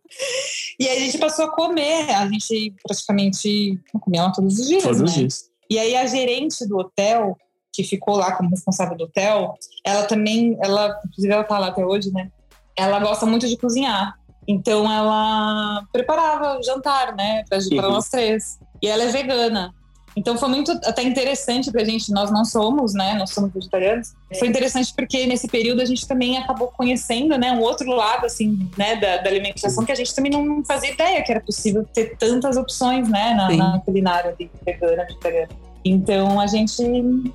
E 0.79 0.87
aí 0.89 0.99
a 0.99 1.01
gente 1.01 1.19
passou 1.19 1.47
a 1.47 1.51
comer. 1.53 2.11
A 2.11 2.27
gente 2.29 2.75
praticamente 2.83 3.79
comia 4.01 4.25
lá 4.25 4.31
todos 4.33 4.59
os 4.59 4.67
dias. 4.69 4.83
Todos 4.83 5.01
os 5.01 5.11
né? 5.13 5.19
dias. 5.19 5.45
E 5.71 5.79
aí 5.79 5.97
a 5.97 6.07
gerente 6.07 6.67
do 6.67 6.77
hotel, 6.79 7.37
que 7.73 7.83
ficou 7.83 8.17
lá 8.17 8.33
como 8.33 8.51
responsável 8.51 8.97
do 8.97 9.05
hotel, 9.05 9.55
ela 9.85 10.05
também, 10.05 10.57
ela, 10.63 11.01
inclusive 11.07 11.33
ela 11.33 11.45
tá 11.45 11.59
lá 11.59 11.69
até 11.69 11.85
hoje, 11.85 12.11
né? 12.13 12.29
Ela 12.77 12.99
gosta 13.01 13.25
muito 13.27 13.47
de 13.49 13.57
cozinhar. 13.57 14.15
Então 14.47 14.90
ela 14.90 15.84
preparava 15.93 16.59
o 16.59 16.62
jantar, 16.62 17.14
né, 17.14 17.45
para 17.49 17.59
Uhum. 17.86 17.93
nós 17.93 18.09
três. 18.09 18.59
E 18.82 18.88
ela 18.88 19.05
é 19.05 19.09
vegana. 19.09 19.72
Então 20.14 20.36
foi 20.36 20.49
muito 20.51 20.70
até 20.84 21.03
interessante 21.03 21.70
pra 21.70 21.82
gente, 21.84 22.12
nós 22.12 22.30
não 22.30 22.45
somos, 22.45 22.93
né, 22.93 23.14
nós 23.14 23.30
somos 23.30 23.51
vegetarianos. 23.53 24.12
Foi 24.38 24.47
interessante 24.47 24.93
porque 24.95 25.26
nesse 25.26 25.49
período 25.49 25.80
a 25.80 25.86
gente 25.86 26.07
também 26.07 26.36
acabou 26.36 26.68
conhecendo, 26.68 27.38
né, 27.38 27.53
um 27.53 27.61
outro 27.61 27.90
lado 27.90 28.26
assim, 28.26 28.68
né, 28.76 28.97
da, 28.97 29.18
da 29.18 29.30
alimentação 29.30 29.84
que 29.86 29.93
a 29.93 29.95
gente 29.95 30.14
também 30.14 30.30
não 30.30 30.62
fazia 30.64 30.90
ideia 30.90 31.22
que 31.22 31.32
era 31.32 31.40
possível 31.40 31.86
ter 31.95 32.16
tantas 32.18 32.57
opções, 32.59 33.09
né, 33.09 33.32
na, 33.32 33.49
na 33.57 33.78
culinária 33.80 34.34
ali, 34.38 34.51
vegana, 34.66 35.05
vegetariana. 35.07 35.49
Então 35.84 36.38
a 36.38 36.47
gente 36.47 36.82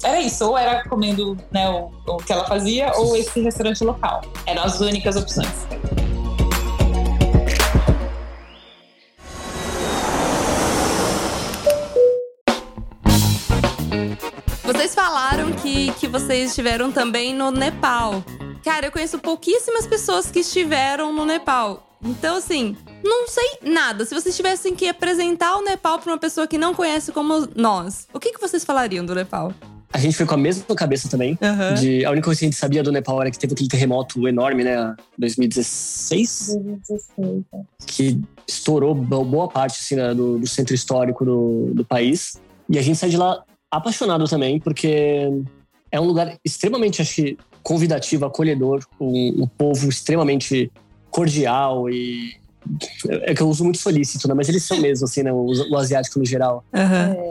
era 0.04 0.22
isso, 0.22 0.46
ou 0.48 0.58
era 0.58 0.88
comendo 0.88 1.36
né, 1.52 1.68
o, 1.70 1.92
o 2.08 2.18
que 2.18 2.32
ela 2.32 2.46
fazia, 2.46 2.92
ou 2.96 3.16
esse 3.18 3.42
restaurante 3.42 3.84
local. 3.84 4.22
Eram 4.46 4.64
as 4.64 4.80
únicas 4.80 5.16
opções. 5.18 5.68
Vocês 14.64 14.94
falaram 14.94 15.52
que, 15.54 15.92
que 15.94 16.08
vocês 16.08 16.50
estiveram 16.50 16.92
também 16.92 17.34
no 17.34 17.52
Nepal. 17.52 18.24
Cara, 18.64 18.88
eu 18.88 18.92
conheço 18.92 19.18
pouquíssimas 19.20 19.88
pessoas 19.88 20.30
que 20.30 20.40
estiveram 20.40 21.14
no 21.14 21.26
Nepal. 21.26 21.84
Então, 22.04 22.36
assim, 22.36 22.76
não 23.04 23.28
sei 23.28 23.60
nada. 23.64 24.06
Se 24.06 24.14
vocês 24.14 24.36
tivessem 24.36 24.76
que 24.76 24.88
apresentar 24.88 25.58
o 25.58 25.64
Nepal 25.64 26.00
para 26.00 26.12
uma 26.12 26.18
pessoa 26.20 26.46
que 26.48 26.58
não 26.58 26.74
conhece 26.74 27.12
como 27.12 27.48
nós, 27.56 28.08
o 28.14 28.20
que, 28.20 28.34
que 28.34 28.40
vocês 28.42 28.64
falariam 28.66 29.06
do 29.06 29.16
Nepal? 29.16 29.54
A 29.94 29.98
gente 30.00 30.18
foi 30.18 30.26
com 30.26 30.34
a 30.34 30.38
mesma 30.38 30.76
cabeça 30.76 31.08
também. 31.10 31.38
De, 31.76 32.04
a 32.06 32.12
única 32.12 32.26
coisa 32.26 32.40
que 32.40 32.46
a 32.46 32.50
gente 32.50 32.60
sabia 32.60 32.84
do 32.84 32.92
Nepal 32.92 33.22
era 33.22 33.32
que 33.32 33.40
teve 33.40 33.54
aquele 33.54 33.70
terremoto 33.70 34.28
enorme, 34.28 34.64
né? 34.66 34.94
2016, 35.18 36.58
que 37.88 38.20
estourou 38.46 38.94
bo- 38.94 39.24
boa 39.24 39.48
parte 39.48 39.80
assim, 39.80 39.96
né, 39.96 40.14
do, 40.14 40.38
do 40.38 40.46
centro 40.48 40.76
histórico 40.76 41.24
do, 41.26 41.72
do 41.74 41.86
país. 41.86 42.40
E 42.70 42.78
a 42.78 42.82
gente 42.82 42.98
sai 43.00 43.10
de 43.10 43.18
lá 43.18 43.42
apaixonado 43.72 44.26
também, 44.26 44.60
porque 44.60 45.30
é 45.92 46.00
um 46.00 46.06
lugar 46.06 46.38
extremamente, 46.44 47.02
acho 47.02 47.16
que, 47.16 47.38
convidativo, 47.64 48.26
acolhedor, 48.26 48.86
um, 49.00 49.44
um 49.44 49.48
povo 49.48 49.90
extremamente 49.90 50.72
cordial 51.10 51.90
e. 51.90 52.36
É 53.22 53.34
que 53.34 53.42
eu 53.42 53.48
uso 53.48 53.64
muito 53.64 53.78
solícito, 53.78 54.28
né? 54.28 54.34
Mas 54.34 54.50
eles 54.50 54.64
são 54.64 54.78
mesmo, 54.82 55.06
assim, 55.06 55.24
né? 55.24 55.32
O, 55.32 55.46
o 55.72 55.78
asiático 55.78 56.20
no 56.20 56.26
geral. 56.26 56.66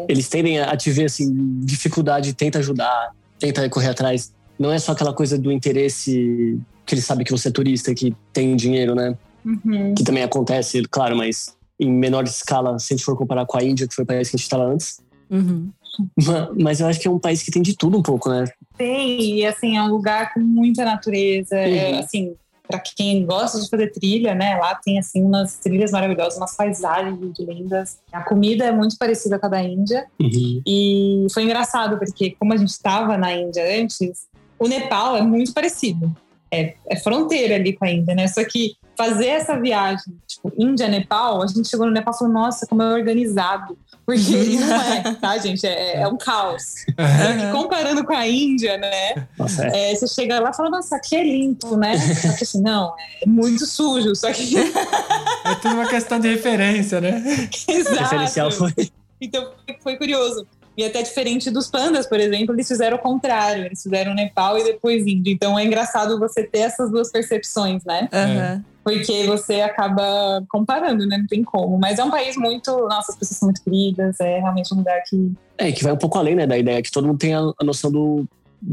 Eles 0.08 0.28
tendem 0.28 0.58
a 0.58 0.74
te 0.76 0.90
ver, 0.90 1.04
assim, 1.04 1.30
dificuldade, 1.60 2.32
tenta 2.32 2.58
ajudar, 2.58 3.10
tenta 3.38 3.68
correr 3.68 3.88
atrás. 3.88 4.32
Não 4.58 4.72
é 4.72 4.78
só 4.78 4.92
aquela 4.92 5.12
coisa 5.12 5.36
do 5.36 5.52
interesse 5.52 6.58
que 6.86 6.94
eles 6.94 7.04
sabem 7.04 7.24
que 7.24 7.32
você 7.32 7.48
é 7.48 7.50
turista, 7.50 7.94
que 7.94 8.16
tem 8.32 8.56
dinheiro, 8.56 8.94
né? 8.94 9.14
Uhum. 9.44 9.94
Que 9.94 10.02
também 10.02 10.22
acontece, 10.22 10.82
claro, 10.90 11.16
mas 11.16 11.54
em 11.78 11.90
menor 11.90 12.24
escala, 12.24 12.78
se 12.78 12.94
a 12.94 12.96
gente 12.96 13.04
for 13.04 13.16
comparar 13.16 13.44
com 13.44 13.58
a 13.58 13.62
Índia, 13.62 13.86
que 13.86 13.94
foi 13.94 14.04
o 14.04 14.06
país 14.06 14.30
que 14.30 14.36
a 14.36 14.38
gente 14.38 14.44
estava 14.44 14.64
antes. 14.64 15.00
Uhum. 15.28 15.70
Ma- 16.26 16.50
Mas 16.58 16.80
eu 16.80 16.86
acho 16.86 17.00
que 17.00 17.08
é 17.08 17.10
um 17.10 17.18
país 17.18 17.42
que 17.42 17.50
tem 17.50 17.62
de 17.62 17.76
tudo 17.76 17.98
um 17.98 18.02
pouco, 18.02 18.28
né? 18.30 18.44
Tem, 18.76 19.38
e 19.38 19.46
assim, 19.46 19.76
é 19.76 19.82
um 19.82 19.88
lugar 19.88 20.32
com 20.34 20.40
muita 20.40 20.84
natureza. 20.84 21.56
É, 21.56 21.92
Uhum. 21.92 21.98
assim, 21.98 22.34
para 22.68 22.80
quem 22.80 23.24
gosta 23.24 23.60
de 23.60 23.68
fazer 23.68 23.92
trilha, 23.92 24.34
né? 24.34 24.56
Lá 24.56 24.74
tem 24.74 24.98
assim 24.98 25.22
umas 25.22 25.58
trilhas 25.58 25.92
maravilhosas, 25.92 26.36
umas 26.36 26.56
paisagens 26.56 27.16
muito 27.18 27.42
lindas. 27.44 27.98
A 28.12 28.22
comida 28.22 28.64
é 28.64 28.72
muito 28.72 28.96
parecida 28.98 29.38
com 29.38 29.46
a 29.46 29.50
da 29.50 29.62
Índia. 29.62 30.04
E 30.66 31.26
foi 31.32 31.44
engraçado, 31.44 31.98
porque 31.98 32.34
como 32.38 32.52
a 32.52 32.56
gente 32.56 32.70
estava 32.70 33.16
na 33.16 33.32
Índia 33.32 33.62
antes, 33.80 34.26
o 34.58 34.66
Nepal 34.66 35.16
é 35.16 35.22
muito 35.22 35.52
parecido. 35.54 36.10
É, 36.52 36.74
é 36.88 36.96
fronteira 36.96 37.54
ali 37.56 37.72
com 37.72 37.84
a 37.84 37.90
Índia, 37.90 38.14
né? 38.14 38.26
Só 38.28 38.42
que 38.44 38.74
fazer 38.96 39.26
essa 39.26 39.58
viagem, 39.60 40.14
tipo, 40.26 40.52
Índia-Nepal, 40.58 41.42
a 41.42 41.46
gente 41.46 41.68
chegou 41.68 41.86
no 41.86 41.92
Nepal 41.92 42.14
e 42.14 42.18
falou, 42.18 42.32
nossa, 42.32 42.66
como 42.66 42.82
é 42.82 42.94
organizado. 42.94 43.76
Porque 44.06 44.20
não 44.60 44.80
é, 44.80 45.14
tá, 45.14 45.36
gente? 45.38 45.66
É, 45.66 46.02
é 46.02 46.08
um 46.08 46.16
caos. 46.16 46.62
Só 46.86 47.32
que 47.38 47.52
comparando 47.52 48.04
com 48.04 48.14
a 48.14 48.26
Índia, 48.26 48.78
né? 48.78 49.26
Nossa, 49.36 49.66
é. 49.66 49.92
É, 49.92 49.94
você 49.94 50.06
chega 50.06 50.38
lá 50.38 50.50
e 50.50 50.54
fala, 50.56 50.70
nossa, 50.70 50.96
aqui 50.96 51.16
é 51.16 51.24
limpo, 51.24 51.76
né? 51.76 51.98
Só 51.98 52.32
que 52.36 52.44
assim, 52.44 52.62
não, 52.62 52.94
é 53.20 53.26
muito 53.26 53.66
sujo. 53.66 54.14
Só 54.14 54.32
que. 54.32 54.56
É 54.56 55.54
tudo 55.60 55.74
uma 55.74 55.88
questão 55.88 56.20
de 56.20 56.28
referência, 56.28 57.00
né? 57.00 57.20
O 57.68 57.70
Exato. 57.72 57.96
referencial 57.98 58.50
foi. 58.52 58.72
Então 59.20 59.50
foi- 59.82 59.96
curioso. 59.96 60.46
E 60.76 60.84
até 60.84 61.02
diferente 61.02 61.50
dos 61.50 61.68
pandas, 61.70 62.06
por 62.06 62.20
exemplo, 62.20 62.54
eles 62.54 62.68
fizeram 62.68 62.98
o 62.98 63.00
contrário. 63.00 63.64
Eles 63.64 63.82
fizeram 63.82 64.14
Nepal 64.14 64.58
e 64.58 64.64
depois 64.64 65.06
Índia. 65.06 65.32
Então 65.32 65.58
é 65.58 65.64
engraçado 65.64 66.18
você 66.18 66.44
ter 66.44 66.58
essas 66.60 66.90
duas 66.90 67.10
percepções, 67.10 67.82
né? 67.84 68.08
Aham. 68.12 68.64
Porque 68.86 69.24
você 69.24 69.62
acaba 69.62 70.44
comparando, 70.48 71.04
né? 71.08 71.18
Não 71.18 71.26
tem 71.26 71.42
como. 71.42 71.76
Mas 71.76 71.98
é 71.98 72.04
um 72.04 72.10
país 72.10 72.36
muito. 72.36 72.70
Nossa, 72.70 73.10
as 73.10 73.18
pessoas 73.18 73.38
são 73.38 73.48
muito 73.48 73.60
queridas. 73.64 74.20
É 74.20 74.38
realmente 74.38 74.72
um 74.72 74.76
lugar 74.76 75.02
que. 75.02 75.32
É, 75.58 75.72
que 75.72 75.82
vai 75.82 75.92
um 75.92 75.96
pouco 75.96 76.16
além, 76.16 76.36
né, 76.36 76.46
da 76.46 76.56
ideia 76.56 76.80
que 76.80 76.92
todo 76.92 77.04
mundo 77.04 77.18
tem 77.18 77.34
a, 77.34 77.40
a 77.40 77.64
noção 77.64 77.90
do 77.90 78.24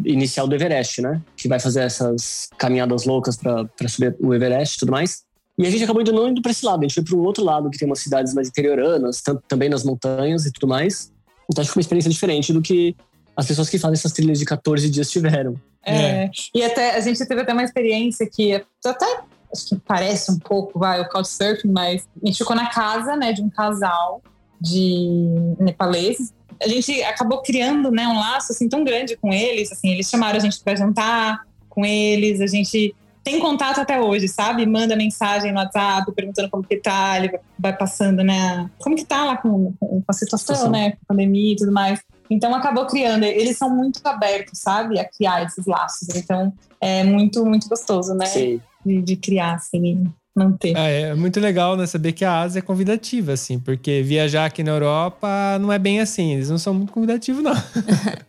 inicial 0.06 0.48
do 0.48 0.54
Everest, 0.54 1.02
né? 1.02 1.20
Que 1.36 1.48
vai 1.48 1.60
fazer 1.60 1.82
essas 1.82 2.48
caminhadas 2.60 3.06
loucas 3.06 3.36
pra 3.38 3.66
pra 3.66 3.90
subir 3.90 4.16
o 4.20 4.36
Everest 4.36 4.76
e 4.76 4.80
tudo 4.82 4.92
mais. 4.92 5.24
E 5.58 5.66
a 5.66 5.70
gente 5.72 5.84
acabou 5.84 6.04
indo 6.04 6.14
não 6.14 6.28
indo 6.28 6.44
pra 6.44 6.52
esse 6.52 6.64
lado, 6.64 6.82
a 6.82 6.84
gente 6.84 6.94
foi 6.94 7.04
pro 7.04 7.20
outro 7.20 7.44
lado, 7.44 7.72
que 7.72 7.80
tem 7.80 7.88
umas 7.88 8.00
cidades 8.00 8.36
mais 8.36 8.50
interioranas, 8.50 9.20
tanto, 9.20 9.44
também 9.48 9.68
nas 9.68 9.84
montanhas 9.84 10.46
e 10.46 10.52
tudo 10.52 10.68
mais. 10.68 11.12
Então 11.50 11.64
acho 11.64 11.70
que 11.70 11.74
foi 11.74 11.80
uma 11.80 11.86
experiência 11.86 12.12
diferente 12.12 12.54
do 12.54 12.62
que 12.62 12.96
as 13.36 13.48
pessoas 13.48 13.68
que 13.68 13.80
fazem 13.80 13.96
essas 13.96 14.12
trilhas 14.12 14.38
de 14.38 14.46
14 14.46 14.88
dias 14.92 15.10
tiveram. 15.10 15.60
É. 15.84 16.30
E 16.54 16.64
até 16.64 16.96
a 16.96 17.00
gente 17.00 17.26
teve 17.26 17.42
até 17.42 17.52
uma 17.52 17.64
experiência 17.64 18.30
que 18.32 18.64
até 18.86 19.24
acho 19.54 19.70
que 19.70 19.76
parece 19.76 20.32
um 20.32 20.40
pouco, 20.40 20.80
vai, 20.80 21.00
o 21.02 21.08
couchsurfing, 21.08 21.72
mas 21.72 22.08
a 22.22 22.26
gente 22.26 22.38
ficou 22.38 22.56
na 22.56 22.70
casa, 22.70 23.16
né, 23.16 23.32
de 23.32 23.42
um 23.42 23.50
casal 23.50 24.22
de 24.60 25.56
nepaleses. 25.60 26.34
A 26.62 26.68
gente 26.68 27.04
acabou 27.04 27.42
criando, 27.42 27.92
né, 27.92 28.08
um 28.08 28.20
laço 28.20 28.52
assim 28.52 28.68
tão 28.68 28.84
grande 28.84 29.16
com 29.18 29.32
eles, 29.32 29.72
assim, 29.72 29.92
eles 29.92 30.10
chamaram 30.10 30.38
a 30.38 30.40
gente 30.40 30.60
para 30.62 30.76
jantar 30.76 31.42
com 31.70 31.86
eles, 31.86 32.42
a 32.42 32.48
gente 32.48 32.96
tem 33.24 33.40
contato 33.40 33.80
até 33.80 34.02
hoje, 34.02 34.28
sabe? 34.28 34.66
Manda 34.66 34.98
mensagem 34.98 35.52
no 35.52 35.58
WhatsApp 35.60 36.12
perguntando 36.12 36.50
como 36.50 36.64
que 36.64 36.76
tá, 36.76 37.18
ele 37.18 37.40
vai 37.58 37.76
passando, 37.76 38.22
né? 38.22 38.70
Como 38.80 38.98
que 38.98 39.06
tá 39.06 39.24
lá 39.24 39.38
com, 39.38 39.74
com 39.80 40.04
a 40.06 40.14
situação, 40.14 40.56
Situação. 40.56 40.72
né? 40.72 40.92
Com 40.92 40.98
a 41.04 41.08
pandemia 41.08 41.54
e 41.54 41.56
tudo 41.56 41.72
mais. 41.72 42.02
Então 42.30 42.54
acabou 42.54 42.86
criando. 42.86 43.24
Eles 43.24 43.58
são 43.58 43.70
muito 43.70 44.02
abertos, 44.04 44.60
sabe? 44.60 45.00
A 45.00 45.06
criar 45.06 45.44
esses 45.44 45.66
laços. 45.66 46.10
Então 46.16 46.52
é 46.82 47.04
muito, 47.06 47.46
muito 47.46 47.70
gostoso, 47.70 48.14
né? 48.14 48.26
Sim. 48.26 48.62
De, 48.86 49.02
de 49.02 49.16
criar, 49.16 49.56
assim, 49.56 50.06
manter. 50.36 50.76
Ah, 50.76 50.88
é 50.88 51.14
muito 51.14 51.40
legal, 51.40 51.78
né? 51.78 51.86
Saber 51.86 52.12
que 52.12 52.26
a 52.26 52.40
Ásia 52.42 52.60
é 52.60 52.62
convidativa, 52.62 53.34
assim, 53.34 53.60
porque 53.60 54.02
viajar 54.02 54.46
aqui 54.46 54.64
na 54.64 54.72
Europa 54.72 55.28
não 55.62 55.72
é 55.72 55.78
bem 55.78 56.00
assim. 56.00 56.34
Eles 56.34 56.50
não 56.50 56.58
são 56.58 56.74
muito 56.74 56.92
convidativos, 56.92 57.44
não. 57.44 57.54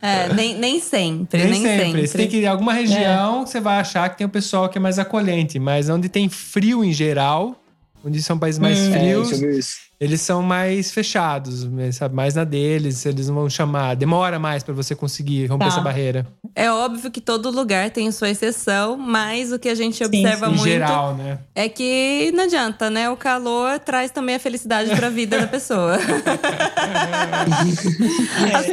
É, 0.03 0.35
nem, 0.35 0.59
nem 0.59 0.81
sempre, 0.81 1.39
Nem, 1.39 1.51
nem, 1.51 1.63
sempre. 1.63 1.85
sempre. 1.87 2.07
Você 2.09 2.19
tem 2.19 2.29
que 2.29 2.37
ir 2.37 2.43
em 2.43 2.47
alguma 2.47 2.75
região 2.75 3.43
que 3.43 3.49
você 3.49 3.59
vai 3.59 3.79
achar 3.79 4.07
que 4.11 4.19
tem 4.19 4.27
um 4.27 4.31
pessoal 4.31 4.69
que 4.69 4.77
é 4.77 4.81
mais 4.81 4.99
acolhente, 4.99 5.59
mas 5.59 5.89
onde 5.89 6.11
tem 6.11 6.29
frio 6.29 6.85
em 6.85 6.93
geral, 6.93 7.57
onde 8.05 8.23
são 8.23 8.39
países 8.39 8.59
mais 8.59 8.79
Hum. 8.79 8.95
É, 8.95 8.99
frios, 8.99 9.41
isso. 9.41 9.77
Eles 10.01 10.21
são 10.21 10.43
mais 10.43 10.91
fechados, 10.91 11.65
né, 11.65 11.91
sabe? 11.93 12.15
Mais 12.15 12.35
na 12.35 12.45
deles, 12.45 13.05
eles 13.07 13.29
não 13.29 13.35
vão 13.37 13.51
chamar. 13.51 13.95
Demora 13.97 14.39
mais 14.39 14.63
pra 14.63 14.75
você 14.75 14.95
conseguir 14.95 15.47
romper 15.47 15.65
Tá. 15.67 15.71
essa 15.73 15.81
barreira. 15.81 16.27
É 16.55 16.71
óbvio 16.71 17.11
que 17.11 17.21
todo 17.21 17.51
lugar 17.51 17.91
tem 17.91 18.11
sua 18.13 18.29
exceção, 18.31 18.97
mas 18.97 19.51
o 19.53 19.59
que 19.59 19.69
a 19.69 19.75
gente 19.75 19.97
Sim, 19.99 20.05
observa 20.05 20.47
em 20.47 20.51
muito 20.51 20.65
geral, 20.65 21.15
né? 21.15 21.39
é 21.55 21.69
que 21.69 22.31
não 22.35 22.45
adianta, 22.45 22.89
né? 22.91 23.09
O 23.11 23.17
calor 23.17 23.79
traz 23.79 24.11
também 24.11 24.35
a 24.37 24.39
felicidade 24.39 24.95
pra 24.95 25.09
vida 25.11 25.39
da 25.41 25.47
pessoa. 25.47 25.99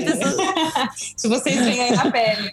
Pessoas- 0.03 0.35
Se 1.15 1.27
vocês 1.27 1.55
veem 1.63 1.81
aí 1.81 1.91
na 1.95 2.09
pele, 2.11 2.43
né? 2.43 2.51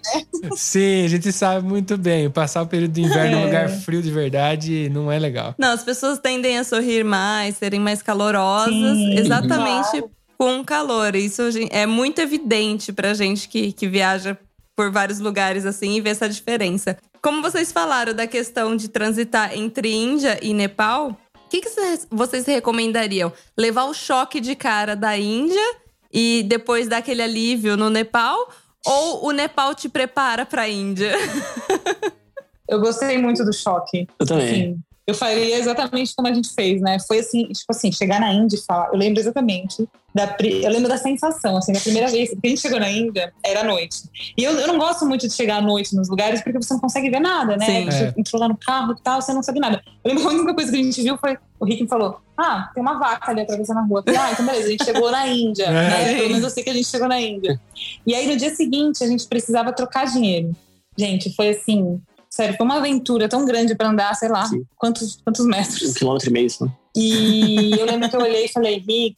Sim, 0.57 1.05
a 1.05 1.09
gente 1.09 1.33
sabe 1.33 1.67
muito 1.67 1.97
bem. 1.97 2.31
Passar 2.31 2.63
o 2.63 2.67
período 2.67 2.93
de 2.93 3.03
inverno 3.03 3.37
em 3.37 3.37
um 3.37 3.43
É. 3.43 3.45
lugar 3.47 3.69
frio 3.71 4.03
de 4.03 4.11
verdade 4.11 4.89
não 4.91 5.11
é 5.11 5.19
legal. 5.19 5.55
Não, 5.59 5.73
as 5.73 5.83
pessoas 5.83 6.19
tendem 6.19 6.59
a 6.59 6.65
sorrir 6.65 7.05
mais, 7.05 7.57
serem 7.57 7.81
mais 7.81 8.03
calorosas, 8.03 8.58
Sim, 8.67 9.15
exatamente 9.19 9.91
claro. 9.91 10.11
com 10.37 10.65
calor. 10.65 11.15
Isso 11.17 11.43
é 11.71 11.87
muito 11.87 12.21
evidente 12.21 12.93
pra 12.93 13.15
gente 13.15 13.49
que, 13.49 13.73
que 13.73 13.87
viaja 13.89 14.37
por 14.77 14.91
vários 14.91 15.19
lugares 15.19 15.67
assim 15.67 15.97
e 15.97 16.01
vê 16.01 16.11
essa 16.11 16.29
diferença. 16.29 16.97
Como 17.21 17.43
vocês 17.43 17.73
falaram 17.73 18.15
da 18.15 18.27
questão 18.27 18.77
de 18.77 18.89
transitar 18.89 19.57
entre 19.59 19.93
Índia 19.93 20.39
e 20.41 20.55
Nepal, 20.55 21.11
o 21.11 21.49
que, 21.51 21.61
que 21.61 21.69
vocês- 21.69 22.07
vocês 22.11 22.47
recomendariam? 22.47 23.33
Levar 23.57 23.85
o 23.87 23.95
choque 23.95 24.41
de 24.41 24.55
cara 24.55 24.95
da 24.95 25.19
Índia 25.19 25.75
e 26.13 26.45
depois 26.47 26.87
dar 26.87 26.99
aquele 26.99 27.23
alívio 27.23 27.77
no 27.77 27.91
Nepal? 27.91 28.49
Ou 28.87 29.27
o 29.27 29.33
Nepal 29.33 29.75
te 29.75 29.89
prepara 29.89 30.47
pra 30.47 30.69
Índia? 30.69 31.13
Eu 32.69 32.81
gostei 32.81 33.19
muito 33.19 33.45
do 33.45 33.53
choque. 33.53 34.07
Eu 34.19 34.27
também. 34.27 34.49
Assim, 34.49 34.79
eu 35.09 35.15
faria 35.15 35.57
exatamente 35.57 36.15
como 36.15 36.29
a 36.29 36.35
gente 36.35 36.53
fez, 36.53 36.83
né? 36.83 36.99
Foi 37.01 37.21
assim, 37.21 37.45
tipo 37.45 37.65
assim, 37.71 37.91
chegar 37.91 38.21
na 38.21 38.31
Índia 38.31 38.57
e 38.57 38.61
falar. 38.61 38.91
Eu 38.93 38.99
lembro 38.99 39.19
exatamente 39.19 39.89
da. 40.15 40.37
Eu 40.39 40.71
lembro 40.71 40.87
da 40.87 40.99
sensação, 40.99 41.57
assim, 41.57 41.73
da 41.73 41.81
primeira 41.81 42.09
vez. 42.09 42.29
Porque 42.29 42.47
a 42.47 42.51
gente 42.51 42.61
chegou 42.61 42.79
na 42.79 42.91
Índia, 42.91 43.33
era 43.43 43.61
à 43.61 43.65
noite. 43.65 44.03
E 44.37 44.45
eu, 44.45 44.53
eu 44.53 44.67
não 44.67 44.77
gosto 44.77 45.07
muito 45.07 45.27
de 45.27 45.33
chegar 45.33 45.57
à 45.57 45.61
noite 45.63 45.97
nos 45.97 46.11
lugares 46.11 46.43
porque 46.43 46.59
você 46.59 46.75
não 46.75 46.81
consegue 46.81 47.09
ver 47.09 47.21
nada, 47.21 47.57
né? 47.57 47.65
Sim. 47.65 47.89
A 47.89 47.91
gente 47.91 48.05
É. 48.05 48.21
entrou 48.21 48.39
lá 48.39 48.49
no 48.49 48.57
carro 48.59 48.93
e 48.93 49.03
tal, 49.03 49.23
você 49.23 49.33
não 49.33 49.43
sabe 49.43 49.61
nada. 49.61 49.83
Eu 50.05 50.11
lembro 50.11 50.23
que 50.23 50.29
a 50.29 50.37
única 50.39 50.55
coisa 50.55 50.71
que 50.71 50.79
a 50.79 50.83
gente 50.83 51.03
viu 51.03 51.17
foi. 51.17 51.39
O 51.59 51.65
Rick 51.65 51.83
me 51.85 51.89
falou: 51.89 52.21
Ah, 52.37 52.71
tem 52.75 52.83
uma 52.83 52.99
vaca 52.99 53.31
ali 53.31 53.41
atravessando 53.41 53.79
a 53.79 53.83
rua. 53.85 54.01
Eu 54.01 54.05
falei, 54.05 54.21
ah, 54.21 54.33
então 54.33 54.45
beleza, 54.45 54.67
a 54.67 54.71
gente 54.71 54.85
chegou 54.85 55.11
na 55.11 55.27
Índia. 55.27 55.65
É. 55.65 55.73
né? 55.73 56.15
Pelo 56.17 56.29
menos 56.29 56.45
eu 56.45 56.51
sei 56.51 56.63
que 56.63 56.69
a 56.69 56.75
gente 56.75 56.87
chegou 56.87 57.09
na 57.09 57.19
Índia. 57.19 57.59
E 58.07 58.15
aí 58.15 58.27
no 58.31 58.37
dia 58.37 58.55
seguinte 58.55 59.03
a 59.03 59.07
gente 59.07 59.27
precisava 59.27 59.73
trocar 59.73 60.05
dinheiro. 60.05 60.55
Gente, 60.99 61.35
foi 61.35 61.49
assim. 61.49 61.99
Sério, 62.39 62.57
foi 62.57 62.65
uma 62.65 62.77
aventura 62.77 63.29
tão 63.29 63.45
grande 63.45 63.75
pra 63.75 63.89
andar, 63.89 64.15
sei 64.15 64.29
lá, 64.29 64.45
Sim. 64.47 64.63
quantos, 64.77 65.21
quantos 65.25 65.45
Um 65.45 65.49
metros. 65.49 65.93
quilômetro 65.95 66.29
e 66.29 66.33
meio, 66.33 66.49
só. 66.49 66.69
E 66.95 67.73
eu 67.77 67.85
lembro 67.85 68.09
que 68.09 68.15
eu 68.15 68.21
olhei 68.21 68.45
e 68.45 68.49
falei, 68.53 68.79
Rick, 68.79 69.17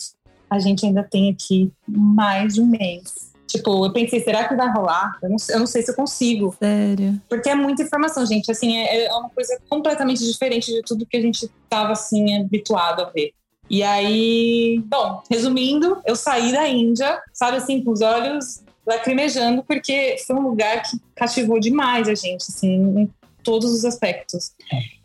a 0.48 0.58
gente 0.58 0.86
ainda 0.86 1.02
tem 1.02 1.30
aqui 1.30 1.70
mais 1.86 2.54
de 2.54 2.62
um 2.62 2.66
mês. 2.66 3.30
Tipo, 3.46 3.84
eu 3.84 3.92
pensei, 3.92 4.20
será 4.24 4.48
que 4.48 4.54
vai 4.54 4.72
rolar? 4.72 5.18
Eu 5.22 5.28
não, 5.28 5.38
sei- 5.38 5.54
eu 5.54 5.58
não 5.58 5.66
sei 5.66 5.82
se 5.82 5.90
eu 5.90 5.94
consigo. 5.96 6.56
Sério. 6.58 7.20
Porque 7.28 7.50
é 7.50 7.54
muita 7.54 7.82
informação, 7.82 8.24
gente. 8.24 8.50
Assim, 8.50 8.74
é, 8.78 9.04
é 9.04 9.12
uma 9.12 9.28
coisa 9.28 9.60
completamente 9.68 10.24
diferente 10.24 10.72
de 10.72 10.80
tudo 10.80 11.04
que 11.04 11.18
a 11.18 11.20
gente 11.20 11.44
estava 11.64 11.92
assim 11.92 12.40
habituado 12.40 13.02
a 13.02 13.10
ver. 13.10 13.32
E 13.68 13.82
aí, 13.82 14.82
bom, 14.86 15.22
resumindo, 15.30 15.98
eu 16.06 16.16
saí 16.16 16.52
da 16.52 16.66
Índia, 16.66 17.20
sabe 17.34 17.58
assim, 17.58 17.84
com 17.84 17.90
os 17.92 18.00
olhos 18.00 18.62
lacrimejando, 18.90 19.62
porque 19.62 20.16
foi 20.26 20.36
um 20.36 20.42
lugar 20.42 20.82
que 20.82 21.00
cativou 21.14 21.60
demais 21.60 22.08
a 22.08 22.14
gente, 22.14 22.42
assim, 22.48 23.00
em 23.00 23.10
todos 23.42 23.72
os 23.72 23.84
aspectos. 23.84 24.52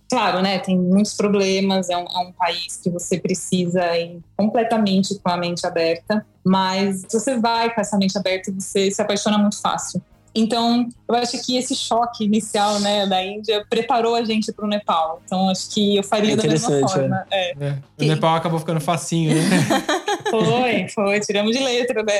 Claro, 0.09 0.41
né? 0.41 0.59
Tem 0.59 0.77
muitos 0.77 1.13
problemas, 1.15 1.89
é 1.89 1.97
um, 1.97 2.05
é 2.05 2.17
um 2.19 2.31
país 2.31 2.77
que 2.77 2.89
você 2.89 3.19
precisa 3.19 3.97
ir 3.97 4.19
completamente 4.37 5.15
com 5.15 5.29
a 5.29 5.37
mente 5.37 5.65
aberta, 5.65 6.25
mas 6.43 7.01
se 7.07 7.19
você 7.19 7.39
vai 7.39 7.73
com 7.73 7.81
essa 7.81 7.97
mente 7.97 8.17
aberta, 8.17 8.51
você 8.51 8.91
se 8.91 9.01
apaixona 9.01 9.37
muito 9.37 9.59
fácil. 9.59 10.01
Então, 10.35 10.87
eu 11.07 11.15
acho 11.15 11.41
que 11.45 11.55
esse 11.57 11.73
choque 11.73 12.25
inicial, 12.25 12.77
né, 12.79 13.07
da 13.07 13.23
Índia 13.23 13.65
preparou 13.69 14.15
a 14.15 14.23
gente 14.23 14.51
para 14.51 14.65
o 14.65 14.67
Nepal. 14.67 15.21
Então, 15.25 15.49
acho 15.49 15.69
que 15.69 15.95
eu 15.95 16.03
faria 16.03 16.33
É 16.33 16.35
da 16.35 16.43
mesma 16.43 16.67
interessante, 16.77 16.91
forma. 16.99 17.25
É. 17.31 17.51
É. 17.59 17.77
O 18.01 18.05
Nepal 18.05 18.35
acabou 18.35 18.59
ficando 18.59 18.81
facinho, 18.81 19.33
né? 19.33 19.41
Foi, 20.29 20.87
foi, 20.89 21.19
tiramos 21.19 21.55
de 21.55 21.63
letra, 21.63 22.01
né? 22.03 22.19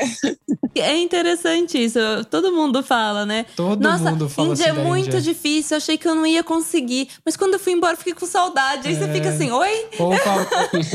É 0.76 0.96
interessante 0.96 1.76
isso. 1.82 1.98
Todo 2.30 2.52
mundo 2.52 2.82
fala, 2.82 3.26
né? 3.26 3.44
Todo 3.56 3.82
Nossa, 3.82 4.10
mundo 4.12 4.28
fala 4.28 4.50
Índia 4.50 4.70
assim 4.70 4.80
é 4.80 4.84
muito 4.84 5.06
Índia. 5.08 5.20
difícil. 5.20 5.76
Achei 5.76 5.98
que 5.98 6.06
eu 6.06 6.14
não 6.14 6.24
ia 6.24 6.42
conseguir. 6.44 7.08
Mas 7.24 7.36
quando 7.36 7.54
eu 7.54 7.58
fui 7.58 7.72
embora, 7.72 7.94
eu 7.94 7.98
fiquei 7.98 8.14
com 8.14 8.24
saudade. 8.24 8.86
Aí 8.88 8.94
você 8.94 9.04
É. 9.04 9.12
fica 9.12 9.28
assim, 9.30 9.50
oi? 9.50 9.86
Ou, 9.98 10.12
o 10.14 10.16
fa- 10.16 10.46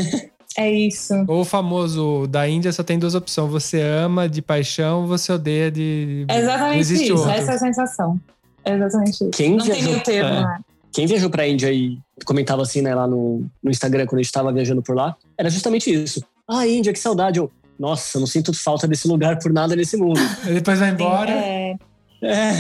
É 0.58 0.72
isso. 0.72 1.14
ou 1.28 1.42
o 1.42 1.46
famoso 1.46 2.28
da 2.28 2.48
Índia 2.48 2.72
só 2.72 2.84
tem 2.84 3.00
duas 3.00 3.16
opções. 3.16 3.52
Você 3.52 3.82
ama 3.82 4.28
de 4.28 4.42
paixão, 4.42 5.08
você 5.08 5.32
odeia 5.32 5.72
de. 5.72 6.26
É 6.28 6.40
exatamente 6.40 6.80
existe 6.80 7.06
isso. 7.06 7.16
outro. 7.16 7.32
Essa 7.32 7.52
é 7.52 7.56
a 7.56 7.60
sensação. 7.60 8.20
É 8.64 8.76
exatamente 8.76 9.14
isso. 9.14 9.30
Quem 9.32 9.56
Não 9.56 9.66
tem 9.66 9.84
meio 9.84 10.04
termo, 10.04 10.30
é. 10.30 10.42
né? 10.42 10.60
Quem 10.92 11.08
viajou 11.08 11.30
pra 11.30 11.48
Índia 11.48 11.72
e 11.72 11.98
comentava 12.26 12.62
assim, 12.62 12.82
né, 12.82 12.94
lá 12.94 13.08
no, 13.08 13.46
no 13.64 13.72
Instagram, 13.72 14.06
quando 14.06 14.20
a 14.20 14.24
gente 14.24 14.32
tava 14.32 14.52
viajando 14.52 14.82
por 14.82 14.96
lá, 14.96 15.16
era 15.38 15.50
justamente 15.50 15.92
isso. 15.92 16.22
Ah, 16.48 16.68
Índia, 16.68 16.92
que 16.92 17.00
saudade. 17.00 17.40
Eu, 17.40 17.50
nossa, 17.80 18.20
não 18.20 18.28
sinto 18.28 18.54
falta 18.54 18.88
desse 18.88 19.08
lugar 19.08 19.40
por 19.40 19.54
nada 19.54 19.76
nesse 19.76 19.96
mundo. 19.96 20.20
Aí 20.44 20.54
depois 20.56 20.80
vai 20.80 20.90
embora. 20.90 21.32
é, 21.32 21.76
É. 22.22 22.52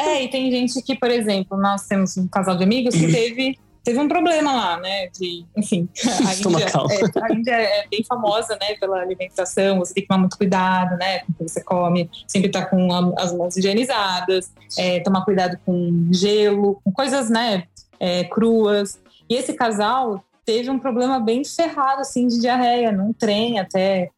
É, 0.00 0.24
e 0.24 0.28
tem 0.28 0.50
gente 0.50 0.80
que, 0.82 0.94
por 0.94 1.10
exemplo, 1.10 1.58
nós 1.58 1.86
temos 1.86 2.16
um 2.16 2.28
casal 2.28 2.56
de 2.56 2.62
amigos 2.62 2.94
que 2.94 3.08
teve, 3.10 3.58
teve 3.88 4.00
um 4.00 4.08
problema 4.08 4.52
lá, 4.52 4.78
né? 4.78 5.08
De, 5.18 5.46
enfim, 5.56 5.88
a 6.26 6.34
Índia, 6.34 6.66
é, 6.66 7.22
a 7.22 7.32
Índia 7.32 7.52
é 7.54 7.86
bem 7.88 8.04
famosa, 8.04 8.54
né, 8.60 8.74
pela 8.78 9.00
alimentação, 9.00 9.78
você 9.78 9.94
tem 9.94 10.02
que 10.02 10.08
tomar 10.08 10.20
muito 10.20 10.36
cuidado, 10.36 10.94
né, 10.98 11.20
com 11.20 11.32
o 11.32 11.34
que 11.36 11.48
você 11.48 11.64
come, 11.64 12.10
sempre 12.26 12.48
estar 12.48 12.66
com 12.66 13.14
as 13.18 13.32
mãos 13.32 13.56
higienizadas, 13.56 14.52
é, 14.76 15.00
tomar 15.00 15.24
cuidado 15.24 15.58
com 15.64 16.10
gelo, 16.12 16.78
com 16.84 16.92
coisas, 16.92 17.30
né, 17.30 17.64
é, 17.98 18.24
cruas. 18.24 19.00
E 19.26 19.34
esse 19.34 19.54
casal 19.54 20.22
teve 20.44 20.68
um 20.68 20.78
problema 20.78 21.18
bem 21.18 21.42
ferrado, 21.42 22.02
assim, 22.02 22.28
de 22.28 22.40
diarreia, 22.40 22.92
num 22.92 23.14
trem 23.14 23.58
até. 23.58 24.10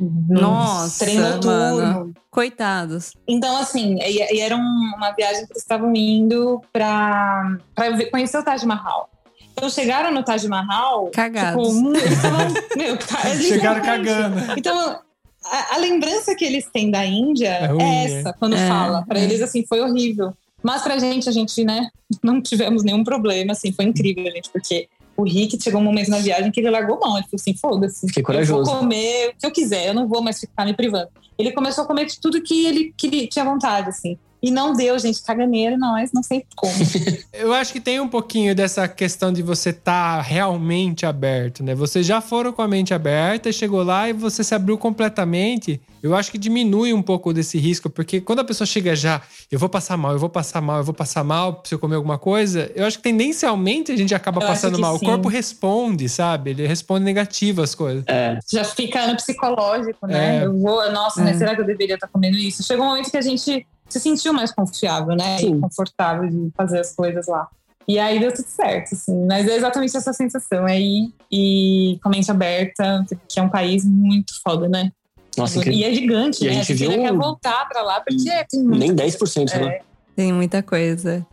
Nossa, 0.00 1.04
trem 1.04 1.18
noturno. 1.18 1.50
mano. 1.86 2.14
Coitados. 2.30 3.12
Então, 3.26 3.56
assim, 3.56 3.96
e, 4.00 4.36
e 4.36 4.40
era 4.40 4.56
um- 4.56 4.92
uma 4.96 5.10
viagem 5.12 5.44
que 5.46 5.52
eles 5.52 5.62
estavam 5.62 5.92
indo 5.94 6.60
pra, 6.72 7.56
pra 7.74 7.90
ver- 7.90 8.10
conhecer 8.10 8.38
o 8.38 8.42
Taj 8.42 8.64
Mahal. 8.64 9.10
Então, 9.52 9.68
chegaram 9.68 10.12
no 10.12 10.22
Taj 10.22 10.46
Mahal. 10.46 11.10
Cagados. 11.12 11.66
Tipo, 11.68 11.88
eles 11.96 12.12
estavam. 12.12 12.46
meu, 12.76 12.96
ca- 12.98 13.36
Chegaram 13.36 13.82
cagando. 13.82 14.36
Então, 14.56 15.00
a, 15.44 15.74
a 15.74 15.78
lembrança 15.78 16.34
que 16.36 16.44
eles 16.44 16.66
têm 16.72 16.90
da 16.90 17.04
Índia 17.04 17.48
É 17.48 17.64
é, 17.64 17.66
ruim, 17.66 17.82
essa, 17.82 18.32
quando 18.34 18.54
É, 18.54 18.68
fala. 18.68 19.02
Pra 19.04 19.18
é. 19.18 19.24
eles, 19.24 19.42
assim, 19.42 19.66
foi 19.66 19.80
horrível. 19.80 20.32
Mas 20.62 20.82
pra 20.82 20.98
gente, 20.98 21.28
a 21.28 21.32
gente, 21.32 21.64
né, 21.64 21.88
não 22.22 22.40
tivemos 22.40 22.84
nenhum 22.84 23.02
problema, 23.02 23.52
assim, 23.52 23.72
foi 23.72 23.84
incrível, 23.86 24.24
gente, 24.30 24.48
porque 24.50 24.88
o 25.18 25.24
Rick 25.24 25.60
chegou 25.60 25.80
um 25.80 25.84
momento 25.84 26.10
na 26.10 26.18
viagem 26.18 26.50
que 26.52 26.60
ele 26.60 26.70
largou 26.70 26.98
mão. 27.00 27.16
Ele 27.16 27.24
falou 27.24 27.34
assim: 27.34 27.54
foda-se. 27.54 28.06
Fiquei 28.06 28.22
Eu 28.22 28.26
corajoso. 28.26 28.70
vou 28.70 28.80
comer 28.80 29.30
o 29.30 29.40
que 29.40 29.46
eu 29.46 29.50
quiser, 29.50 29.88
eu 29.88 29.94
não 29.94 30.06
vou 30.06 30.22
mais 30.22 30.38
ficar 30.38 30.64
me 30.64 30.72
privando. 30.74 31.08
Ele 31.36 31.50
começou 31.52 31.84
a 31.84 31.86
comer 31.86 32.06
tudo 32.22 32.40
que 32.40 32.66
ele 32.66 32.94
queria, 32.96 33.26
tinha 33.26 33.44
vontade, 33.44 33.88
assim. 33.88 34.16
E 34.42 34.50
não 34.50 34.72
deu, 34.72 34.98
gente. 34.98 35.22
Caganeiro, 35.22 35.76
nós, 35.76 36.12
não 36.12 36.22
sei 36.22 36.44
como. 36.54 36.72
Eu 37.32 37.52
acho 37.52 37.72
que 37.72 37.80
tem 37.80 38.00
um 38.00 38.08
pouquinho 38.08 38.54
dessa 38.54 38.86
questão 38.86 39.32
de 39.32 39.42
você 39.42 39.70
estar 39.70 40.16
tá 40.16 40.22
realmente 40.22 41.04
aberto, 41.04 41.62
né? 41.62 41.74
Vocês 41.74 42.06
já 42.06 42.20
foram 42.20 42.52
com 42.52 42.62
a 42.62 42.68
mente 42.68 42.94
aberta, 42.94 43.50
chegou 43.52 43.82
lá 43.82 44.08
e 44.08 44.12
você 44.12 44.44
se 44.44 44.54
abriu 44.54 44.78
completamente. 44.78 45.80
Eu 46.00 46.14
acho 46.14 46.30
que 46.30 46.38
diminui 46.38 46.92
um 46.92 47.02
pouco 47.02 47.32
desse 47.32 47.58
risco, 47.58 47.90
porque 47.90 48.20
quando 48.20 48.38
a 48.38 48.44
pessoa 48.44 48.66
chega 48.66 48.94
já, 48.94 49.20
eu 49.50 49.58
vou 49.58 49.68
passar 49.68 49.96
mal, 49.96 50.12
eu 50.12 50.18
vou 50.18 50.28
passar 50.28 50.60
mal, 50.60 50.78
eu 50.78 50.84
vou 50.84 50.94
passar 50.94 51.24
mal 51.24 51.60
se 51.64 51.74
eu 51.74 51.78
comer 51.78 51.96
alguma 51.96 52.16
coisa, 52.18 52.70
eu 52.74 52.86
acho 52.86 52.98
que 52.98 53.02
tendencialmente 53.02 53.90
a 53.90 53.96
gente 53.96 54.14
acaba 54.14 54.40
Eu 54.40 54.46
passando 54.46 54.78
mal. 54.78 54.94
O 54.94 54.98
sim. 54.98 55.06
corpo 55.06 55.28
responde, 55.28 56.08
sabe? 56.08 56.50
Ele 56.50 56.66
responde 56.66 57.04
negativo 57.04 57.62
às 57.62 57.74
coisas. 57.74 58.04
É, 58.06 58.38
Já 58.50 58.62
fica 58.64 59.06
no 59.08 59.16
psicológico, 59.16 60.06
né? 60.06 60.38
É. 60.38 60.44
Eu 60.46 60.56
vou, 60.56 60.90
nossa, 60.92 61.20
É. 61.20 61.24
mas 61.24 61.38
será 61.38 61.54
que 61.54 61.62
eu 61.62 61.66
deveria 61.66 61.96
estar 61.96 62.06
comendo 62.06 62.36
isso? 62.36 62.62
Chegou 62.62 62.84
um 62.84 62.90
momento 62.90 63.10
que 63.10 63.16
a 63.16 63.22
gente 63.22 63.66
se 63.88 63.98
sentiu 64.00 64.32
mais 64.32 64.52
confiável, 64.52 65.16
né? 65.16 65.38
Sim. 65.38 65.56
E 65.56 65.60
confortável 65.60 66.28
de 66.28 66.50
fazer 66.56 66.80
as 66.80 66.94
coisas 66.94 67.26
lá. 67.26 67.48
E 67.86 67.98
aí 67.98 68.20
deu 68.20 68.30
tudo 68.32 68.46
certo, 68.46 68.94
assim. 68.94 69.26
Mas 69.26 69.48
é 69.48 69.56
exatamente 69.56 69.96
essa 69.96 70.12
sensação. 70.12 70.68
É 70.68 70.78
ir 70.78 71.12
e 71.32 71.98
com 72.02 72.08
a 72.10 72.12
mente 72.12 72.30
aberta, 72.30 73.04
que 73.28 73.40
é 73.40 73.42
um 73.42 73.48
país 73.48 73.84
muito 73.84 74.32
foda, 74.42 74.68
né? 74.68 74.92
nossa, 75.36 75.58
incrível. 75.58 75.78
E 75.78 75.84
é 75.84 75.94
gigante, 75.94 76.44
E 76.44 76.48
a 76.48 76.50
né? 76.52 76.62
gente 76.64 76.82
ainda 76.82 76.94
viu- 76.96 77.02
quer 77.04 77.12
voltar 77.16 77.68
pra 77.68 77.80
lá, 77.82 78.00
porque 78.00 78.28
tem 78.50 78.60
muito. 78.62 78.78
Nem 78.78 78.94
10%, 78.94 79.54
né? 79.58 79.66
É. 79.76 79.82
Tem 80.16 80.32
muita 80.32 80.62
coisa. 80.64 81.24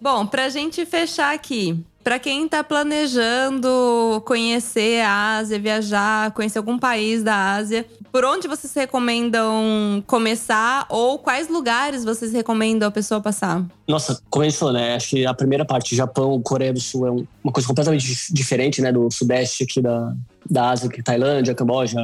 Bom, 0.00 0.26
pra 0.26 0.48
gente 0.48 0.84
fechar 0.84 1.32
aqui, 1.34 1.84
pra 2.06 2.20
quem 2.20 2.46
tá 2.46 2.62
planejando 2.62 4.22
conhecer 4.24 5.00
a 5.00 5.38
Ásia, 5.38 5.58
viajar, 5.58 6.30
conhecer 6.30 6.56
algum 6.56 6.78
país 6.78 7.24
da 7.24 7.54
Ásia, 7.54 7.84
por 8.12 8.24
onde 8.24 8.46
vocês 8.46 8.72
recomendam 8.74 10.04
começar 10.06 10.86
ou 10.88 11.18
quais 11.18 11.48
lugares 11.48 12.04
vocês 12.04 12.32
recomendam 12.32 12.86
a 12.86 12.92
pessoa 12.92 13.20
passar? 13.20 13.64
Nossa, 13.88 14.22
falou, 14.52 14.72
né? 14.72 14.94
Acho 14.94 15.10
que 15.10 15.26
a 15.26 15.34
primeira 15.34 15.64
parte, 15.64 15.96
Japão, 15.96 16.40
Coreia 16.40 16.72
do 16.72 16.78
Sul, 16.80 17.08
é 17.08 17.10
um- 17.10 17.26
uma 17.42 17.52
coisa 17.52 17.66
completamente 17.66 18.06
dif- 18.06 18.32
diferente, 18.32 18.80
né? 18.80 18.92
Do 18.92 19.10
sudeste 19.10 19.64
aqui 19.64 19.82
da, 19.82 20.14
da 20.48 20.70
Ásia, 20.70 20.88
que 20.88 21.00
é 21.00 21.02
Tailândia, 21.02 21.56
Camboja, 21.56 21.98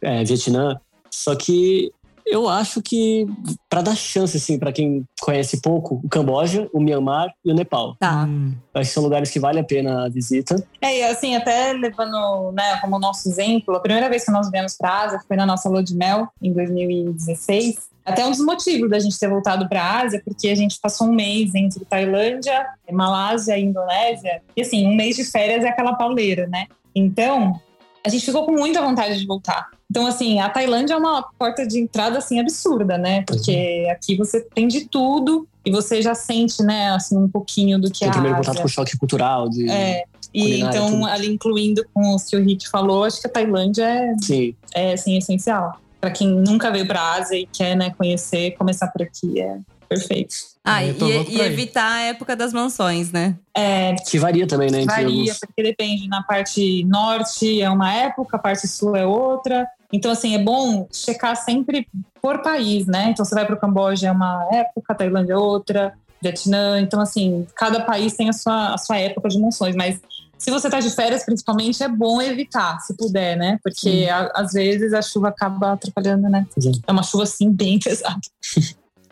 é, 0.00 0.24
Vietnã. 0.24 0.80
Só 1.10 1.34
que 1.36 1.92
eu 2.26 2.48
acho 2.48 2.82
que, 2.82 3.24
para 3.68 3.82
dar 3.82 3.94
chance, 3.94 4.36
assim, 4.36 4.58
para 4.58 4.72
quem 4.72 5.04
conhece 5.20 5.60
pouco, 5.60 6.00
o 6.02 6.08
Camboja, 6.08 6.68
o 6.72 6.80
Myanmar 6.80 7.32
e 7.44 7.52
o 7.52 7.54
Nepal. 7.54 7.94
Tá. 8.00 8.24
Hum. 8.24 8.52
Acho 8.74 8.88
que 8.88 8.94
são 8.94 9.02
lugares 9.02 9.30
que 9.30 9.38
vale 9.38 9.60
a 9.60 9.64
pena 9.64 10.06
a 10.06 10.08
visita. 10.08 10.56
É, 10.80 10.98
e 10.98 11.04
assim, 11.04 11.36
até 11.36 11.72
levando 11.72 12.50
né, 12.52 12.78
como 12.80 12.98
nosso 12.98 13.28
exemplo, 13.28 13.76
a 13.76 13.80
primeira 13.80 14.08
vez 14.08 14.24
que 14.24 14.32
nós 14.32 14.50
viemos 14.50 14.76
para 14.76 14.90
a 14.90 15.04
Ásia 15.04 15.20
foi 15.26 15.36
na 15.36 15.46
nossa 15.46 15.68
lua 15.68 15.84
de 15.84 15.94
mel, 15.94 16.28
em 16.42 16.52
2016. 16.52 17.76
Até 18.04 18.24
um 18.24 18.30
dos 18.30 18.40
motivos 18.40 18.90
da 18.90 18.98
gente 18.98 19.18
ter 19.18 19.28
voltado 19.28 19.68
para 19.68 19.82
a 19.82 20.02
Ásia, 20.02 20.20
porque 20.24 20.48
a 20.48 20.54
gente 20.54 20.78
passou 20.80 21.08
um 21.08 21.12
mês 21.12 21.54
entre 21.54 21.84
Tailândia, 21.84 22.66
Malásia 22.90 23.56
e 23.56 23.62
Indonésia. 23.62 24.42
E 24.56 24.62
assim, 24.62 24.86
um 24.86 24.94
mês 24.94 25.16
de 25.16 25.24
férias 25.24 25.64
é 25.64 25.68
aquela 25.68 25.94
pauleira, 25.94 26.46
né? 26.48 26.66
Então, 26.94 27.60
a 28.04 28.08
gente 28.08 28.24
ficou 28.24 28.46
com 28.46 28.52
muita 28.52 28.80
vontade 28.80 29.18
de 29.18 29.26
voltar. 29.26 29.68
Então, 29.90 30.06
assim, 30.06 30.40
a 30.40 30.48
Tailândia 30.48 30.94
é 30.94 30.96
uma 30.96 31.22
porta 31.38 31.66
de 31.66 31.78
entrada, 31.78 32.18
assim, 32.18 32.40
absurda, 32.40 32.98
né? 32.98 33.22
Porque 33.22 33.86
aqui 33.90 34.16
você 34.16 34.40
tem 34.40 34.66
de 34.66 34.86
tudo 34.86 35.46
e 35.64 35.70
você 35.70 36.02
já 36.02 36.14
sente, 36.14 36.62
né, 36.62 36.90
assim, 36.90 37.16
um 37.16 37.28
pouquinho 37.28 37.80
do 37.80 37.90
que 37.90 38.00
Tem 38.00 38.08
é 38.08 38.10
o 38.10 38.14
primeiro 38.14 38.36
contato 38.36 38.58
com 38.58 38.66
o 38.66 38.68
choque 38.68 38.96
cultural. 38.96 39.48
De, 39.48 39.68
É, 39.70 40.04
e 40.34 40.60
então, 40.60 40.90
tudo. 40.90 41.06
ali 41.06 41.28
incluindo 41.28 41.86
com 41.94 42.14
o 42.14 42.16
que 42.18 42.36
o 42.36 42.42
Rick 42.42 42.68
falou, 42.68 43.04
acho 43.04 43.20
que 43.20 43.26
a 43.26 43.30
Tailândia 43.30 43.84
é, 43.84 44.14
Sim, 44.20 44.54
é 44.74 44.92
assim, 44.92 45.16
essencial. 45.16 45.80
Para 46.00 46.10
quem 46.10 46.28
nunca 46.28 46.70
veio 46.70 46.86
para 46.86 47.00
a 47.00 47.14
Ásia 47.14 47.36
e 47.36 47.46
quer 47.46 47.76
né, 47.76 47.90
conhecer, 47.90 48.52
começar 48.52 48.88
por 48.88 49.02
aqui 49.02 49.40
é 49.40 49.58
perfeito. 49.88 50.34
Ah, 50.64 50.82
e, 50.84 50.90
e 51.28 51.40
evitar 51.40 51.90
a 51.92 52.00
época 52.02 52.34
das 52.34 52.52
mansões, 52.52 53.12
né? 53.12 53.36
É, 53.56 53.94
que 53.94 54.18
varia 54.18 54.46
também, 54.46 54.70
né? 54.70 54.84
Varia, 54.84 55.06
alguns. 55.06 55.38
porque 55.38 55.62
depende. 55.62 56.08
Na 56.08 56.22
parte 56.22 56.84
norte 56.84 57.60
é 57.62 57.70
uma 57.70 57.92
época, 57.92 58.36
a 58.36 58.40
parte 58.40 58.66
sul 58.66 58.96
é 58.96 59.06
outra. 59.06 59.66
Então, 59.92 60.10
assim, 60.10 60.34
é 60.34 60.38
bom 60.38 60.88
checar 60.92 61.36
sempre 61.36 61.86
por 62.20 62.42
país, 62.42 62.86
né? 62.86 63.10
Então, 63.10 63.24
você 63.24 63.34
vai 63.34 63.46
para 63.46 63.54
o 63.54 63.60
Camboja 63.60 64.08
é 64.08 64.12
uma 64.12 64.48
época, 64.52 64.92
a 64.92 64.96
Tailândia 64.96 65.34
é 65.34 65.36
outra, 65.38 65.92
Vietnã. 66.20 66.80
Então, 66.80 67.00
assim, 67.00 67.46
cada 67.54 67.80
país 67.84 68.14
tem 68.14 68.28
a 68.28 68.32
sua, 68.32 68.74
a 68.74 68.78
sua 68.78 68.98
época 68.98 69.28
de 69.28 69.38
monções. 69.38 69.76
Mas 69.76 70.00
se 70.36 70.50
você 70.50 70.68
tá 70.68 70.80
de 70.80 70.90
férias, 70.90 71.24
principalmente, 71.24 71.82
é 71.82 71.88
bom 71.88 72.20
evitar, 72.20 72.80
se 72.80 72.96
puder, 72.96 73.36
né? 73.36 73.58
Porque 73.62 74.08
a- 74.10 74.32
às 74.34 74.52
vezes 74.52 74.92
a 74.92 75.00
chuva 75.00 75.28
acaba 75.28 75.72
atrapalhando, 75.72 76.28
né? 76.28 76.44
Sim. 76.58 76.72
É 76.86 76.92
uma 76.92 77.02
chuva, 77.04 77.22
assim, 77.22 77.50
bem 77.50 77.78
pesada. 77.80 78.18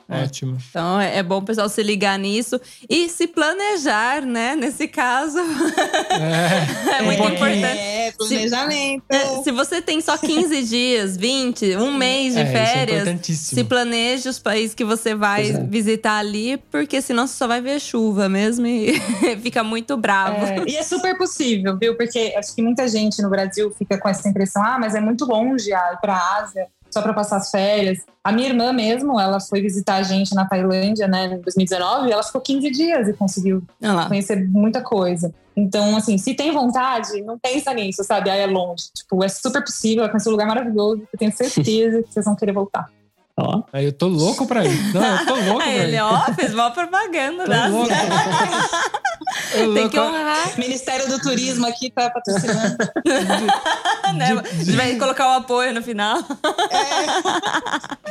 Ótimo. 0.09 0.59
Então 0.71 1.01
é 1.01 1.15
é 1.19 1.23
bom 1.23 1.39
o 1.39 1.43
pessoal 1.43 1.69
se 1.69 1.83
ligar 1.83 2.19
nisso 2.19 2.61
e 2.89 3.09
se 3.09 3.27
planejar, 3.27 4.23
né? 4.23 4.57
Nesse 4.57 4.89
caso, 4.89 5.39
É, 5.39 6.99
é 6.99 7.03
muito 7.03 7.19
pouquinho. 7.19 7.37
importante. 7.57 7.79
É, 7.79 8.13
planejamento. 8.13 9.05
Se 9.45 9.53
você 9.53 9.81
tem 9.81 10.01
só 10.01 10.17
15 10.19 10.63
dias, 10.65 11.17
20, 11.17 11.77
um 11.77 11.93
mês 11.93 12.35
de 12.35 12.41
É, 12.41 12.43
isso 12.45 12.53
é 12.57 12.67
férias, 12.67 13.27
se 13.39 13.65
planeje 13.65 14.29
os 14.29 14.39
países 14.39 14.75
que 14.75 14.85
você 14.85 15.15
vai 15.15 15.51
é. 15.51 15.65
visitar 15.65 16.19
ali, 16.19 16.57
porque 16.71 17.01
senão 17.01 17.27
você 17.27 17.35
só 17.37 17.47
vai 17.47 17.61
ver 17.61 17.81
chuva 17.81 18.29
mesmo 18.29 18.67
e 18.67 18.99
fica 19.41 19.63
muito 19.63 19.97
bravo. 19.97 20.45
É, 20.45 20.65
e 20.67 20.77
é 20.77 20.83
super 20.83 21.17
possível, 21.17 21.77
viu? 21.79 21.97
Porque 21.97 22.35
acho 22.37 22.55
que 22.55 22.63
muita 22.63 22.87
gente 22.89 23.23
no 23.23 23.31
Brasil 23.31 23.71
fica 23.79 23.99
com 23.99 24.09
essa 24.09 24.29
impressão: 24.29 24.63
ah, 24.65 24.79
mas 24.79 24.95
é 24.95 25.01
muito 25.01 25.25
longe 25.25 25.71
ir 25.71 25.99
para 26.01 26.15
a 26.15 26.39
Ásia 26.43 26.67
só 26.95 27.03
para 27.03 27.13
passar 27.13 27.37
as 27.37 27.51
férias. 27.51 27.99
A 28.23 28.33
minha 28.33 28.49
irmã 28.49 28.73
mesmo, 28.73 29.21
ela 29.21 29.41
foi 29.41 29.61
visitar 29.61 29.97
a 29.97 30.03
gente 30.03 30.35
na 30.35 30.47
Tailândia, 30.47 31.09
né, 31.09 31.27
em 31.27 31.41
2019, 31.41 32.09
e 32.09 32.13
ela 32.13 32.23
ficou 32.23 32.41
15 32.41 32.71
dias 32.71 33.09
e 33.09 33.13
conseguiu 33.13 33.63
lá. 33.83 34.07
conhecer 34.07 34.49
muita 34.49 34.81
coisa. 34.81 35.35
Então, 35.57 35.97
assim, 35.97 36.17
se 36.17 36.35
tem 36.35 36.53
vontade, 36.53 37.21
não 37.23 37.39
pensa 37.39 37.75
nisso, 37.75 38.03
sabe? 38.05 38.31
Ah, 38.31 38.37
é 38.37 38.47
longe. 38.47 38.85
Tipo, 38.95 39.23
é 39.23 39.29
super 39.29 39.63
possível, 39.63 40.05
é 40.05 40.09
conhecer 40.09 40.29
um 40.29 40.33
lugar 40.33 40.47
maravilhoso. 40.47 41.03
Eu 41.13 41.19
tenho 41.19 41.33
certeza 41.33 42.03
que 42.03 42.13
vocês 42.13 42.25
vão 42.25 42.35
querer 42.35 42.53
voltar. 42.53 42.89
Ó, 43.37 43.63
Aí 43.73 43.87
eu 43.87 43.93
tô 43.93 44.07
louco 44.07 44.47
pra 44.47 44.65
ir. 44.65 44.95
Não, 44.95 45.05
eu 45.19 45.27
tô 45.27 45.35
louco 45.35 45.57
pra 45.57 45.65
Aí 45.71 45.79
ele, 45.79 45.97
ir. 45.97 46.01
ó, 46.01 46.21
fez 46.35 46.55
mal 46.55 46.71
propaganda, 46.71 47.45
Tô 47.45 47.51
né? 47.51 47.67
louco. 47.69 47.89
Tem 49.53 49.67
louco. 49.67 49.89
que 49.91 49.99
honrar, 49.99 50.59
Ministério 50.59 51.09
do 51.09 51.19
Turismo 51.19 51.67
aqui 51.67 51.91
tá 51.91 52.11
patrocinando. 52.11 52.77
né? 54.15 54.31
A 54.41 54.55
gente 54.65 54.77
vai 54.77 54.95
colocar 54.97 55.29
o 55.29 55.39
apoio 55.39 55.75
no 55.75 55.83
final. 55.83 56.19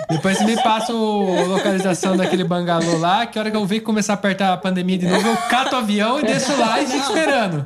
Depois 0.09 0.37
você 0.37 0.43
me 0.45 0.61
passa 0.61 0.91
a 0.91 0.95
localização 0.95 2.17
daquele 2.17 2.43
bangalô 2.43 2.97
lá, 2.97 3.25
que 3.25 3.37
a 3.37 3.41
hora 3.41 3.51
que 3.51 3.57
eu 3.57 3.65
ver 3.65 3.79
começar 3.81 4.13
a 4.13 4.15
apertar 4.15 4.53
a 4.53 4.57
pandemia 4.57 4.97
de 4.97 5.07
novo, 5.07 5.27
eu 5.27 5.37
cato 5.49 5.75
o 5.75 5.79
avião 5.79 6.19
e 6.19 6.23
desço 6.23 6.55
lá 6.57 6.81
e 6.81 6.85
fico 6.87 6.99
esperando. 6.99 7.65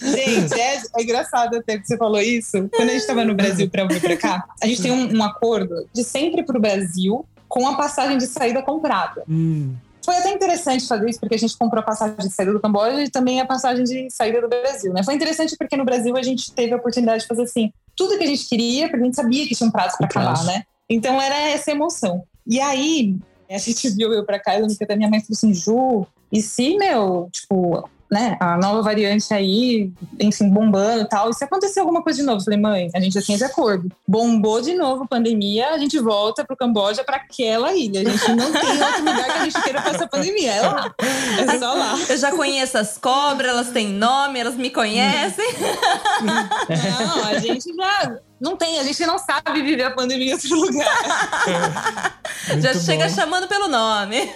Gente, 0.00 0.60
é, 0.60 0.82
é 0.98 1.02
engraçado 1.02 1.56
até 1.56 1.78
que 1.78 1.86
você 1.86 1.96
falou 1.96 2.20
isso. 2.20 2.68
Quando 2.74 2.88
a 2.88 2.92
gente 2.92 3.02
estava 3.02 3.24
no 3.24 3.34
Brasil 3.34 3.68
para 3.70 3.86
vir 3.86 4.00
para 4.00 4.16
cá, 4.16 4.44
a 4.62 4.66
gente 4.66 4.82
tem 4.82 4.90
um, 4.90 5.16
um 5.16 5.22
acordo 5.22 5.88
de 5.92 6.02
sempre 6.04 6.42
para 6.42 6.56
o 6.56 6.60
Brasil 6.60 7.24
com 7.48 7.68
a 7.68 7.76
passagem 7.76 8.16
de 8.16 8.26
saída 8.26 8.62
comprada. 8.62 9.24
Hum, 9.28 9.74
Foi 10.04 10.16
até 10.16 10.32
interessante 10.32 10.86
fazer 10.86 11.08
isso, 11.08 11.20
porque 11.20 11.34
a 11.34 11.38
gente 11.38 11.56
comprou 11.56 11.80
a 11.80 11.84
passagem 11.84 12.16
de 12.16 12.30
saída 12.30 12.52
do 12.52 12.60
Camboja 12.60 13.02
e 13.04 13.10
também 13.10 13.40
a 13.40 13.46
passagem 13.46 13.84
de 13.84 14.10
saída 14.10 14.40
do 14.40 14.48
Brasil, 14.48 14.92
né? 14.92 15.02
Foi 15.04 15.14
interessante 15.14 15.54
porque 15.56 15.76
no 15.76 15.84
Brasil 15.84 16.16
a 16.16 16.22
gente 16.22 16.50
teve 16.52 16.72
a 16.72 16.76
oportunidade 16.76 17.22
de 17.22 17.28
fazer 17.28 17.42
assim, 17.42 17.70
tudo 17.94 18.16
que 18.16 18.24
a 18.24 18.26
gente 18.26 18.48
queria, 18.48 18.88
porque 18.88 19.02
a 19.02 19.04
gente 19.04 19.16
sabia 19.16 19.46
que 19.46 19.54
tinha 19.54 19.68
um 19.68 19.70
prazo 19.70 19.96
para 19.98 20.06
acabar, 20.06 20.42
né? 20.44 20.64
Então 20.88 21.20
era 21.20 21.50
essa 21.50 21.70
emoção. 21.70 22.24
E 22.46 22.58
aí, 22.58 23.16
a 23.50 23.58
gente 23.58 23.88
viu 23.94 24.12
eu 24.12 24.24
pra 24.24 24.38
cá, 24.38 24.54
eu 24.54 24.62
lembro 24.62 24.76
que 24.76 24.84
até 24.84 24.96
minha 24.96 25.10
mãe 25.10 25.20
falou 25.20 25.36
assim, 25.36 25.52
Ju, 25.52 26.06
e 26.32 26.40
se, 26.40 26.76
meu, 26.78 27.28
tipo, 27.30 27.86
né, 28.12 28.36
a 28.38 28.58
nova 28.58 28.82
variante 28.82 29.32
aí, 29.32 29.90
enfim, 30.20 30.50
bombando 30.50 31.00
e 31.00 31.08
tal, 31.08 31.30
e 31.30 31.34
se 31.34 31.42
acontecer 31.44 31.80
alguma 31.80 32.02
coisa 32.02 32.18
de 32.20 32.26
novo? 32.26 32.40
Eu 32.40 32.44
falei, 32.44 32.60
mãe, 32.60 32.90
a 32.94 33.00
gente 33.00 33.14
já 33.14 33.22
tinha 33.22 33.36
esse 33.36 33.44
acordo. 33.44 33.90
Bombou 34.06 34.60
de 34.60 34.74
novo 34.74 35.04
a 35.04 35.06
pandemia, 35.06 35.70
a 35.70 35.78
gente 35.78 35.98
volta 35.98 36.44
pro 36.44 36.54
Camboja, 36.54 37.02
pra 37.04 37.16
aquela 37.16 37.72
ilha. 37.72 38.02
A 38.02 38.04
gente 38.04 38.34
não 38.34 38.52
tem 38.52 38.82
outro 38.82 38.98
lugar 38.98 39.24
que 39.24 39.38
a 39.38 39.44
gente 39.44 39.62
queira 39.62 39.80
passar 39.80 40.04
a 40.04 40.08
pandemia. 40.08 40.52
É 40.52 40.60
lá. 40.60 40.94
É 40.98 41.58
só 41.58 41.72
lá. 41.72 41.98
Eu 42.06 42.18
já 42.18 42.30
conheço 42.32 42.76
as 42.76 42.98
cobras, 42.98 43.50
elas 43.50 43.70
têm 43.70 43.88
nome, 43.88 44.38
elas 44.38 44.56
me 44.56 44.68
conhecem. 44.68 45.48
Não, 46.20 47.24
a 47.24 47.38
gente 47.38 47.74
já. 47.74 48.18
Não 48.42 48.56
tem, 48.56 48.80
a 48.80 48.82
gente 48.82 49.06
não 49.06 49.20
sabe 49.20 49.62
viver 49.62 49.84
a 49.84 49.92
pandemia 49.92 50.30
em 50.30 50.32
outro 50.32 50.56
lugar. 50.56 52.18
muito 52.48 52.60
já 52.60 52.72
bom. 52.72 52.80
chega 52.80 53.08
chamando 53.08 53.46
pelo 53.46 53.68
nome. 53.68 54.28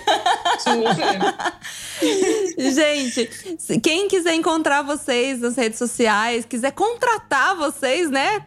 Gente, 2.56 3.28
quem 3.82 4.06
quiser 4.06 4.34
encontrar 4.34 4.82
vocês 4.82 5.40
nas 5.40 5.56
redes 5.56 5.76
sociais, 5.80 6.44
quiser 6.44 6.70
contratar 6.70 7.56
vocês, 7.56 8.08
né? 8.08 8.38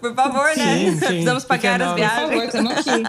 Por 0.00 0.14
favor, 0.16 0.56
né? 0.56 0.78
Sim, 0.78 0.90
sim. 0.90 0.98
Precisamos 0.98 1.44
pagar 1.44 1.80
as 1.80 1.88
não, 1.90 1.94
né? 1.94 2.08
Por 2.08 2.16
favor, 2.16 2.30
viagens. 2.30 2.54
estamos 2.54 2.72
aqui. 2.72 3.02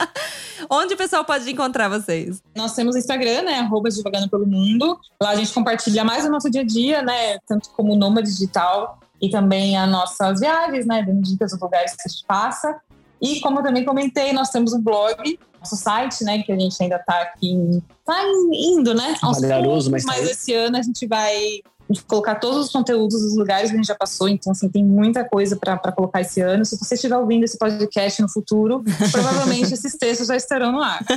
Onde 0.69 0.93
o 0.93 0.97
pessoal 0.97 1.25
pode 1.25 1.49
encontrar 1.49 1.89
vocês? 1.89 2.43
Nós 2.55 2.73
temos 2.75 2.93
o 2.93 2.99
Instagram, 2.99 3.41
né? 3.41 3.55
Arroba 3.61 3.89
Divagando 3.89 4.29
pelo 4.29 4.45
Mundo. 4.45 4.99
Lá 5.19 5.31
a 5.31 5.35
gente 5.35 5.51
compartilha 5.51 6.03
mais 6.03 6.23
o 6.23 6.29
nosso 6.29 6.51
dia 6.51 6.61
a 6.61 6.65
dia, 6.65 7.01
né? 7.01 7.39
Tanto 7.47 7.71
como 7.71 7.95
Nômade 7.95 8.31
Digital 8.31 8.99
e 9.21 9.29
também 9.29 9.77
as 9.77 9.89
nossas 9.89 10.39
viagens, 10.39 10.85
né? 10.85 11.03
Dando 11.03 11.21
dicas 11.21 11.51
dos 11.51 11.59
lugares 11.59 11.95
que 11.95 12.03
a 12.05 12.09
gente 12.09 12.25
passa. 12.25 12.79
E 13.21 13.39
como 13.41 13.59
eu 13.59 13.63
também 13.63 13.83
comentei, 13.83 14.31
nós 14.31 14.49
temos 14.49 14.73
um 14.73 14.81
blog 14.81 15.37
nosso 15.59 15.75
site, 15.75 16.23
né? 16.23 16.41
Que 16.41 16.51
a 16.51 16.59
gente 16.59 16.81
ainda 16.81 16.95
está 16.95 17.21
aqui, 17.21 17.83
tá 18.05 18.23
indo, 18.53 18.93
né? 18.93 19.15
Aos 19.21 19.41
mas 19.89 20.03
tá 20.05 20.13
mas 20.13 20.25
aí. 20.25 20.31
esse 20.31 20.53
ano 20.53 20.77
a 20.77 20.81
gente 20.81 21.05
vai 21.05 21.61
colocar 22.07 22.35
todos 22.35 22.65
os 22.65 22.71
conteúdos 22.71 23.19
dos 23.21 23.35
lugares 23.35 23.71
que 23.71 23.75
a 23.75 23.77
gente 23.77 23.87
já 23.87 23.95
passou, 23.95 24.29
então 24.29 24.51
assim, 24.51 24.69
tem 24.69 24.85
muita 24.85 25.23
coisa 25.23 25.55
para 25.55 25.91
colocar 25.91 26.21
esse 26.21 26.39
ano. 26.39 26.63
Se 26.63 26.77
você 26.77 26.95
estiver 26.95 27.17
ouvindo 27.17 27.43
esse 27.43 27.57
podcast 27.57 28.21
no 28.21 28.29
futuro, 28.29 28.83
provavelmente 29.11 29.73
esses 29.73 29.95
textos 29.97 30.27
já 30.27 30.35
estarão 30.35 30.71
no 30.71 30.81
ar. 30.81 31.03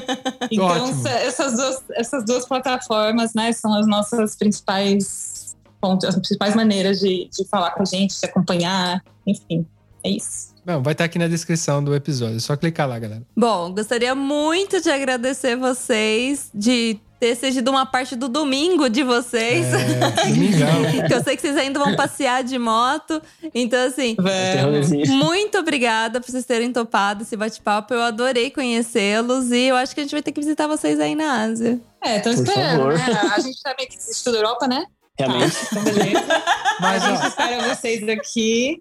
Então, 0.50 0.66
Ótimo. 0.66 1.08
essas 1.08 1.56
duas, 1.56 1.82
essas 1.92 2.24
duas 2.24 2.46
plataformas, 2.46 3.32
né, 3.34 3.52
são 3.52 3.74
as 3.74 3.86
nossas 3.86 4.36
principais 4.36 5.31
pontos, 5.82 6.08
as 6.08 6.14
principais 6.14 6.54
maneiras 6.54 7.00
de, 7.00 7.28
de 7.28 7.44
falar 7.48 7.72
com 7.72 7.82
a 7.82 7.84
gente, 7.84 8.18
de 8.18 8.24
acompanhar, 8.24 9.02
enfim, 9.26 9.66
é 10.04 10.10
isso. 10.10 10.52
Bom, 10.64 10.80
vai 10.80 10.92
estar 10.92 11.04
aqui 11.04 11.18
na 11.18 11.26
descrição 11.26 11.82
do 11.82 11.92
episódio. 11.92 12.36
É 12.36 12.40
só 12.40 12.56
clicar 12.56 12.88
lá, 12.88 12.96
galera. 12.96 13.22
Bom, 13.36 13.74
gostaria 13.74 14.14
muito 14.14 14.80
de 14.80 14.88
agradecer 14.88 15.56
vocês 15.56 16.50
de 16.54 17.00
ter 17.18 17.36
sido 17.36 17.68
uma 17.70 17.84
parte 17.84 18.14
do 18.14 18.28
domingo 18.28 18.88
de 18.88 19.02
vocês. 19.02 19.66
É, 19.72 20.26
domingão. 20.28 21.06
que 21.08 21.14
eu 21.14 21.22
sei 21.22 21.36
que 21.36 21.42
vocês 21.42 21.56
ainda 21.56 21.80
vão 21.80 21.96
passear 21.96 22.44
de 22.44 22.58
moto. 22.58 23.20
Então, 23.52 23.86
assim, 23.86 24.16
rolezinho. 24.62 25.06
muito 25.16 25.58
obrigada 25.58 26.20
por 26.20 26.30
vocês 26.30 26.44
terem 26.44 26.72
topado 26.72 27.22
esse 27.22 27.36
bate-papo. 27.36 27.94
Eu 27.94 28.02
adorei 28.02 28.50
conhecê-los 28.50 29.50
e 29.50 29.66
eu 29.66 29.76
acho 29.76 29.94
que 29.94 30.00
a 30.00 30.04
gente 30.04 30.12
vai 30.12 30.22
ter 30.22 30.30
que 30.30 30.40
visitar 30.40 30.68
vocês 30.68 31.00
aí 31.00 31.14
na 31.16 31.42
Ásia. 31.42 31.80
É, 32.00 32.20
Por 32.20 32.32
esperando, 32.32 32.78
favor. 32.78 32.94
né? 32.94 33.30
A 33.32 33.40
gente 33.40 33.60
tá 33.62 33.74
meio 33.76 33.88
que 33.88 33.96
da 34.30 34.38
Europa, 34.38 34.66
né? 34.68 34.84
Realmente. 35.18 35.56
Então, 35.70 35.84
beleza. 35.84 36.42
Mas, 36.80 37.02
a 37.02 37.08
gente 37.08 37.22
ó, 37.22 37.26
espera 37.28 37.74
vocês 37.74 38.08
aqui. 38.08 38.80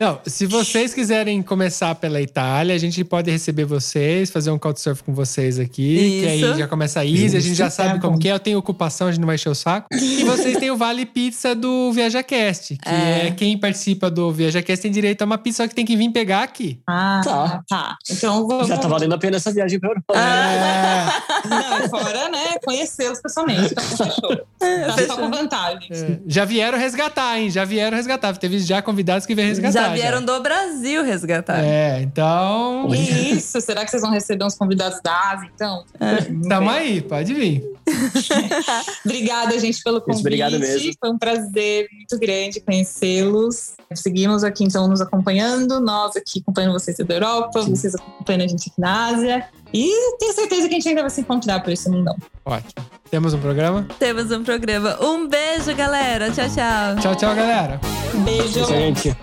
Não, 0.00 0.20
se 0.26 0.46
vocês 0.46 0.92
quiserem 0.94 1.42
começar 1.42 1.94
pela 1.94 2.20
Itália, 2.20 2.74
a 2.74 2.78
gente 2.78 3.02
pode 3.04 3.30
receber 3.30 3.64
vocês, 3.64 4.30
fazer 4.30 4.50
um 4.50 4.58
couchsurf 4.58 5.02
com 5.02 5.14
vocês 5.14 5.58
aqui. 5.58 5.96
Que 6.20 6.26
Isso. 6.36 6.46
aí 6.46 6.58
já 6.58 6.68
começa 6.68 7.04
easy, 7.04 7.36
a 7.36 7.40
gente 7.40 7.54
já 7.54 7.70
sabe 7.70 7.94
tá 7.94 8.00
como 8.00 8.18
que 8.18 8.28
é. 8.28 8.32
Eu 8.32 8.38
tenho 8.40 8.58
ocupação, 8.58 9.08
a 9.08 9.10
gente 9.10 9.20
não 9.20 9.26
vai 9.26 9.36
encher 9.36 9.48
o 9.48 9.54
saco. 9.54 9.88
E 9.92 10.24
vocês 10.24 10.58
têm 10.58 10.70
o 10.70 10.76
Vale 10.76 11.06
Pizza 11.06 11.54
do 11.54 11.92
ViajaCast, 11.92 12.76
que 12.76 12.88
é. 12.88 13.26
É. 13.28 13.30
quem 13.30 13.56
participa 13.58 14.10
do 14.10 14.30
ViajaCast 14.32 14.82
tem 14.82 14.90
direito 14.90 15.22
a 15.22 15.24
uma 15.24 15.38
pizza, 15.38 15.62
só 15.62 15.68
que 15.68 15.74
tem 15.74 15.84
que 15.84 15.96
vir 15.96 16.10
pegar 16.10 16.42
aqui. 16.42 16.80
Ah, 16.86 17.20
Tá. 17.24 17.62
tá. 17.68 17.96
Então 18.10 18.46
vamos. 18.46 18.68
Já 18.68 18.76
tá 18.78 18.88
valendo 18.88 19.14
a 19.14 19.18
pena 19.18 19.36
essa 19.36 19.52
viagem 19.52 19.78
pra 19.80 19.90
Europa. 19.90 20.14
É, 20.14 21.48
Não, 21.48 21.88
fora, 21.88 22.28
né? 22.28 22.58
Conhecê-los 22.64 23.20
pessoalmente. 23.20 23.72
Então, 23.72 23.84
fechou. 23.84 24.36
Tá 24.58 25.06
só 25.06 25.16
com 25.16 25.30
vantagem. 25.30 25.88
é. 25.90 26.18
Já 26.26 26.44
vieram 26.44 26.78
resgatar, 26.78 27.38
hein? 27.38 27.50
Já 27.50 27.64
vieram 27.64 27.96
resgatar. 27.96 28.36
Teve 28.36 28.58
já 28.58 28.82
convidados 28.96 29.26
que 29.26 29.34
vieram 29.34 29.50
resgatar. 29.50 29.72
já 29.72 29.92
vieram 29.92 30.24
do 30.24 30.40
Brasil 30.40 31.04
resgatar. 31.04 31.62
É, 31.62 32.00
então. 32.00 32.88
Que 32.88 32.96
isso? 32.96 33.60
Será 33.60 33.84
que 33.84 33.90
vocês 33.90 34.02
vão 34.02 34.10
receber 34.10 34.44
uns 34.44 34.54
convidados 34.54 35.00
da 35.02 35.32
Ásia, 35.32 35.50
então? 35.54 35.84
Vamos 36.00 36.48
Tamo 36.48 36.70
aí, 36.70 37.02
pode 37.02 37.34
vir. 37.34 37.62
Obrigada, 39.04 39.58
gente, 39.58 39.82
pelo 39.82 40.00
convite. 40.00 40.20
obrigado 40.20 40.58
mesmo. 40.58 40.92
Foi 40.98 41.10
um 41.10 41.18
prazer 41.18 41.88
muito 41.92 42.18
grande 42.18 42.60
conhecê-los. 42.60 43.74
Seguimos 43.94 44.42
aqui, 44.42 44.64
então, 44.64 44.88
nos 44.88 45.00
acompanhando. 45.02 45.78
Nós 45.78 46.16
aqui 46.16 46.40
acompanhando 46.40 46.72
vocês 46.72 46.96
da 46.96 47.14
Europa, 47.14 47.60
vocês 47.62 47.94
acompanhando 47.94 48.42
a 48.42 48.48
gente 48.48 48.70
aqui 48.70 48.80
na 48.80 49.08
Ásia. 49.08 49.46
E 49.74 50.16
tenho 50.18 50.32
certeza 50.32 50.68
que 50.68 50.74
a 50.74 50.78
gente 50.78 50.88
ainda 50.88 51.02
vai 51.02 51.10
se 51.10 51.20
encontrar 51.20 51.60
por 51.60 51.70
esse 51.70 51.88
mundão. 51.90 52.16
Ótimo. 52.44 52.86
Temos 53.10 53.34
um 53.34 53.38
programa? 53.38 53.86
Temos 53.98 54.30
um 54.32 54.42
programa. 54.42 54.96
Um 55.00 55.28
beijo, 55.28 55.74
galera. 55.76 56.30
Tchau, 56.30 56.48
tchau. 56.48 56.96
Tchau, 57.00 57.14
tchau, 57.14 57.34
galera. 57.34 57.80
Beijo. 58.24 58.64
Gente. 58.86 59.16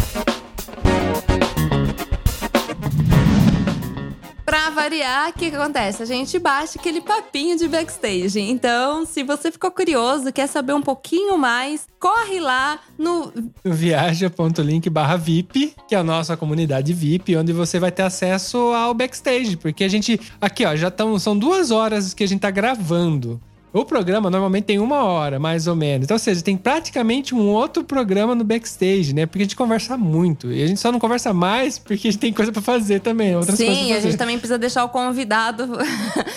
Pra 4.44 4.70
variar, 4.72 5.30
o 5.30 5.34
que, 5.34 5.50
que 5.50 5.56
acontece? 5.56 6.04
A 6.04 6.06
gente 6.06 6.38
baixa 6.38 6.78
aquele 6.78 7.00
papinho 7.00 7.58
de 7.58 7.70
backstage. 7.70 8.42
Então, 8.42 9.06
se 9.06 9.24
você 9.24 9.50
ficou 9.54 9.72
curioso, 9.72 10.34
quer 10.34 10.48
saber 10.48 10.74
um 10.74 10.82
pouquinho 10.82 11.38
mais, 11.38 11.88
corre 11.98 12.42
lá 12.42 12.78
no. 12.98 13.32
viaja.link 13.64 14.90
barra 14.90 15.16
VIP, 15.16 15.74
que 15.88 15.96
é 15.96 15.98
a 15.98 16.04
nossa 16.04 16.36
comunidade 16.36 16.92
VIP, 16.92 17.38
onde 17.38 17.54
você 17.54 17.80
vai 17.80 17.92
ter 17.92 18.04
acesso 18.04 18.58
ao 18.58 18.94
backstage. 18.94 19.56
Porque 19.56 19.86
a 19.86 19.90
gente. 19.90 20.20
Aqui, 20.42 20.66
ó, 20.66 20.76
já 20.76 20.90
estão. 20.90 21.18
São 21.18 21.38
duas 21.38 21.72
horas 21.72 22.14
que 22.14 22.26
a 22.26 22.28
gente 22.28 22.42
tá 22.42 22.52
gravando. 22.52 23.40
O 23.74 23.84
programa 23.84 24.30
normalmente 24.30 24.66
tem 24.66 24.78
uma 24.78 25.04
hora, 25.04 25.40
mais 25.40 25.66
ou 25.66 25.76
menos. 25.76 26.06
Então, 26.06 26.14
ou 26.14 26.20
seja, 26.20 26.44
tem 26.44 26.56
praticamente 26.56 27.34
um 27.34 27.50
outro 27.50 27.84
programa 27.84 28.36
no 28.36 28.44
backstage, 28.44 29.16
né? 29.16 29.26
Porque 29.26 29.40
a 29.40 29.46
gente 29.46 29.56
conversa 29.56 29.98
muito. 29.98 30.52
E 30.52 30.62
a 30.62 30.68
gente 30.68 30.80
só 30.80 30.92
não 30.92 31.00
conversa 31.00 31.34
mais 31.34 31.80
porque 31.80 32.08
a 32.08 32.12
gente 32.12 32.22
tem 32.22 32.32
coisa 32.32 32.52
pra 32.52 32.62
fazer 32.62 33.02
também. 33.02 33.36
Outras 33.36 33.58
Sim, 33.58 33.92
a 33.92 34.00
gente 34.00 34.16
também 34.16 34.38
precisa 34.38 34.60
deixar 34.60 34.84
o 34.84 34.90
convidado 34.90 35.68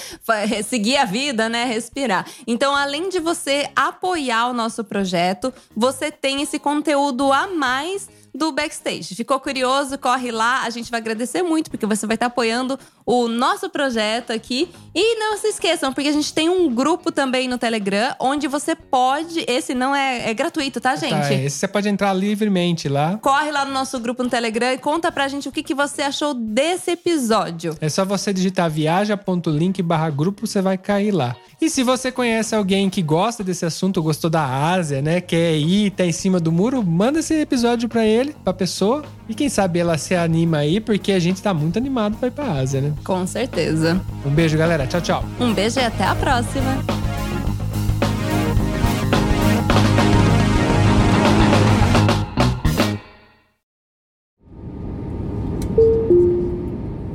seguir 0.67 0.97
a 0.97 1.05
vida, 1.05 1.47
né? 1.51 1.67
Respirar. 1.67 2.27
Então, 2.47 2.75
além 2.75 3.11
de 3.11 3.21
você 3.21 3.69
apoiar 3.77 4.49
o 4.49 4.55
nosso 4.55 4.83
projeto, 4.83 5.53
você 5.77 6.11
tem 6.11 6.41
esse 6.41 6.59
conteúdo 6.59 7.31
a 7.35 7.49
mais 7.49 8.09
do 8.37 8.53
backstage. 8.53 9.15
Ficou 9.15 9.41
curioso? 9.41 9.99
Corre 9.99 10.31
lá, 10.31 10.63
a 10.63 10.71
gente 10.71 10.91
vai 10.91 11.01
agradecer 11.01 11.43
muito 11.43 11.71
porque 11.71 11.87
você 11.87 12.07
vai 12.07 12.15
estar 12.15 12.27
apoiando 12.27 12.79
o 13.07 13.29
nosso 13.29 13.71
projeto 13.71 14.33
aqui. 14.33 14.69
E 14.93 15.19
não 15.19 15.37
se 15.37 15.49
esqueçam, 15.49 15.93
porque 15.93 16.09
a 16.09 16.13
gente 16.13 16.33
tem 16.33 16.49
um 16.49 16.75
grupo 16.75 17.13
também 17.13 17.47
no 17.47 17.57
Telegram 17.57 18.15
onde 18.19 18.49
você 18.49 18.75
pode, 18.75 19.45
esse 19.47 19.75
não 19.75 19.95
é, 19.95 20.31
é 20.31 20.35
gratuito, 20.35 20.81
tá, 20.81 20.97
gente? 20.97 21.11
Tá, 21.11 21.33
esse 21.33 21.59
você 21.59 21.69
pode 21.69 21.89
entrar 21.89 22.13
livremente 22.13 22.89
lá. 22.89 23.19
Corre 23.19 23.53
lá 23.53 23.65
no 23.65 23.73
nosso 23.73 24.01
grupo 24.01 24.23
no 24.23 24.31
Telegram 24.31 24.73
e 24.73 24.79
conta 24.79 25.13
pra 25.13 25.29
gente 25.29 25.49
o 25.49 25.53
que, 25.53 25.63
que 25.63 25.75
você 25.75 26.03
achou 26.03 26.35
desse 26.35 26.93
episódio. 26.93 27.77
É 27.81 27.89
só 27.89 28.05
você 28.05 28.33
digitar 28.33 28.69
viaja.link 28.71 29.83
barra 29.83 30.11
grupo, 30.11 30.47
você 30.47 30.61
vai 30.61 30.77
cair 30.77 31.13
lá. 31.13 31.37
E 31.61 31.71
se 31.71 31.83
você 31.83 32.11
conhece 32.11 32.55
alguém 32.55 32.91
que 32.91 33.03
gosta 33.03 33.45
desse 33.45 33.65
assunto, 33.65 34.03
gostou 34.03 34.29
da 34.29 34.45
Ásia, 34.45 35.01
né? 35.01 35.21
Quer 35.21 35.57
ir, 35.57 35.91
tá 35.91 36.05
em 36.05 36.13
cima 36.13 36.41
do 36.41 36.51
muro, 36.51 36.83
manda 36.83 37.21
esse 37.21 37.35
episódio 37.35 37.89
pra 37.89 38.05
ele, 38.05 38.35
pra 38.43 38.53
pessoa. 38.53 39.05
E 39.29 39.35
quem 39.35 39.49
sabe 39.49 39.81
ela 39.81 39.99
se 39.99 40.15
anima 40.15 40.59
aí, 40.59 40.79
porque 40.79 41.11
a 41.11 41.19
gente 41.19 41.43
tá 41.43 41.53
muito 41.53 41.77
animado 41.77 42.17
pra 42.17 42.29
ir 42.29 42.31
pra 42.31 42.53
Ásia, 42.53 42.81
né? 42.81 42.93
Com 43.05 43.27
certeza. 43.27 44.01
Um 44.25 44.31
beijo, 44.31 44.57
galera. 44.57 44.87
Tchau, 44.87 45.01
tchau. 45.01 45.25
Um 45.41 45.53
beijo 45.53 45.81
e 45.81 45.85
até 45.85 46.05
a 46.05 46.15
próxima. 46.15 46.79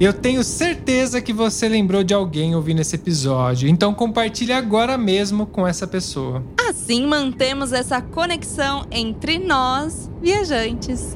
Eu 0.02 0.12
tenho 0.12 0.44
certeza 0.44 1.22
que 1.22 1.32
você 1.32 1.70
lembrou 1.70 2.04
de 2.04 2.12
alguém 2.12 2.56
ouvindo 2.56 2.82
esse 2.82 2.96
episódio, 2.96 3.70
então 3.70 3.94
compartilhe 3.94 4.52
agora 4.52 4.98
mesmo 4.98 5.46
com 5.46 5.68
essa 5.68 5.86
pessoa. 5.86 6.44
Assim 6.68 7.06
mantemos 7.06 7.72
essa 7.72 8.02
conexão 8.02 8.88
entre 8.90 9.38
nós, 9.38 10.10
viajantes. 10.20 11.16